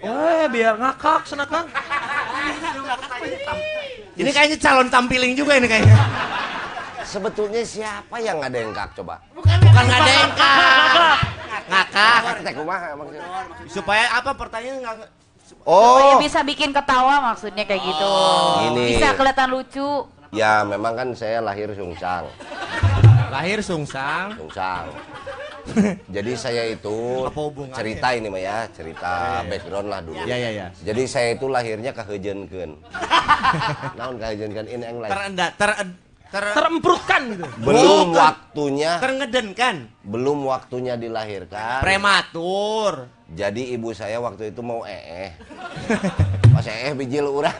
Eh, 0.00 0.44
biar 0.48 0.80
ngakak 0.80 1.28
sana 1.28 1.44
Kang. 1.44 1.68
Ini 4.16 4.30
kayaknya 4.32 4.56
calon 4.56 4.88
tampiling 4.88 5.34
juga 5.36 5.58
ini 5.58 5.66
kayaknya. 5.66 5.92
Sebetulnya 7.04 7.62
siapa 7.64 8.16
yang 8.20 8.38
ada 8.40 8.56
yang 8.56 8.70
kak 8.72 8.92
coba? 8.96 9.20
Bukan 9.34 9.82
nggak 9.86 10.00
ada 10.00 10.12
yang 10.12 10.32
ngakak. 10.32 11.18
Ngakak. 11.70 12.20
Teh 12.44 12.54
kumaha 12.54 12.88
maksudnya? 12.96 13.22
Supaya 13.68 14.04
apa 14.16 14.30
pertanyaan 14.36 14.78
nggak 14.84 14.94
Supaya 15.50 16.14
Oh, 16.14 16.22
bisa 16.22 16.46
bikin 16.46 16.70
ketawa 16.70 17.34
maksudnya 17.34 17.66
kayak 17.66 17.82
gitu. 17.82 18.14
Gini. 18.70 18.84
Bisa 18.94 19.18
kelihatan 19.18 19.50
lucu. 19.50 20.06
ya 20.30 20.62
memang 20.62 20.94
kan 20.94 21.08
saya 21.18 21.42
lahir 21.42 21.74
sungsang, 21.74 22.22
lahir 23.34 23.58
sungsang. 23.66 24.30
sungsang. 24.38 24.86
Jadi 26.14 26.32
saya 26.38 26.70
itu 26.70 27.26
cerita 27.74 28.14
ini 28.14 28.30
mah 28.30 28.38
ya, 28.38 28.58
cerita 28.70 29.42
background 29.50 29.88
lah 29.90 30.00
dulu. 30.06 30.22
Ya 30.22 30.38
ya 30.38 30.50
ya. 30.54 30.66
Jadi 30.86 31.02
saya 31.10 31.34
itu 31.34 31.50
lahirnya 31.50 31.90
kahejeunkeun. 31.90 32.70
Naon 33.98 34.16
kahejeunkeun 34.22 34.66
in 34.70 34.86
English? 34.86 35.10
Terenda 35.10 35.46
ter 35.58 35.70
ter 36.30 36.44
Teremprutkan 36.54 37.22
gitu. 37.34 37.44
Belum 37.58 38.10
Bukan. 38.10 38.16
waktunya, 38.16 39.02
terngeden 39.02 39.90
belum 40.06 40.46
waktunya 40.46 40.94
dilahirkan. 40.94 41.82
Prematur. 41.82 43.10
Jadi 43.30 43.74
ibu 43.74 43.90
saya 43.90 44.18
waktu 44.18 44.50
itu 44.50 44.62
mau 44.62 44.82
ee. 44.82 45.34
pas 46.50 46.66
eh 46.66 46.92
bijil 46.92 47.30
urang 47.30 47.54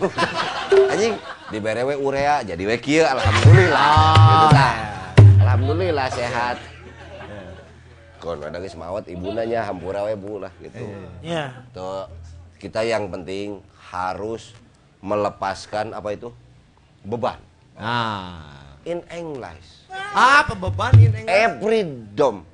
anjing 0.91 1.15
dibere 1.49 1.87
we 1.87 1.95
urea 1.95 2.43
jadi 2.43 2.59
we 2.59 2.77
kieu 2.77 3.01
alhamdulillah 3.01 3.95
gitu 4.13 4.47
tah 4.51 4.75
alhamdulillah 5.41 6.07
sehat 6.11 6.57
kon 8.19 8.43
ada 8.43 8.59
geus 8.59 8.75
maot 8.75 9.07
ibuna 9.07 9.47
nya 9.47 9.65
hampura 9.65 10.05
we 10.05 10.19
bu 10.19 10.43
lah 10.43 10.53
gitu 10.59 10.85
Ya. 11.23 11.65
tuh 11.73 12.11
kita 12.59 12.83
yang 12.83 13.09
penting 13.09 13.63
harus 13.89 14.53
melepaskan 15.01 15.97
apa 15.97 16.13
itu 16.13 16.29
beban 17.01 17.41
Ah. 17.81 18.60
In 18.85 19.01
English 19.09 19.85
Apa 20.11 20.55
beban 20.55 20.93
ini? 20.95 21.25
every 21.25 21.85
dom 22.13 22.45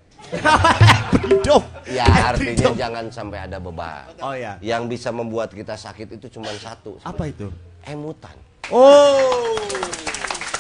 Hidup. 1.23 1.63
ya 1.87 2.03
artinya 2.27 2.75
jangan 2.75 3.05
sampai 3.09 3.39
ada 3.41 3.57
beban 3.57 4.11
Oh 4.19 4.35
ya. 4.35 4.59
yang 4.59 4.87
bisa 4.87 5.09
membuat 5.09 5.51
kita 5.51 5.75
sakit 5.75 6.15
itu 6.15 6.27
cuma 6.31 6.51
satu 6.53 6.99
Apa 7.03 7.27
itu? 7.27 7.47
emutan 7.85 8.35
Oh. 8.67 9.55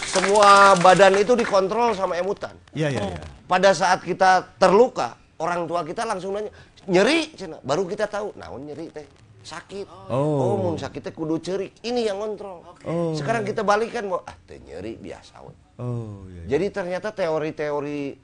semua 0.06 0.72
badan 0.76 1.18
itu 1.18 1.34
dikontrol 1.34 1.90
sama 1.92 2.14
emutan 2.14 2.54
Iya 2.72 2.88
iya 2.88 3.02
iya. 3.04 3.20
pada 3.44 3.74
saat 3.74 4.00
kita 4.00 4.54
terluka 4.56 5.18
orang 5.36 5.66
tua 5.66 5.82
kita 5.82 6.02
langsung 6.02 6.32
nanya 6.32 6.48
nyeri 6.86 7.34
cina 7.34 7.58
baru 7.60 7.82
kita 7.84 8.06
tahu 8.06 8.30
naon 8.34 8.62
nyeri 8.64 8.86
teh 8.88 9.04
sakit 9.46 9.86
Oh. 10.10 10.58
mun 10.58 10.74
sakit 10.74 11.00
teh 11.00 11.14
kudu 11.14 11.38
cerik 11.38 11.70
ini 11.80 12.04
yang 12.04 12.18
kontrol 12.18 12.66
Oh. 12.82 13.14
sekarang 13.14 13.46
kita 13.46 13.62
balikan 13.62 14.10
mau 14.10 14.20
ah 14.20 14.34
nyeri 14.50 14.98
biasa 14.98 15.38
we. 15.46 15.54
Oh 15.78 16.26
iya. 16.26 16.42
jadi 16.50 16.66
ternyata 16.74 17.14
teori-teori 17.14 18.18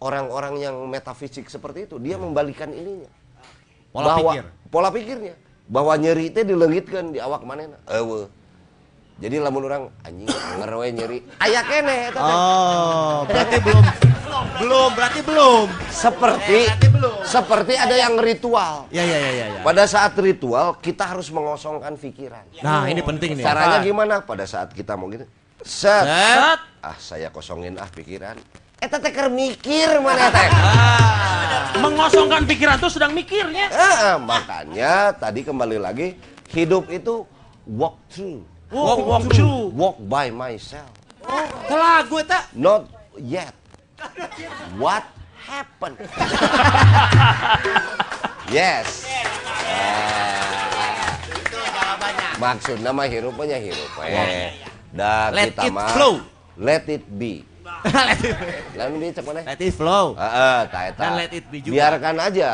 orang-orang 0.00 0.54
yang 0.58 0.76
metafisik 0.84 1.48
seperti 1.48 1.88
itu 1.88 1.96
dia 1.96 2.16
membalikan 2.16 2.68
ininya 2.70 3.08
Pola 3.90 4.14
bahwa, 4.14 4.32
pikir. 4.32 4.44
pola 4.70 4.88
pikirnya 4.90 5.34
bahwa 5.66 5.92
nyeri 5.96 6.30
teh 6.30 6.42
dilengitkan 6.42 7.10
di 7.10 7.18
awak 7.18 7.42
manehna 7.42 7.78
eueuh 7.88 8.28
jadi 9.20 9.36
lamun 9.38 9.62
orang 9.64 9.82
anjing 10.00 10.26
ngerewe 10.56 10.86
nyeri 10.90 11.18
aya 11.38 11.60
keneh 11.62 12.08
eta 12.08 12.18
teh. 12.18 12.34
Oh, 12.34 13.18
berarti 13.24 13.56
belum 13.60 13.84
belum, 14.60 14.90
berarti 14.92 15.20
belum. 15.20 15.66
seperti 15.90 16.58
berarti 16.64 16.88
belum. 16.88 17.16
seperti 17.22 17.72
ada 17.74 17.92
yang 17.92 18.14
ritual 18.16 18.88
Ya 18.88 19.02
ya 19.02 19.18
ya 19.18 19.30
ya 19.30 19.46
ya. 19.50 19.60
pada 19.60 19.84
saat 19.84 20.16
ritual 20.16 20.76
kita 20.78 21.04
harus 21.06 21.28
mengosongkan 21.28 21.96
pikiran 21.96 22.44
Nah, 22.60 22.84
ini 22.84 23.00
penting 23.00 23.36
nih. 23.36 23.44
caranya 23.44 23.78
gimana 23.80 24.14
pada 24.20 24.44
saat 24.44 24.72
kita 24.72 24.96
mau 24.96 25.08
gitu 25.08 25.28
set 25.60 26.04
Set. 26.04 26.60
ah 26.80 26.96
saya 26.96 27.28
kosongin 27.28 27.76
ah 27.76 27.88
pikiran 27.88 28.36
eta 28.80 28.96
teh 28.96 29.12
mikir 29.28 30.00
mana 30.00 30.32
teh 30.32 30.48
Mengosongkan 31.76 32.44
pikiran 32.44 32.76
tuh 32.76 32.90
sedang 32.90 33.12
mikirnya. 33.12 33.70
Ah, 33.70 34.16
makanya 34.16 35.14
tadi 35.14 35.40
kembali 35.40 35.78
lagi 35.78 36.16
hidup 36.50 36.88
itu 36.88 37.24
walk 37.66 37.96
through 38.08 38.42
Walk, 38.70 38.98
walk 39.02 39.24
through. 39.28 39.74
walk 39.74 39.98
by 40.00 40.30
myself 40.30 40.86
Ke 41.66 41.74
lagu 41.74 42.14
eta. 42.18 42.46
not 42.54 42.86
yet 43.16 43.50
what 44.78 45.02
happened 45.36 45.98
yes 48.48 49.06
Ah. 49.70 51.14
maksudnya 52.36 52.90
mah 52.90 53.06
hirup 53.06 53.32
mah 53.32 53.44
nya 53.44 53.58
hirup 53.58 53.90
eh 54.02 54.50
dah 54.90 55.30
Let 55.30 55.46
kita 55.52 55.62
it 55.66 55.72
mah 55.72 55.90
flow. 55.92 56.14
let 56.56 56.84
it 56.86 57.04
be 57.08 57.46
lalu 58.78 58.94
dia 59.00 59.10
cek 59.14 59.24
mana 59.24 59.40
Let 59.46 59.56
it 59.58 59.72
flow. 59.72 60.12
Heeh, 60.12 60.58
tah 60.68 60.82
eta. 60.84 61.00
Dan 61.00 61.12
let 61.16 61.32
it 61.32 61.44
be 61.48 61.58
juga. 61.58 61.72
Biarkan 61.72 62.16
aja 62.20 62.50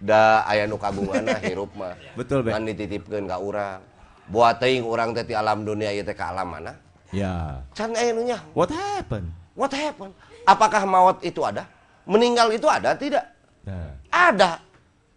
da 0.00 0.20
aya 0.42 0.64
nu 0.64 0.76
kagunganna 0.76 1.36
hirup 1.38 1.68
mah. 1.76 1.92
Betul, 2.16 2.40
Be. 2.40 2.56
Kan 2.56 2.64
dititipkeun 2.64 3.28
ka 3.28 3.36
urang. 3.36 3.84
Buat 4.32 4.64
teuing 4.64 4.88
urang 4.88 5.12
teh 5.12 5.28
alam 5.36 5.60
dunia 5.60 5.92
ieu 5.92 6.00
teh 6.00 6.16
ka 6.16 6.32
alam 6.32 6.56
mana? 6.56 6.72
Ya. 7.12 7.60
Can 7.76 7.92
aya 7.92 8.16
nu. 8.16 8.24
What 8.56 8.72
happened? 8.72 9.28
What 9.52 9.76
happened? 9.76 10.16
Apakah 10.48 10.88
maut 10.88 11.20
itu 11.20 11.44
ada? 11.44 11.68
Meninggal 12.08 12.48
itu 12.48 12.64
ada 12.64 12.96
tidak? 12.96 13.28
Nah. 13.68 13.92
Ada. 14.08 14.58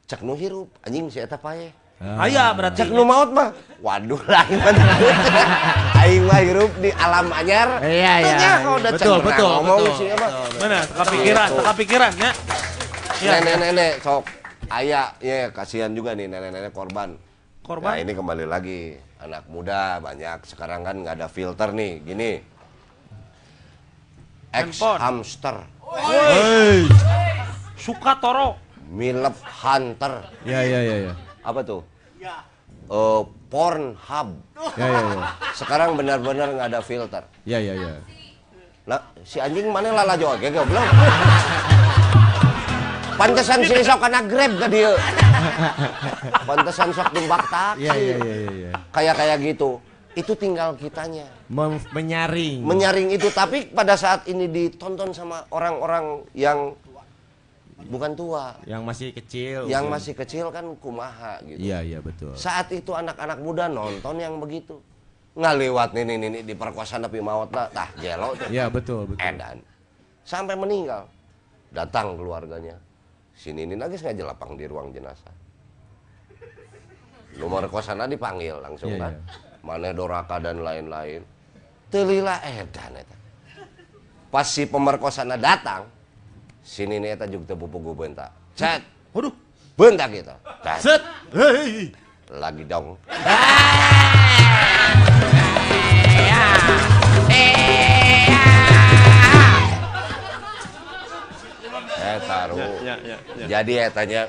Cek 0.06 0.22
nu 0.22 0.36
hirup, 0.36 0.68
anjing 0.84 1.08
si 1.08 1.24
eta 1.24 1.40
pae. 1.40 1.72
Aya 2.04 2.52
berarti. 2.52 2.84
Cek 2.84 2.92
nu 2.92 3.08
maut 3.08 3.32
mah, 3.32 3.56
waduh 3.80 4.20
lain 4.36 4.60
mah. 4.60 4.76
Aing 6.04 6.28
mah 6.28 6.40
hirup 6.44 6.72
di 6.84 6.92
alam 6.92 7.32
anyar. 7.32 7.80
Iya, 7.80 8.14
iya. 8.20 8.38
cek 8.84 9.00
Betul, 9.00 9.24
pernah 9.24 9.32
betul, 9.32 9.50
ngomong 9.50 9.80
betul, 9.80 9.96
sih 9.96 10.08
mah. 10.12 10.32
Mana? 10.60 10.80
Teka 10.84 11.04
pikiran, 11.08 11.48
Gitu. 11.48 11.58
teka 11.58 11.74
pikiran 11.80 12.12
ya. 12.20 12.32
Ya. 13.24 13.32
Nenek-nenek 13.40 13.92
sok 14.04 14.28
ayah 14.76 15.16
ya 15.24 15.48
kasihan 15.56 15.96
juga 15.96 16.12
nih 16.14 16.28
nenek-nenek 16.28 16.76
korban. 16.76 17.16
Korban. 17.64 17.96
Nah 17.96 17.98
ini 18.04 18.12
kembali 18.12 18.46
lagi 18.46 18.80
anak 19.26 19.44
muda 19.50 19.98
banyak 20.00 20.46
sekarang 20.46 20.86
kan 20.86 21.02
nggak 21.02 21.18
ada 21.18 21.28
filter 21.28 21.74
nih 21.74 22.00
gini. 22.02 22.32
Ex 24.56 24.80
hamster, 24.80 25.68
Hey. 26.00 26.88
Suka 27.76 28.16
toro. 28.18 28.56
milep 28.86 29.34
hunter, 29.44 30.24
Ya 30.46 30.62
ya 30.62 30.80
ya 30.80 30.96
ya. 31.10 31.14
apa 31.42 31.60
tuh? 31.66 31.82
Eh, 32.86 33.22
Pornhub. 33.50 34.30
Ya 34.78 34.86
ya 34.88 35.02
ya. 35.02 35.22
Sekarang 35.58 35.98
benar-benar 35.98 36.54
nggak 36.54 36.70
ada 36.70 36.82
filter. 36.86 37.26
Ya 37.44 37.58
ya 37.58 37.74
ya. 37.74 37.98
Lah, 38.86 39.02
si 39.26 39.42
anjing 39.42 39.74
mana 39.74 39.90
lala 39.92 40.14
joge 40.16 40.54
goblok. 40.54 40.86
Pantesan 43.16 43.60
si 43.64 43.76
sok 43.82 44.00
kana 44.04 44.20
grab 44.28 44.52
ka 44.60 44.68
dieu. 44.68 44.94
Pantesan 46.50 46.90
sok 46.92 47.10
tumbak 47.16 47.44
tak. 47.48 47.74
Ya 47.80 47.96
ya 47.96 48.16
ya 48.20 48.36
ya 48.36 48.54
ya. 48.70 48.72
Kayak 48.92 49.16
kayak 49.20 49.38
gitu. 49.44 49.80
Itu 50.16 50.32
tinggal 50.36 50.76
kitanya. 50.80 51.28
Mem- 51.52 51.84
menyaring. 51.92 52.64
Menyaring 52.64 53.10
itu 53.16 53.28
tapi 53.32 53.68
pada 53.72 53.96
saat 54.00 54.28
ini 54.28 54.48
ditonton 54.48 55.12
sama 55.12 55.44
orang-orang 55.52 56.24
yang 56.32 56.76
bukan 57.86 58.16
tua, 58.16 58.56
yang 58.64 58.88
masih 58.88 59.12
kecil. 59.12 59.68
yang 59.68 59.92
masih 59.92 60.16
kecil 60.16 60.48
kan 60.50 60.64
kumaha 60.80 61.38
gitu. 61.44 61.60
Iya 61.60 61.84
iya 61.84 62.00
betul. 62.00 62.32
Saat 62.34 62.72
itu 62.72 62.96
anak-anak 62.96 63.44
muda 63.44 63.68
nonton 63.68 64.16
yang 64.18 64.40
begitu. 64.40 64.80
Nggak 65.36 65.54
nih 65.92 66.04
nih 66.08 66.16
nih 66.16 66.44
diperkosa 66.48 66.96
tapi 66.96 67.20
maut 67.20 67.52
lah, 67.52 67.68
tah 67.76 67.92
tuh. 67.92 68.48
Iya 68.48 68.72
betul 68.72 69.12
betul. 69.12 69.20
edan 69.20 69.60
sampai 70.26 70.58
meninggal 70.58 71.06
datang 71.70 72.18
keluarganya 72.18 72.76
sini 73.36 73.64
ini 73.64 73.76
nangis 73.76 74.00
nggak 74.00 74.16
jelapang 74.16 74.56
di 74.56 74.66
ruang 74.66 74.90
jenazah 74.90 75.36
nomor 77.36 77.68
kosana 77.68 78.08
dipanggil 78.08 78.58
langsung 78.58 78.96
Iya, 78.96 79.00
kan 79.02 79.14
iya. 79.14 79.22
mana 79.60 79.90
doraka 79.92 80.40
dan 80.40 80.64
lain-lain 80.64 81.20
telila 81.88 82.40
edan 82.42 82.96
eta 82.96 83.18
pas 84.32 84.48
si 84.48 84.64
pemerkosana 84.64 85.36
datang 85.36 85.84
sini 86.62 86.98
nih 86.98 87.14
eta 87.14 87.28
juga 87.28 87.54
pupu 87.54 87.78
gue 87.82 87.96
bentak 87.98 88.32
cet 88.56 88.82
Waduh. 89.12 89.32
bentak 89.76 90.10
kita 90.12 90.36
Cet. 90.80 90.80
Set. 90.82 91.02
Hei. 91.32 91.92
lagi 92.32 92.64
dong 92.64 92.96
Eh 97.28 97.95
taruh. 102.22 102.58
Ya, 102.82 102.96
ya, 103.04 103.18
ya. 103.36 103.46
Jadi 103.48 103.74
etanya 103.80 104.22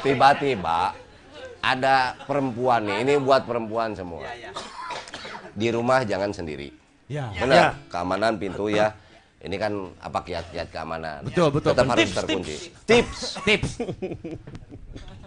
tiba-tiba 0.00 0.94
ada 1.58 2.14
perempuan 2.24 2.86
nih, 2.86 2.96
ini 3.04 3.12
buat 3.18 3.44
perempuan 3.44 3.92
semua. 3.92 4.24
Di 5.58 5.68
rumah 5.74 6.06
jangan 6.06 6.30
sendiri. 6.30 6.70
Ya. 7.10 7.32
Benar, 7.34 7.74
keamanan 7.90 8.38
pintu 8.38 8.70
ya. 8.70 8.94
Ini 9.38 9.54
kan 9.54 9.72
apa 10.02 10.18
kiat-kiat 10.26 10.68
keamanan. 10.74 11.22
Betul, 11.22 11.54
betul, 11.54 11.70
Tetap 11.70 11.86
harus 11.94 12.02
Tips, 12.02 12.14
terkunci. 12.18 12.54
Tips. 12.82 13.20
Tips. 13.46 13.70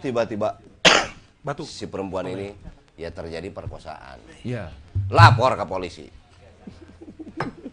Tiba-tiba 0.03 0.59
Batu. 1.47 1.63
si 1.63 1.87
perempuan 1.87 2.27
ini 2.27 2.51
ya 2.99 3.09
terjadi 3.09 3.47
perkosaan. 3.49 4.19
Iya. 4.43 4.67
lapor 5.09 5.55
ke 5.55 5.65
polisi. 5.65 6.05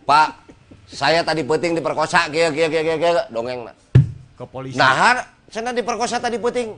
Pak, 0.06 0.47
saya 0.88 1.20
tadi 1.20 1.44
peting 1.44 1.76
diperkosa, 1.76 2.32
kia 2.32 2.48
kia 2.48 2.72
kia 2.72 2.80
kia 2.80 2.96
kia 2.96 3.12
dongeng 3.28 3.68
nah. 3.68 3.76
Ke 4.40 4.44
polisi. 4.48 4.80
Nah, 4.80 5.20
saya 5.52 5.72
diperkosa 5.76 6.16
tadi 6.16 6.40
peting. 6.40 6.72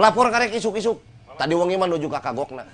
Lapor 0.00 0.32
karek 0.32 0.54
isuk-isuk. 0.56 0.96
Tadi 1.36 1.52
wongi 1.56 1.76
mah 1.76 1.88
nuju 1.88 2.08
ka 2.08 2.20
kagokna. 2.20 2.64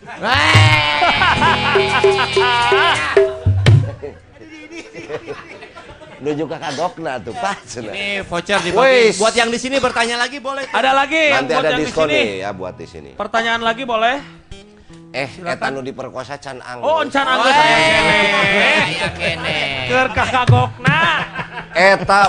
nuju 6.22 6.44
ka 6.50 6.56
kagokna 6.58 7.12
tuh, 7.22 7.34
Pak. 7.34 7.56
cenah. 7.66 7.94
Ini 7.94 8.06
voucher 8.26 8.58
dibagi. 8.62 9.10
Wis. 9.10 9.18
Buat 9.22 9.34
yang 9.38 9.50
di 9.50 9.58
sini 9.58 9.78
bertanya 9.78 10.18
lagi 10.18 10.38
boleh. 10.42 10.66
Ada 10.70 10.90
lagi 10.94 11.22
Nanti 11.30 11.52
buat 11.54 11.62
ada 11.62 11.70
yang 11.74 11.78
di 11.78 11.84
diskon 11.86 12.08
sini. 12.10 12.18
nih 12.18 12.28
ya 12.42 12.50
buat 12.54 12.74
di 12.74 12.86
sini. 12.86 13.10
Pertanyaan 13.14 13.62
lagi 13.62 13.82
boleh? 13.86 14.45
Eh, 15.16 15.30
eta 15.48 15.72
nu 15.72 15.80
diperkosa 15.80 16.36
can 16.36 16.60
anggur. 16.60 16.84
Oh, 16.84 17.00
encan 17.00 17.24
anggur 17.24 17.48
saya 17.48 17.76
kene. 17.80 19.08
kene. 19.16 19.58
Keur 19.88 20.08
kakagokna. 20.12 21.00
Eta 21.72 22.20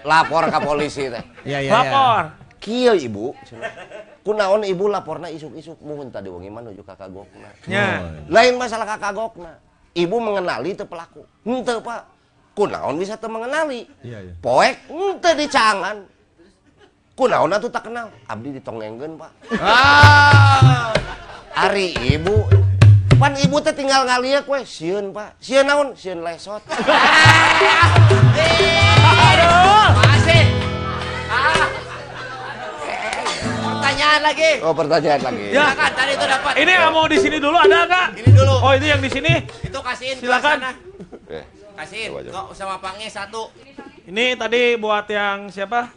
lapor 0.00 0.48
ke 0.48 0.58
polisi 0.64 1.12
teh. 1.12 1.24
Iya 1.44 1.58
iya. 1.60 1.72
Lapor. 1.76 2.22
Kieu 2.56 2.96
ibu, 2.96 3.36
kunaon 4.24 4.64
ibu 4.64 4.88
laporna 4.88 5.28
isuk-isuk 5.28 5.76
muhun 5.84 6.08
tadi 6.08 6.32
wengi 6.32 6.48
mah 6.48 6.64
nuju 6.64 6.80
ka 6.80 6.96
kagokna. 6.96 7.52
Ya. 7.68 8.00
Lain 8.24 8.56
masalah 8.56 8.88
ka 8.88 8.96
kagokna. 8.96 9.60
Ibu 9.92 10.16
mengenali 10.16 10.72
teu 10.72 10.88
pelaku. 10.88 11.28
Henteu, 11.44 11.84
Pak. 11.84 12.08
Kunaon 12.56 12.96
bisa 12.96 13.20
teu 13.20 13.28
mengenali? 13.28 13.84
Iya, 14.00 14.24
iya. 14.24 14.32
Poek 14.40 14.88
henteu 14.88 15.32
dicangan. 15.36 16.08
Kunaon 17.12 17.52
atuh 17.52 17.68
tak 17.68 17.84
kenal? 17.88 18.08
Abdi 18.28 18.56
ditongengkeun, 18.60 19.20
Pak. 19.20 19.32
Ah. 19.60 20.92
Ari 21.56 21.96
ibu 22.12 22.44
Pan 23.16 23.32
ibu 23.32 23.56
teh 23.64 23.72
tinggal 23.72 24.04
ngaliak 24.04 24.44
we, 24.44 24.60
sieun 24.68 25.08
Pak. 25.08 25.40
Sieun 25.40 25.64
naon? 25.64 25.96
Sieun 25.96 26.20
lesot. 26.20 26.60
Masih. 29.96 30.42
Ah. 31.32 31.64
Pertanyaan 33.64 34.20
lagi. 34.20 34.50
Oh, 34.60 34.76
pertanyaan 34.76 35.20
lagi. 35.24 35.46
Ya. 35.48 35.72
Silakan 35.72 35.90
tadi 35.96 36.12
itu 36.12 36.26
dapat. 36.28 36.52
Ini 36.60 36.72
yang 36.76 36.92
mau 36.92 37.08
di 37.08 37.16
sini 37.16 37.40
dulu 37.40 37.56
ada 37.56 37.88
nggak? 37.88 38.06
Ini 38.20 38.30
dulu. 38.36 38.54
Oh 38.60 38.72
itu 38.76 38.84
yang 38.84 39.00
di 39.00 39.08
sini. 39.08 39.32
Itu 39.64 39.78
kasihin 39.80 40.20
Silakan. 40.20 40.58
Eh, 41.32 41.44
Kasihin. 41.72 42.10
Kok 42.28 42.52
sama 42.52 42.76
Pange 42.84 43.08
satu. 43.08 43.48
Ini 44.04 44.36
tadi 44.36 44.76
buat 44.76 45.08
yang 45.08 45.48
siapa? 45.48 45.88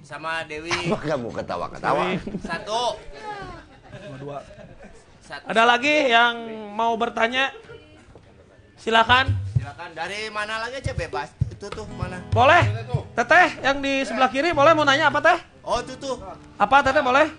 Sama 0.00 0.40
Dewi 0.48 0.72
apa 0.88 1.04
kamu 1.04 1.28
ketawa-ketawa? 1.36 2.16
satu. 2.48 2.96
Dua. 4.16 4.40
Satu. 5.32 5.48
Ada 5.48 5.64
lagi 5.64 6.12
yang 6.12 6.44
mau 6.76 6.92
bertanya? 7.00 7.48
Silakan. 8.76 9.32
Silakan 9.56 9.96
dari 9.96 10.28
mana 10.28 10.60
lagi 10.60 10.84
aja 10.84 10.92
bebas. 10.92 11.32
Itu 11.48 11.72
tuh 11.72 11.88
mana? 11.96 12.20
Boleh. 12.36 12.60
Teteh 13.16 13.64
yang 13.64 13.80
di 13.80 14.04
sebelah 14.04 14.28
kiri 14.28 14.52
boleh 14.52 14.76
mau 14.76 14.84
nanya 14.84 15.08
apa 15.08 15.24
teh? 15.24 15.40
Oh 15.64 15.80
itu 15.80 15.96
tuh. 15.96 16.20
Apa 16.60 16.84
teteh 16.84 17.00
boleh? 17.00 17.32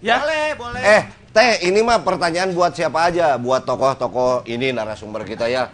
Ya. 0.00 0.24
Boleh, 0.24 0.48
boleh. 0.56 0.80
Eh, 0.80 1.02
Teh, 1.36 1.68
ini 1.68 1.84
mah 1.84 2.00
pertanyaan 2.00 2.56
buat 2.56 2.72
siapa 2.72 3.12
aja? 3.12 3.36
Buat 3.36 3.68
tokoh-tokoh 3.68 4.48
ini 4.48 4.72
narasumber 4.72 5.28
kita 5.28 5.52
ya. 5.52 5.68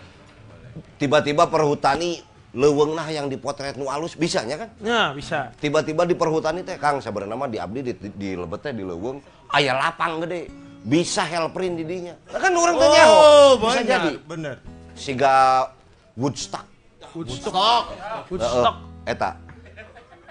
Tiba-tiba 0.99 1.47
perhutani 1.47 2.19
leuweung 2.51 2.99
nah 2.99 3.07
yang 3.07 3.31
dipotret 3.31 3.79
nu 3.79 3.87
alus 3.87 4.19
bisanya 4.19 4.67
kan? 4.67 4.69
Ya 4.83 5.15
bisa. 5.15 5.55
Tiba-tiba 5.63 6.03
di 6.03 6.19
perhutani 6.19 6.67
teh 6.67 6.75
Kang 6.83 6.99
sebenarnya 6.99 7.39
mah 7.39 7.47
di 7.47 7.63
abdi 7.63 7.81
di, 7.87 7.93
di, 7.95 8.09
di 8.11 8.31
lebet 8.35 8.59
teh 8.59 8.75
di 8.75 8.83
leuweung 8.83 9.23
aya 9.55 9.79
lapang 9.79 10.19
gede. 10.27 10.62
Bisa 10.83 11.23
helprin 11.23 11.79
di 11.79 11.87
dinya. 11.87 12.15
Nah, 12.35 12.41
kan 12.43 12.51
orang 12.51 12.75
teh 12.75 12.89
nyaho. 12.91 13.19
Bisa 13.63 13.81
jadi. 13.87 14.13
Bener. 14.27 14.57
Siga 14.99 15.71
Woodstock. 16.19 16.67
Woodstock. 17.15 17.85
Woodstock. 18.27 18.77
Heeh, 19.07 19.15
eta. 19.15 19.31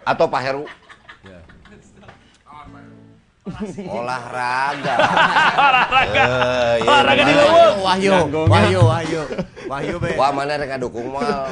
Atau 0.04 0.28
Pak 0.28 0.42
Heru. 0.44 0.64
Olahraga. 3.90 4.94
Olahraga. 5.58 6.24
Eh, 6.24 6.76
iya, 6.78 6.86
Olahraga 6.86 7.22
di 7.26 7.34
leuweung. 7.34 7.78
Wahyu, 7.82 8.12
Wahyu, 8.46 8.82
Wahyu. 8.86 9.22
Wahyu 9.66 9.96
be. 9.98 10.14
Wah 10.20 10.30
mana 10.30 10.62
rek 10.62 10.78
dukung 10.78 11.10
mal. 11.10 11.50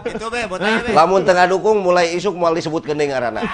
Itu 0.00 0.26
be, 0.32 0.40
buat 0.48 0.60
tanya 0.64 0.80
be. 0.80 0.90
Lamun 0.96 1.22
tengah 1.28 1.44
dukung 1.50 1.84
mulai 1.84 2.16
isuk 2.16 2.32
mau 2.32 2.54
disebut 2.56 2.88
ngaranna. 2.88 3.44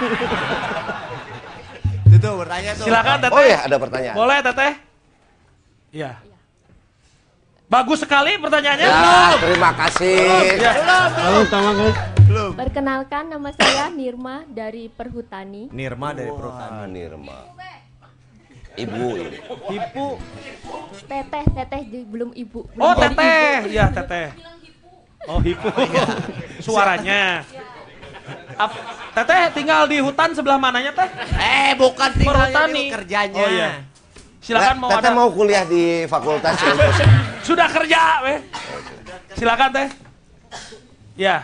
Bertanya 2.47 2.71
tuh. 2.79 2.85
Silakan 2.87 3.17
teteh. 3.19 3.35
Oh 3.35 3.43
ya 3.43 3.59
ada 3.67 3.75
pertanyaan. 3.75 4.15
Boleh 4.15 4.37
teteh? 4.39 4.71
Iya. 5.91 6.11
Bagus 7.67 7.99
sekali 7.99 8.39
pertanyaannya. 8.39 8.87
Ya, 8.87 9.35
terima 9.43 9.75
kasih. 9.75 10.23
Ya. 10.55 10.71
Halo, 11.19 11.43
sama 11.51 11.75
guys. 11.75 11.97
Perkenalkan 12.55 13.27
nama 13.27 13.51
saya 13.51 13.91
Nirma 13.91 14.47
dari 14.47 14.87
Perhutani. 14.87 15.67
Nirma 15.75 16.15
dari 16.15 16.31
Perhutani. 16.31 16.87
Nirma. 16.87 17.39
Ibu. 18.79 19.07
Ibu. 19.67 20.07
Teteh, 21.11 21.43
teteh 21.51 21.81
belum 22.07 22.31
ibu. 22.31 22.71
belum 22.71 22.83
Oh 22.87 22.95
teteh. 22.95 23.67
ibu. 23.67 23.75
Ya 23.75 23.91
teteh. 23.91 24.31
Oh 25.27 25.43
hipu. 25.43 25.67
Suaranya. 26.63 27.43
Ap- 28.55 28.79
teteh 29.13 29.53
tinggal 29.53 29.85
di 29.85 29.97
hutan 29.97 30.31
sebelah 30.31 30.57
mananya 30.57 30.91
teh? 30.91 31.09
Eh, 31.33 31.71
bukan 31.73 32.09
Perhutani. 32.13 32.85
dulu 32.85 32.93
kerjanya. 32.93 33.37
Oh 33.37 33.49
iya. 33.49 33.69
Silakan 34.37 34.75
mau 34.79 34.89
Teteh 34.89 35.11
ada. 35.11 35.17
mau 35.17 35.27
kuliah 35.29 35.63
di 35.63 35.83
Fakultas 36.05 36.55
Ilmu 36.63 36.87
Sudah 37.41 37.67
kerja, 37.67 38.01
weh. 38.23 38.39
Silakan 39.33 39.69
teh. 39.71 39.87
Ya. 41.15 41.43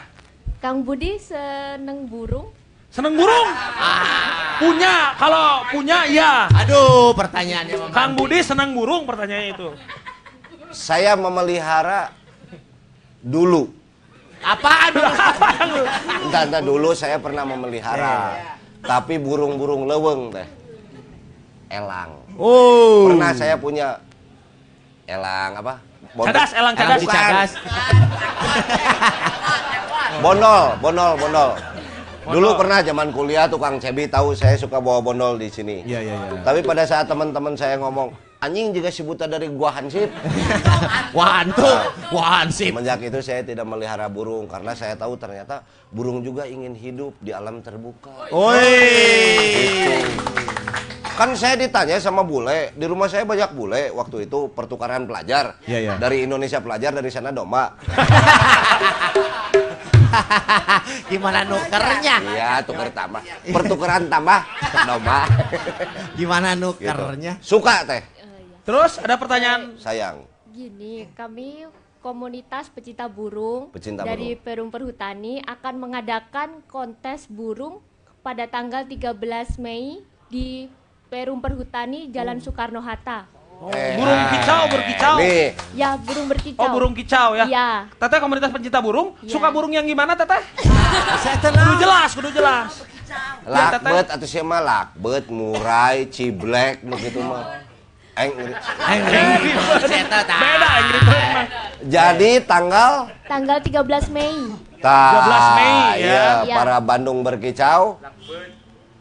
Kang 0.58 0.82
Budi 0.82 1.20
seneng 1.20 2.08
burung. 2.08 2.48
Seneng 2.88 3.18
burung? 3.18 3.48
Punya, 4.56 5.18
kalau 5.18 5.66
punya 5.68 6.06
iya. 6.06 6.46
Aduh, 6.48 7.12
pertanyaannya 7.12 7.76
Mama. 7.76 7.92
Kang 7.92 8.14
Budi 8.14 8.40
seneng 8.40 8.72
burung 8.72 9.04
pertanyaannya 9.04 9.50
itu. 9.52 9.70
Saya 10.70 11.14
memelihara 11.14 12.14
dulu. 13.20 13.83
Apaan 14.44 14.92
lu? 14.92 15.84
Entah, 16.28 16.42
entah 16.44 16.62
dulu 16.62 16.92
saya 16.92 17.18
pernah 17.18 17.48
memelihara. 17.48 18.36
Tapi 18.84 19.16
burung-burung 19.16 19.88
leweng 19.88 20.36
teh. 20.36 20.48
Elang. 21.72 22.12
Oh. 22.36 23.08
Pernah 23.08 23.32
saya 23.32 23.56
punya 23.56 23.98
elang 25.08 25.58
apa? 25.58 25.80
Bondol- 26.14 26.30
Cadas, 26.36 26.52
elang 26.54 26.76
cadas. 26.78 27.00
Bukan. 27.02 27.16
Cadas. 27.16 27.52
Bondol, 30.22 30.78
bondol, 30.78 31.12
bondol. 31.18 31.52
Dulu 32.24 32.50
pernah 32.56 32.80
zaman 32.80 33.12
kuliah 33.12 33.50
tukang 33.50 33.76
cebi 33.82 34.08
tahu 34.08 34.32
saya 34.32 34.56
suka 34.56 34.80
bawa 34.80 35.04
bondol 35.04 35.36
di 35.36 35.52
sini. 35.52 35.84
Iya, 35.84 36.00
iya, 36.00 36.16
iya. 36.16 36.40
Tapi 36.40 36.64
pada 36.64 36.88
saat 36.88 37.10
teman-teman 37.10 37.52
saya 37.58 37.76
ngomong, 37.76 38.14
anjing 38.44 38.76
juga 38.76 38.92
si 38.92 39.02
buta 39.02 39.24
dari 39.24 39.48
gua 39.48 39.72
hansip. 39.72 40.12
Wahan 41.18 41.48
tuh, 41.54 41.78
wahan 42.12 42.50
sih. 42.50 42.74
Semenjak 42.74 43.00
itu 43.00 43.22
saya 43.22 43.46
tidak 43.46 43.64
melihara 43.64 44.10
burung 44.10 44.50
karena 44.50 44.74
saya 44.74 44.98
tahu 44.98 45.14
ternyata 45.16 45.62
burung 45.88 46.20
juga 46.20 46.44
ingin 46.44 46.74
hidup 46.74 47.14
di 47.22 47.30
alam 47.30 47.62
terbuka. 47.62 48.34
Oi. 48.34 50.02
Kan 51.14 51.38
saya 51.38 51.54
ditanya 51.54 52.02
sama 52.02 52.26
bule, 52.26 52.74
di 52.74 52.90
rumah 52.90 53.06
saya 53.06 53.22
banyak 53.22 53.54
bule 53.54 53.94
waktu 53.94 54.26
itu 54.26 54.50
pertukaran 54.50 55.06
pelajar. 55.06 55.62
Iya, 55.70 55.80
iya. 55.80 55.94
Dari 56.02 56.26
Indonesia 56.26 56.58
pelajar, 56.58 56.90
dari 56.90 57.14
sana 57.14 57.30
domba. 57.30 57.78
Gimana 61.10 61.46
nukernya? 61.46 62.16
Iya, 62.34 62.52
tukar 62.66 62.90
tambah. 62.94 63.22
Pertukaran 63.46 64.10
tambah 64.10 64.40
domba. 64.86 65.20
Gimana 66.18 66.58
Gitu. 66.58 66.62
nukernya? 66.66 67.34
Suka 67.42 67.86
teh, 67.86 68.02
Terus 68.64 68.96
ada 68.96 69.16
pertanyaan. 69.16 69.76
sayang. 69.76 70.24
Gini, 70.48 71.10
kami 71.12 71.68
komunitas 72.00 72.68
pecinta 72.68 73.08
burung 73.08 73.72
Pecinta 73.72 74.04
dari 74.04 74.36
Perum 74.36 74.68
Perhutani 74.68 75.40
akan 75.42 75.74
mengadakan 75.80 76.62
kontes 76.64 77.26
burung 77.26 77.80
pada 78.20 78.44
tanggal 78.46 78.84
13 78.84 79.20
Mei 79.58 80.00
di 80.28 80.68
Perum 81.08 81.40
Perhutani 81.40 82.08
Jalan 82.08 82.40
Soekarno 82.40 82.80
Hatta. 82.80 83.28
Eh, 83.64 83.96
Burung 83.96 84.24
kicau, 84.28 84.62
berkicau. 84.68 85.16
Nih, 85.18 85.56
Ya, 85.72 85.96
burung 85.96 86.28
berkicau. 86.28 86.60
Oh 86.60 86.70
burung 86.70 86.92
kicau 86.92 87.30
ya? 87.34 87.46
Iya. 87.48 87.70
Teteh 87.96 88.20
komunitas 88.20 88.52
pencinta 88.52 88.84
burung, 88.84 89.16
Iya. 89.20 89.32
suka 89.32 89.48
burung 89.48 89.72
yang 89.72 89.88
gimana 89.88 90.16
teteh? 90.16 90.42
Saya 91.18 91.40
Kudu 91.40 91.74
jelas, 91.80 92.10
kudu 92.12 92.30
jelas. 92.34 92.84
Ya, 93.08 93.72
Teteh. 93.72 93.88
lakbet 93.88 94.08
atau 94.10 94.28
siapa 94.28 94.58
lakbet, 94.60 95.26
murai, 95.30 96.08
ciblek, 96.08 96.84
begitu 96.84 97.20
mah. 97.20 97.64
Eng, 98.14 98.30
Angry 98.78 99.22
tahu. 100.06 100.38
Beda 100.38 100.68
Angry 100.78 101.00
Bird 101.02 101.28
mah. 101.34 101.46
Jadi 101.84 102.32
tanggal 102.46 102.92
Tanggal 103.26 103.58
13 103.58 104.08
Mei. 104.14 104.34
ta- 104.78 105.18
13 105.18 105.50
Mei, 105.58 105.74
ya. 105.74 105.98
Iya, 105.98 106.26
Iya. 106.46 106.56
para 106.56 106.78
Bandung 106.78 107.26
berkicau. 107.26 107.98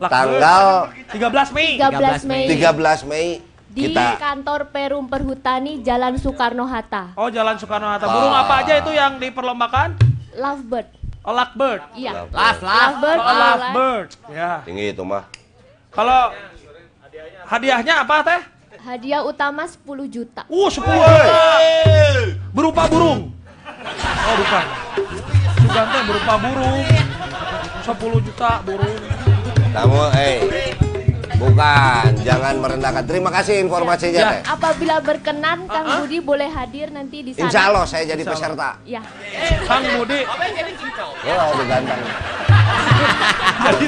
Tanggal 0.00 0.88
13 1.12 1.48
Mei. 1.52 1.76
13 1.76 2.24
Mei. 2.24 2.44
13 2.48 3.00
Mei 3.04 3.28
di 3.72 3.88
kita 3.88 4.20
kantor 4.20 4.68
Perum 4.68 5.08
Perhutani 5.08 5.80
Jalan 5.80 6.16
Soekarno 6.16 6.64
Hatta. 6.64 7.12
Oh 7.16 7.28
Jalan 7.28 7.56
Soekarno 7.56 7.88
Hatta. 7.88 8.04
Burung 8.04 8.32
apa 8.32 8.60
aja 8.60 8.80
itu 8.80 8.92
yang 8.92 9.16
diperlombakan? 9.16 9.96
Lovebird. 10.36 10.88
Oh 11.22 11.32
Lakbird. 11.32 11.80
Iya. 11.94 12.28
Laf, 12.28 12.58
laf. 12.60 12.96
Lovebird. 12.96 13.20
Oh. 13.20 13.32
Lovebird. 13.32 14.08
Ya. 14.28 14.60
tinggi 14.64 14.92
itu 14.92 15.04
mah. 15.04 15.24
Kalau 15.88 16.32
hadiahnya 17.44 18.04
apa 18.04 18.16
teh? 18.24 18.40
Hadiah 18.82 19.22
utama 19.22 19.62
10 19.62 19.78
juta. 20.10 20.42
Uh 20.50 20.66
10 20.66 20.82
juta. 20.82 21.38
Berupa 22.50 22.90
burung. 22.90 23.30
Oh 24.02 24.34
bukan. 24.42 24.64
Bukan 25.62 25.84
teh 25.86 26.02
berupa 26.02 26.34
burung. 26.42 26.82
10 27.86 28.26
juta 28.26 28.50
burung. 28.66 28.98
Kamu, 29.72 30.00
eh, 30.18 30.36
bukan, 31.38 32.10
jangan 32.20 32.54
merendahkan. 32.58 33.04
Terima 33.06 33.30
kasih 33.30 33.62
informasinya 33.62 34.18
Ya. 34.18 34.30
teh. 34.34 34.40
Apabila 34.50 34.98
berkenan, 34.98 35.64
Kang 35.64 36.02
Budi 36.02 36.18
boleh 36.18 36.50
hadir 36.50 36.90
nanti 36.90 37.22
di 37.22 37.32
sana. 37.32 37.46
Insya 37.48 37.60
Allah 37.70 37.84
saya 37.86 38.04
jadi 38.04 38.20
peserta. 38.20 38.82
Ya. 38.82 39.00
Kang 39.64 39.86
Budi. 39.94 40.26
Oh, 41.22 41.46
udah 41.54 41.66
ganteng. 41.70 42.00
Jadi 43.62 43.84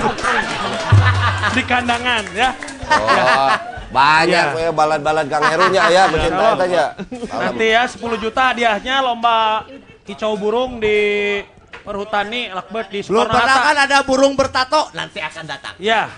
di 1.53 1.63
kandangan 1.67 2.23
ya. 2.33 2.51
Oh, 2.95 3.74
banyak 3.95 4.47
Iya. 4.51 4.57
we 4.59 4.75
balad-balad 4.75 5.27
Kang 5.27 5.45
Herunya 5.47 5.83
ya, 5.87 6.03
mencinta 6.07 6.35
Iya, 6.37 6.51
eta 6.53 6.67
nya. 6.67 6.85
Nanti 7.31 7.67
ya 7.71 7.83
10 7.87 7.95
juta 8.19 8.43
hadiahnya 8.51 8.95
lomba 9.01 9.63
kicau 10.03 10.35
burung 10.35 10.79
di 10.79 10.99
Perhutani 11.77 12.49
Lakbert 12.49 12.89
di 12.89 13.01
Belum 13.03 13.23
Soekarno 13.23 13.35
pernah 13.35 13.55
Hatta. 13.55 13.67
kan 13.67 13.77
ada 13.79 13.99
burung 14.03 14.35
bertato, 14.35 14.81
nanti 14.93 15.19
akan 15.21 15.45
datang. 15.45 15.75
Ya, 15.79 16.09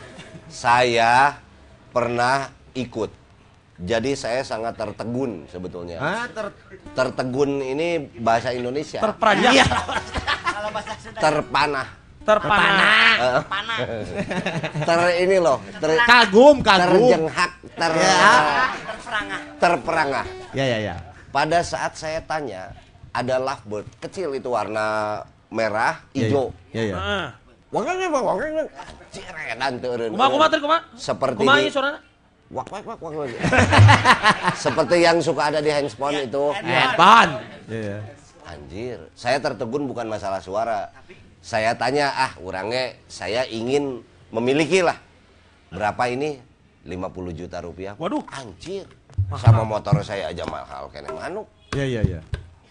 Saya 0.47 1.37
pernah 1.91 2.49
ikut. 2.73 3.11
Jadi 3.77 4.15
saya 4.15 4.41
sangat 4.41 4.73
tertegun 4.75 5.45
sebetulnya. 5.47 5.99
Ah, 5.99 6.25
ter 6.27 6.49
Tertegun 6.95 7.61
ini 7.61 7.99
bahasa 8.17 8.49
Indonesia. 8.51 9.03
terperanjat, 9.03 9.53
Iya. 9.53 9.67
Terpanah. 11.15 12.06
Terpanah. 12.27 12.95
Eh, 13.77 14.01
ter 14.89 15.01
ini 15.21 15.37
loh, 15.37 15.61
ter, 15.77 16.01
kagum, 16.03 16.65
kagum. 16.65 17.13
terjenghak, 17.13 17.53
ter, 17.77 17.93
Ya. 17.93 18.17
terperangah. 19.61 20.27
Ya, 20.57 20.65
ya, 20.65 20.79
ya. 20.81 20.95
Pada 21.29 21.61
saat 21.61 21.93
saya 21.93 22.25
tanya, 22.25 22.73
ada 23.13 23.37
lovebird 23.37 23.85
kecil 24.01 24.33
itu 24.33 24.49
warna 24.49 25.21
merah, 25.49 26.01
Iya, 26.13 26.33
hijau. 26.33 26.45
Ya, 26.73 26.83
ya. 26.89 26.95
Heeh. 26.97 27.27
Wangan 27.69 27.95
apa 28.01 28.19
wangan? 28.23 28.67
Ciredan 29.13 29.73
teureun. 29.77 30.11
Kumaha 30.13 30.29
kumaha 30.33 30.49
teh 30.49 30.61
kumaha? 30.63 30.81
Seperti 30.97 31.41
Kumaha 31.45 31.59
di- 31.61 31.65
ieu 31.69 31.73
suarana? 31.73 31.99
Wak 32.47 32.67
wak 32.73 32.83
wak 32.87 32.99
wak. 33.03 33.13
wak. 33.13 33.29
Seperti 34.65 34.97
yang 35.03 35.19
suka 35.21 35.53
ada 35.53 35.61
di 35.61 35.69
handphone 35.69 36.25
itu. 36.25 36.45
Ya, 36.65 36.97
ya. 37.69 37.99
Anjir, 38.47 38.99
saya 39.13 39.37
tertegun 39.37 39.85
bukan 39.85 40.07
masalah 40.07 40.41
suara. 40.41 40.89
Saya 41.47 41.79
tanya, 41.79 42.11
ah, 42.11 42.35
orangnya 42.43 42.99
saya 43.07 43.47
ingin 43.47 44.03
memiliki 44.35 44.83
lah. 44.83 44.99
Berapa 45.71 46.11
ini? 46.11 46.43
50 46.83 47.39
juta 47.39 47.63
rupiah. 47.63 47.95
Waduh. 47.95 48.27
Anjir. 48.35 48.83
Sama 49.39 49.63
motor 49.63 49.95
saya 50.03 50.35
aja 50.35 50.43
mahal 50.43 50.91
kene 50.91 51.07
manuk. 51.15 51.47
Ya, 51.71 51.87
ya, 51.87 52.03
ya. 52.03 52.19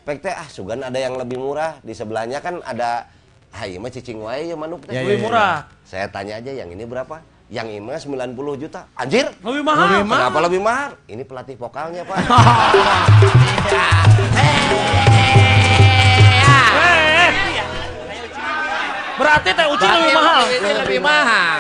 Pek 0.04 0.20
teh 0.20 0.36
ah 0.36 0.44
sugan 0.52 0.84
ada 0.84 1.00
yang 1.00 1.16
lebih 1.16 1.40
murah. 1.40 1.80
Di 1.88 1.96
sebelahnya 1.96 2.44
kan 2.44 2.60
ada 2.68 3.08
ah 3.56 3.64
ieu 3.64 3.80
mah 3.80 3.88
cicing 3.88 4.20
wae 4.20 4.52
ya 4.52 4.60
manuk 4.60 4.84
teh. 4.84 4.92
Ya, 4.92 5.04
ya, 5.04 5.08
Lebih 5.08 5.24
murah. 5.24 5.72
Saya 5.88 6.12
tanya 6.12 6.44
aja 6.44 6.52
yang 6.52 6.68
ini 6.68 6.84
berapa? 6.84 7.24
Yang 7.48 7.80
ini 7.80 7.84
mah 7.84 7.96
90 7.96 8.60
juta. 8.60 8.92
Anjir. 9.00 9.32
Lebih 9.40 9.64
mahal. 9.64 10.04
Kenapa 10.04 10.40
lebih 10.44 10.60
mahal? 10.60 11.00
Ini 11.08 11.24
pelatih 11.24 11.56
vokalnya, 11.56 12.04
Pak. 12.04 12.18
Berarti 19.16 19.50
teh 19.56 19.68
uci 19.68 19.86
lebih 19.88 20.12
mahal. 20.12 20.42
Ini 20.52 20.72
lebih 20.84 21.00
mahal. 21.00 21.60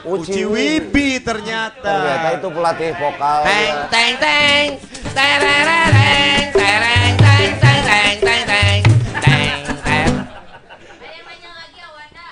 Uci 0.00 0.42
Wibi 0.48 1.20
ternyata. 1.20 1.80
Ternyata 1.80 2.28
itu 2.36 2.48
pelatih 2.52 2.90
vokal. 2.96 3.40
Teng 3.44 3.76
teng 3.88 4.14
teng 4.20 4.66
terereng 5.12 6.44
tereng 6.52 7.12
teng 7.20 7.52
teng 7.60 7.80
teng 7.88 8.16
teng 8.20 8.42
teng 8.48 8.80
teng 9.20 9.60
teng. 9.84 10.12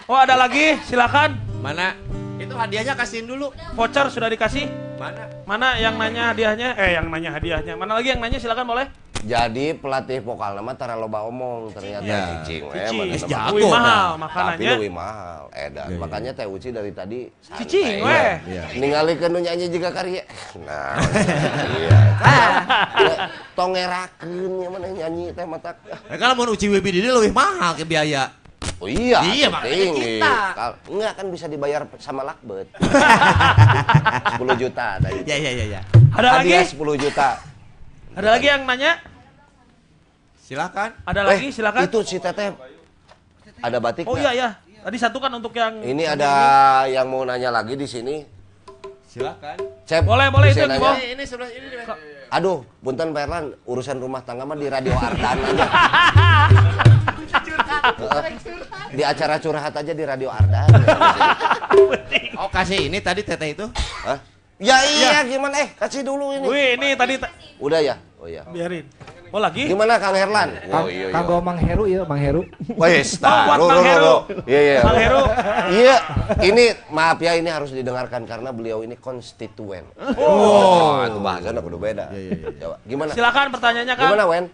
Oh, 0.09 0.17
ada 0.17 0.37
lagi? 0.37 0.81
Silakan. 0.89 1.37
Mana? 1.61 1.93
Itu 2.41 2.57
hadiahnya 2.57 2.97
kasihin 2.97 3.29
dulu. 3.29 3.53
Voucher 3.77 4.09
sudah 4.09 4.33
dikasih. 4.33 4.69
Mana? 4.97 5.25
Mana 5.45 5.69
yang 5.77 6.01
nanya 6.01 6.33
hadiahnya? 6.33 6.73
Eh, 6.81 6.97
yang 6.97 7.13
nanya 7.13 7.37
hadiahnya. 7.37 7.77
Mana 7.77 8.01
lagi 8.01 8.17
yang 8.17 8.21
nanya? 8.25 8.41
Silakan 8.41 8.65
boleh. 8.65 8.89
Jadi 9.19 9.75
pelatih 9.75 10.23
vokal 10.23 10.55
nama 10.55 10.73
tara 10.73 10.95
loba 10.95 11.27
omong 11.27 11.75
ternyata 11.75 12.07
Ya. 12.07 12.39
cicing 12.39 12.63
we 12.65 12.79
Cici. 12.79 12.95
mana 12.95 13.03
nama. 13.03 13.27
jago. 13.27 13.51
Lebih 13.51 13.67
mahal 13.67 14.07
Tapi 14.07 14.21
makanannya. 14.21 14.71
lebih 14.79 14.93
mahal. 14.95 15.41
Edan. 15.51 15.89
Makanya 15.99 16.31
Teh 16.33 16.47
Uci 16.47 16.69
dari 16.71 16.91
tadi 16.93 17.21
santai. 17.41 17.59
Cicing, 17.61 17.95
ya. 17.99 18.07
weh. 18.07 18.33
Iya. 18.47 18.63
Ningalikeun 18.79 19.31
nu 19.31 19.39
nyanyi 19.41 19.67
juga 19.67 19.89
karya. 19.91 20.23
Nah, 20.61 20.95
iya. 21.75 21.99
Ya, 22.95 23.15
Tongerakeun 23.53 24.31
nya 24.55 24.69
mana 24.71 24.87
nyanyi 24.89 25.25
teh 25.31 25.43
matak. 25.45 25.77
Eh, 26.07 26.15
kalau 26.15 26.35
mau 26.35 26.47
uji 26.47 26.67
Wibi 26.69 26.91
di 26.93 27.03
lebih 27.03 27.35
mahal 27.35 27.75
ke 27.75 27.83
biaya. 27.83 28.31
Oh 28.79 28.87
iya, 28.87 29.19
Iya, 29.25 29.51
penting. 29.51 29.51
makanya 29.51 29.87
kita. 29.99 30.67
Enggak 30.87 31.13
kan 31.15 31.27
bisa 31.29 31.47
dibayar 31.47 31.83
sama 31.99 32.23
lakbet. 32.23 32.71
10 34.39 34.55
juta 34.57 34.87
tadi. 34.97 35.19
Ya, 35.25 35.35
ya, 35.37 35.51
ya, 35.53 35.65
ya. 35.69 35.81
Ada 36.15 36.29
Hadiah 36.39 36.63
lagi? 36.63 36.71
10 36.71 36.95
juta. 36.97 37.29
Ada 38.15 38.29
lagi 38.31 38.47
yang 38.47 38.63
nanya? 38.63 38.99
Silakan. 40.49 40.97
Ada 41.05 41.21
Eh, 41.21 41.27
lagi? 41.29 41.49
Silakan. 41.53 41.81
Itu 41.85 42.01
si 42.01 42.17
Teteh 42.17 42.57
ada 43.61 43.77
batik 43.77 44.09
Oh 44.09 44.17
iya 44.17 44.33
ya. 44.33 44.49
Tadi 44.81 44.97
satu 44.97 45.21
kan 45.21 45.29
untuk 45.29 45.53
yang 45.53 45.85
Ini 45.85 46.17
ada 46.17 46.31
yang 46.89 47.05
mau 47.05 47.21
nanya 47.29 47.53
lagi 47.53 47.77
di 47.77 47.85
sini. 47.85 48.25
Silakan. 49.05 49.61
Cep, 49.85 50.09
Boleh, 50.09 50.33
boleh, 50.33 50.49
itu, 50.49 50.65
nanya? 50.65 50.97
Ini 50.97 51.25
sebelah 51.25 51.53
ini. 51.53 51.69
Aduh, 52.29 52.61
punten 52.81 53.13
Pak 53.13 53.25
Erlan, 53.25 53.45
urusan 53.65 53.97
rumah 53.97 54.21
tangga 54.21 54.45
mah 54.45 54.57
di 54.57 54.69
Radio 54.69 54.93
Ardan 54.97 55.37
aja. 55.37 55.67
Di 58.89 59.05
acara 59.05 59.37
curhat 59.37 59.73
aja 59.73 59.93
di 59.93 60.05
Radio 60.05 60.29
Ardan. 60.33 60.69
Oh, 62.39 62.47
kasih 62.47 62.87
ini 62.87 63.03
tadi 63.03 63.27
teteh 63.27 63.51
itu. 63.51 63.67
Hah? 64.07 64.15
Ya 64.63 64.79
iya, 64.87 65.27
gimana? 65.27 65.59
Eh, 65.59 65.75
kasih 65.75 66.07
dulu 66.07 66.31
ini. 66.31 66.47
Wih, 66.47 66.69
ini 66.79 66.95
tadi 66.95 67.19
ta- 67.19 67.35
Udah 67.59 67.83
ya? 67.83 67.99
Oh 68.15 68.31
iya. 68.31 68.47
biarin. 68.47 68.87
Oh 69.29 69.39
lagi? 69.39 69.69
Gimana 69.69 69.97
Kang 69.97 70.13
Herlan? 70.13 70.57
Kang, 70.63 70.85
Oh 70.85 70.89
iya 70.89 71.07
iya. 71.07 71.13
kanggo 71.13 71.37
Mang 71.39 71.57
Heru 71.57 71.85
ya, 71.85 72.01
Mang 72.03 72.17
Heru. 72.17 72.43
Wes, 72.75 73.21
Oh, 73.21 73.29
buat 73.45 73.59
Bang 73.61 73.85
Heru. 73.85 74.15
Iya, 74.45 74.61
iya. 74.61 74.81
Bang 74.81 74.97
Heru. 74.97 75.23
Iya, 75.69 75.97
ini 76.43 76.65
maaf 76.89 77.19
ya 77.19 77.33
ini 77.35 77.47
harus 77.47 77.71
didengarkan 77.71 78.25
karena 78.25 78.49
beliau 78.49 78.81
ini 78.81 78.97
konstituen. 78.97 79.85
Oh, 80.17 81.05
itu 81.05 81.19
bahasanya 81.19 81.61
kudu 81.61 81.77
beda. 81.77 82.09
Coba, 82.57 82.77
gimana? 82.83 83.11
Silakan 83.13 83.47
pertanyaannya 83.53 83.95
kan. 83.95 84.05
Gimana, 84.09 84.25
Wen? 84.25 84.45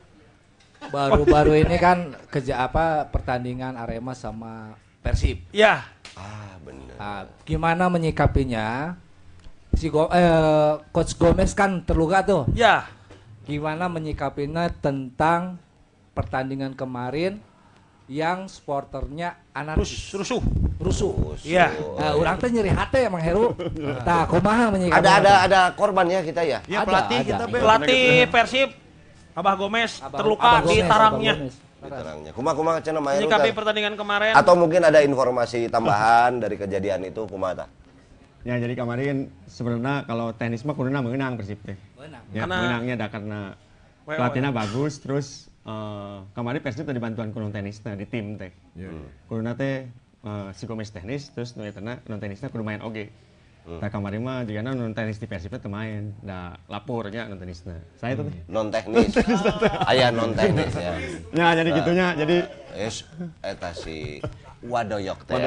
Baru-baru 0.85 1.57
ini 1.57 1.77
kan 1.77 2.13
kerja 2.29 2.61
apa 2.61 3.09
pertandingan 3.09 3.75
Arema 3.75 4.13
sama 4.13 4.75
Persib. 5.01 5.41
Ya. 5.49 5.87
Ah, 6.13 6.59
bener. 6.61 6.95
Nah, 6.95 7.25
gimana 7.43 7.89
menyikapinya? 7.89 8.99
Si 9.75 9.91
Go- 9.91 10.07
eh, 10.09 10.73
Coach 10.91 11.15
Gomez 11.15 11.51
kan 11.53 11.83
terluka 11.83 12.23
tuh. 12.23 12.43
Ya. 12.53 12.87
Gimana 13.45 13.93
menyikapinya 13.93 14.73
tentang 14.73 15.61
pertandingan 16.17 16.73
kemarin 16.73 17.41
yang 18.05 18.45
sporternya 18.49 19.41
anarkis 19.57 20.13
rusuh. 20.13 20.41
rusuh. 20.77 21.37
Iya. 21.41 21.73
Nah, 21.97 22.13
orang 22.17 22.37
teh 22.37 22.53
nyeri 22.53 22.69
hati 22.69 23.05
ya 23.05 23.09
Mang 23.09 23.25
Heru. 23.25 23.57
Nah, 24.09 24.29
kumaha 24.29 24.69
menyikapi? 24.69 25.01
Ada 25.01 25.11
ada 25.21 25.33
ada 25.49 25.61
korban 25.73 26.05
ya 26.09 26.21
kita 26.21 26.45
ya. 26.45 26.61
Ya 26.69 26.85
Ada, 26.85 26.89
pelatih 26.89 27.17
ada. 27.17 27.25
kita. 27.25 27.45
Pelatih 27.49 28.09
Persib 28.29 28.69
Abah 29.35 29.55
Gomez 29.57 29.99
Abah- 29.99 30.21
terluka 30.21 30.45
Abah 30.47 30.61
di 30.61 30.77
Gomez, 30.77 30.89
tarangnya. 30.89 31.33
Abah 31.33 31.41
Gomez. 31.41 31.57
Terangnya. 31.85 32.31
Kumaha 32.33 32.55
kumaha 32.57 32.77
cenah 32.81 33.03
Maheru 33.05 33.29
Menyikapi 33.29 33.51
pertandingan 33.53 33.95
kemarin. 33.97 34.33
Atau 34.33 34.57
mungkin 34.57 34.81
ada 34.81 35.01
informasi 35.01 35.69
tambahan 35.69 36.41
dari 36.41 36.57
kejadian 36.57 37.05
itu 37.05 37.25
kumaha 37.29 37.65
tah? 37.65 37.69
Ya 38.45 38.61
jadi 38.61 38.77
kemarin 38.77 39.33
sebenarnya 39.49 40.05
kalau 40.05 40.33
tenis 40.37 40.65
mah 40.65 40.77
kuduna 40.77 41.01
menang 41.01 41.41
Persib 41.41 41.57
teh. 41.61 41.77
Menang. 42.05 42.25
Ya, 42.37 42.41
Karena- 42.45 42.61
menangnya 42.61 42.95
ada 43.01 43.09
karena 43.09 43.41
pelatihnya 44.05 44.53
bagus 44.53 45.01
terus 45.01 45.27
eh, 45.65 46.19
kemarin 46.37 46.61
Persib 46.61 46.85
tadi 46.85 47.01
bantuan 47.01 47.33
kuno 47.33 47.49
tenisnya 47.49 47.97
di 47.97 48.05
tim 48.05 48.37
teh. 48.37 48.53
Kuduna 49.25 49.57
teh 49.57 49.89
eh, 50.21 50.49
si 50.53 50.69
Gomez 50.69 50.93
teknis 50.93 51.33
terus 51.33 51.57
nu 51.57 51.65
etana 51.65 52.05
non 52.05 52.21
tenisnya 52.21 52.53
kudu 52.53 52.61
main 52.61 52.85
oge. 52.85 53.09
Nah 53.65 53.89
kemarin 53.89 54.21
mah 54.21 54.45
jika 54.45 54.61
non 54.61 54.93
tenis 54.93 55.17
di 55.17 55.25
Persib 55.25 55.57
teh 55.57 55.73
main, 55.73 56.13
da 56.21 56.53
lapornya 56.69 57.25
non 57.25 57.41
tenisnya. 57.41 57.81
Saya 57.97 58.21
tuh 58.21 58.29
teh. 58.29 58.37
Non 58.53 58.69
teknis. 58.69 59.17
Aya 59.91 60.13
non 60.13 60.37
teknis 60.37 60.77
ya. 60.77 60.93
Ya 61.33 61.47
jadi 61.57 61.71
gitunya 61.73 62.07
jadi 62.13 62.37
Es 62.77 63.09
eta 63.41 63.73
si 63.73 64.21
Wadoyok 64.61 65.25
teh. 65.25 65.41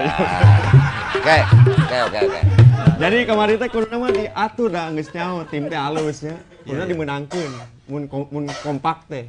Oke, 1.14 1.38
oke, 1.78 1.98
oke, 2.10 2.20
oke. 2.26 2.67
Jadi 2.98 3.18
kemarin 3.26 3.56
teh 3.62 3.70
kuduna 3.70 3.98
mah 3.98 4.12
diatur 4.14 4.70
da 4.70 4.90
geus 4.94 5.10
nyaho 5.14 5.46
tim 5.50 5.64
teh 5.70 5.78
halusnya. 5.78 6.36
Kuduna 6.66 6.86
dimenangkeun. 6.86 7.52
Mun 7.88 8.04
kom- 8.10 8.30
mun 8.30 8.46
kompak 8.62 9.08
teh. 9.10 9.26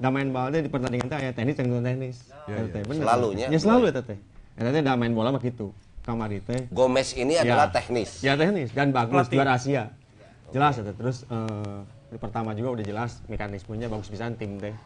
Da 0.00 0.10
main 0.10 0.28
bola 0.32 0.50
teh 0.50 0.64
di 0.64 0.70
pertandingan 0.72 1.08
teh 1.08 1.18
aya 1.20 1.32
tenis 1.32 1.54
jeung 1.56 1.70
non 1.70 1.84
tenis. 1.84 2.28
Eta 2.48 2.64
teh, 2.68 2.82
bener. 2.84 3.02
Selalunya. 3.04 3.46
Ya 3.48 3.58
selalu 3.60 3.84
eta 3.92 4.02
teh. 4.02 4.18
Eta 4.58 4.68
teh 4.72 4.82
da 4.82 4.92
main 4.96 5.12
bola 5.12 5.32
mah 5.32 5.42
kitu. 5.42 5.70
Kamari 6.04 6.44
teh 6.44 6.68
Gomez 6.68 7.16
ini 7.16 7.40
adalah 7.40 7.72
teknis. 7.72 8.20
Ya 8.20 8.36
teknis 8.36 8.68
dan 8.76 8.92
bagus 8.92 9.28
juara 9.32 9.56
Asia. 9.56 9.88
Jelas 10.52 10.76
itu. 10.76 10.92
Terus 10.92 11.24
eh, 11.28 11.78
di 12.12 12.18
pertama 12.20 12.52
juga 12.52 12.80
udah 12.80 12.84
jelas 12.84 13.24
mekanismenya 13.26 13.88
bagus 13.88 14.12
pisan 14.12 14.36
tim 14.36 14.60
teh. 14.60 14.76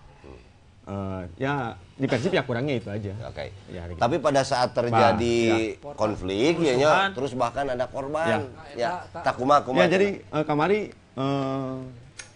Eh, 0.89 1.23
ya 1.36 1.77
di 2.01 2.09
Persib 2.09 2.32
ya 2.32 2.40
kurangnya 2.48 2.81
itu 2.81 2.89
aja. 2.89 3.12
Oke. 3.28 3.52
Ya, 3.69 3.85
gitu. 3.93 4.01
Tapi 4.01 4.16
pada 4.24 4.40
saat 4.40 4.73
terjadi 4.73 5.77
konflik 5.93 6.56
ya 6.56 6.74
nya, 6.81 6.89
Kerusuhan. 6.89 7.10
terus 7.12 7.32
bahkan 7.36 7.65
ada 7.69 7.85
korban. 7.93 8.48
Ya, 8.73 9.05
tak 9.12 9.36
kumaha 9.36 9.60
Ya 9.60 9.65
kumaha. 9.69 9.85
jadi 9.85 10.09
eh, 10.24 10.44
kamari 10.48 10.81
eh 11.19 11.77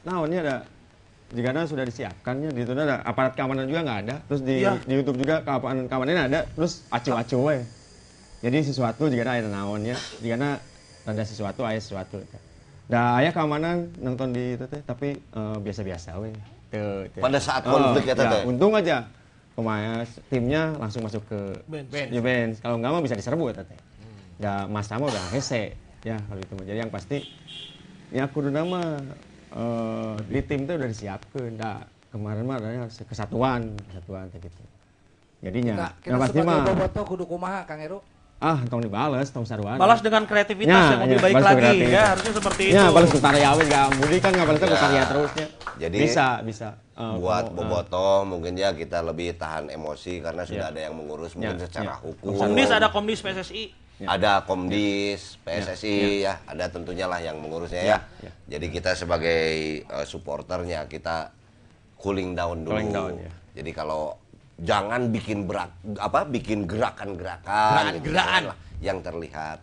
nah 0.02 0.18
ini 0.26 0.36
ada 0.42 0.66
jika 1.30 1.64
sudah 1.64 1.86
disiapkannya 1.86 2.50
di 2.50 2.66
situ 2.66 2.74
ada 2.74 2.98
aparat 3.06 3.38
keamanan 3.38 3.70
juga 3.70 3.86
nggak 3.86 4.00
ada 4.04 4.16
terus 4.26 4.42
di, 4.42 4.66
Iya. 4.66 4.82
di 4.82 4.92
YouTube 4.98 5.22
juga 5.22 5.40
keamanan 5.46 5.86
keamanannya 5.86 6.24
ada 6.26 6.40
terus 6.58 6.82
acu-acu 6.90 7.38
we 7.46 7.62
jadi 8.42 8.58
sesuatu 8.66 9.06
jika 9.06 9.30
ada 9.30 9.46
naonnya 9.46 9.94
jika 10.18 10.58
ada 11.06 11.22
sesuatu 11.22 11.62
ayah 11.62 11.78
sesuatu 11.78 12.18
Dah 12.90 13.22
ayah 13.22 13.30
keamanan 13.32 13.88
nonton 14.02 14.34
di 14.34 14.58
itu 14.58 14.66
teh 14.66 14.82
tapi 14.82 15.14
eh, 15.16 15.56
biasa-biasa 15.62 16.18
we. 16.18 16.34
Teu- 16.72 17.04
teu. 17.12 17.20
Pada 17.20 17.36
saat 17.36 17.62
konflik 17.68 18.08
ya, 18.08 18.16
Teh? 18.16 18.48
untung 18.48 18.72
aja 18.72 19.04
pemain 19.52 20.00
timnya 20.32 20.72
langsung 20.80 21.04
masuk 21.04 21.20
ke 21.28 21.40
Bench. 21.68 21.92
ya 21.92 22.20
bench. 22.24 22.56
Kalau 22.64 22.80
nggak 22.80 22.88
mah 22.88 23.02
bisa 23.04 23.12
diserbu 23.12 23.52
ya 23.52 23.60
teh. 23.60 23.80
Ya 24.40 24.64
Mas 24.64 24.88
Tama 24.88 25.12
udah 25.12 25.24
hese 25.36 25.76
ya 26.00 26.16
kalau 26.24 26.40
itu 26.40 26.52
mah. 26.56 26.64
Jadi 26.64 26.78
yang 26.80 26.88
pasti 26.88 27.18
ya 28.08 28.24
kudu 28.32 28.48
nama 28.48 28.96
eh, 29.52 30.14
di 30.32 30.40
tim 30.40 30.64
tuh 30.64 30.80
udah 30.80 30.88
disiapkan. 30.88 31.52
Nah, 31.52 31.84
kemarin 32.08 32.44
mah 32.48 32.56
ada 32.56 32.88
kesatuan, 32.88 33.76
kesatuan 33.92 34.32
kayak 34.32 34.48
gitu. 34.48 34.62
Jadinya, 35.42 35.74
yang 35.74 35.92
kita 36.00 36.16
pasti 36.16 36.38
sebagai 36.38 36.48
mah 36.48 36.66
boboto 36.70 37.00
kudu 37.04 37.24
kumaha 37.28 37.60
Kang 37.68 37.80
Heru. 37.82 37.98
Ah 38.42 38.58
tong 38.66 38.82
dibales, 38.82 39.30
tong 39.30 39.46
saruan. 39.46 39.78
Balas 39.78 40.02
dengan 40.02 40.26
kreativitas 40.26 40.74
Ya, 40.74 40.90
yang 40.92 41.00
lebih 41.06 41.14
ya, 41.14 41.22
baik 41.22 41.34
lagi 41.38 41.56
kreativitas. 41.62 41.94
ya, 41.94 42.02
harusnya 42.10 42.32
seperti 42.34 42.62
itu. 42.66 42.74
Ya, 42.74 42.86
balas 42.90 43.08
ke 43.08 43.20
karya 43.20 43.48
we 43.52 43.64
gak 43.64 43.86
Budi 43.94 44.18
kan 44.18 44.30
nggak 44.34 44.46
balas 44.48 44.60
ke 44.60 44.66
Ya. 44.66 44.76
karya 44.76 45.02
terusnya. 45.06 45.46
Jadi, 45.72 45.98
bisa, 46.00 46.26
bisa. 46.42 46.68
Eh, 46.92 47.14
buat 47.16 47.44
eh, 47.46 47.52
boboto 47.52 48.08
mungkin 48.22 48.52
ya 48.52 48.74
kita 48.74 48.98
lebih 49.00 49.34
tahan 49.34 49.70
emosi 49.70 50.18
karena 50.18 50.42
sudah 50.42 50.66
Ya. 50.68 50.72
ada 50.74 50.80
yang 50.82 50.94
mengurus 50.94 51.32
mungkin 51.32 51.54
Ya, 51.54 51.62
secara 51.62 51.94
ya. 51.94 52.02
hukum. 52.02 52.34
Komdis 52.34 52.68
ada 52.68 52.88
Komdis 52.88 53.18
PSSI. 53.20 53.64
ada 54.02 54.42
Komdis, 54.42 55.38
PSSI 55.40 55.94
ya, 56.20 56.42
ada 56.42 56.66
tentunya 56.66 57.06
lah 57.06 57.18
yang 57.18 57.38
mengurusnya 57.38 57.78
ya. 57.80 57.88
Ya, 57.88 57.98
ya. 58.20 58.32
Jadi 58.50 58.66
kita 58.68 58.92
sebagai 58.92 59.38
eh, 59.80 60.04
supporternya 60.04 60.84
kita 60.84 61.30
cooling 61.94 62.34
down 62.34 62.66
dulu. 62.66 62.74
Cooling 62.74 62.90
down, 62.90 63.14
ya. 63.16 63.30
Jadi 63.54 63.70
kalau 63.70 64.18
jangan 64.62 65.10
bikin 65.10 65.44
berak 65.44 65.70
apa 65.98 66.22
bikin 66.24 66.64
gerakan-gerakan 66.64 67.98
gitu, 67.98 68.14
Gerakan-gerakan. 68.14 68.14
janganlah 68.14 68.56
yang 68.78 68.98
terlihat. 69.02 69.58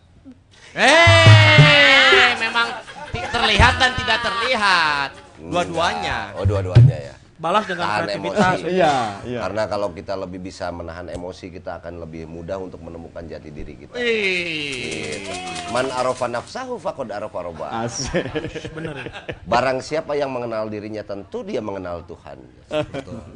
Eh, 0.75 2.29
memang 2.37 2.67
terlihat 3.09 3.73
dan 3.79 3.91
tidak 3.95 4.19
terlihat. 4.21 5.09
Dua-duanya. 5.39 6.17
Oh, 6.37 6.45
dua-duanya 6.45 6.97
ya. 7.09 7.15
Balas 7.39 7.63
dengan 7.63 7.87
Tahan 7.87 8.03
kreativitas. 8.03 8.55
emosi. 8.59 8.75
Iya, 8.75 8.95
iya. 9.23 9.39
Karena 9.47 9.63
kalau 9.71 9.95
kita 9.95 10.13
lebih 10.19 10.43
bisa 10.43 10.67
menahan 10.75 11.07
emosi, 11.07 11.47
kita 11.55 11.79
akan 11.79 12.03
lebih 12.03 12.27
mudah 12.27 12.59
untuk 12.59 12.83
menemukan 12.83 13.23
jati 13.23 13.47
diri 13.47 13.79
kita. 13.79 13.95
Ih. 13.95 15.23
Man 15.71 15.87
arofa 15.95 16.27
nafsahu 16.27 16.75
faqad 16.75 17.15
arofa. 17.15 17.87
Asik. 17.87 18.27
Bener 18.75 19.07
ya. 19.07 19.11
Barang 19.47 19.79
siapa 19.79 20.19
yang 20.19 20.35
mengenal 20.35 20.67
dirinya 20.67 20.99
tentu 20.99 21.39
dia 21.47 21.63
mengenal 21.63 22.03
Tuhan. 22.03 22.43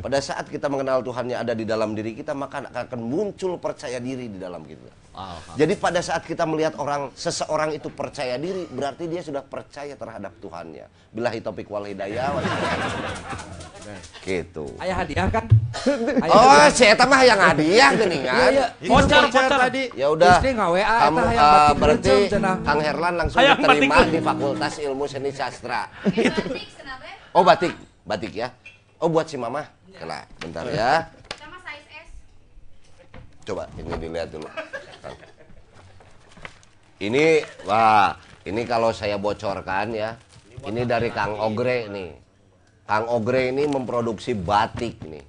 Pada 0.03 0.19
saat 0.19 0.51
kita 0.51 0.67
mengenal 0.67 0.99
Tuhannya 0.99 1.39
ada 1.39 1.55
di 1.55 1.63
dalam 1.63 1.95
diri 1.95 2.11
kita 2.11 2.35
maka 2.35 2.59
akan 2.75 2.99
muncul 2.99 3.55
percaya 3.55 4.03
diri 4.03 4.27
di 4.27 4.35
dalam 4.35 4.67
kita. 4.67 5.12
Jadi 5.53 5.73
pada 5.77 6.02
saat 6.02 6.26
kita 6.26 6.41
melihat 6.49 6.73
orang 6.81 7.14
seseorang 7.14 7.77
itu 7.77 7.94
percaya 7.94 8.34
diri 8.41 8.65
berarti 8.65 9.06
dia 9.06 9.22
sudah 9.22 9.45
percaya 9.45 9.94
terhadap 9.94 10.34
Tuhannya. 10.41 10.90
Billahi 11.14 11.40
topik 11.45 11.69
wal 11.69 11.85
hidayah. 11.85 12.34
gitu. 14.26 14.65
Ayah 14.81 14.95
hadiah 15.06 15.27
kan? 15.30 15.45
Oh, 16.34 16.65
si 16.72 16.85
eta 16.88 17.06
mah 17.06 17.22
yang 17.26 17.38
hadiah 17.38 17.91
geuningan. 17.94 18.49
Iya, 18.53 18.65
Voucher, 18.88 19.26
voucher. 19.30 19.49
tadi. 19.52 19.84
Ya 19.94 20.07
udah. 20.10 20.38
Kamu 20.40 21.18
batik 21.19 21.77
berarti. 21.77 22.14
Kang 22.64 22.80
Herlan 22.81 23.14
langsung 23.19 23.38
Hayang 23.41 23.60
diterima 23.60 23.95
batik. 24.02 24.14
di 24.14 24.19
Fakultas 24.22 24.73
Ilmu 24.81 25.06
Seni 25.06 25.31
Sastra. 25.34 25.90
Oh, 27.35 27.44
batik. 27.45 27.73
Batik 28.06 28.31
ya. 28.34 28.49
Oh, 28.98 29.10
buat 29.11 29.27
si 29.27 29.35
Mama. 29.35 29.65
Kena, 29.94 30.26
bentar 30.41 30.65
ya. 30.73 31.11
Coba 33.43 33.67
ini 33.75 33.91
dilihat 33.99 34.31
dulu. 34.31 34.47
Kang. 35.03 35.15
Ini 37.03 37.43
wah, 37.67 38.15
ini 38.47 38.61
kalau 38.63 38.95
saya 38.95 39.19
bocorkan 39.19 39.91
ya. 39.91 40.15
Ini 40.63 40.87
dari 40.87 41.11
Kang 41.11 41.35
Ogre 41.35 41.91
nih. 41.91 42.11
Kang 42.87 43.11
Ogre 43.11 43.51
ini 43.51 43.67
memproduksi 43.67 44.31
batik 44.31 45.03
nih. 45.03 45.23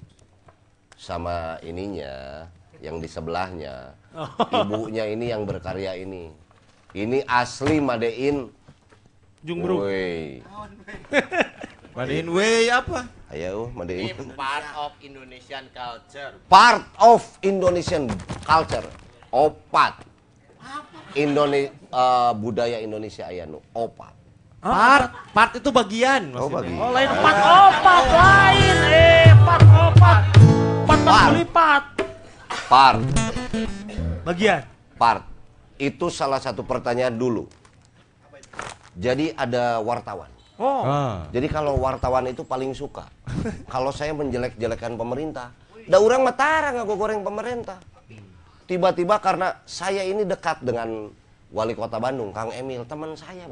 Sama 0.95 1.59
ininya 1.59 2.47
yang 2.79 3.03
di 3.03 3.07
sebelahnya. 3.11 3.91
Ibunya 4.63 5.11
ini 5.11 5.35
yang 5.35 5.43
berkarya 5.43 5.99
ini. 5.99 6.31
Ini 6.95 7.27
asli 7.27 7.83
Madein. 7.83 8.47
Jumbrung. 9.43 9.83
Woi. 11.95 12.03
Madiin 12.03 12.27
way 12.27 12.67
apa? 12.67 13.07
Ayo, 13.31 13.71
Madein. 13.71 14.11
Part 14.35 14.67
of 14.75 14.91
Indonesian 14.99 15.63
culture. 15.71 16.35
Part 16.51 16.83
of 16.99 17.23
Indonesian 17.39 18.11
culture. 18.43 18.83
Opat. 19.31 20.03
Indone 21.15 21.71
eh, 21.71 22.31
budaya 22.35 22.83
Indonesia 22.83 23.31
aya 23.31 23.47
nu 23.47 23.63
opat. 23.71 24.11
Part, 24.59 25.31
part 25.31 25.51
itu 25.55 25.71
bagian. 25.71 26.35
Oh, 26.35 26.51
maksudnya. 26.51 26.59
bagi. 26.59 26.73
Oh 26.83 26.91
lain 26.91 27.09
empat 27.15 27.35
opat 27.39 28.05
lain 28.11 28.77
eh 28.91 29.25
empat 29.31 29.61
opat 29.63 30.21
empat 30.35 30.99
empat 30.99 31.05
Par. 31.07 31.29
lipat 31.31 31.83
Part, 32.65 32.99
bagian 34.27 34.67
part. 34.99 35.23
Itu 35.79 36.11
salah 36.11 36.43
satu 36.43 36.67
pertanyaan 36.67 37.15
dulu. 37.15 37.47
Jadi 38.99 39.31
ada 39.37 39.79
wartawan. 39.79 40.34
Oh 40.59 40.83
Jadi 41.31 41.47
kalau 41.51 41.79
wartawan 41.79 42.25
itu 42.29 42.43
paling 42.45 42.71
suka. 42.71 43.07
kalau 43.73 43.91
saya 43.91 44.15
menjelek-jelekan 44.15 44.95
pemerintah, 44.95 45.51
da 45.85 45.97
orang 45.99 46.23
matara 46.23 46.71
nggak 46.75 46.87
goreng 46.87 47.21
pemerintah. 47.21 47.79
Tiba-tiba 48.65 49.21
karena 49.21 49.61
saya 49.69 50.01
ini 50.01 50.25
dekat 50.25 50.65
dengan 50.65 51.13
wali 51.53 51.73
kota 51.77 52.01
Bandung, 52.01 52.33
Kang 52.33 52.49
Emil, 52.49 52.81
teman 52.89 53.13
saya. 53.13 53.45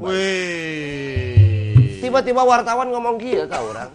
Tiba-tiba 2.02 2.42
wartawan 2.42 2.90
ngomong 2.90 3.16
gitu 3.22 3.46
kak 3.46 3.62
orang. 3.62 3.90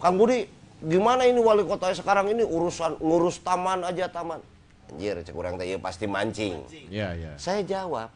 Kang 0.00 0.14
Budi, 0.16 0.46
gimana 0.80 1.26
ini 1.26 1.42
wali 1.42 1.66
kota 1.66 1.90
sekarang 1.92 2.30
ini 2.30 2.46
urusan 2.46 3.02
ngurus 3.02 3.42
taman 3.42 3.82
aja 3.82 4.06
taman. 4.08 4.38
Anjir, 4.86 5.18
cek 5.18 5.34
orang 5.34 5.58
teh 5.58 5.66
ieu 5.66 5.82
pasti 5.82 6.06
mancing. 6.06 6.62
Iya, 6.88 7.08
iya. 7.18 7.32
Saya 7.36 7.66
jawab, 7.66 8.06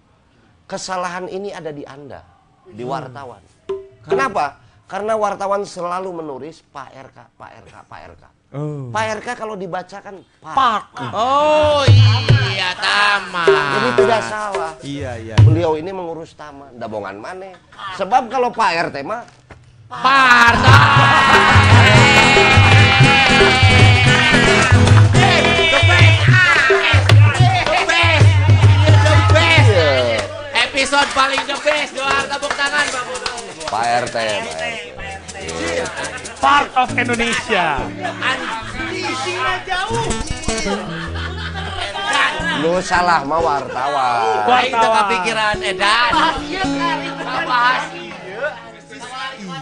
kesalahan 0.70 1.26
ini 1.26 1.50
ada 1.50 1.74
di 1.74 1.82
Anda, 1.82 2.22
di 2.70 2.86
wartawan. 2.86 3.42
Kenapa? 4.06 4.60
Karena 4.90 5.14
wartawan 5.14 5.62
selalu 5.62 6.22
menulis 6.22 6.64
Pak 6.66 6.90
RK, 6.90 7.18
Pak 7.38 7.50
RK, 7.62 7.74
Pak 7.86 8.00
RK. 8.10 8.24
Pak 8.90 9.04
RK 9.22 9.28
kalau 9.38 9.54
dibacakan 9.54 10.26
Pak. 10.42 10.54
part 10.58 10.90
Oh 11.14 11.86
iya, 11.86 12.74
taman. 12.74 13.46
Jadi 13.46 13.88
tidak 14.02 14.20
salah. 14.26 14.72
Iya, 14.82 15.12
iya. 15.22 15.36
Beliau 15.46 15.78
ini 15.78 15.94
mengurus 15.94 16.34
taman, 16.34 16.74
dabongan 16.74 17.22
mana? 17.22 17.54
Sebab 17.94 18.26
kalau 18.26 18.50
Pak 18.50 18.90
RT 18.90 19.06
mah 19.06 19.22
Part. 19.90 20.62
RT, 34.00 34.16
part 36.40 36.70
of 36.72 36.88
Indonesia 36.96 37.84
Isinya 38.90 39.54
jauh. 39.68 40.08
Lu 42.60 42.76
salah 42.84 43.24
mah 43.24 43.40
wartawan. 43.40 44.44
Wah, 44.44 44.60
itu 44.64 44.86
kepikiran 44.92 45.56
Edan. 45.64 46.12
Bahas 47.48 47.84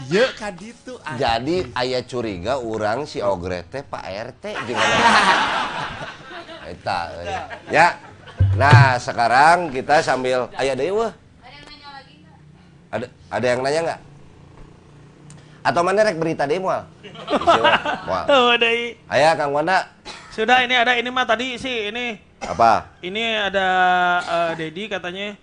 Iya, 0.08 0.24
kan 0.40 0.56
itu. 0.56 0.96
Jadi 1.20 1.56
ayah 1.76 2.02
curiga 2.08 2.56
orang 2.56 3.04
si 3.04 3.20
Ogre 3.20 3.60
teh 3.68 3.84
Pak 3.84 4.04
RT 4.08 4.44
gimana? 4.64 4.96
Eta. 6.72 6.98
euy. 7.12 7.28
Ya. 7.68 8.00
Nah, 8.56 8.96
sekarang 8.96 9.68
kita 9.68 10.00
sambil 10.00 10.48
ayah 10.56 10.72
deui 10.72 10.96
weh. 10.96 11.12
Ada 12.88 13.06
ada 13.28 13.46
yang 13.46 13.60
nanya 13.60 13.80
nggak? 13.84 14.00
Atau 15.68 15.84
mana 15.84 16.00
rek 16.00 16.16
berita 16.16 16.48
deui 16.48 16.64
moal? 16.64 16.88
Isi, 17.04 17.60
weh. 17.64 17.76
Moal. 18.08 18.24
tuh 18.24 18.56
deh 18.56 18.96
Aya 19.04 19.36
Kang 19.36 19.52
Wanda. 19.52 19.84
sudah 20.32 20.64
ini 20.64 20.72
ada 20.72 20.96
ini 20.96 21.10
mah 21.10 21.26
tadi 21.26 21.58
sih 21.58 21.90
ini 21.90 22.16
Apa? 22.40 22.88
ini 23.02 23.20
ada 23.36 23.68
eh, 24.22 24.50
Dedi 24.56 24.86
katanya 24.86 25.34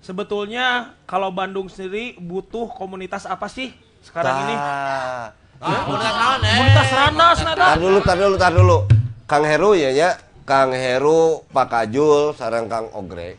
sebetulnya 0.00 0.96
kalau 1.04 1.30
Bandung 1.30 1.68
sendiri 1.68 2.16
butuh 2.18 2.66
komunitas 2.72 3.22
apa 3.22 3.46
sih 3.46 3.70
sekarang 4.00 4.34
ini 4.42 4.54
Tah. 4.56 5.30
Ah, 5.62 5.78
tahun 5.86 6.42
eh. 6.42 6.50
komunitas 6.50 6.88
Ranas 6.90 7.38
Tar 7.38 7.78
dulu, 7.78 7.98
tar 8.02 8.16
dulu, 8.18 8.34
tar 8.34 8.50
dulu. 8.50 8.78
Kang 9.30 9.46
Heru 9.46 9.78
ya 9.78 9.94
ya, 9.94 10.10
Kang 10.42 10.74
Heru, 10.74 11.46
Pak 11.48 11.70
Kajul, 11.70 12.34
sarang 12.34 12.66
Kang 12.66 12.90
Ogre. 12.92 13.38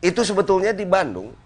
Itu 0.00 0.24
sebetulnya 0.24 0.72
di 0.72 0.88
Bandung 0.88 1.36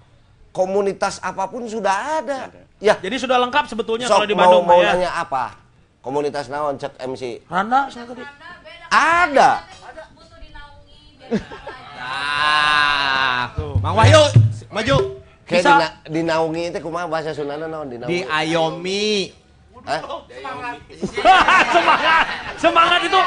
komunitas 0.54 1.18
apa 1.18 1.50
pun 1.50 1.66
sudah 1.66 2.22
ada. 2.22 2.54
Ya, 2.82 2.98
jadi 2.98 3.14
sudah 3.14 3.38
lengkap 3.38 3.70
sebetulnya 3.70 4.10
sok 4.10 4.18
kalau 4.18 4.26
di 4.26 4.34
mau 4.34 4.42
Bandung 4.42 4.66
mau 4.66 4.82
ya 4.82 4.98
nanya 4.98 5.14
apa? 5.14 5.54
Komunitas 6.02 6.50
naon 6.50 6.74
cek 6.74 6.98
MC? 6.98 7.46
Randa 7.46 7.86
saya 7.86 8.10
tadi 8.10 8.26
Ada. 8.90 9.50
Ah, 12.02 13.54
Kayak 15.46 15.62
Bisa. 15.62 15.70
dina, 15.70 15.88
dinaungi 16.10 16.62
itu 16.74 16.78
kumaha 16.82 17.06
bahasa 17.06 17.30
Sundana 17.30 17.70
naon 17.70 17.86
dinaungi? 17.86 18.26
Diayomi. 18.26 19.30
Hah? 19.86 20.00
semangat, 21.70 22.26
semangat 22.58 23.00
itu. 23.06 23.20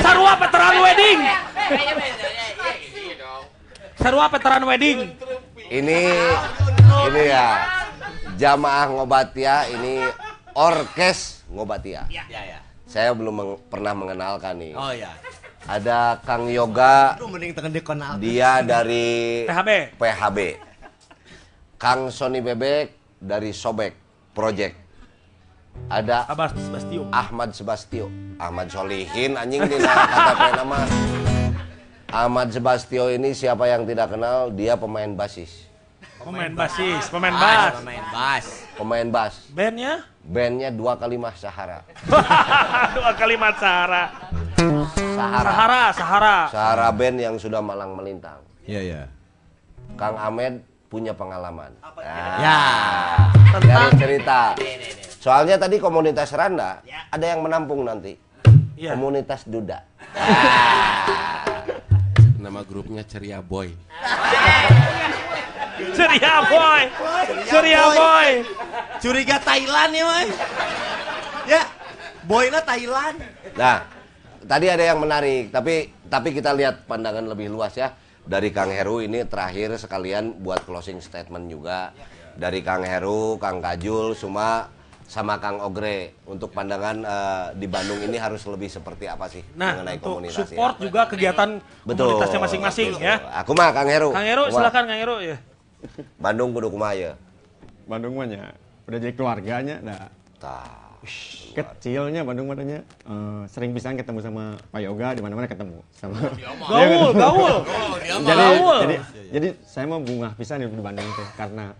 Sarua 0.00 0.32
veteran 0.40 0.74
wedding. 0.80 1.18
Sarua 4.00 4.26
veteran 4.32 4.62
wedding. 4.64 4.98
Ini 5.68 6.00
ini 7.04 7.22
ya 7.28 7.83
jamaah 8.34 8.90
ngobatia 8.90 9.66
ini 9.68 10.02
orkes 10.52 11.42
ngobatia. 11.48 12.06
Ya 12.08 12.24
ya. 12.28 12.58
Saya 12.84 13.10
belum 13.10 13.34
meng- 13.34 13.60
pernah 13.66 13.90
mengenalkan 13.90 14.54
nih. 14.54 14.72
Oh 14.74 14.90
ya. 14.90 15.10
Ada 15.64 16.20
Kang 16.20 16.44
Yoga, 16.44 17.16
dia 18.20 18.60
dari 18.60 19.48
PHB. 19.48 19.96
PHB. 19.96 20.38
Kang 21.80 22.12
Sony 22.12 22.44
Bebek 22.44 22.92
dari 23.16 23.48
Sobek 23.48 23.96
Project. 24.30 24.76
Ada 25.88 26.28
Abbas 26.28 26.52
Sebastio. 26.54 27.08
Ahmad 27.10 27.50
Sebastio. 27.50 28.06
Ahmad 28.36 28.68
Solihin 28.68 29.34
anjing 29.34 29.64
di 29.64 29.76
KTP 29.80 30.42
nama. 30.54 30.84
Ahmad 32.06 32.52
Sebastio 32.52 33.10
ini 33.10 33.32
siapa 33.32 33.66
yang 33.66 33.82
tidak 33.82 34.12
kenal, 34.12 34.52
dia 34.52 34.76
pemain 34.76 35.10
basis. 35.10 35.63
Pemain 36.24 36.52
basis, 36.56 37.04
pemain 37.12 37.36
bass. 37.36 37.74
pemain 37.84 38.04
bass. 38.08 38.46
Pemain 38.80 39.06
bass. 39.12 39.34
Bandnya 39.52 40.08
Bandnya 40.24 40.72
dua 40.72 40.96
kalimat 40.96 41.36
Sahara. 41.36 41.84
dua 42.96 43.12
kalimat 43.12 43.52
Sahara. 43.60 44.08
Sahara. 44.96 45.44
Sahara, 45.44 45.82
Sahara. 45.92 46.38
Sahara 46.48 46.88
band 46.96 47.20
yang 47.20 47.36
sudah 47.36 47.60
malang 47.60 47.92
melintang. 47.92 48.40
Iya 48.64 48.80
ya. 48.80 49.02
Kang 50.00 50.16
Ahmed 50.16 50.64
punya 50.88 51.12
pengalaman. 51.12 51.76
Nah, 51.76 52.40
Ya. 52.40 52.56
dari 53.60 53.92
cerita. 54.00 54.56
Soalnya 55.20 55.60
tadi 55.60 55.76
komunitas 55.76 56.32
Randa 56.32 56.80
ada 57.12 57.24
yang 57.28 57.44
menampung 57.44 57.84
nanti. 57.84 58.16
Iya. 58.80 58.96
Komunitas 58.96 59.44
Duda. 59.44 59.84
Nama 62.40 62.60
grupnya 62.64 63.04
Ceria 63.04 63.44
Boy. 63.44 63.76
Ceria 65.74 66.34
boy. 66.46 66.82
Ceria 67.50 67.84
boy. 67.90 68.30
Curiga 69.02 69.36
Thailand 69.42 69.90
ya, 69.90 70.04
Mas. 70.06 70.30
Ya. 71.44 71.62
Boyna 72.24 72.60
Thailand. 72.64 73.20
Nah, 73.58 73.84
tadi 74.48 74.66
ada 74.72 74.80
yang 74.80 74.98
menarik, 75.02 75.52
tapi 75.52 75.92
tapi 76.08 76.32
kita 76.32 76.56
lihat 76.56 76.88
pandangan 76.88 77.26
lebih 77.26 77.52
luas 77.52 77.74
ya. 77.76 77.92
Dari 78.24 78.48
Kang 78.48 78.72
Heru 78.72 79.04
ini 79.04 79.28
terakhir 79.28 79.76
sekalian 79.76 80.40
buat 80.40 80.64
closing 80.64 81.04
statement 81.04 81.52
juga. 81.52 81.92
Dari 82.34 82.64
Kang 82.64 82.80
Heru, 82.80 83.36
Kang 83.36 83.60
Kajul, 83.60 84.16
Suma, 84.16 84.72
sama 85.04 85.36
Kang 85.36 85.60
Ogre 85.60 86.16
untuk 86.24 86.48
pandangan 86.50 86.96
eh, 87.04 87.46
di 87.60 87.68
Bandung 87.68 88.00
ini 88.00 88.16
harus 88.16 88.40
lebih 88.48 88.72
seperti 88.72 89.04
apa 89.04 89.28
sih 89.28 89.44
Nah, 89.54 89.84
mengenai 89.84 90.00
untuk 90.00 90.08
komunitas 90.16 90.48
support 90.48 90.74
juga 90.80 91.04
kegiatan 91.06 91.60
Betul. 91.84 92.16
komunitasnya 92.16 92.40
masing-masing 92.40 92.88
betul. 92.96 93.04
ya. 93.04 93.16
Aku 93.44 93.52
mah 93.52 93.68
Kang 93.76 93.86
Heru. 93.92 94.10
Kang 94.16 94.24
Heru, 94.24 94.48
Kumaha? 94.48 94.56
silakan 94.64 94.82
Kang 94.88 94.98
Heru 94.98 95.16
ya. 95.20 95.36
Bandung 96.16 96.50
kudu 96.52 96.68
kumaha 96.72 96.94
ya? 96.94 97.12
Bandung 97.84 98.16
mah 98.16 98.26
nya 98.26 98.52
udah 98.84 98.98
jadi 99.00 99.12
keluarganya 99.16 99.76
dah 99.80 100.02
Tah. 100.40 101.00
kecilnya 101.52 102.24
Bandung 102.24 102.48
madanya 102.48 102.80
eh, 103.04 103.42
sering 103.48 103.76
pisan 103.76 103.96
ketemu 103.96 104.24
sama 104.24 104.56
Pak 104.72 104.80
Yoga 104.80 105.12
di 105.12 105.20
mana-mana 105.20 105.44
ketemu 105.44 105.84
sama 105.92 106.16
Gaul, 106.64 107.12
gaul. 107.12 107.54
jadi, 108.24 108.24
Gaul. 108.24 108.78
jadi 108.88 108.96
jadi 109.28 109.48
saya 109.68 109.84
mau 109.84 110.00
bunga 110.00 110.32
pisan 110.32 110.64
di 110.64 110.68
Bandung 110.80 111.04
teh 111.04 111.28
karena 111.36 111.76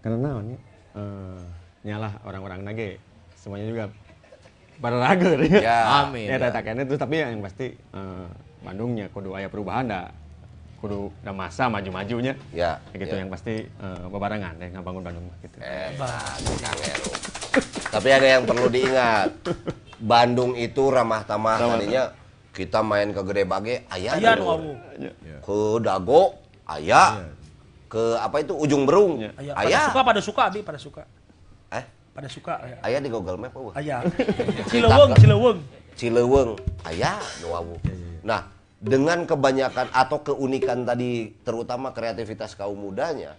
karena 0.00 0.16
naon 0.24 0.44
ya, 0.52 0.58
eh, 0.96 1.40
nyalah 1.84 2.12
orang-orang 2.24 2.64
nage 2.64 2.96
semuanya 3.36 3.66
juga 3.68 3.84
pada 4.80 4.96
ragu 5.00 5.36
Ya. 5.60 6.04
Amin. 6.04 6.28
ya 6.28 6.36
tak 6.40 6.64
kayaknya 6.64 6.84
terus 6.88 7.00
tapi 7.00 7.20
yang 7.20 7.40
pasti 7.44 7.76
eh, 7.76 8.26
Bandungnya 8.64 9.06
kudu 9.12 9.36
aya 9.36 9.46
perubahan 9.52 9.84
dah 9.86 10.08
kudu 10.76 11.08
udah 11.16 11.32
masa 11.32 11.66
maju-majunya 11.66 12.36
Ya. 12.50 12.78
Kayak 12.88 13.00
gitu 13.02 13.14
ya. 13.14 13.20
yang 13.20 13.28
pasti 13.28 13.54
eh, 13.64 14.04
bebarengan 14.06 14.56
deh 14.56 14.68
ngabangun 14.70 15.02
Bandung 15.02 15.24
mah, 15.24 15.36
gitu 15.40 15.56
Hebat, 15.58 16.36
Kang 16.58 16.78
Heru. 16.78 17.10
Tapi 17.88 18.08
ada 18.10 18.26
yang 18.28 18.42
perlu 18.44 18.68
diingat. 18.68 19.30
Bandung 19.96 20.52
itu 20.54 20.82
ramah 20.86 21.22
tamah 21.22 21.56
tadinya 21.56 22.12
kita 22.52 22.80
main 22.80 23.08
ke 23.10 23.20
Gede 23.22 23.44
Bage 23.44 23.74
aya 23.86 24.12
Aya 24.12 24.32
di 24.32 24.36
nu 24.36 24.44
Lur. 24.44 24.52
awu. 24.52 24.72
ke 25.40 25.56
Dago 25.80 26.22
aya 26.66 27.02
ke 27.86 28.02
apa 28.16 28.36
itu 28.38 28.52
ujung 28.52 28.84
berung 28.84 29.24
Aya. 29.30 29.52
Pada 29.52 29.60
aya 29.62 29.80
suka 29.86 30.00
pada 30.02 30.20
suka 30.20 30.42
Abi, 30.46 30.60
pada 30.60 30.76
suka. 30.76 31.02
eh 31.70 31.84
Pada 32.10 32.28
suka 32.28 32.54
ya. 32.60 32.76
aya 32.82 32.98
di 32.98 33.08
Google 33.08 33.36
Map 33.38 33.52
eueuh. 33.52 33.72
Aya. 33.72 34.04
Cileweng, 34.70 35.12
Cileweng. 35.14 35.58
Cileweng 35.94 36.50
aya 36.82 37.12
nu 37.40 37.48
awu. 37.50 37.76
nah 38.20 38.44
dengan 38.86 39.26
kebanyakan 39.26 39.90
atau 39.90 40.22
keunikan 40.22 40.86
tadi 40.86 41.34
terutama 41.42 41.90
kreativitas 41.90 42.54
kaum 42.54 42.78
mudanya 42.78 43.34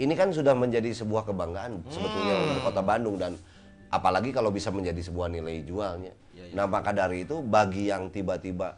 ini 0.00 0.16
kan 0.16 0.32
sudah 0.32 0.56
menjadi 0.56 0.88
sebuah 0.96 1.28
kebanggaan 1.28 1.84
sebetulnya 1.92 2.34
untuk 2.48 2.60
kota 2.64 2.80
Bandung 2.80 3.16
dan 3.20 3.36
apalagi 3.92 4.32
kalau 4.32 4.48
bisa 4.48 4.72
menjadi 4.72 4.98
sebuah 5.04 5.28
nilai 5.28 5.60
jualnya 5.68 6.16
nah 6.56 6.64
maka 6.64 6.96
dari 6.96 7.28
itu 7.28 7.44
bagi 7.44 7.92
yang 7.92 8.08
tiba-tiba 8.08 8.76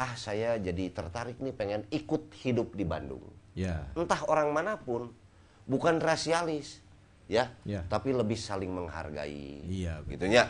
ah 0.00 0.14
saya 0.16 0.56
jadi 0.56 0.88
tertarik 0.96 1.36
nih 1.44 1.52
pengen 1.52 1.84
ikut 1.92 2.32
hidup 2.40 2.72
di 2.72 2.88
Bandung 2.88 3.22
Ya. 3.50 3.82
entah 3.98 4.22
orang 4.30 4.54
mana 4.54 4.78
pun 4.78 5.10
bukan 5.66 5.98
rasialis 6.00 6.78
ya 7.26 7.50
Ya. 7.66 7.82
tapi 7.90 8.14
lebih 8.14 8.38
saling 8.38 8.70
menghargai 8.70 9.66
betul. 9.66 10.06
gitunya 10.16 10.46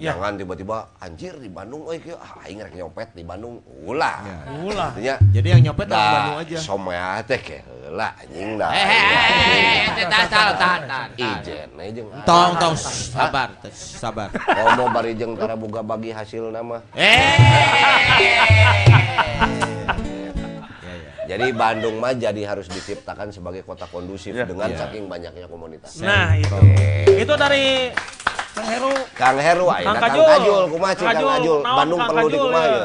Ya. 0.00 0.16
jangan 0.16 0.32
tiba-tiba 0.34 0.76
anjir 0.96 1.36
di 1.36 1.46
Bandung 1.46 1.84
euy 1.84 2.00
kieu 2.00 2.16
ah 2.16 2.40
aing 2.40 2.56
rek 2.58 2.72
nyopet 2.72 3.12
di 3.12 3.20
Bandung 3.20 3.60
ulah 3.84 4.24
Ya. 4.24 4.36
Ulah. 4.58 4.88
Gitunya, 4.90 5.14
Jadi 5.30 5.46
yang 5.46 5.60
nyopet 5.62 5.86
orang 5.86 6.00
dah, 6.00 6.12
Bandung 6.16 6.38
aja. 6.40 6.56
somea 6.58 7.08
teh 7.20 7.36
ke 7.38 7.60
heula 7.60 8.08
anjing 8.16 8.56
dah 8.56 8.70
Eh, 8.72 9.84
tahan, 10.02 10.26
tahan, 10.26 10.52
tahan, 10.56 10.80
tahan. 10.88 11.08
ijen 11.12 11.68
we 11.76 11.92
jeung 11.92 12.08
Tong, 12.24 12.56
tong, 12.56 12.72
sabar, 12.74 13.52
tes, 13.60 13.76
sabar. 13.76 14.32
komo 14.32 14.88
bari 14.88 15.12
jeung 15.12 15.36
tara 15.36 15.52
boga 15.52 15.80
bagi 15.82 16.10
hasil 16.10 16.48
nama 16.48 16.80
jadi 21.22 21.46
Bandung 21.52 22.00
mah 22.00 22.10
jadi 22.12 22.42
harus 22.44 22.66
diciptakan 22.66 23.30
sebagai 23.30 23.62
kota 23.62 23.86
kondusif 23.86 24.34
dengan 24.34 24.66
Ya. 24.66 24.80
saking 24.80 25.06
banyaknya 25.06 25.46
komunitas 25.46 26.00
Nah, 26.00 26.34
itu. 26.34 26.56
Itu 27.06 27.34
dari 27.34 27.92
Kang 28.50 28.66
Heru. 28.66 28.92
Kang 29.14 29.38
Heru 29.38 29.66
ayeuna 29.66 29.92
Kang 29.92 29.96
Kang 29.96 30.10
Kajul. 30.10 30.24
Kajul 30.26 30.62
kumaha 30.68 30.92
Kang 30.94 31.06
Kang 31.12 31.30
Kajul. 31.30 31.58
Bandung 31.62 31.98
Kang 31.98 32.08
perlu 32.10 32.20
Kajul, 32.20 32.34
dikumaha 32.34 32.66
ya? 32.66 32.74
ya 32.74 32.82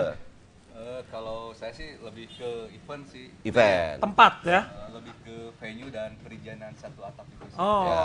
Eh, 0.76 1.02
kalau 1.10 1.40
saya 1.52 1.72
sih 1.74 1.90
lebih 2.00 2.26
ke 2.32 2.50
event 2.72 3.04
sih. 3.08 3.26
event 3.44 3.98
Tempat 4.00 4.34
ya. 4.46 4.62
Eh, 4.62 4.90
lebih 4.94 5.14
ke 5.26 5.36
venue 5.58 5.90
dan 5.90 6.14
perizinan 6.22 6.72
satu 6.76 7.02
atap 7.02 7.26
itu 7.28 7.46
sih. 7.50 7.58
Oh. 7.58 7.90
Ya. 7.90 8.04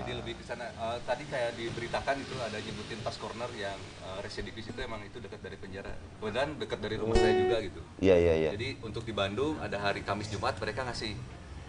Jadi 0.00 0.12
lebih 0.16 0.34
ke 0.38 0.44
sana. 0.44 0.66
Eh, 0.70 0.98
tadi 1.02 1.24
kayak 1.26 1.50
diberitakan 1.54 2.16
itu 2.16 2.34
ada 2.38 2.56
nyebutin 2.56 3.00
tas 3.00 3.16
corner 3.16 3.50
yang 3.52 3.76
uh, 4.00 4.20
residivis 4.20 4.66
itu 4.66 4.78
emang 4.78 5.02
itu 5.02 5.18
dekat 5.18 5.40
dari 5.40 5.56
penjara. 5.56 5.92
Kemudian 6.16 6.48
dekat 6.56 6.78
dari 6.78 6.96
rumah 6.96 7.16
saya 7.16 7.34
juga 7.34 7.56
gitu. 7.60 7.80
iya 7.98 8.16
iya 8.16 8.34
iya 8.38 8.50
Jadi 8.54 8.78
untuk 8.80 9.02
di 9.02 9.12
Bandung 9.12 9.58
ada 9.58 9.76
hari 9.76 10.00
Kamis 10.00 10.28
Jumat 10.28 10.54
mereka 10.56 10.86
ngasih 10.86 11.12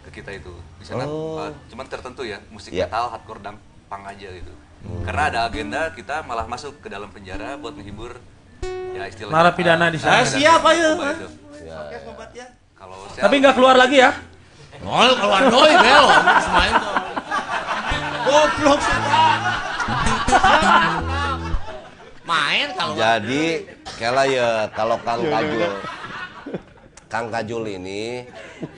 ke 0.02 0.10
kita 0.14 0.32
itu. 0.34 0.54
Di 0.78 0.86
sana 0.86 1.04
Oh. 1.04 1.40
uh, 1.40 1.52
cuman 1.68 1.86
tertentu 1.86 2.22
ya, 2.24 2.38
musik 2.48 2.72
Iya. 2.72 2.86
metal, 2.86 3.10
hardcore 3.10 3.42
dan 3.42 3.56
punk 3.88 4.06
aja 4.06 4.30
gitu. 4.30 4.54
Karena 5.02 5.24
ada 5.30 5.40
agenda 5.46 5.82
kita 5.94 6.26
malah 6.26 6.46
masuk 6.46 6.82
ke 6.82 6.88
dalam 6.90 7.10
penjara 7.10 7.58
buat 7.58 7.74
menghibur 7.74 8.18
ya 8.92 9.08
istilahnya 9.08 9.34
Narapidana 9.34 9.86
di 9.90 9.98
sana. 9.98 10.22
ah, 10.22 10.26
Siap, 10.26 10.62
ayo. 10.74 10.90
itu. 10.98 11.28
Ya. 11.64 11.80
Kalau 12.76 12.96
Tapi 13.14 13.36
nggak 13.40 13.56
keluar 13.56 13.76
lagi 13.78 13.98
ya. 14.02 14.12
Ngol 14.82 15.10
keluar 15.16 15.42
doi 15.48 15.74
bel. 15.78 16.06
Semain 16.42 16.74
tuh. 16.82 16.94
Goblok. 18.22 18.82
Main 22.22 22.68
kalau 22.78 22.94
Jadi 22.96 23.46
kela 23.98 24.24
ya 24.30 24.50
kalau 24.72 24.98
Kang 25.02 25.22
Kajul 25.22 25.72
Kang 27.12 27.28
Kajul 27.28 27.68
ini 27.76 28.24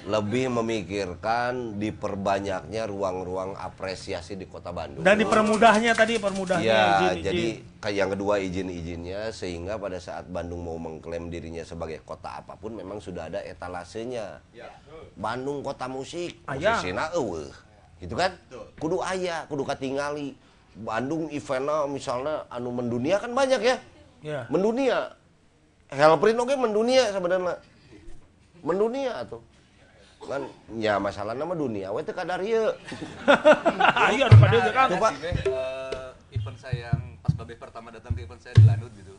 lebih 0.10 0.50
memikirkan 0.50 1.78
diperbanyaknya 1.78 2.90
ruang-ruang 2.90 3.54
apresiasi 3.54 4.34
di 4.34 4.50
Kota 4.50 4.74
Bandung. 4.74 5.06
Dan 5.06 5.22
dipermudahnya 5.22 5.94
tadi, 5.94 6.18
permudahnya 6.18 6.66
Ya, 6.66 6.82
izin-izin. 7.14 7.22
jadi 7.30 7.46
kayak 7.78 7.94
yang 7.94 8.10
kedua 8.18 8.34
izin-izinnya 8.42 9.30
sehingga 9.30 9.78
pada 9.78 10.02
saat 10.02 10.26
Bandung 10.34 10.66
mau 10.66 10.82
mengklaim 10.82 11.30
dirinya 11.30 11.62
sebagai 11.62 12.02
kota 12.02 12.42
apa 12.42 12.58
pun 12.58 12.74
memang 12.74 12.98
sudah 12.98 13.30
ada 13.30 13.38
etalasenya. 13.46 14.42
Bandung 15.14 15.62
kota 15.62 15.86
musik, 15.86 16.42
musisina 16.50 17.14
eueuh. 17.14 17.54
Gitu 18.02 18.18
kan? 18.18 18.34
Kudu 18.82 18.98
aya, 19.06 19.46
kudu 19.46 19.62
katingali. 19.62 20.34
Bandung 20.74 21.30
eventnya 21.30 21.86
misalnya 21.86 22.50
anu 22.50 22.74
mendunia 22.74 23.22
kan 23.22 23.30
banyak 23.30 23.62
ya. 23.62 23.78
Ya. 24.26 24.42
Mendunia. 24.50 25.14
Hellprint 25.94 26.42
oke 26.42 26.58
mendunia 26.58 27.14
sebenarnya. 27.14 27.62
Mendunia 28.64 29.22
tuh. 29.26 29.44
kan 30.24 30.40
ya 30.74 30.96
masalah 30.98 31.36
nama 31.36 31.52
dunia 31.54 31.92
we 31.92 32.00
teu 32.00 32.16
kadar 32.16 32.40
ieu 32.40 32.72
Ayo 34.00 34.24
ada 34.24 34.38
pada 34.40 34.72
kan. 34.72 34.88
Coba. 34.90 35.12
Eh, 35.12 36.10
event 36.34 36.56
saya 36.56 36.88
yang 36.90 37.20
pas 37.20 37.36
Babe 37.36 37.60
pertama 37.60 37.92
datang 37.92 38.16
ke 38.16 38.24
event 38.24 38.40
saya 38.40 38.56
di 38.56 38.64
Lanut 38.64 38.88
gitu. 38.94 39.12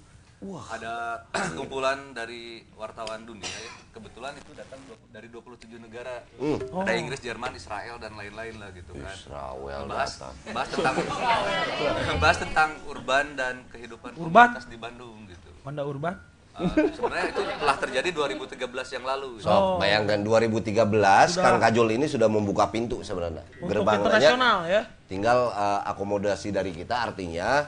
Ada 0.45 1.25
kumpulan 1.57 2.13
dari 2.13 2.65
wartawan 2.75 3.21
dunia 3.23 3.45
ya. 3.45 3.69
Kebetulan 3.91 4.33
itu 4.35 4.53
datang 4.53 4.81
dua- 4.83 5.01
dari 5.09 5.29
27 5.29 5.77
negara. 5.79 6.25
Hmm. 6.37 6.57
Ada 6.57 6.89
Oh. 6.89 6.97
Inggris, 6.99 7.21
Jerman, 7.21 7.53
Israel 7.53 7.97
dan 7.97 8.13
lain-lain 8.15 8.57
lah 8.57 8.73
gitu 8.73 8.93
kan. 8.95 9.13
Israel 9.13 9.85
bahas, 9.87 10.13
datang. 10.17 10.35
bahas 10.53 10.69
tentang 10.69 10.95
bahas 12.23 12.39
tentang 12.39 12.71
urban 12.87 13.27
dan 13.35 13.55
kehidupan 13.69 14.17
Urban? 14.17 14.57
komunitas 14.57 14.69
di 14.69 14.77
Bandung 14.77 15.29
gitu. 15.29 15.53
Manda 15.61 15.85
Urban. 15.85 16.17
Eh, 16.55 16.87
sebenarnya 16.95 17.35
itu 17.35 17.43
telah 17.59 17.77
terjadi 17.77 18.09
2013 18.15 18.95
yang 18.95 19.05
lalu. 19.05 19.43
So, 19.43 19.83
bayangkan 19.83 20.23
2013 20.23 21.35
Kang 21.35 21.59
Kajol 21.59 21.99
ini 21.99 22.07
sudah 22.07 22.31
membuka 22.31 22.71
pintu 22.71 23.03
sebenarnya. 23.03 23.43
Untuk 23.59 23.83
Gerbang 23.83 23.99
internasional 24.01 24.59
ya. 24.65 24.83
Tinggal 25.11 25.51
eh, 25.51 25.81
akomodasi 25.91 26.55
dari 26.55 26.71
kita 26.71 27.11
artinya 27.11 27.67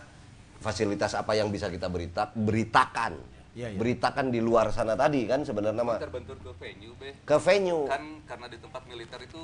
fasilitas 0.57 1.13
apa 1.13 1.35
yang 1.35 1.51
bisa 1.51 1.67
kita 1.67 1.91
berita 1.91 2.31
beritakan. 2.31 3.19
Iya, 3.57 3.73
iya. 3.73 3.79
Beritakan 3.81 4.29
di 4.29 4.39
luar 4.39 4.69
sana 4.69 4.95
tadi 4.95 5.25
kan 5.25 5.41
sebenarnya 5.43 5.81
mah. 5.81 5.97
terbentur 5.97 6.37
ke 6.37 6.53
venue 6.55 6.93
be 7.01 7.11
Ke 7.25 7.41
venue. 7.41 7.89
kan 7.89 8.03
karena 8.23 8.47
di 8.47 8.59
tempat 8.61 8.83
militer 8.85 9.19
itu 9.19 9.43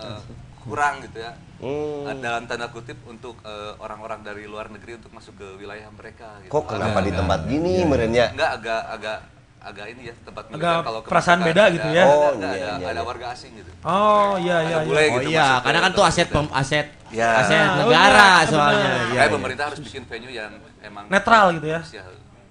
eh, 0.00 0.20
kurang 0.64 1.00
gitu 1.00 1.20
ya 1.20 1.32
Hmm. 1.54 2.04
Ada 2.04 2.20
dalam 2.20 2.44
tanda 2.44 2.68
kutip 2.68 2.98
untuk 3.06 3.40
eh, 3.40 3.72
orang-orang 3.78 4.20
dari 4.20 4.44
luar 4.44 4.68
negeri 4.68 4.98
untuk 4.98 5.08
masuk 5.10 5.32
ke 5.34 5.46
wilayah 5.56 5.88
mereka 5.88 6.36
gitu. 6.38 6.50
Kok 6.50 6.64
kenapa 6.68 6.98
di 6.98 7.08
Agak- 7.08 7.20
tempat 7.20 7.40
gini 7.46 7.72
Iya, 7.74 7.86
merenya? 7.86 8.24
enggak 8.28 8.50
agak 8.54 8.82
agak 8.90 9.18
agak 9.64 9.86
ini 9.88 10.02
ya 10.04 10.14
tempat 10.20 10.44
Agak 10.50 10.76
kalau 10.82 11.00
perasaan 11.00 11.40
beda 11.40 11.62
ada- 11.62 11.72
gitu 11.72 11.88
ya. 11.88 12.04
ada, 12.04 12.12
Oh, 12.12 12.28
ada, 12.28 12.48
iya, 12.52 12.52
iya, 12.52 12.72
ada 12.84 12.92
iya. 12.92 13.02
warga 13.02 13.26
asing 13.32 13.52
gitu 13.54 13.70
Oh 13.82 14.36
iya 14.36 14.56
Ada 14.58 14.66
iya 14.66 14.76
bule 14.82 14.92
iya. 14.92 15.08
gitu 15.08 15.16
Oh 15.16 15.22
iya, 15.24 15.40
masuk 15.40 15.56
ke 15.56 15.64
karena 15.64 15.80
kan 15.80 15.90
tuh 15.94 16.04
aset 16.04 16.28
pem 16.28 16.46
aset 16.52 16.86
Ya. 17.08 17.30
aset 17.38 17.56
Ah, 17.56 17.76
negara 17.78 18.12
benar, 18.12 18.44
soalnya. 18.44 18.76
benar. 18.76 18.92
Iya, 18.92 19.08
Kayak 19.08 19.24
iya. 19.24 19.32
pemerintah 19.32 19.64
harus 19.64 19.80
bikin 19.80 20.02
venue 20.04 20.32
yang 20.34 20.52
emang 20.82 21.04
Netral 21.08 21.46
gitu 21.54 21.66
ya. 21.70 21.80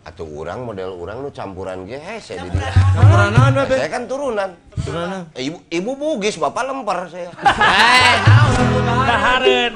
Atau 0.03 0.27
orang 0.35 0.67
model 0.67 0.99
orang 0.99 1.23
nu 1.23 1.31
campuran 1.31 1.87
ge 1.87 1.95
hese 1.95 2.35
di 2.35 2.51
dia. 2.51 2.67
Campuran 2.91 3.31
naon, 3.31 3.55
Babe? 3.55 3.75
Saya 3.79 3.87
kan 3.87 4.03
turunan. 4.03 4.51
Turunan. 4.83 5.23
Eh, 5.31 5.47
ibu 5.47 5.57
ibu 5.71 5.91
bugis, 5.95 6.35
bapak 6.35 6.67
lempar 6.67 7.07
saya. 7.07 7.31
Daharen. 9.09 9.73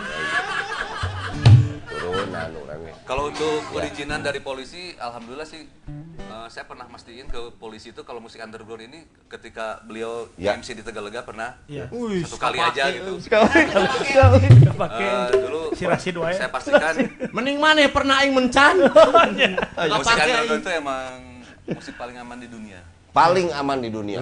turunan 1.88 2.50
orangnya. 2.52 2.67
Kalau 3.08 3.32
untuk 3.32 3.64
Ya. 3.64 3.72
perizinan 3.72 4.20
dari 4.20 4.40
polisi, 4.40 4.92
alhamdulillah 4.94 5.48
sih 5.48 5.64
eh, 5.64 6.48
saya 6.50 6.68
pernah 6.68 6.84
mastiin 6.86 7.24
ke 7.26 7.40
polisi 7.56 7.90
itu 7.90 8.04
kalau 8.04 8.20
musik 8.20 8.36
underground 8.38 8.84
ini 8.84 9.00
ketika 9.26 9.80
beliau 9.82 10.28
Ya. 10.36 10.52
MC 10.54 10.76
di 10.76 10.84
Tegalega 10.84 11.24
pernah 11.24 11.56
Iya. 11.66 11.88
satu 12.22 12.36
kali 12.36 12.60
aja 12.60 12.92
gitu. 12.92 13.16
Pakai 14.76 15.08
Eh, 15.08 15.28
dulu 15.40 15.62
si 15.72 15.84
Rasid 15.84 16.16
wae. 16.16 16.36
saya 16.36 16.50
pastikan 16.50 16.94
Mending 17.36 17.58
mana 17.58 17.88
pernah 17.88 18.20
aing 18.20 18.36
mencan? 18.36 18.76
musik 19.96 20.14
underground 20.14 20.62
itu 20.62 20.70
emang 20.70 21.08
musik 21.66 21.94
paling 21.96 22.16
aman 22.18 22.38
di 22.38 22.48
dunia. 22.48 22.80
Paling 23.10 23.48
aman 23.50 23.78
di 23.80 23.90
dunia. 23.90 24.20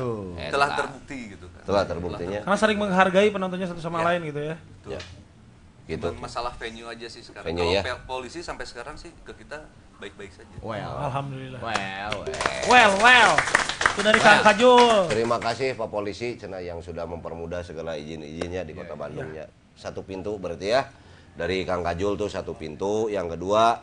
Telah 0.47 0.67
Eta. 0.69 0.77
terbukti 0.79 1.17
gitu 1.33 1.45
kan. 1.49 1.61
Telah 1.65 1.83
terbuktinya. 1.83 2.39
Karena 2.45 2.57
saling 2.57 2.77
menghargai 2.77 3.27
penontonnya 3.27 3.67
satu 3.67 3.81
sama 3.81 3.99
lain 4.03 4.29
gitu 4.29 4.39
ya. 4.39 4.55
Ya. 4.87 5.01
Gitu. 5.85 6.09
Masalah 6.17 6.49
venue 6.57 6.89
aja 6.89 7.05
sih 7.05 7.21
sekarang. 7.21 7.53
Venue 7.53 7.77
Kalau 7.77 7.85
ya. 7.85 7.95
polisi 8.09 8.41
sampai 8.41 8.65
sekarang 8.65 8.97
sih 8.97 9.13
ke 9.21 9.33
kita 9.37 9.69
baik-baik 10.01 10.33
saja. 10.33 10.55
Well. 10.65 10.93
Alhamdulillah. 10.97 11.59
Well, 11.61 12.13
well. 12.25 12.33
Well, 12.65 12.93
well. 12.97 13.33
Itu 13.95 14.01
dari 14.01 14.19
Kang 14.19 14.41
Kajul. 14.41 15.07
Terima 15.07 15.37
kasih 15.39 15.77
Pak 15.77 15.87
Polisi 15.87 16.35
cina 16.35 16.59
yang 16.59 16.81
sudah 16.81 17.05
mempermudah 17.05 17.63
segala 17.63 17.95
izin-izinnya 17.95 18.65
di 18.65 18.73
Kota 18.75 18.97
Bandung 18.97 19.29
ya. 19.31 19.45
Satu 19.77 20.01
pintu 20.03 20.35
berarti 20.41 20.67
ya. 20.73 20.89
Dari 21.37 21.63
Kang 21.63 21.85
Kajul 21.85 22.17
tuh 22.19 22.27
satu 22.27 22.57
pintu, 22.57 23.07
yang 23.07 23.29
kedua 23.29 23.79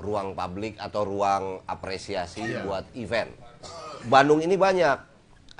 ruang 0.00 0.32
publik 0.32 0.80
atau 0.80 1.04
ruang 1.04 1.60
apresiasi 1.68 2.46
buat 2.64 2.88
event. 2.96 3.28
Bandung 4.08 4.40
ini 4.40 4.56
banyak. 4.56 4.98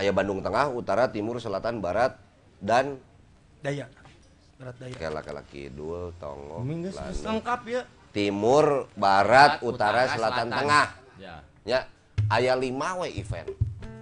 Ayah 0.00 0.14
Bandung 0.16 0.40
Tengah, 0.40 0.72
Utara, 0.72 1.12
Timur, 1.12 1.36
Selatan, 1.36 1.84
Barat 1.84 2.16
dan 2.62 2.96
Daya. 3.60 3.86
Berat 4.62 4.78
daya. 4.78 4.94
Kela-kela 4.94 5.42
Kidul, 5.50 6.14
Tongo, 6.22 6.62
Lanu. 6.62 6.86
lengkap 6.94 7.60
ya. 7.66 7.82
Timur, 8.14 8.86
Barat, 8.94 9.58
Utara, 9.58 10.06
Utara, 10.06 10.14
Selatan, 10.14 10.46
Selatan. 10.46 10.48
Tengah. 10.54 10.86
Ya. 11.18 11.34
Ya, 11.66 11.78
aya 12.30 12.54
lima 12.54 13.02
we 13.02 13.10
event. 13.18 13.50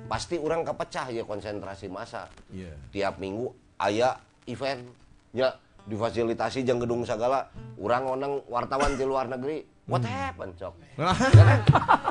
Pasti 0.04 0.36
orang 0.36 0.60
kepecah 0.60 1.08
ya 1.08 1.24
konsentrasi 1.24 1.88
massa. 1.88 2.28
Iya. 2.52 2.76
Tiap 2.92 3.16
minggu 3.16 3.48
aya 3.80 4.20
event. 4.44 4.84
Ya, 5.32 5.56
difasilitasi 5.88 6.60
jeung 6.60 6.82
gedung 6.82 7.08
segala. 7.08 7.48
Urang 7.80 8.20
oneng 8.20 8.44
wartawan 8.52 9.00
di 9.00 9.04
luar 9.08 9.32
negeri. 9.32 9.64
What 9.88 10.04
happened, 10.04 10.60
Cok? 10.60 10.74
Ya 11.00 11.44
kan? 11.48 11.60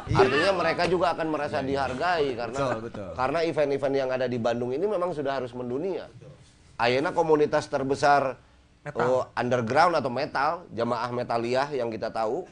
Artinya 0.09 0.51
mereka 0.57 0.83
juga 0.89 1.13
akan 1.13 1.27
merasa 1.29 1.61
dihargai 1.61 2.33
karena 2.33 2.57
Betul, 2.57 2.79
betul. 2.89 3.09
karena 3.13 3.39
event-event 3.45 3.93
yang 3.95 4.09
ada 4.09 4.25
di 4.25 4.41
Bandung 4.41 4.73
ini 4.73 4.89
memang 4.89 5.13
sudah 5.13 5.37
harus 5.37 5.53
mendunia. 5.53 6.09
Ayeuna 6.79 7.11
komunitas 7.11 7.67
terbesar 7.67 8.39
oh, 8.95 9.27
underground 9.35 9.99
atau 9.99 10.07
metal, 10.07 10.63
jamaah 10.71 11.11
metaliah 11.11 11.67
yang 11.75 11.91
kita 11.91 12.07
tahu, 12.07 12.47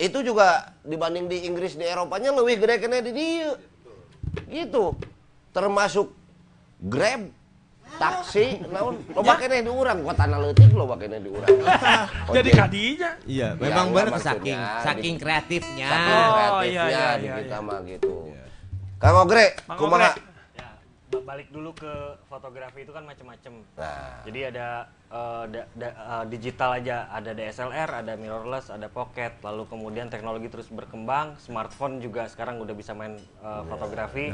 itu 0.00 0.18
juga 0.24 0.72
dibanding 0.80 1.28
di 1.28 1.44
Inggris 1.44 1.76
di 1.76 1.84
Eropanya 1.84 2.32
lebih 2.32 2.64
gede 2.64 2.76
kena 2.80 3.04
di 3.04 3.12
dia. 3.12 3.52
Gitu. 4.48 4.96
Termasuk 5.52 6.12
Grab, 6.76 7.32
taksi, 7.96 8.60
naon, 8.68 9.00
loba 9.16 9.40
kene 9.40 9.64
di 9.64 9.72
urang, 9.72 10.04
kota 10.04 10.28
analeutik 10.28 10.68
loba 10.76 11.00
kene 11.00 11.24
di 11.24 11.32
urang. 11.32 11.48
Jadi 12.36 12.50
kadinya. 12.52 13.10
Iya, 13.24 13.48
Ya, 13.56 13.60
memang 13.60 13.96
benar 13.96 14.12
maksudnya 14.12 14.36
saking 14.36 14.60
saking 14.84 15.16
kreatifnya. 15.16 15.88
Saking 15.88 16.16
Oh, 16.16 16.28
kreatifnya 16.36 16.68
iya, 16.68 16.84
iya, 16.92 17.08
di 17.16 17.26
iya, 17.28 17.36
kita 17.40 17.56
iya. 17.56 17.64
mah 17.64 17.78
gitu. 17.88 18.14
Kang 19.00 19.16
Ogre, 19.24 19.46
kumaha? 19.76 20.10
Ya, 21.16 21.22
ba- 21.22 21.28
balik 21.32 21.48
dulu 21.48 21.70
ke 21.72 21.92
fotografi 22.26 22.84
itu 22.84 22.92
kan 22.92 23.02
macam-macam. 23.02 23.52
Nah. 23.74 24.20
Jadi 24.22 24.40
ada 24.46 24.66
eh, 25.06 25.44
da- 25.48 25.68
da- 25.72 25.96
eh, 25.96 26.24
digital 26.28 26.70
aja, 26.74 27.08
ada 27.08 27.30
DSLR, 27.30 27.90
ada 27.96 28.12
mirrorless, 28.14 28.68
ada 28.68 28.86
pocket. 28.86 29.32
Lalu 29.40 29.64
kemudian 29.66 30.06
teknologi 30.06 30.46
terus 30.46 30.68
berkembang, 30.68 31.38
smartphone 31.38 31.98
juga 31.98 32.26
sekarang 32.26 32.58
udah 32.58 32.74
bisa 32.74 32.92
main 32.92 33.16
eh, 33.16 33.62
fotografi. 33.64 34.28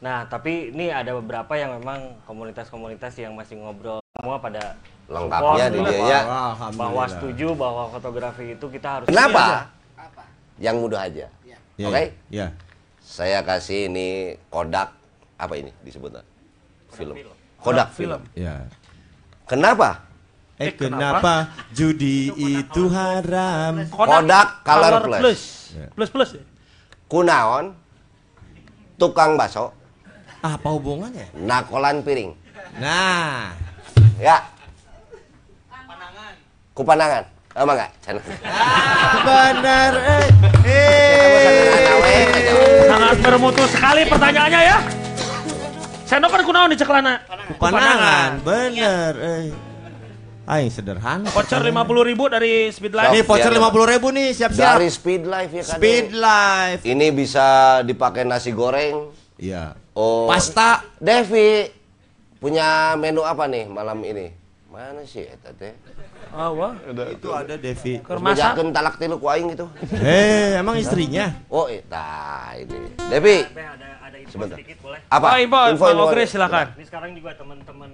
Nah, 0.00 0.24
tapi 0.24 0.70
ini 0.70 0.88
ada 0.88 1.12
beberapa 1.14 1.52
yang 1.54 1.76
memang 1.76 2.16
komunitas-komunitas 2.24 3.16
yang 3.16 3.32
masih 3.32 3.56
ngobrol 3.56 4.00
semua 4.14 4.36
pada 4.38 4.76
Lengkapnya 5.04 5.68
di 5.68 5.78
bahwa- 5.78 5.90
dia 5.90 6.00
ya. 6.00 6.20
Bahwa 6.72 7.04
setuju 7.10 7.48
bahwa 7.52 7.82
fotografi 7.90 8.44
itu 8.52 8.66
kita 8.68 8.88
harus 8.90 9.06
Kenapa? 9.06 9.68
Yang 10.56 10.76
mudah 10.78 11.00
aja. 11.02 11.26
Iya, 11.74 11.86
Oke? 11.90 12.04
Iya. 12.30 12.46
Saya 13.00 13.42
kasih 13.42 13.90
ini 13.90 14.08
Kodak 14.48 14.94
apa 15.34 15.54
ini 15.58 15.70
disebutnya? 15.82 16.22
Film. 16.92 17.14
Kodak 17.58 17.90
film. 17.92 18.20
Iya. 18.34 18.68
Kenapa? 19.44 20.04
Eh 20.54 20.70
kenapa 20.70 21.50
judi 21.74 22.30
itu 22.30 22.86
haram? 22.88 23.82
Kodak 23.90 24.62
Color 24.62 25.02
Plus. 25.18 25.42
Plus 25.98 26.10
plus 26.10 26.30
ya. 26.38 26.44
Kunaon? 27.10 27.74
Tukang 28.94 29.34
baso, 29.34 29.74
Apa 30.38 30.70
hubungannya? 30.70 31.26
nakolan 31.34 31.98
piring. 32.06 32.30
Nah, 32.78 33.50
Ya. 34.22 34.38
Kupanangan. 36.74 37.26
Sama 37.54 37.72
enggak? 37.74 37.90
Sana. 38.02 38.22
benar 39.26 39.92
eh. 39.94 40.26
Eh. 40.66 42.26
Sangat 42.86 43.16
bermutu 43.22 43.62
sekali 43.70 44.02
pertanyaannya 44.06 44.60
ya. 44.62 44.78
Seno 46.04 46.28
kan 46.28 46.40
kunaon 46.44 46.68
di 46.68 46.76
ceklana? 46.76 47.24
Panangan, 47.56 48.44
bener 48.44 49.12
eh. 49.18 49.48
Aing 50.44 50.68
sederhana. 50.68 51.32
Voucher 51.32 51.64
50 51.64 51.72
ribu 52.04 52.28
dari 52.28 52.68
Speedlight. 52.68 53.16
Ini 53.16 53.24
voucher 53.24 53.48
lima 53.48 53.72
puluh 53.72 53.88
ribu 53.88 54.12
nih, 54.12 54.36
siap-siap. 54.36 54.76
Dari 54.76 54.92
Speed 54.92 55.24
Life 55.24 55.52
ya 55.56 55.64
kan. 55.64 55.76
Speed 55.80 56.06
Life. 56.12 56.82
Ini 56.84 57.06
bisa 57.16 57.80
dipakai 57.80 58.28
nasi 58.28 58.52
goreng. 58.52 59.08
Iya. 59.40 59.72
Oh, 59.96 60.28
Pasta. 60.28 60.84
Devi 61.00 61.64
punya 62.36 62.92
menu 63.00 63.24
apa 63.24 63.48
nih 63.48 63.64
malam 63.72 63.96
ini? 64.04 64.28
Mana 64.68 65.00
sih 65.08 65.24
eta 65.24 65.54
teh? 65.56 65.72
Ah, 66.34 66.50
wah. 66.52 66.76
Itu 67.08 67.32
ada 67.32 67.56
Devi. 67.56 68.02
Keur 68.04 68.20
masak. 68.20 68.58
Bejakeun 68.58 68.68
talak 68.74 69.00
tilu 69.00 69.16
ku 69.22 69.32
aing 69.32 69.54
gitu. 69.54 69.70
Eh, 70.02 70.58
emang 70.60 70.76
istrinya? 70.76 71.30
Oh, 71.46 71.70
eta 71.70 72.52
ini. 72.58 72.90
Devi, 73.06 73.48
ada 73.48 73.64
ada 73.78 73.86
info 73.86 73.93
Sebentar. 74.34 74.58
sedikit 74.58 74.78
boleh? 74.82 75.00
apa? 75.06 75.26
Oh, 75.30 75.38
info, 75.38 75.60
info, 75.70 75.86
Ogre, 76.10 76.26
silakan. 76.26 76.66
Ini 76.74 76.84
sekarang 76.90 77.10
juga 77.14 77.30
teman-teman 77.38 77.90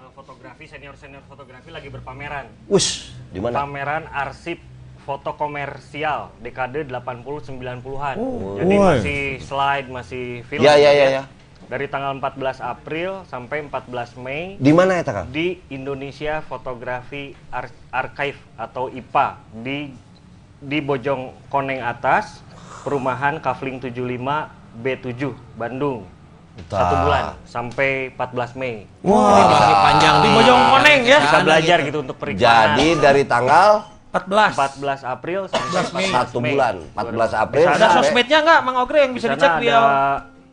uh, 0.00 0.08
fotografi 0.16 0.64
senior-senior 0.64 1.20
fotografi 1.28 1.68
lagi 1.68 1.92
berpameran. 1.92 2.48
Wush, 2.64 3.12
di 3.28 3.44
mana? 3.44 3.60
Pameran 3.60 4.08
arsip 4.08 4.56
foto 5.04 5.36
komersial 5.36 6.32
dekade 6.40 6.88
80 6.88 7.60
90-an. 7.60 8.16
Oh. 8.16 8.56
Jadi 8.56 8.74
Woi. 8.74 8.86
masih 8.96 9.20
slide, 9.44 9.88
masih 9.92 10.24
film. 10.48 10.64
Ya, 10.64 10.80
ya, 10.80 10.90
gitu 10.96 11.04
ya, 11.04 11.08
ya. 11.20 11.24
dari 11.68 11.86
tanggal 11.92 12.16
14 12.16 12.60
April 12.64 13.10
sampai 13.28 13.64
14 13.68 14.16
Mei 14.16 14.56
Di 14.56 14.72
mana 14.72 14.96
ya, 14.96 15.04
Kang? 15.04 15.28
di 15.28 15.60
Indonesia 15.68 16.40
Fotografi 16.44 17.36
Ar- 17.52 17.72
Archive 17.92 18.40
atau 18.56 18.88
IPA 18.88 19.28
di 19.60 19.92
di 20.62 20.78
Bojong 20.78 21.50
Koneng 21.50 21.82
atas 21.82 22.40
perumahan 22.86 23.42
Kavling 23.42 23.82
75 23.82 24.61
B7 24.74 25.20
Bandung 25.52 26.08
satu 26.62 26.68
Tah. 26.68 27.00
bulan 27.02 27.24
sampai 27.42 28.12
14 28.12 28.60
Mei 28.60 28.84
Wah, 29.00 29.40
masih 29.42 29.76
panjang 29.78 30.14
Di 30.14 30.22
nih. 30.22 30.32
Bojong 30.36 30.62
Koneng 30.68 31.00
ya. 31.02 31.18
bisa 31.18 31.38
belajar 31.40 31.76
gitu 31.80 31.98
untuk 32.00 32.16
periklanan 32.16 32.76
Jadi 32.76 32.88
dari 33.00 33.22
tanggal 33.24 33.70
14. 34.12 34.52
14 34.84 35.00
April 35.08 35.40
sampai 35.48 35.80
14 35.80 35.96
Mei 35.96 36.06
satu 36.06 36.38
bulan, 36.38 36.74
14 36.92 37.32
April 37.34 37.66
Ada 37.66 37.76
sampai 37.78 37.96
sosmednya 37.96 38.38
nggak, 38.44 38.60
Mang 38.60 38.76
Ogre 38.78 38.98
yang 39.00 39.12
bisa 39.16 39.26
Di 39.26 39.34
dicek 39.34 39.52
dia? 39.58 39.72
ada 39.72 39.88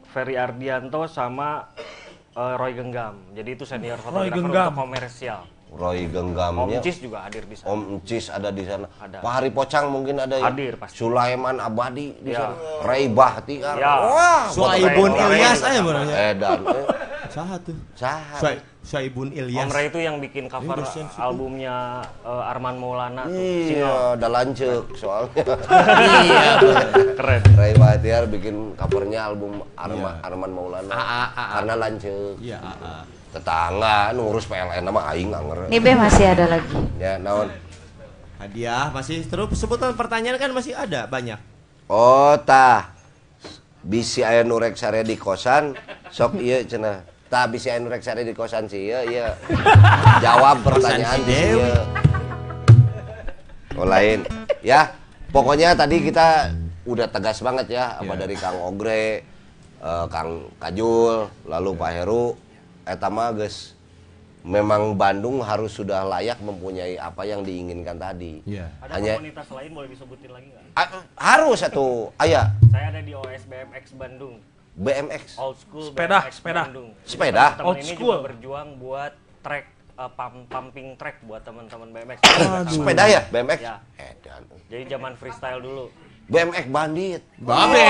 Ferry 0.09 0.35
Ardianto 0.35 1.03
sama 1.05 1.67
eh, 2.31 2.53
Roy 2.55 2.73
Genggam. 2.73 3.19
Jadi 3.29 3.49
itu 3.51 3.61
senior 3.61 3.99
fotografer 3.99 4.31
Genggam. 4.33 4.71
untuk 4.71 4.79
komersial. 4.79 5.41
Roy 5.71 5.99
Om 6.01 6.09
Genggamnya. 6.09 6.79
Cis 6.81 6.97
juga 6.97 7.21
hadir 7.21 7.45
di 7.45 7.53
sana. 7.53 7.69
Om 7.69 7.79
Cis 8.01 8.25
ada 8.27 8.49
di 8.49 8.63
sana. 8.63 8.89
Ada. 8.95 9.21
Pak 9.21 9.31
Hari 9.31 9.49
Pocang 9.49 9.85
mungkin 9.87 10.17
ada 10.17 10.33
ya. 10.33 10.45
Hadir 10.45 10.73
pasti. 10.75 10.97
Sulaiman 10.97 11.55
Abadi 11.57 12.17
di 12.17 12.31
Ya. 12.31 12.49
sana. 12.49 12.55
Ray 12.83 13.05
Bahtiar. 13.07 13.75
Ya. 13.75 13.93
Wah, 13.99 14.43
Suaibun 14.49 15.11
Ray- 15.11 15.37
Ilyas 15.37 15.59
aja 15.61 15.79
menurutnya. 15.79 16.15
Edan. 16.27 16.59
eh. 16.65 16.85
Saha 17.29 17.55
tuh? 17.61 17.77
Saha. 17.93 18.35
Suai- 18.35 18.61
Suaibun 18.81 19.29
Om 19.29 19.37
Ilyas. 19.37 19.69
Ray 19.69 19.87
itu 19.87 19.99
yang 19.99 20.17
bikin 20.17 20.49
cover 20.49 20.81
albumnya 21.15 22.01
eh, 22.23 22.49
Arman 22.49 22.75
Maulana 22.75 23.21
tuh. 23.23 23.37
Iya, 23.37 23.93
udah 24.17 24.29
lancek 24.31 24.83
soalnya. 24.95 25.43
Iya, 26.25 26.51
keren. 27.13 27.41
Ray 27.53 27.73
Bahtiar 27.73 28.25
bikin 28.25 28.73
covernya 28.73 29.19
album 29.23 29.61
Arma, 29.75 30.17
Iya. 30.17 30.25
Arman 30.25 30.49
Maulana. 30.49 30.89
A, 30.89 30.97
A, 30.97 31.21
A. 31.29 31.45
Karena 31.55 31.73
lancek. 31.77 32.41
Iya, 32.41 32.57
ah, 32.57 32.73
ah. 32.81 33.03
Tetangga 33.30 34.10
ngurus 34.18 34.49
PLN 34.49 34.81
nama 34.81 35.14
aing 35.14 35.30
anger. 35.30 35.69
Nih 35.69 35.77
Be 35.77 35.93
masih 35.93 36.26
ada 36.34 36.45
lagi. 36.49 36.73
Ya, 36.97 37.22
naon? 37.22 37.53
Hadiah 38.41 38.89
masih 38.89 39.22
terus 39.27 39.53
sebutan 39.53 39.93
pertanyaan 39.93 40.41
kan 40.41 40.49
masih 40.49 40.73
ada 40.73 41.06
banyak. 41.06 41.38
Oh, 41.85 42.34
tah. 42.41 42.95
Bisi 43.80 44.26
aya 44.26 44.43
nu 44.43 44.60
rek 44.60 44.76
sare 44.76 45.07
di 45.07 45.15
kosan, 45.15 45.72
sok 46.11 46.41
ieu 46.41 46.60
cenah. 46.68 46.99
Tah 47.30 47.47
bisi 47.47 47.69
aya 47.72 47.80
nu 47.80 47.88
rek 47.88 48.03
sare 48.03 48.26
di 48.26 48.34
kosan 48.34 48.68
sih 48.68 48.89
ieu 48.91 49.01
ieu. 49.07 49.30
Jawab 50.19 50.65
pertanyaan 50.65 51.19
si 51.23 51.31
ieu. 51.31 51.72
Oh 53.77 53.88
lain. 53.88 54.26
Ya, 54.60 54.91
pokoknya 55.31 55.77
tadi 55.77 56.03
kita 56.03 56.51
udah 56.84 57.07
tegas 57.07 57.39
banget 57.39 57.77
ya 57.77 57.95
apa 57.95 58.18
Iya. 58.18 58.22
dari 58.26 58.35
Kang 58.35 58.60
Ogre, 58.60 59.23
eh, 59.80 60.06
Kang 60.11 60.51
Kajul, 60.60 61.30
lalu 61.47 61.69
Pak 61.77 61.91
Heru 61.95 62.35
eta 62.90 63.06
mah 63.07 63.30
geus 63.32 63.78
memang 64.41 64.95
Bandung 64.95 65.44
harus 65.44 65.70
sudah 65.70 66.02
layak 66.02 66.40
mempunyai 66.40 66.95
apa 66.95 67.22
yang 67.22 67.44
diinginkan 67.44 67.95
tadi. 67.95 68.41
Iya. 68.44 68.72
Ada 68.80 68.91
Hanya 68.95 69.14
komunitas 69.16 69.48
lain 69.52 69.70
boleh 69.70 69.90
disebutin 69.91 70.32
lagi 70.32 70.48
nggak? 70.48 70.64
Harus 71.14 71.57
satu 71.60 71.86
aya 72.16 72.56
Saya 72.68 72.86
ada 72.90 73.02
di 73.03 73.14
OS 73.14 73.44
BMX 73.45 73.84
Bandung. 73.94 74.40
BMX. 74.74 75.36
Old 75.36 75.57
School 75.60 75.91
Sepeda, 75.91 76.24
BMX 76.24 76.34
sepeda. 76.34 76.61
Bandung. 76.66 76.90
Jadi 76.95 77.03
Sepeda? 77.06 77.45
teman-teman 77.52 77.68
Old 77.68 77.78
ini 77.78 77.91
school. 77.91 77.99
juga 77.99 78.16
berjuang 78.26 78.68
buat 78.80 79.14
track 79.40 79.66
eh, 79.99 80.11
pump- 80.16 80.48
pumping 80.48 80.88
track 80.95 81.18
buat 81.22 81.41
teman-teman 81.44 81.88
BMX. 81.91 82.18
Sepeda 82.72 83.03
ya, 83.06 83.22
BMX. 83.28 83.60
Ya. 83.60 83.76
Edan. 83.99 84.41
Jadi 84.66 84.84
zaman 84.88 85.11
freestyle 85.14 85.60
dulu. 85.60 85.91
BMX 86.30 86.65
bandit. 86.69 87.22
Babe. 87.41 87.81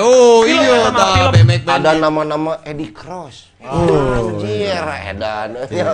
Oh, 0.00 0.40
iya 0.48 0.88
ta 0.88 1.28
BMX 1.28 1.60
band. 1.68 1.84
Ada 1.84 1.90
nama-nama 2.00 2.56
Eddie 2.64 2.88
Cross. 2.96 3.52
Oh, 3.60 4.40
anjir, 4.40 4.80
edan. 4.80 5.54
Ya. 5.68 5.92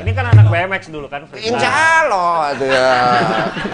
Ini 0.00 0.10
kan 0.10 0.24
anak 0.32 0.48
BMX 0.48 0.88
dulu 0.88 1.06
kan 1.06 1.28
freestyle. 1.28 1.52
Insya 1.52 1.70
Allah 1.70 2.56
tuh 2.56 2.66
ya. 2.66 2.92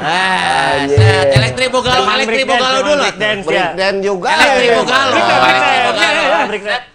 Eh, 0.03 0.83
Anjir. 0.83 0.99
set 0.99 1.29
elektrik 1.39 1.69
bogalo, 1.71 2.05
elektrik 2.11 2.45
bogalo 2.45 2.79
dulu. 2.83 3.03
breakdance, 3.07 3.47
ya. 3.47 3.71
Breakdance 3.71 4.01
juga. 4.03 4.31
Elektrik 4.35 4.71
bogalo. 4.75 5.15
Break 5.15 5.25
dance, 5.31 5.87
break 5.87 6.03
dance. 6.03 6.49
Break 6.51 6.65
dance. 6.67 6.87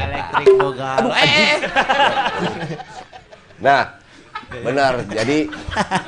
Elektrik 0.00 0.48
Bogalo. 0.58 1.08
Eh, 1.12 1.54
Nah, 3.62 3.82
benar. 4.50 5.06
Jadi 5.06 5.46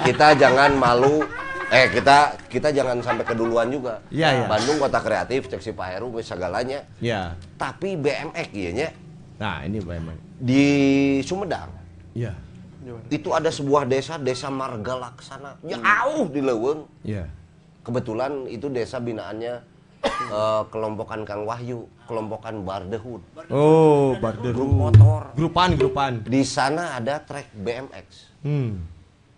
kita 0.05 0.35
jangan 0.35 0.75
malu. 0.75 1.23
Eh 1.71 1.89
kita 1.89 2.37
kita 2.47 2.69
jangan 2.71 3.01
sampai 3.01 3.25
keduluan 3.25 3.67
juga. 3.67 3.99
Iya, 4.11 4.29
iya. 4.37 4.47
Bandung 4.47 4.77
kota 4.77 5.01
kreatif, 5.01 5.49
cek 5.49 5.59
si 5.59 5.71
Pak 5.71 5.87
Heru 5.89 6.13
segalanya. 6.21 6.85
ya. 6.99 7.35
Tapi 7.55 7.97
BMX 7.97 8.49
ieu 8.53 8.71
nya 8.75 8.89
Nah, 9.35 9.67
ini 9.67 9.79
memang. 9.79 10.15
di 10.35 10.63
Sumedang 11.21 11.71
Iya. 12.13 12.35
itu 13.09 13.33
ada 13.33 13.49
sebuah 13.49 13.89
desa 13.89 14.19
desa 14.19 14.47
Marga 14.47 14.99
Laksana 15.01 15.57
jauh 15.63 16.27
di 16.29 16.39
Leuweung 16.39 16.85
Iya. 17.01 17.27
kebetulan 17.81 18.45
itu 18.47 18.69
desa 18.69 18.99
binaannya 18.99 19.63
eh, 20.07 20.63
kelompokan 20.69 21.23
Kang 21.23 21.43
Wahyu 21.43 21.85
kelompokan 22.05 22.61
Bardehud 22.61 23.23
Oh, 23.49 24.15
barder. 24.17 24.53
grup 24.53 24.71
motor 24.71 25.23
Grupan, 25.33 25.75
grupan. 25.75 26.13
di 26.23 26.43
sana 26.43 26.97
ada 26.97 27.19
trek 27.19 27.49
BMX 27.53 28.07
Hmm. 28.41 28.85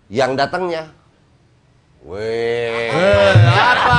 yang 0.08 0.34
datangnya 0.34 0.90
weh 2.02 2.90
apa? 3.46 3.98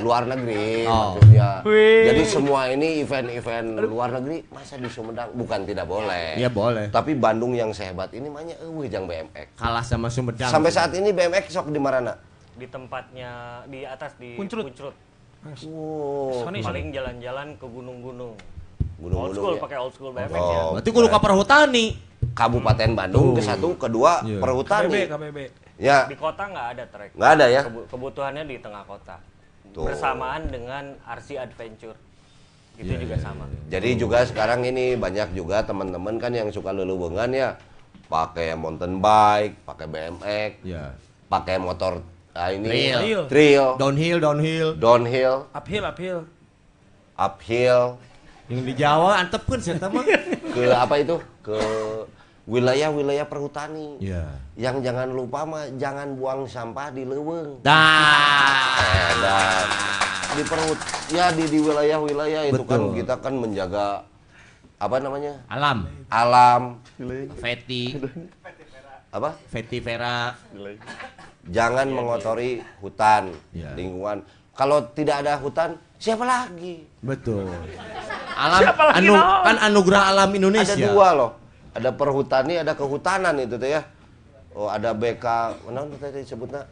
luar 0.00 0.24
negeri 0.24 0.82
Oh. 0.82 1.14
maksudnya 1.14 1.60
Wih. 1.62 2.08
jadi 2.08 2.22
semua 2.24 2.60
ini 2.68 3.00
event-event 3.00 3.68
luar 3.84 4.10
negeri 4.12 4.42
masa 4.48 4.74
di 4.74 4.88
Sumedang 4.88 5.28
bukan 5.32 5.62
tidak 5.62 5.84
boleh 5.84 6.34
Iya, 6.34 6.48
boleh. 6.48 6.88
tapi 6.88 7.12
Bandung 7.12 7.52
yang 7.52 7.70
sehebat 7.70 8.10
ini 8.10 8.26
makanya 8.26 8.56
eueuh 8.60 8.86
jang 8.86 9.04
BMX 9.04 9.54
Kalah 9.54 9.84
sama 9.84 10.08
Sumedang. 10.08 10.48
sampai 10.48 10.70
saat 10.70 10.90
ini 10.92 11.10
BMX 11.10 11.52
sok 11.52 11.68
di 11.68 11.78
mana 11.78 12.16
Di 12.52 12.66
tempatnya 12.66 13.30
di 13.64 13.82
atas 13.82 14.12
di 14.16 14.36
Puncrut. 14.36 14.68
Oh, 15.42 16.44
Sony, 16.44 16.60
Paling 16.60 16.92
jalan-jalan 16.92 17.56
ke 17.56 17.64
gunung-gunung. 17.64 18.36
Old 18.36 19.00
gunung-gunung 19.00 19.32
school 19.32 19.54
ya. 19.56 19.60
pakai 19.64 19.78
old 19.80 19.92
school 19.96 20.12
BMX 20.12 20.36
ya. 20.36 20.60
Oh, 20.60 20.70
Berarti 20.76 20.90
kudu 20.92 21.08
ka 21.08 21.18
perhutani. 21.18 21.86
Kabupaten 22.30 22.90
Bandung 22.92 23.32
ke 23.32 23.40
satu, 23.40 23.72
kedua 23.74 24.20
Iya. 24.20 24.36
KBB, 24.36 24.42
perhutani. 24.44 25.00
KBB. 25.08 25.38
Ya, 25.80 26.04
Di 26.04 26.12
kota 26.14 26.44
nggak 26.44 26.66
ada 26.70 26.84
trek. 26.86 27.10
nggak 27.16 27.30
ada 27.32 27.46
ya. 27.48 27.60
Kebu- 27.64 27.88
kebutuhannya 27.88 28.44
di 28.44 28.56
tengah 28.60 28.84
kota. 28.84 29.16
Tuh. 29.72 29.88
Bersamaan 29.88 30.44
dengan 30.46 30.92
RC 31.00 31.40
Adventure. 31.40 31.96
Itu 32.76 32.84
Iya, 32.86 33.00
juga 33.00 33.16
sama. 33.16 33.44
Jadi 33.66 33.90
juga 33.96 34.18
sekarang 34.22 34.60
ini 34.62 34.92
banyak 34.94 35.32
juga 35.32 35.64
teman-teman 35.64 36.16
kan 36.16 36.30
yang 36.30 36.48
suka 36.48 36.68
lelubungan 36.70 37.28
ya, 37.30 37.56
pakai 38.06 38.52
mountain 38.52 39.00
bike, 39.00 39.64
pakai 39.64 39.86
BMX, 39.86 40.52
Ya. 40.62 40.92
pakai 41.26 41.56
motor 41.56 42.04
ah, 42.32 42.50
ini 42.50 42.66
Trail. 42.68 43.20
trail, 43.26 43.64
Downhill, 43.76 44.18
downhill. 44.18 44.68
downhill, 44.76 45.34
Uphill, 45.50 45.84
uphill. 45.84 46.20
uphill, 47.14 47.98
Yang 48.46 48.60
di 48.66 48.74
Jawa 48.74 49.10
antepkeun 49.20 49.60
sih 49.60 49.72
eta 49.72 49.86
mah. 49.86 50.02
ke 50.54 50.62
apa 50.68 50.94
itu? 50.98 51.16
Ke 51.40 51.54
wilayah-wilayah 52.44 53.22
perhutani. 53.24 54.00
Iya. 54.00 54.26
Yang 54.56 54.76
jangan 54.82 55.08
lupa 55.08 55.46
mah 55.46 55.70
jangan 55.76 56.18
buang 56.18 56.44
sampah 56.44 56.90
di 56.90 57.06
leuweung. 57.06 57.62
Dah. 57.62 58.74
Eh, 58.80 59.12
dan 59.20 59.66
di 60.30 60.42
perut 60.42 60.78
ya 61.08 61.30
di 61.30 61.44
di 61.44 61.58
wilayah-wilayah 61.58 62.42
itu 62.48 62.62
kan 62.64 62.90
kita 62.90 63.14
kan 63.18 63.34
menjaga 63.34 64.02
apa 64.78 64.96
namanya 64.96 65.42
Alam. 65.46 65.86
alam 66.08 66.62
Feti. 67.36 67.98
apa 69.10 69.34
Feti 69.46 69.78
Vera. 69.78 70.30
jangan 71.46 71.90
mengotori 71.90 72.62
hutan 72.78 73.34
Iya. 73.50 73.74
lingkungan 73.74 74.22
kalau 74.52 74.86
tidak 74.92 75.26
ada 75.26 75.34
hutan 75.36 75.74
siapa 75.96 76.22
lagi 76.22 76.86
Betul. 77.00 77.48
Alam 78.40 78.60
Siapa 78.62 78.82
lagi, 78.88 79.04
anu 79.04 79.12
kan 79.18 79.56
anugerah 79.60 80.02
alam 80.08 80.30
Indonesia. 80.32 80.72
ada 80.72 80.86
dua 80.86 81.08
loh 81.12 81.30
ada 81.70 81.90
perhutani 81.92 82.54
ada 82.56 82.72
kehutanan 82.72 83.34
itu 83.36 83.54
tuh 83.54 83.68
ya 83.68 83.82
oh 84.54 84.66
ada 84.66 84.94
BK 84.94 85.24
mana 85.66 85.84
tadi 85.94 86.22
disebutnya 86.22 86.62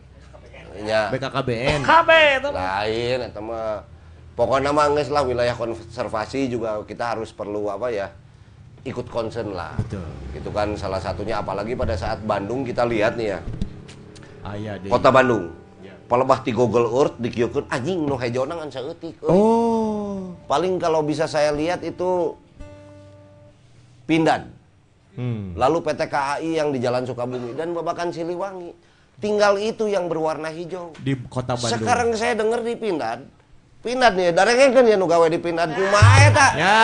ya 0.78 1.10
BKKBN. 1.10 1.81
KB 1.82 2.10
itu. 2.39 2.48
lain 2.48 3.19
itu 3.27 3.40
mah 3.43 3.82
pokoknya 4.32 4.70
mah 4.70 4.86
lah 4.89 5.23
wilayah 5.27 5.52
konservasi 5.52 6.47
juga 6.47 6.78
kita 6.86 7.19
harus 7.19 7.35
perlu 7.35 7.66
apa 7.66 7.90
ya 7.90 8.09
ikut 8.89 9.06
concern 9.06 9.52
lah 9.52 9.77
Betul. 9.77 10.05
itu 10.32 10.48
kan 10.48 10.73
salah 10.74 10.98
satunya 10.98 11.36
apalagi 11.36 11.73
pada 11.73 11.93
saat 11.93 12.19
Bandung 12.23 12.62
kita 12.62 12.82
lihat 12.82 13.15
nih 13.15 13.36
ya 13.36 13.40
Aya 14.43 14.73
deh. 14.77 14.89
kota 14.89 15.09
Bandung 15.09 15.52
palebah 16.09 16.40
di 16.40 16.52
Google 16.52 16.89
Earth 16.90 17.20
dikieukeun 17.20 17.69
anjing 17.69 18.01
nu 18.01 18.16
hejona 18.16 18.56
ngan 18.56 18.73
saeutik. 18.73 19.20
Oh. 19.23 20.32
paling 20.48 20.81
kalau 20.81 21.05
bisa 21.05 21.28
saya 21.28 21.52
lihat 21.52 21.85
itu 21.85 22.32
Pindan 24.05 24.56
Hmm. 25.19 25.51
lalu 25.52 25.82
PT 25.82 26.06
KAI 26.06 26.62
yang 26.62 26.70
di 26.70 26.78
Jalan 26.78 27.02
Sukabumi 27.02 27.51
dan 27.52 27.74
Babakan 27.74 28.15
Siliwangi 28.15 28.70
tinggal 29.19 29.59
itu 29.59 29.90
yang 29.90 30.06
berwarna 30.06 30.47
hijau. 30.47 30.94
Di 30.94 31.19
kota 31.27 31.59
Bandung. 31.59 31.74
Sekarang 31.74 32.15
saya 32.15 32.39
dengar 32.39 32.62
di 32.62 32.78
Pindad, 32.78 33.27
Pindad 33.89 34.12
nih, 34.12 34.36
darengnya 34.36 34.69
kan 34.69 34.85
ya 34.85 34.97
nu 35.01 35.09
gawe 35.09 35.27
di 35.32 35.40
Pindad 35.40 35.73
kumaha 35.73 36.15
eta? 36.28 36.47
Ya. 36.60 36.77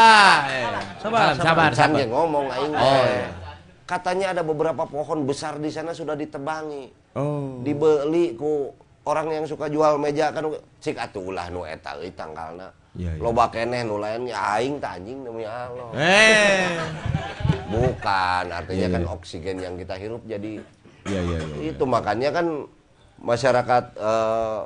eh. 0.49 0.65
Sabar, 1.05 1.37
sabar, 1.37 1.71
sabar. 1.77 2.01
ngomong 2.09 2.49
aing. 2.49 2.73
Oh, 2.73 3.05
iya. 3.05 3.29
Katanya 3.85 4.33
ada 4.33 4.41
beberapa 4.41 4.89
pohon 4.89 5.29
besar 5.29 5.61
di 5.61 5.69
sana 5.69 5.93
sudah 5.93 6.17
ditebangi. 6.17 6.89
Oh. 7.13 7.61
Dibeli 7.61 8.33
ku 8.41 8.73
orang 9.05 9.37
yang 9.37 9.45
suka 9.45 9.69
jual 9.69 10.01
meja 10.01 10.33
kan 10.33 10.49
cik 10.81 10.97
atuh 10.97 11.29
ulah 11.29 11.53
nu 11.53 11.69
eta 11.69 12.01
euy 12.01 12.09
tanggalna. 12.17 12.73
Iya, 12.97 13.13
iya. 13.13 13.21
Loba 13.21 13.53
keneh 13.53 13.85
nu 13.85 14.01
lain 14.01 14.25
ya 14.25 14.57
aing 14.57 14.81
tah 14.81 14.97
anjing 14.97 15.21
demi 15.21 15.45
Allah. 15.45 15.93
Eh. 16.01 16.73
Bukan, 17.69 18.45
artinya 18.49 18.87
Iya, 18.89 18.95
kan 18.97 19.03
iya. 19.05 19.11
oksigen 19.13 19.57
yang 19.61 19.75
kita 19.77 19.95
hirup 20.01 20.25
jadi 20.25 20.63
Iya, 21.05 21.21
iya, 21.21 21.39
iya. 21.45 21.57
itu 21.69 21.85
makanya 21.85 22.33
kan 22.33 22.65
masyarakat 23.21 23.85
eh, 23.93 24.59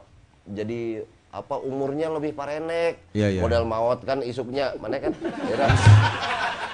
jadi 0.55 0.81
apa 1.29 1.61
umurnya 1.61 2.09
lebih 2.09 2.33
parenek 2.33 3.05
Iya, 3.13 3.29
iya. 3.37 3.41
model 3.45 3.69
maut 3.69 4.01
kan 4.01 4.25
isuknya 4.25 4.73
mana 4.81 4.97
kan 4.97 5.13
kira 5.19 5.67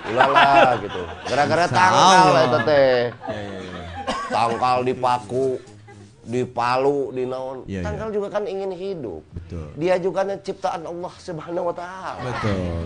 ulala 0.05 0.79
gitu 0.79 1.03
gara-gara 1.27 1.65
tangkal 1.67 2.29
Allah. 2.31 2.43
eta 2.47 2.59
teh 2.63 2.99
Iya, 3.27 3.41
iya, 3.43 3.59
iya. 3.61 3.85
tangkal 4.31 4.77
dipaku 4.87 5.47
dipalu 6.25 7.13
di 7.13 7.25
naon 7.27 7.59
iya. 7.67 7.83
tangkal 7.83 8.09
juga 8.09 8.33
kan 8.33 8.47
ingin 8.47 8.73
hidup 8.73 9.21
Betul. 9.35 9.69
dia 9.77 9.99
juga 9.99 10.25
kan 10.25 10.39
ciptaan 10.41 10.83
Allah 10.87 11.13
subhanahu 11.19 11.69
wa 11.69 11.75
ta'ala 11.77 12.23
Betul. 12.23 12.85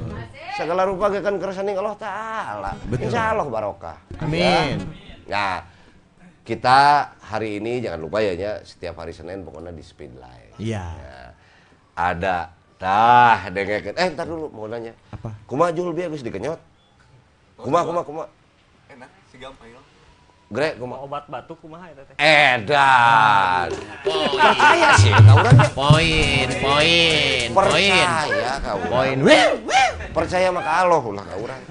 segala 0.56 0.82
rupa 0.88 1.06
kan 1.12 1.34
kersani 1.36 1.76
Allah 1.76 1.94
ta'ala 1.94 2.72
Betul. 2.88 3.06
insya 3.06 3.36
Allah 3.36 3.46
barokah 3.46 3.96
Amin. 4.18 4.82
Ya. 5.28 5.28
Nah, 5.28 5.54
kita 6.42 7.12
hari 7.20 7.60
ini 7.60 7.84
jangan 7.84 8.00
lupa 8.00 8.24
ya, 8.24 8.32
Nya, 8.32 8.52
setiap 8.64 8.96
hari 8.96 9.12
Senin 9.12 9.44
pokoknya 9.44 9.70
di 9.70 9.84
Speed 9.84 10.16
Live. 10.16 10.56
Iya. 10.56 10.80
Ya. 10.96 11.17
Ada, 11.98 12.54
dah, 12.78 13.50
dengekeun. 13.50 13.98
Eh, 13.98 14.06
ntar 14.14 14.30
dulu 14.30 14.54
mau 14.54 14.70
nanya. 14.70 14.94
Apa? 15.10 15.34
Kumaha 15.50 15.74
jul 15.74 15.90
bieu 15.90 16.06
geus 16.06 16.22
dikenyot? 16.22 16.62
Kumaha, 17.58 17.82
kumaha, 17.82 18.04
kumaha? 18.06 18.26
Enak, 18.86 19.10
si 19.26 19.42
gampang 19.42 19.66
ya. 19.66 19.82
Grek, 20.46 20.78
kumaha? 20.78 21.02
Obat 21.02 21.26
batuk 21.26 21.58
kumaha 21.58 21.90
eta 21.90 22.06
teh? 22.06 22.14
Edan. 22.22 23.68
Percaya 24.06 24.88
sih, 24.94 25.10
kau 25.10 25.42
orangnya. 25.42 25.68
Poin, 25.74 26.48
poin, 26.62 27.50
poin. 27.50 27.66
Percaya 27.66 28.62
kau. 28.62 28.78
Poin. 28.86 29.16
Percaya 30.14 30.48
mah 30.54 30.62
ka 30.62 30.72
Allah 30.86 31.02
ulah 31.02 31.24
ka 31.26 31.34
urang. 31.34 31.62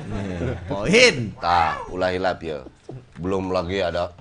Poin. 0.67 1.15
Tah, 1.39 1.79
ulah 1.87 2.11
hilap 2.11 2.43
ya. 2.43 2.67
Belum 3.15 3.55
lagi 3.55 3.79
ada 3.79 4.11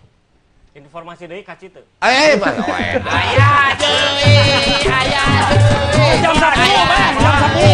Informasi 0.76 1.24
deui 1.24 1.40
ka 1.40 1.56
Citu. 1.56 1.80
Eh, 2.04 2.36
Bang. 2.36 2.52
Oh, 2.60 2.68
edan. 2.68 3.08
Ayah 3.08 3.72
deui, 3.80 4.36
ayah 4.84 5.28
deui. 5.48 6.20
Jam 6.20 6.34
satu, 6.36 6.60
Bang. 6.60 7.14
Jam 7.16 7.34
satu. 7.40 7.68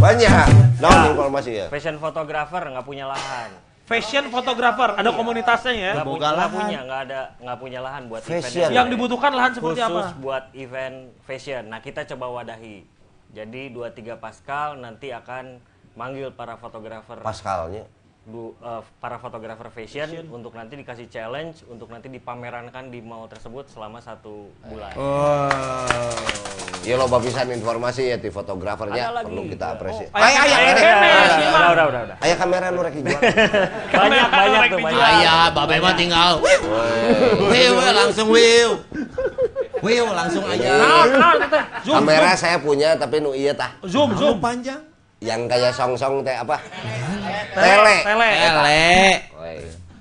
Banyak. 0.00 0.46
Naon 0.80 1.00
informasi 1.12 1.50
ya? 1.52 1.66
Fashion 1.68 2.00
photographer 2.00 2.64
nggak 2.64 2.86
punya 2.88 3.04
lahan. 3.04 3.52
Fashion 3.84 4.32
photographer, 4.32 4.96
ada 4.96 5.10
komunitasnya 5.12 5.74
ya. 5.76 5.92
Nggak 6.00 6.08
punya, 6.08 6.28
nggak 6.32 6.50
punya, 6.54 6.78
nggak 6.86 7.00
ada, 7.10 7.20
nggak 7.44 7.58
punya 7.60 7.80
lahan 7.84 8.02
buat 8.08 8.22
Fashion. 8.24 8.70
event. 8.70 8.72
Yang 8.72 8.86
dibutuhkan 8.96 9.32
lahan 9.36 9.52
seperti 9.52 9.80
khusus 9.84 10.08
apa? 10.08 10.16
buat 10.22 10.44
event 10.56 10.96
fashion. 11.28 11.62
Nah 11.68 11.84
kita 11.84 12.08
coba 12.14 12.40
wadahi. 12.40 12.86
Jadi 13.36 13.62
2-3 13.68 14.16
Pascal 14.16 14.80
nanti 14.80 15.12
akan 15.12 15.60
manggil 15.92 16.32
para 16.32 16.56
fotografer 16.56 17.20
Pascalnya. 17.20 17.84
Bu, 18.24 18.52
eh, 18.60 18.82
para 19.00 19.16
fotografer 19.16 19.68
fashion, 19.72 20.28
untuk 20.28 20.52
nanti 20.52 20.76
dikasih 20.76 21.08
challenge 21.08 21.64
untuk 21.66 21.88
nanti 21.88 22.12
dipamerankan 22.12 22.92
di 22.92 23.00
mall 23.00 23.26
tersebut 23.26 23.68
selama 23.72 23.98
satu 23.98 24.52
bulan. 24.68 24.92
Ya 26.80 26.96
lo 26.96 27.12
pisan 27.20 27.52
informasi 27.52 28.08
ya 28.08 28.16
di 28.16 28.32
fotografernya 28.32 29.12
perlu 29.20 29.44
kita 29.52 29.76
apresiasi. 29.76 30.08
Oh, 30.08 30.16
Ayah, 30.16 30.48
ayah, 30.48 30.56
ayah, 30.56 30.56
ayah, 30.56 30.80
ayah, 30.80 30.96
ayah, 30.96 31.36
ayah, 31.36 31.50
Udah, 31.52 31.84
udah, 31.92 32.00
udah, 32.08 32.16
ayah 32.24 32.36
kamera 32.40 32.66
nu 32.72 32.80
rek 32.80 32.94
dijual. 32.96 33.20
Banyak, 34.00 34.28
banyak 34.32 34.62
tuh, 34.64 34.78
banyak. 34.80 34.96
Ayah, 35.04 35.40
babe 35.52 35.76
mah 35.76 35.92
tinggal. 35.92 36.32
Wiu, 37.52 37.74
langsung 37.76 38.28
wiu. 38.32 38.70
Wiu, 39.84 40.06
langsung 40.08 40.44
aja. 40.48 40.72
Nah, 40.76 41.04
nah, 41.04 41.34
Kamera 41.84 42.32
saya 42.32 42.56
punya 42.56 42.96
tapi 42.96 43.20
nu 43.20 43.36
iya 43.36 43.52
tah. 43.52 43.76
zoom, 43.84 44.16
zoom. 44.16 44.40
Panjang. 44.40 44.80
Yang 45.20 45.52
kayak 45.52 45.72
song-song 45.76 46.24
teh 46.24 46.32
apa? 46.32 46.56
Tele. 47.54 47.96
Tele. 48.06 48.28
Ele. 48.30 48.80
Woi. 49.36 49.56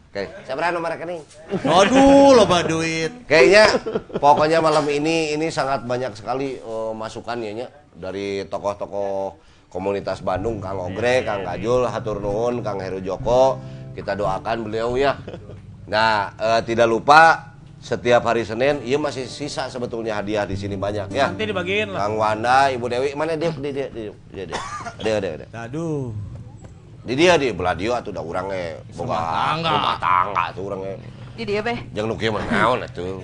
Oke, 0.09 0.25
seberapa 0.41 0.73
nomor 0.73 0.89
rekening? 0.97 1.21
Aduh, 1.69 2.33
loba 2.33 2.65
duit. 2.65 3.29
Kayaknya 3.29 3.69
pokoknya 4.17 4.57
malam 4.57 4.81
ini 4.89 5.37
ini 5.37 5.53
sangat 5.53 5.85
banyak 5.85 6.17
sekali 6.17 6.57
eh, 6.57 6.91
masukan 6.97 7.37
ya 7.37 7.51
Nya, 7.53 7.67
dari 7.93 8.41
tokoh-tokoh 8.49 9.37
komunitas 9.69 10.25
Bandung 10.25 10.57
Kang 10.57 10.81
Ogre, 10.81 11.21
Kang 11.21 11.45
Kajul, 11.45 11.85
Hatur 11.85 12.25
Nuhun, 12.25 12.65
Kang 12.65 12.81
Heru 12.81 13.05
Joko. 13.05 13.61
Kita 13.93 14.17
doakan 14.17 14.65
beliau 14.65 14.97
ya. 14.97 15.13
Nah, 15.85 16.33
eh, 16.41 16.61
tidak 16.65 16.89
lupa 16.89 17.53
setiap 17.77 18.25
hari 18.25 18.43
Senin, 18.43 18.83
iya 18.83 18.99
masih 18.99 19.29
sisa 19.29 19.71
sebetulnya 19.71 20.17
hadiah 20.17 20.43
di 20.43 20.57
sini 20.57 20.75
banyak 20.75 21.13
ya. 21.13 21.31
Nanti 21.31 21.47
dibagiin 21.47 21.93
lah. 21.93 22.09
Kang 22.09 22.17
Wanda, 22.19 22.73
Ibu 22.73 22.85
Dewi, 22.91 23.09
mana 23.15 23.39
dia? 23.39 23.53
Dia, 23.55 23.71
dia, 23.71 23.87
dia, 23.93 24.11
dia, 24.33 24.43
dia, 24.49 24.57
dia, 24.99 25.15
dia, 25.21 25.33
dia. 25.45 25.47
Aduh. 25.53 26.28
Di 27.09 27.17
dia 27.17 27.41
di 27.41 27.49
belah 27.49 27.73
dia 27.73 27.97
atuh 27.97 28.13
da 28.13 28.21
urang 28.21 28.53
ge 28.53 28.77
boga 28.93 29.17
tangga. 29.17 29.69
rumah 29.73 29.97
tangga 29.97 30.43
tuh 30.53 30.61
urang 30.69 30.85
ge. 30.85 30.93
Di 31.41 31.43
dia 31.49 31.59
beh. 31.65 31.77
Jeung 31.89 32.05
nu 32.05 32.13
kieu 32.13 32.29
mah 32.29 32.45
naon 32.45 32.85
atuh. 32.85 33.17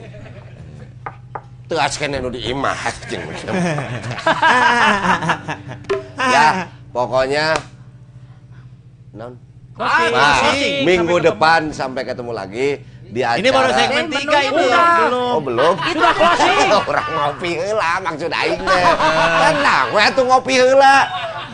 Teu 1.69 1.77
askeun 1.77 2.17
nu 2.17 2.33
di 2.33 2.49
imah 2.49 2.73
jeung. 3.05 3.21
Ya, 6.17 6.65
pokoknya 6.89 7.53
naon? 9.13 9.37
Closing, 9.77 10.11
Nah, 10.15 10.33
closing. 10.39 10.81
minggu 10.87 11.15
Sampai 11.19 11.27
depan 11.29 11.61
sampai 11.69 12.01
ketemu 12.09 12.31
lagi 12.33 12.67
di 13.05 13.21
acara. 13.21 13.37
Ini 13.37 13.49
baru 13.53 13.69
segmen 13.69 14.05
tiga 14.09 14.39
ini. 14.49 14.65
Oh, 15.13 15.41
belum. 15.45 15.75
Sudah 15.77 16.13
closing. 16.17 16.57
Orang 16.89 17.09
ngopi 17.13 17.51
heula 17.53 17.91
maksud 18.01 18.33
aing 18.33 18.65
teh. 18.65 18.83
Tenang 19.45 19.85
we 19.93 20.01
atuh 20.01 20.25
ngopi 20.25 20.53
heula. 20.57 20.95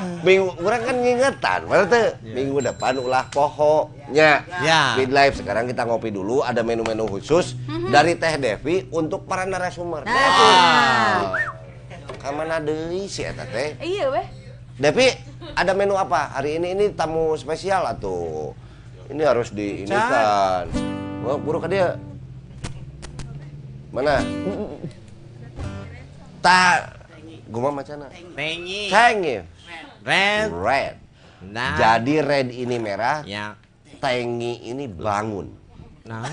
Minggu 0.27 0.49
urang 0.61 0.81
kan 0.85 0.95
ngingetan, 0.97 1.59
berarti 1.65 2.17
minggu 2.25 2.59
depan 2.61 2.97
ulah 2.97 3.25
pohonya. 3.29 4.45
Ya. 4.61 4.97
Speed 4.97 5.11
Live 5.13 5.35
sekarang 5.37 5.65
kita 5.69 5.85
ngopi 5.85 6.09
dulu 6.13 6.41
ada 6.41 6.61
menu-menu 6.61 7.05
khusus 7.09 7.57
dari 7.89 8.17
Teh 8.17 8.37
Devi 8.37 8.85
untuk 8.93 9.25
para 9.29 9.45
narasumber. 9.45 10.05
Devi. 10.05 10.51
Kamana 12.21 12.61
deui 12.61 13.09
si 13.09 13.25
eta 13.25 13.49
teh? 13.49 13.73
Iya 13.81 14.13
beh. 14.13 14.27
Devi, 14.77 15.09
ada 15.57 15.73
menu 15.73 15.97
apa? 15.97 16.37
Hari 16.37 16.61
ini 16.61 16.77
ini 16.77 16.85
tamu 16.93 17.33
spesial 17.33 17.81
atau 17.89 18.53
ini 19.09 19.25
harus 19.25 19.49
di 19.49 19.85
ini 19.85 19.89
kan. 19.89 20.69
Oh, 21.25 21.37
buruk 21.41 21.65
dia. 21.65 21.97
Mana? 23.89 24.21
Ta 26.45 26.89
guma 27.49 27.69
macana? 27.73 28.07
Tengi. 28.37 28.87
Tengi. 28.87 29.35
Red. 30.01 30.49
Red. 30.49 30.95
Nah. 31.41 31.73
Jadi 31.77 32.21
red 32.21 32.47
ini 32.53 32.77
merah, 32.77 33.25
Ya. 33.25 33.57
tengi 33.97 34.61
ini 34.65 34.85
bangun. 34.85 35.49
Nah. 36.05 36.25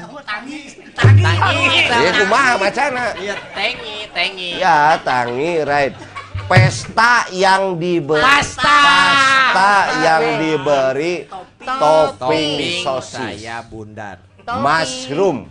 Ya 2.01 2.12
kumaha 2.16 2.57
macana? 2.57 3.12
Iya, 3.16 3.36
tengi, 3.53 3.97
tengi. 4.12 4.51
Ya, 4.57 4.97
tangi 5.01 5.65
red. 5.65 5.93
Pesta 6.49 7.28
yang 7.28 7.77
diberi 7.77 8.24
Pasta. 8.24 8.65
Pasta 9.53 9.73
yang 10.01 10.24
diberi 10.40 11.28
topping 11.61 12.81
sosis. 12.81 13.20
saya 13.20 13.61
bundar. 13.61 14.24
mushroom 14.49 15.45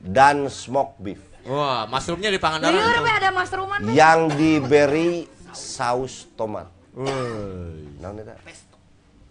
dan 0.00 0.48
smoke 0.48 0.96
beef 0.96 1.20
Wah, 1.44 1.84
mushroomnya 1.84 2.32
di 2.32 2.40
Liur 2.40 2.44
Pangandaran. 2.48 3.04
beh 3.04 3.14
ada 3.20 3.28
mushroom 3.28 3.68
yang 3.92 4.32
diberi 4.32 5.28
saus 5.52 6.24
tomat. 6.32 6.64
Naon 6.92 8.20
eta? 8.20 8.36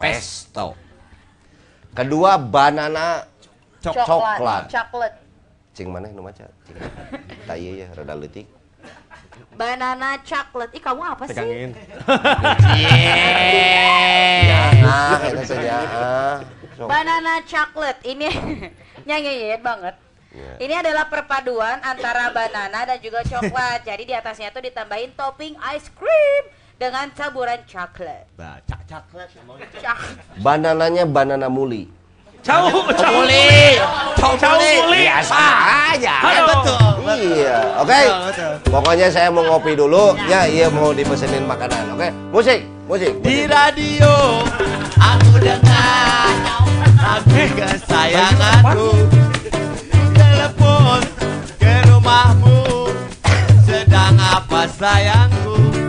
Pesto. 0.01 0.73
Kedua 1.93 2.41
banana 2.41 3.21
coklat. 3.77 4.65
Coklat. 4.65 5.13
Cing 5.77 5.93
mana 5.93 6.09
nu 6.09 6.25
maca? 6.25 6.49
Cing. 6.65 6.75
Tak 7.45 7.57
ieu 7.61 7.85
ya 7.85 7.87
rada 7.93 8.17
leutik. 8.17 8.49
Banana 9.53 10.17
coklat. 10.25 10.73
Ih 10.73 10.81
kamu 10.81 11.01
apa 11.05 11.23
sih? 11.29 11.37
Tegangin. 11.37 11.71
Ah, 14.81 15.21
eta 15.21 15.43
teh 15.45 15.59
ya. 15.61 15.77
ah. 15.85 16.35
Sok. 16.73 16.87
Banana 16.89 17.45
coklat. 17.45 17.97
Ini 18.01 18.27
nyanyi 19.07 19.53
banget. 19.61 19.95
Ya. 20.31 20.51
Ini 20.63 20.73
adalah 20.81 21.11
perpaduan 21.11 21.77
antara 21.83 22.33
banana 22.33 22.89
dan 22.89 22.97
juga 22.97 23.21
coklat. 23.21 23.85
Jadi 23.85 24.09
di 24.09 24.13
atasnya 24.17 24.49
tuh 24.49 24.65
ditambahin 24.65 25.13
topping 25.13 25.59
ice 25.77 25.93
cream 25.93 26.43
dengan 26.81 27.05
taburan 27.13 27.61
coklat. 27.69 28.25
Nah, 28.41 28.57
cak 28.65 28.81
caklet. 28.89 29.29
Cok- 29.77 30.41
Banananya 30.41 31.05
banana 31.05 31.45
muli. 31.45 31.85
Cau, 32.41 32.73
cau 32.89 33.21
muli. 33.21 33.77
Cau 34.17 34.33
muli. 34.33 35.05
Biasa 35.05 35.41
aja. 35.93 36.15
Halo. 36.25 36.57
Iya, 37.21 37.57
oke. 37.85 38.01
Pokoknya 38.65 39.13
saya 39.13 39.29
mau 39.29 39.45
ngopi 39.45 39.77
dulu. 39.77 40.17
Ya, 40.25 40.49
iya 40.49 40.73
mau 40.73 40.89
dipesenin 40.89 41.45
makanan. 41.45 41.93
Oke, 41.93 42.09
musik, 42.33 42.65
musik. 42.89 43.13
Di 43.21 43.45
radio 43.45 44.41
aku 44.97 45.37
dengar 45.37 46.33
lagu 46.97 47.41
kesayanganku 47.57 48.89
Telepon 50.13 51.01
ke 51.61 51.73
rumahmu 51.89 52.61
Sedang 53.65 54.17
apa 54.17 54.65
sayangku 54.69 55.80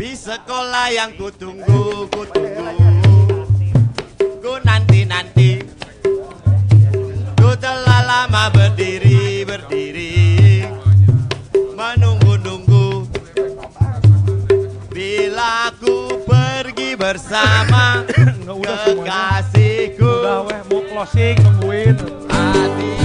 Di 0.00 0.16
sekolah 0.16 0.88
yang 0.96 1.12
ku 1.12 1.28
tunggu, 1.28 2.08
ku 2.08 2.24
tunggu. 2.32 2.72
Ku 4.40 4.56
nanti-nanti. 4.64 5.60
Ku 7.36 7.52
telah 7.60 8.00
lama 8.08 8.48
berdiri, 8.48 9.44
berdiri. 9.44 10.64
Menunggu-nunggu. 11.76 13.12
Bila 14.88 15.68
ku 15.76 16.16
pergi 16.24 16.96
bersama 16.96 18.00
Kekasihku. 18.48 20.00
Udah 20.00 20.48
weh, 20.48 20.60
mau 20.72 20.80
closing 20.88 21.36
nungguin. 21.44 22.00
Hatiku 22.32 22.99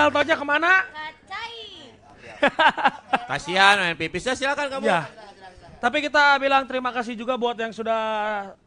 Budi 0.00 0.08
Daltonnya 0.08 0.36
ke 0.40 0.46
mana? 0.48 0.72
Kasihan 3.28 3.76
main 3.76 3.96
pipisnya 4.00 4.32
silakan 4.32 4.66
kamu 4.72 4.88
Ya. 4.88 5.04
Tapi 5.76 6.00
kita 6.00 6.40
bilang 6.40 6.64
terima 6.64 6.88
kasih 6.88 7.12
juga 7.16 7.36
buat 7.36 7.56
yang 7.56 7.72
sudah 7.72 8.00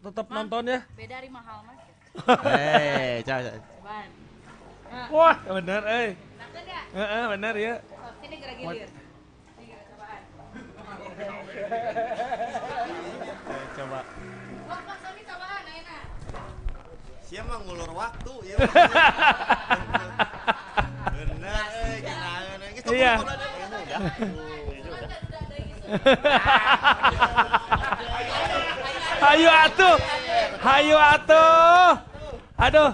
tetap 0.02 0.30
nonton 0.30 0.66
ya. 0.66 0.80
Beda 0.94 1.18
dari 1.18 1.30
mahal 1.34 1.66
mas. 1.66 1.78
Eh, 2.54 3.22
coba. 3.26 3.54
Wah, 5.10 5.38
bener, 5.58 5.82
eh. 5.90 6.10
Heeh, 6.94 7.24
bener 7.34 7.54
ya. 7.58 7.74
Sini 8.22 8.36
gerak 8.38 8.58
gilir. 8.62 8.90
Coba. 13.74 14.00
Siapa 17.34 17.50
mah 17.50 17.60
ngulur 17.66 17.92
waktu 17.98 18.34
ya. 18.46 18.58
Iya. 22.86 23.14
Hayu 29.24 29.50
atuh. 29.50 29.96
Hayu 30.60 30.98
atuh. 30.98 31.88
Aduh. 32.58 32.92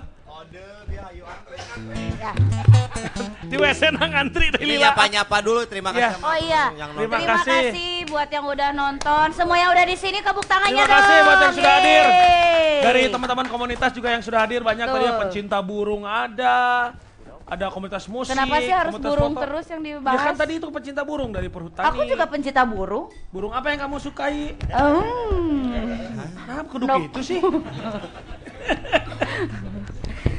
Di 3.49 3.57
WC 3.57 3.89
nang 3.89 4.13
antri 4.13 4.53
Ini 4.53 4.77
lila. 4.77 4.93
nyapa-nyapa 4.93 5.37
dulu, 5.41 5.65
terima 5.65 5.89
kasih 5.89 6.05
Ya. 6.05 6.13
sama 6.13 6.25
Oh 6.27 6.37
iya. 6.37 6.63
yang 6.71 6.89
Terima 6.93 7.17
Terima 7.17 7.33
kasih. 7.33 7.61
kasih 7.73 7.93
buat 8.05 8.29
yang 8.29 8.45
udah 8.45 8.69
nonton. 8.71 9.25
Semua 9.33 9.57
yang 9.57 9.73
udah 9.73 9.85
di 9.89 9.97
sini 9.97 10.21
tepuk 10.21 10.45
tangannya 10.45 10.77
Terima 10.77 10.93
kasih 10.93 11.09
dong. 11.11 11.25
buat 11.25 11.39
yang 11.41 11.53
sudah 11.57 11.73
hadir. 11.73 12.05
Yeay. 12.05 12.77
Dari 12.79 13.01
teman-teman 13.09 13.45
komunitas 13.49 13.91
juga 13.91 14.13
yang 14.13 14.21
sudah 14.21 14.45
hadir 14.45 14.61
banyak 14.61 14.85
tadi 14.85 15.03
ya 15.03 15.13
pencinta 15.17 15.57
burung 15.59 16.05
ada. 16.05 16.93
Ada 17.49 17.65
komunitas 17.67 18.05
musik. 18.05 18.29
Kenapa 18.31 18.55
sih 18.59 18.69
harus 18.69 18.93
komunitas 18.93 19.09
burung 19.09 19.33
foto. 19.33 19.41
terus 19.41 19.65
yang 19.67 19.81
Ya 19.81 19.97
dibahas? 19.97 20.21
kan 20.21 20.35
tadi 20.37 20.53
itu 20.55 20.67
pecinta 20.69 21.01
burung 21.01 21.33
dari 21.33 21.49
perhutani. 21.49 21.87
Aku 21.87 22.01
juga 22.05 22.25
pencinta 22.29 22.61
burung. 22.61 23.09
Burung 23.29 23.49
apa 23.51 23.73
yang 23.73 23.79
kamu 23.83 23.97
sukai? 23.97 24.53
Hmm. 24.69 26.13
Nah, 26.45 26.61
kudu 26.63 26.85
Nope. 26.85 27.09
gitu 27.09 27.19
sih. 27.25 27.39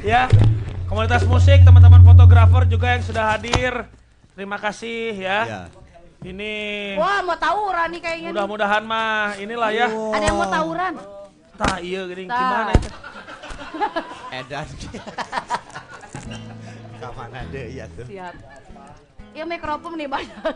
ya, 0.03 0.31
komunitas 0.87 1.23
musik, 1.23 1.61
teman-teman 1.61 1.99
fotografer 2.01 2.63
juga 2.65 2.95
yang 2.95 3.03
sudah 3.03 3.35
hadir. 3.35 3.73
Terima 4.31 4.55
kasih 4.55 5.11
ya. 5.13 5.39
Ya. 5.43 5.61
Ini 6.21 6.53
Wah, 6.95 7.19
mau 7.21 7.35
tawuran 7.35 7.89
nih 7.89 7.99
kayaknya. 7.99 8.29
nih. 8.29 8.35
mudah-mudahan 8.37 8.83
mah 8.85 9.35
inilah 9.35 9.71
ya. 9.73 9.87
Ada 9.89 10.23
yang 10.23 10.37
mau 10.37 10.47
tawuran? 10.47 10.93
Tah 11.57 11.77
iya 11.77 12.05
gini 12.05 12.23
gimana 12.25 12.71
itu? 12.71 12.89
Edan. 14.39 14.67
Kamana 17.01 17.41
deh 17.49 17.67
ya 17.73 17.85
tuh. 17.97 18.05
Siap. 18.05 18.35
Ya 19.33 19.43
mikrofon 19.47 19.97
nih 19.97 20.05
banyak. 20.05 20.53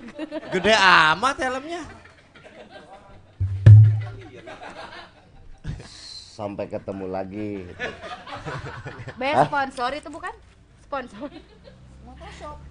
Gede 0.54 0.74
amat 0.78 1.36
helmnya. 1.42 1.82
Sampai 6.36 6.68
ketemu 6.68 7.06
lagi. 7.08 7.52
Best 9.16 9.48
sponsor 9.48 9.90
itu 9.96 10.10
bukan? 10.12 10.34
Sponsor. 10.84 11.30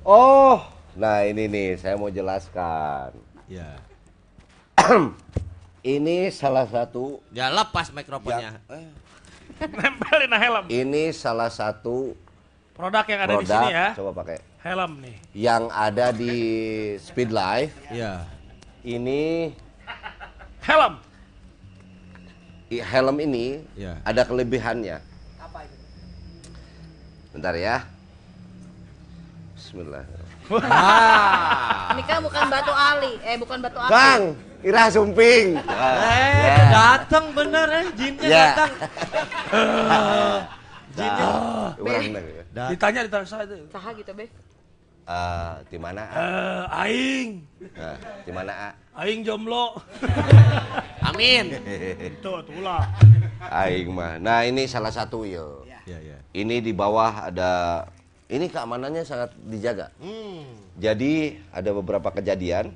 Oh, 0.04 0.60
nah 0.94 1.24
ini 1.24 1.48
nih 1.48 1.68
saya 1.80 1.96
mau 1.96 2.12
jelaskan. 2.12 3.16
Ya. 3.48 3.80
ini 5.82 6.28
salah 6.28 6.68
satu 6.68 7.24
Ya 7.32 7.48
lepas 7.48 7.88
mikrofonnya. 7.90 8.60
Nempelin 9.60 10.28
nah 10.28 10.40
helm. 10.40 10.64
ini 10.68 11.10
salah 11.16 11.48
satu 11.48 12.12
Produk 12.74 13.06
yang 13.06 13.20
ada 13.22 13.32
di 13.32 13.38
produk 13.38 13.54
sini 13.56 13.68
ya. 13.70 13.88
coba 13.94 14.10
pakai 14.18 14.38
Helm 14.58 14.92
nih. 14.98 15.16
yang 15.32 15.62
ada 15.70 16.06
di 16.10 16.34
Speed 16.98 17.30
Life. 17.30 17.70
Ya. 17.88 18.26
Ini 18.82 19.54
Helm. 20.60 20.98
helm 22.74 23.16
ini 23.22 23.62
Ya. 23.74 24.02
ada 24.02 24.26
kelebihannya. 24.26 24.98
Bentar 27.30 27.54
ya. 27.54 27.86
Bismillah. 29.54 30.02
Ini 31.94 32.02
kan 32.04 32.18
bukan 32.20 32.42
batu 32.48 32.72
ali, 32.72 33.12
eh 33.22 33.36
bukan 33.38 33.58
batu 33.58 33.78
ali. 33.78 33.90
Kang, 33.90 34.22
Ira 34.60 34.84
Sumping. 34.88 35.46
Eh, 35.54 36.34
Ya. 36.42 36.56
datang 36.70 37.30
bener 37.30 37.66
eh, 37.70 37.86
jinnya 37.94 38.26
Ya. 38.26 38.46
datang. 38.50 38.72
jinnya. 40.96 41.26
Urang 41.78 42.04
nang 42.54 42.70
ya. 42.70 42.72
Ditanya 42.72 43.00
ditanya 43.10 43.26
saya 43.26 43.44
itu. 43.50 43.66
Saha 43.68 43.90
gitu, 43.98 44.14
Be. 44.14 44.30
Eh, 45.04 45.52
di 45.68 45.76
mana? 45.76 46.08
Eh, 46.08 46.80
aing. 46.80 47.44
Nah, 47.76 47.96
di 48.24 48.32
mana 48.32 48.52
A? 48.56 48.70
Aing 49.04 49.20
jomblo. 49.20 49.76
Amin. 51.12 51.60
Itu 52.00 52.40
itulah. 52.40 52.88
Aing 53.52 53.92
mah. 53.92 54.16
Nah, 54.16 54.48
ini 54.48 54.64
salah 54.64 54.88
satu 54.88 55.28
yo. 55.28 55.68
Ya, 55.84 56.00
ya. 56.00 56.16
Ini 56.32 56.64
di 56.64 56.72
bawah 56.72 57.28
ada 57.28 57.84
ini 58.32 58.48
keamanannya 58.48 59.04
sangat 59.04 59.36
dijaga. 59.44 59.92
Hmm. 60.00 60.48
Jadi 60.80 61.36
ada 61.52 61.68
beberapa 61.76 62.08
kejadian 62.08 62.72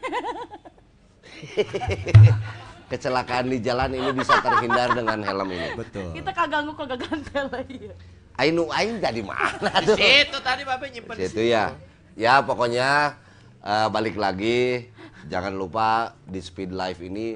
kecelakaan 2.90 3.52
di 3.52 3.60
jalan 3.60 3.92
ini 3.92 4.10
bisa 4.16 4.40
terhindar 4.40 4.96
dengan 4.96 5.20
helm 5.20 5.52
ini. 5.52 5.68
Betul. 5.76 6.16
Kita 6.16 6.32
kaganggu 6.32 6.72
kagak 6.72 7.04
gantel 7.04 7.52
lagi. 7.52 7.92
Ainu 8.38 8.70
aing 8.70 9.02
dari 9.02 9.18
mana 9.26 9.82
tuh? 9.82 9.98
situ 9.98 10.38
tadi 10.46 10.62
Babe 10.62 10.86
nyimpen 10.94 11.18
di 11.18 11.26
Situ 11.26 11.42
ya. 11.42 11.74
Ya 12.14 12.38
pokoknya 12.38 13.18
eh, 13.66 13.88
balik 13.90 14.14
lagi 14.14 14.86
jangan 15.26 15.58
lupa 15.58 16.14
di 16.22 16.38
Speed 16.38 16.70
Life 16.70 17.02
ini 17.02 17.34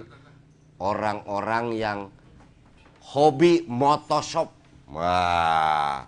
orang-orang 0.78 1.74
yang 1.74 1.98
hobi 3.02 3.66
motoshop. 3.66 4.54
Wah. 4.94 6.06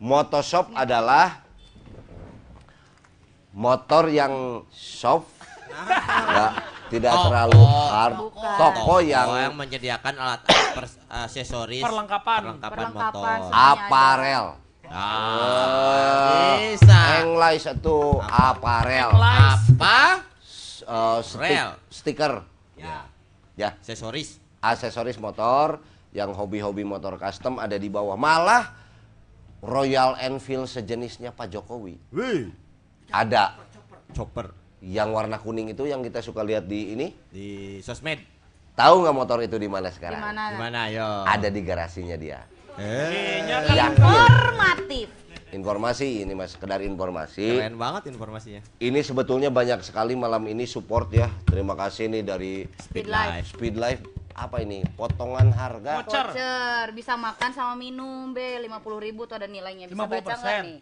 Motoshop 0.00 0.72
adalah 0.74 1.44
motor 3.52 4.08
yang 4.08 4.64
soft 4.72 5.28
ya, 6.08 6.56
tidak 6.88 7.14
terlalu 7.22 7.60
hard. 7.62 8.16
Toko 8.32 8.96
yang 8.98 9.28
yang 9.36 9.54
menyediakan 9.54 10.14
alat-alat 10.16 10.61
pers- 10.74 10.98
aksesoris 11.06 11.80
Perlengkapan. 11.80 12.40
perlengkapan 12.42 12.76
Perlengkapan 12.88 13.38
motor. 13.42 13.52
aparel. 13.52 14.46
Ah, 14.92 16.56
bisa. 16.58 16.98
Englai 17.20 17.56
satu 17.56 18.20
aparel. 18.20 19.08
Apa? 19.12 20.20
Eh, 20.82 21.18
Rel. 21.38 21.70
stiker. 21.88 22.44
Ya, 22.74 23.06
Ya, 23.54 23.68
aksesoris. 23.72 24.36
aksesoris 24.58 25.16
motor 25.16 25.78
yang 26.10 26.32
hobi-hobi 26.32 26.82
motor 26.82 27.16
custom 27.16 27.56
ada 27.56 27.76
di 27.76 27.86
bawah. 27.86 28.16
Malah 28.16 28.74
Royal 29.62 30.18
Enfield 30.18 30.66
sejenisnya 30.66 31.30
Pak 31.30 31.48
Jokowi. 31.48 31.94
Wih. 32.10 32.50
Ada 33.08 33.54
Chopper 34.10 34.50
yang 34.82 35.14
warna 35.14 35.38
kuning 35.38 35.70
itu 35.70 35.86
yang 35.86 36.02
kita 36.02 36.18
suka 36.18 36.42
lihat 36.42 36.66
di 36.66 36.92
ini. 36.92 37.06
di 37.30 37.48
sosmed. 37.80 38.18
Tahu 38.72 39.04
nggak 39.04 39.16
motor 39.16 39.38
itu 39.44 39.60
di 39.60 39.68
mana 39.68 39.92
Di 39.92 39.96
sekarang? 40.00 40.20
mana? 40.20 40.56
Gimana 40.56 40.80
yo? 40.88 41.28
Ada 41.28 41.52
di 41.52 41.60
garasinya 41.60 42.16
dia. 42.16 42.40
Eh, 42.80 43.44
Yakin. 43.44 44.00
Informatif. 44.00 45.08
Informasi 45.52 46.24
ini 46.24 46.32
mas, 46.32 46.56
sekedar 46.56 46.80
informasi. 46.80 47.60
keren 47.60 47.76
banget 47.76 48.08
informasinya. 48.08 48.64
Ini 48.80 49.00
sebetulnya 49.04 49.52
banyak 49.52 49.84
sekali 49.84 50.16
malam 50.16 50.48
ini 50.48 50.64
support 50.64 51.12
ya. 51.12 51.28
Terima 51.44 51.76
kasih 51.76 52.08
nih 52.08 52.22
dari 52.24 52.64
Speed 52.80 53.12
Life. 53.12 53.52
Speed 53.52 53.76
Life. 53.76 54.00
Apa 54.32 54.64
ini? 54.64 54.80
Potongan 54.96 55.52
harga. 55.52 56.00
Voucher. 56.00 56.32
Voucher 56.32 56.86
bisa 56.96 57.20
makan 57.20 57.52
sama 57.52 57.76
minum, 57.76 58.32
Be. 58.32 58.56
50 58.56 59.04
ribu 59.04 59.28
tuh 59.28 59.36
ada 59.36 59.44
nilainya. 59.44 59.92
Bisa 59.92 60.08
baca 60.08 60.32
nggak 60.32 60.56
nih? 60.64 60.78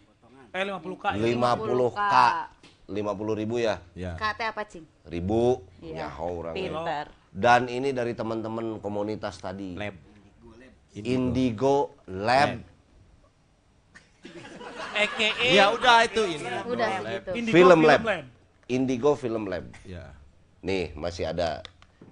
Eh 0.55 0.63
50k. 0.63 1.05
50k. 1.19 2.15
50 2.91 3.41
ribu 3.43 3.55
ya? 3.59 3.83
Ya. 3.99 4.15
KT 4.15 4.41
apa, 4.55 4.63
Cing? 4.71 4.87
Ribu. 5.11 5.67
Iya. 5.83 6.07
Nyaho 6.07 6.27
orang. 6.47 6.55
Pinter. 6.55 7.20
Dan 7.31 7.71
ini 7.71 7.95
dari 7.95 8.19
teman-teman 8.19 8.83
komunitas 8.83 9.39
tadi. 9.39 9.79
Lab. 9.79 9.95
Indigo 10.99 11.95
Lab. 12.11 12.59
EKE. 14.91 15.55
Ya 15.55 15.71
udah 15.71 16.05
itu 16.05 16.23
ini. 16.27 16.47
Udah 16.67 16.89
segitu. 16.99 17.31
Indigo 17.39 17.55
Film 17.55 17.81
Lab. 17.87 18.03
Lab. 18.03 18.25
Indigo 18.67 19.11
Film 19.15 19.45
Lab. 19.47 19.65
Ya. 19.87 20.11
Nih, 20.61 20.93
masih 20.99 21.31
ada. 21.31 21.63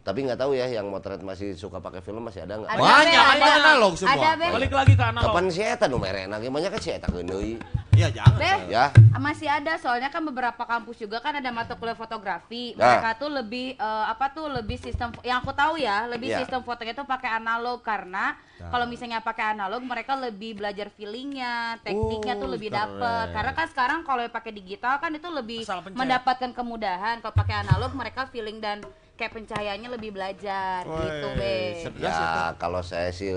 Tapi 0.08 0.24
nggak 0.24 0.40
tahu 0.40 0.56
ya 0.56 0.64
yang 0.72 0.88
motret 0.88 1.20
masih 1.20 1.52
suka 1.52 1.84
pakai 1.84 2.00
film 2.00 2.24
masih 2.24 2.40
ada 2.40 2.56
nggak? 2.56 2.80
Banyak, 2.80 3.24
ada. 3.28 3.52
analog 3.60 3.92
semua. 3.92 4.32
Ada. 4.32 4.56
Balik 4.56 4.72
lagi 4.72 4.94
ke 4.96 5.04
analog. 5.04 5.28
Kapan 5.28 5.44
si 5.52 5.60
eta 5.60 5.84
nu 5.84 6.00
merena 6.00 6.40
ge 6.40 6.48
banyak 6.48 6.70
kan 6.72 6.80
si 6.80 6.90
eta 6.96 7.12
geuneuy. 7.12 7.60
Ya 7.98 8.08
jangan. 8.14 8.38
Be, 8.38 8.52
Ya. 8.70 8.84
masih 9.18 9.50
ada 9.50 9.74
soalnya 9.76 10.06
kan 10.06 10.22
beberapa 10.22 10.62
kampus 10.62 11.02
juga 11.02 11.18
kan 11.18 11.34
ada 11.34 11.50
mata 11.50 11.74
kuliah 11.74 11.98
fotografi. 11.98 12.78
Ya. 12.78 13.02
Mereka 13.02 13.18
tuh 13.18 13.30
lebih 13.34 13.74
eh, 13.74 14.04
apa 14.06 14.30
tuh 14.30 14.46
lebih 14.46 14.78
sistem 14.78 15.10
yang 15.20 15.42
aku 15.42 15.50
tahu 15.50 15.74
ya, 15.76 16.06
lebih 16.06 16.30
Ya. 16.30 16.38
sistem 16.38 16.62
fotonya 16.62 16.94
tuh 16.94 17.02
pakai 17.02 17.34
analog 17.34 17.82
karena 17.82 18.38
kalau 18.58 18.86
misalnya 18.86 19.18
pakai 19.18 19.54
analog 19.54 19.82
mereka 19.82 20.14
lebih 20.14 20.58
belajar 20.58 20.90
feelingnya, 20.90 21.78
tekniknya 21.82 22.34
tuh 22.34 22.46
Oh, 22.46 22.54
lebih 22.54 22.70
keren. 22.70 22.78
dapet. 22.86 23.26
Karena 23.30 23.52
kan 23.54 23.66
sekarang 23.66 23.98
kalau 24.02 24.22
pakai 24.28 24.52
digital 24.54 24.94
kan 24.98 25.10
itu 25.10 25.28
lebih 25.30 25.62
mendapatkan 25.94 26.50
kemudahan. 26.50 27.18
Kalau 27.18 27.34
pakai 27.34 27.66
analog 27.66 27.94
mereka 27.94 28.26
feeling 28.30 28.58
dan 28.58 28.82
kayak 29.14 29.34
pencahayaannya 29.34 29.90
lebih 29.90 30.14
belajar 30.14 30.86
gitu, 30.86 31.26
Be. 31.34 31.82
Ya. 31.98 32.10
Ya 32.10 32.18
kalau 32.54 32.78
saya 32.80 33.10
sih 33.10 33.34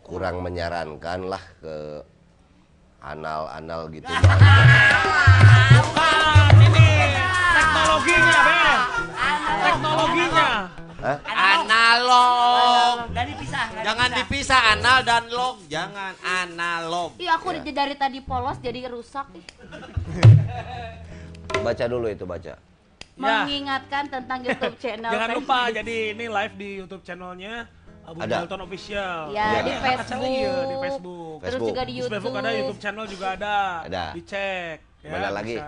kurang 0.00 0.38
menyarankan 0.40 1.26
lah 1.26 1.42
ke 1.58 1.76
anal-anal 3.00 3.88
gitu. 3.92 4.06
Bukan, 5.76 6.50
ini 6.62 6.88
teknologinya, 7.54 8.40
Be. 8.42 8.60
Teknologinya. 9.66 10.50
Hah? 10.96 11.18
Analog. 11.28 12.94
Dan 13.12 13.24
dipisah. 13.30 13.64
Jangan 13.84 14.08
dipisah. 14.10 14.26
dipisah 14.26 14.60
anal 14.74 14.98
dan 15.04 15.24
log. 15.28 15.56
Jangan 15.68 16.12
analog. 16.24 17.10
Iya, 17.20 17.36
aku 17.36 17.52
dari 17.62 17.94
tadi 17.94 18.18
polos 18.24 18.58
jadi 18.58 18.88
rusak. 18.88 19.28
Baca 21.66 21.84
dulu 21.88 22.06
itu 22.10 22.28
baca. 22.28 22.58
Mengingatkan 23.16 24.12
tentang 24.12 24.44
YouTube 24.44 24.76
channel. 24.76 25.08
Jangan 25.14 25.28
Teh. 25.32 25.36
lupa 25.40 25.58
jadi 25.72 26.12
ini 26.12 26.26
live 26.28 26.54
di 26.58 26.68
YouTube 26.84 27.00
channelnya 27.00 27.64
Abu 28.06 28.18
Ada. 28.22 28.34
Dalton 28.40 28.60
Official. 28.62 29.20
Ya, 29.30 29.46
Ya. 29.50 29.60
di 29.60 29.72
Facebook. 29.76 30.22
iya, 30.24 30.54
di 30.62 30.76
Facebook. 30.78 31.36
Terus 31.36 31.50
Facebook. 31.52 31.68
juga 31.68 31.82
di 31.82 31.86
Di 31.86 31.98
YouTube. 31.98 32.14
Facebook 32.14 32.36
ada, 32.38 32.50
YouTube 32.52 32.78
channel 32.78 33.06
juga 33.06 33.26
ada. 33.34 33.56
Ada. 33.82 34.04
Dicek. 34.14 34.76
ya, 35.02 35.10
Mana 35.10 35.28
lagi? 35.32 35.56
bisa. 35.56 35.66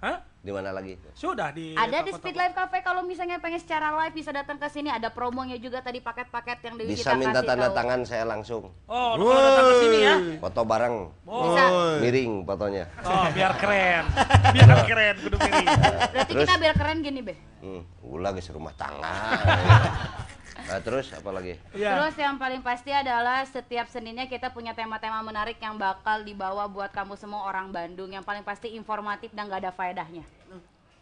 Hah? 0.00 0.16
Di 0.40 0.48
mana 0.48 0.72
lagi? 0.72 0.96
Sudah 1.12 1.52
di 1.52 1.76
Ada 1.76 2.00
di. 2.00 2.16
Speed 2.16 2.32
Live 2.32 2.56
Cafe 2.56 2.80
kalau 2.80 3.04
misalnya 3.04 3.36
pengen 3.36 3.60
secara 3.60 3.92
live 3.92 4.16
bisa 4.16 4.32
datang 4.32 4.56
ke 4.56 4.64
sini 4.66 4.88
ada 4.88 5.12
promonya 5.12 5.60
juga 5.60 5.84
tadi 5.84 6.00
paket-paket 6.00 6.64
yang 6.64 6.74
Dewi 6.80 6.96
Bisa 6.96 7.12
kita 7.12 7.20
minta 7.20 7.44
tanda 7.44 7.68
tahu. 7.68 7.76
tangan 7.76 8.00
saya 8.02 8.24
langsung. 8.24 8.72
Oh, 8.88 9.20
lu 9.20 9.28
kalau 9.28 9.42
datang 9.44 9.66
ke 9.66 9.74
sini 9.78 9.98
ya. 10.00 10.14
Foto 10.40 10.60
bareng. 10.64 10.96
Oh, 11.28 11.42
Bisa. 11.44 11.64
Miring 12.00 12.32
fotonya. 12.42 12.84
oh, 13.04 13.24
biar 13.30 13.52
keren. 13.60 14.04
Biar 14.56 14.80
keren 14.88 15.14
kudu 15.20 15.36
miring. 15.36 15.68
Berarti 16.08 16.32
Terus? 16.32 16.46
kita 16.48 16.54
biar 16.56 16.74
keren 16.74 16.98
gini, 17.02 17.20
Be. 17.20 17.34
Hmm, 17.60 17.82
ulah 18.00 18.32
geus 18.32 18.48
rumah 18.48 18.72
tangga. 18.72 19.12
Nah, 20.70 20.78
terus 20.78 21.10
apa 21.10 21.30
lagi? 21.34 21.58
Iya. 21.74 21.98
Terus 21.98 22.14
yang 22.14 22.38
paling 22.38 22.62
pasti 22.62 22.94
adalah 22.94 23.42
setiap 23.42 23.90
Seninnya 23.90 24.30
kita 24.30 24.54
punya 24.54 24.70
tema-tema 24.70 25.18
menarik 25.18 25.58
yang 25.58 25.74
bakal 25.74 26.22
dibawa 26.22 26.70
buat 26.70 26.94
kamu 26.94 27.18
semua 27.18 27.42
orang 27.42 27.74
Bandung 27.74 28.14
yang 28.14 28.22
paling 28.22 28.46
pasti 28.46 28.70
informatif 28.78 29.34
dan 29.34 29.50
gak 29.50 29.66
ada 29.66 29.74
faedahnya. 29.74 30.22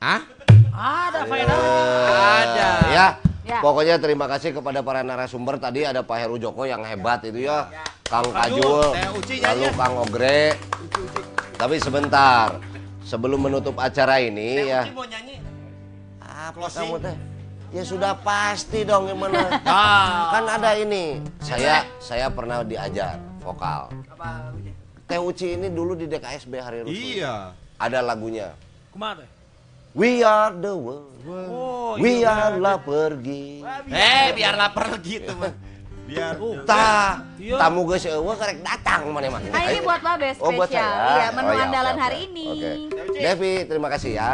Hah? 0.00 0.24
Ada 0.72 1.20
faedah. 1.28 1.58
Ada. 2.08 2.68
Ya. 2.88 3.06
Ya. 3.44 3.60
Pokoknya 3.64 3.96
terima 4.00 4.24
kasih 4.28 4.56
kepada 4.56 4.80
para 4.84 5.00
narasumber 5.04 5.56
tadi 5.60 5.84
ada 5.84 6.04
Pak 6.04 6.16
Heru 6.16 6.36
Joko 6.40 6.64
yang 6.64 6.84
hebat 6.84 7.24
itu 7.28 7.44
ya. 7.48 7.68
Kang 8.08 8.28
Kajul, 8.28 8.96
lalu. 9.40 9.66
Kang 9.76 9.94
Ogre. 10.00 10.56
Tapi 11.56 11.76
sebentar, 11.80 12.56
sebelum 13.04 13.48
menutup 13.48 13.76
acara 13.76 14.20
ini 14.20 14.64
Teh 14.64 14.68
ya. 14.72 14.82
Uci 14.84 14.92
mau 14.96 15.04
nyanyi. 15.04 15.36
Apa 16.20 16.56
Closing. 16.56 16.88
kamu 16.88 16.96
teh? 17.04 17.16
Ya 17.68 17.84
sudah 17.84 18.16
pasti 18.24 18.80
dong 18.80 19.12
gimana. 19.12 19.44
Ah. 19.68 20.32
kan 20.32 20.44
ada 20.48 20.72
ini. 20.72 21.20
Saya 21.44 21.84
saya 22.00 22.32
pernah 22.32 22.64
diajar 22.64 23.20
vokal. 23.44 23.92
Teh 25.08 25.20
Uci 25.20 25.56
ini 25.56 25.68
dulu 25.68 25.92
di 25.92 26.08
DKSB 26.08 26.52
Hari 26.60 26.78
Rusuh. 26.84 26.92
Iya. 26.92 27.34
Ada 27.76 28.00
lagunya. 28.00 28.56
Teh? 28.92 29.28
We 29.96 30.20
are 30.24 30.52
the 30.52 30.72
world. 30.76 31.12
Oh, 31.28 31.96
We 32.00 32.24
iya. 32.24 32.52
are 32.52 32.56
lah 32.56 32.76
pergi. 32.80 33.64
Eh, 33.88 34.32
biarlah 34.32 34.70
pergi 34.72 35.14
tuh 35.24 35.36
mah. 35.36 35.52
Biar 36.08 36.40
Tah, 36.64 37.20
Iya. 37.36 37.60
tamu 37.60 37.84
geus 37.84 38.08
eueuh 38.08 38.32
karek 38.32 38.64
datang 38.64 39.12
mana 39.12 39.28
mah. 39.28 39.44
Nah 39.44 39.62
ini 39.68 39.84
buat 39.84 40.00
Babe 40.00 40.32
spesial. 40.32 40.48
Oh, 40.48 40.52
buat 40.56 40.68
saya. 40.72 40.88
Iya, 40.88 41.28
menu 41.36 41.48
Oh, 41.48 41.52
ya, 41.52 41.64
andalan 41.68 41.92
oke, 41.92 42.00
hari 42.00 42.16
oke. 42.16 42.28
ini. 42.32 42.46
Oke. 42.48 43.20
Devi, 43.20 43.52
terima 43.68 43.88
kasih 43.92 44.16
ya. 44.16 44.30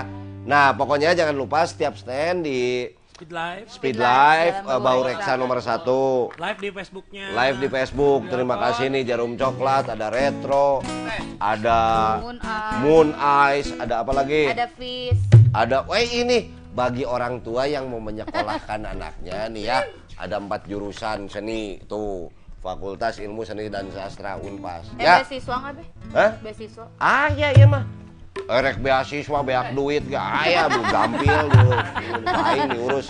Nah, 0.46 0.70
pokoknya 0.78 1.18
jangan 1.18 1.34
lupa 1.34 1.66
setiap 1.66 1.98
stand 1.98 2.46
di 2.46 2.86
Speed 3.24 3.32
Live. 3.32 3.66
Speed 3.72 3.96
Live, 3.96 4.56
eh, 4.68 4.80
Bau 4.84 5.00
Reksa 5.00 5.40
nomor 5.40 5.56
satu. 5.64 6.28
Live 6.36 6.60
di 6.60 6.68
Facebooknya. 6.68 7.32
Live 7.32 7.56
di 7.56 7.68
Facebook. 7.72 8.28
Terima 8.28 8.60
kasih 8.60 8.92
nih 8.92 9.00
Jarum 9.02 9.32
Coklat, 9.32 9.88
ada 9.88 10.12
Retro, 10.12 10.84
ada 11.40 11.80
Moon 12.20 12.36
Eye. 12.36 12.76
Moon 12.84 13.08
Eyes, 13.16 13.72
ada 13.80 14.04
apa 14.04 14.12
lagi? 14.12 14.44
Ada 14.44 14.68
Fish. 14.68 15.16
Ada, 15.56 15.88
weh 15.88 16.04
ini 16.04 16.52
bagi 16.76 17.08
orang 17.08 17.40
tua 17.40 17.64
yang 17.64 17.88
mau 17.88 17.96
menyekolahkan 17.96 18.84
anaknya 18.92 19.48
nih 19.48 19.72
ya, 19.72 19.78
ada 20.20 20.36
empat 20.36 20.68
jurusan 20.68 21.24
seni 21.24 21.80
tuh, 21.88 22.28
Fakultas 22.60 23.16
Ilmu 23.16 23.40
Seni 23.40 23.72
dan 23.72 23.88
Sastra 23.88 24.36
Unpas. 24.36 24.84
Eh, 24.94 25.00
Ya, 25.00 25.24
beasiswa 25.24 25.54
nggak, 25.64 25.72
Be? 25.72 25.84
Hah? 26.12 26.30
Beasiswa. 26.44 26.84
ah 27.00 27.32
ya 27.32 27.56
iya 27.56 27.64
mah. 27.64 27.88
Erek 28.44 28.82
beasiswa, 28.82 29.40
beak 29.46 29.72
duit, 29.72 30.02
gak 30.10 30.28
ayah, 30.44 30.66
bu 30.68 30.80
gampil 30.90 31.42
dulu, 31.48 31.72
lain 32.26 32.66
diurus. 32.74 33.06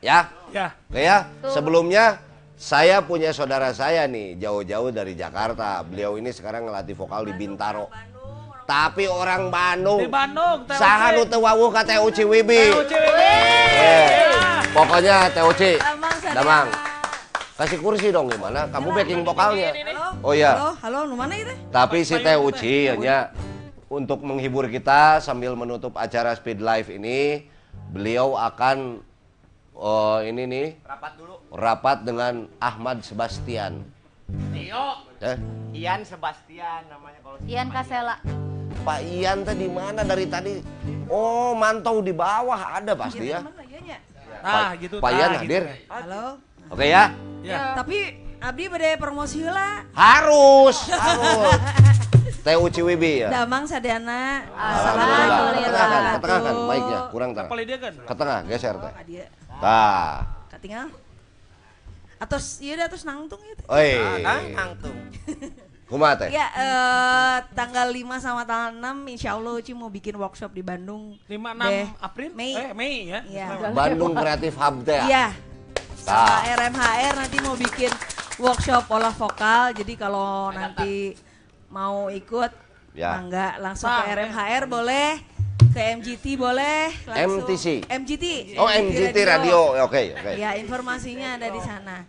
Ya, 0.00 0.30
Ya. 0.50 0.74
Oke 0.90 1.02
ya, 1.06 1.30
sebelumnya 1.46 2.18
saya 2.58 2.98
punya 3.06 3.30
saudara 3.30 3.70
saya 3.70 4.10
nih 4.10 4.34
jauh-jauh 4.34 4.90
dari 4.90 5.14
Jakarta. 5.14 5.78
Beliau 5.86 6.18
ini 6.18 6.34
sekarang 6.34 6.66
ngelatih 6.66 6.98
vokal 6.98 7.22
di 7.30 7.34
Bintaro. 7.38 7.86
Tapi 8.66 9.06
orang 9.06 9.50
Bandung. 9.50 10.02
Di 10.02 10.10
Bandung. 10.10 10.66
Saha 10.74 11.14
nu 11.14 11.26
teu 11.26 11.42
wawuh 11.42 11.70
ka 11.70 11.86
TUC 11.86 12.26
Wibi. 12.26 12.70
Wibi. 12.70 12.94
Eh, 13.78 14.06
pokoknya 14.74 15.30
TUC. 15.30 15.78
Damang. 16.34 16.66
Kasih 17.54 17.78
kursi 17.78 18.08
dong 18.10 18.30
gimana? 18.30 18.66
Kamu 18.70 18.90
backing 18.94 19.22
vokalnya. 19.22 19.70
Halo? 19.74 20.06
Oh 20.24 20.34
ya. 20.34 20.56
Halo, 20.56 20.70
halo, 20.80 20.98
nu 21.12 21.14
mana 21.14 21.34
itu? 21.36 21.52
Tapi 21.68 22.02
si 22.02 22.16
Teh 22.18 22.38
Uci 22.38 22.88
hanya 22.88 23.30
untuk 23.90 24.22
menghibur 24.22 24.70
kita 24.70 25.18
sambil 25.18 25.58
menutup 25.58 25.98
acara 25.98 26.30
Speed 26.38 26.62
Live 26.62 26.86
ini, 26.94 27.50
beliau 27.90 28.38
akan 28.38 29.02
oh, 29.74 30.22
ini 30.22 30.46
nih 30.46 30.66
Rapat 30.86 31.12
dulu. 31.18 31.34
rapat 31.50 31.98
dengan 32.06 32.46
Ahmad 32.62 33.02
Sebastian. 33.02 33.82
Tio. 34.54 35.10
Eh, 35.18 35.36
Ian 35.74 36.06
Sebastian 36.06 36.86
namanya 36.86 37.18
kalau 37.18 37.38
Ian 37.50 37.68
Kasela. 37.74 38.16
Pak 38.80 39.00
Ian 39.02 39.42
tadi 39.42 39.66
mana 39.66 40.06
dari 40.06 40.24
tadi? 40.30 40.62
Oh, 41.10 41.52
mantau 41.58 41.98
di 41.98 42.14
bawah 42.14 42.78
ada 42.78 42.94
pasti 42.94 43.34
ya. 43.34 43.42
Nah, 43.42 44.72
Pak- 44.72 44.86
gitu. 44.86 44.96
Pak 45.02 45.10
Ian 45.10 45.28
nah, 45.34 45.40
hadir. 45.42 45.62
gitu. 45.66 45.90
Halo. 45.90 46.24
Oke 46.70 46.86
ya. 46.86 47.10
Ya. 47.42 47.74
Tapi 47.74 48.19
abdi 48.40 48.64
bade 48.66 48.96
promosi 48.96 49.44
heula. 49.44 49.84
Harus, 49.92 50.88
harus. 50.92 51.60
Teh 52.40 52.56
Uci 52.56 52.80
Wibi 52.80 53.20
ya. 53.20 53.28
Damang 53.28 53.68
sadana. 53.68 54.48
Alhamdulillah. 54.50 55.60
Ketengahkan, 55.60 56.02
ketengahkan 56.16 56.56
mic-nya, 56.64 56.98
kurang 57.12 57.30
tengah. 57.36 57.50
Apa 57.52 57.56
dia 57.60 57.76
kan? 57.76 57.92
Ke 58.00 58.14
tengah, 58.16 58.38
geser 58.48 58.74
teh. 58.76 58.92
Dia 59.06 59.24
Nah. 59.60 60.24
katingal. 60.48 60.88
Atos 62.16 62.60
ieu 62.60 62.76
da 62.76 62.88
atos 62.88 63.04
nangtung 63.04 63.40
itu. 63.44 63.60
Oi. 63.68 63.92
Ah, 64.24 64.40
nangtung. 64.56 64.96
Kumaha 65.90 66.16
teh? 66.16 66.28
Ya, 66.32 66.46
eh, 66.54 67.36
tanggal 67.52 67.90
5 67.90 68.22
sama 68.22 68.46
tanggal 68.46 68.72
6 68.72 69.04
insya 69.10 69.34
Allah 69.36 69.58
Uci 69.58 69.74
mau 69.74 69.90
bikin 69.90 70.16
workshop 70.16 70.54
di 70.54 70.64
Bandung. 70.64 71.18
5 71.26 71.36
Deh. 71.60 71.84
6 71.92 71.98
April? 72.00 72.30
Mei. 72.32 72.52
Eh, 72.56 72.72
Mei 72.72 72.94
ya. 73.10 73.20
Iya. 73.26 73.46
Bandung 73.74 74.16
Kreatif 74.16 74.54
Hub 74.56 74.80
teh. 74.80 74.96
ya? 74.96 75.04
Iya. 75.04 75.26
Sama 76.00 76.42
RMHR 76.46 77.12
nanti 77.16 77.36
mau 77.40 77.54
bikin 77.54 77.92
workshop 78.36 78.88
olah 78.88 79.12
vokal. 79.12 79.72
Jadi 79.72 79.94
kalau 79.94 80.50
nanti 80.50 81.14
mau 81.70 82.08
ikut, 82.08 82.50
Ya. 82.90 83.20
mangga 83.20 83.60
langsung 83.62 83.86
ke 83.86 84.02
RMHR 84.10 84.64
boleh, 84.66 85.20
ke 85.70 85.80
MGT 85.94 86.24
boleh, 86.34 86.90
langsung. 87.06 87.46
MTC. 87.46 87.66
MGT. 87.86 88.24
Oh, 88.58 88.66
MGT 88.66 89.16
radio. 89.22 89.78
Oke, 89.86 90.10
oke. 90.12 90.30
Ya, 90.34 90.58
informasinya 90.58 91.38
ada 91.38 91.46
di 91.46 91.60
sana. 91.62 92.02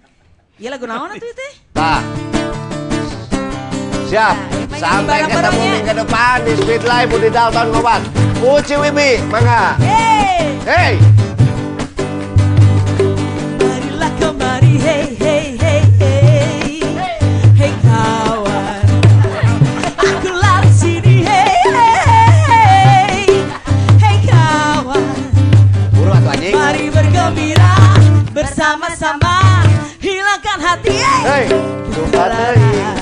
Iya 0.58 0.78
lagu 0.78 0.86
naon 0.86 1.10
atuh 1.10 1.34
teh? 1.34 1.54
Nah. 1.74 2.02
Siap. 4.06 4.36
Nah, 4.70 4.78
Sampai 4.78 5.24
ketemu 5.24 5.62
minggu 5.62 5.94
depan 5.96 6.36
di 6.44 6.52
Speed 6.58 6.84
Live 6.84 7.10
Budi 7.10 7.30
Dalton 7.30 7.68
Ngobat. 7.72 8.02
Uci 8.42 8.76
Wibi, 8.76 9.22
mangga. 9.30 9.78
Hey, 9.80 10.58
Hey. 10.66 10.94
Bersama-sama, 28.62 29.42
hilangkan 30.00 30.60
hati, 30.62 30.96
hey. 30.98 31.46
Hey. 31.50 33.01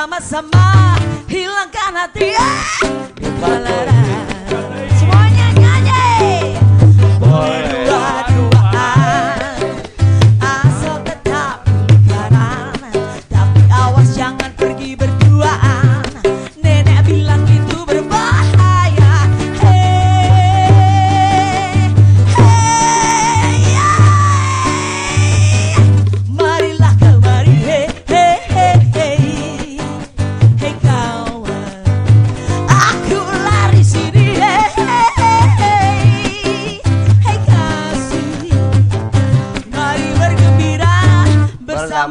Bersama-sama, 0.00 0.96
hilangkan 1.28 1.92
hati, 1.92 2.32
hey. 2.32 2.88
Balara. 3.36 4.00
Semuanya 4.96 5.52
nyanyi. 5.60 6.56
Dua-duaan, 7.20 7.59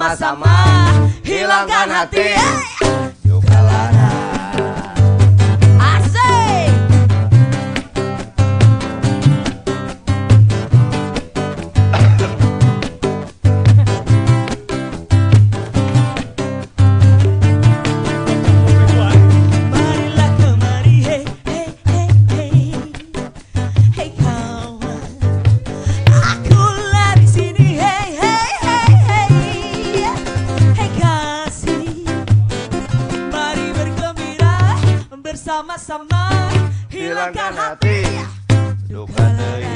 bersama-sama, 0.09 0.57
hilangkan 1.21 1.85
hati. 1.85 2.33
Duka 2.33 2.78
bersama-sama, 35.59 36.23
hilangkan 36.88 37.51
hati. 37.51 37.99
Duka. 38.88 39.68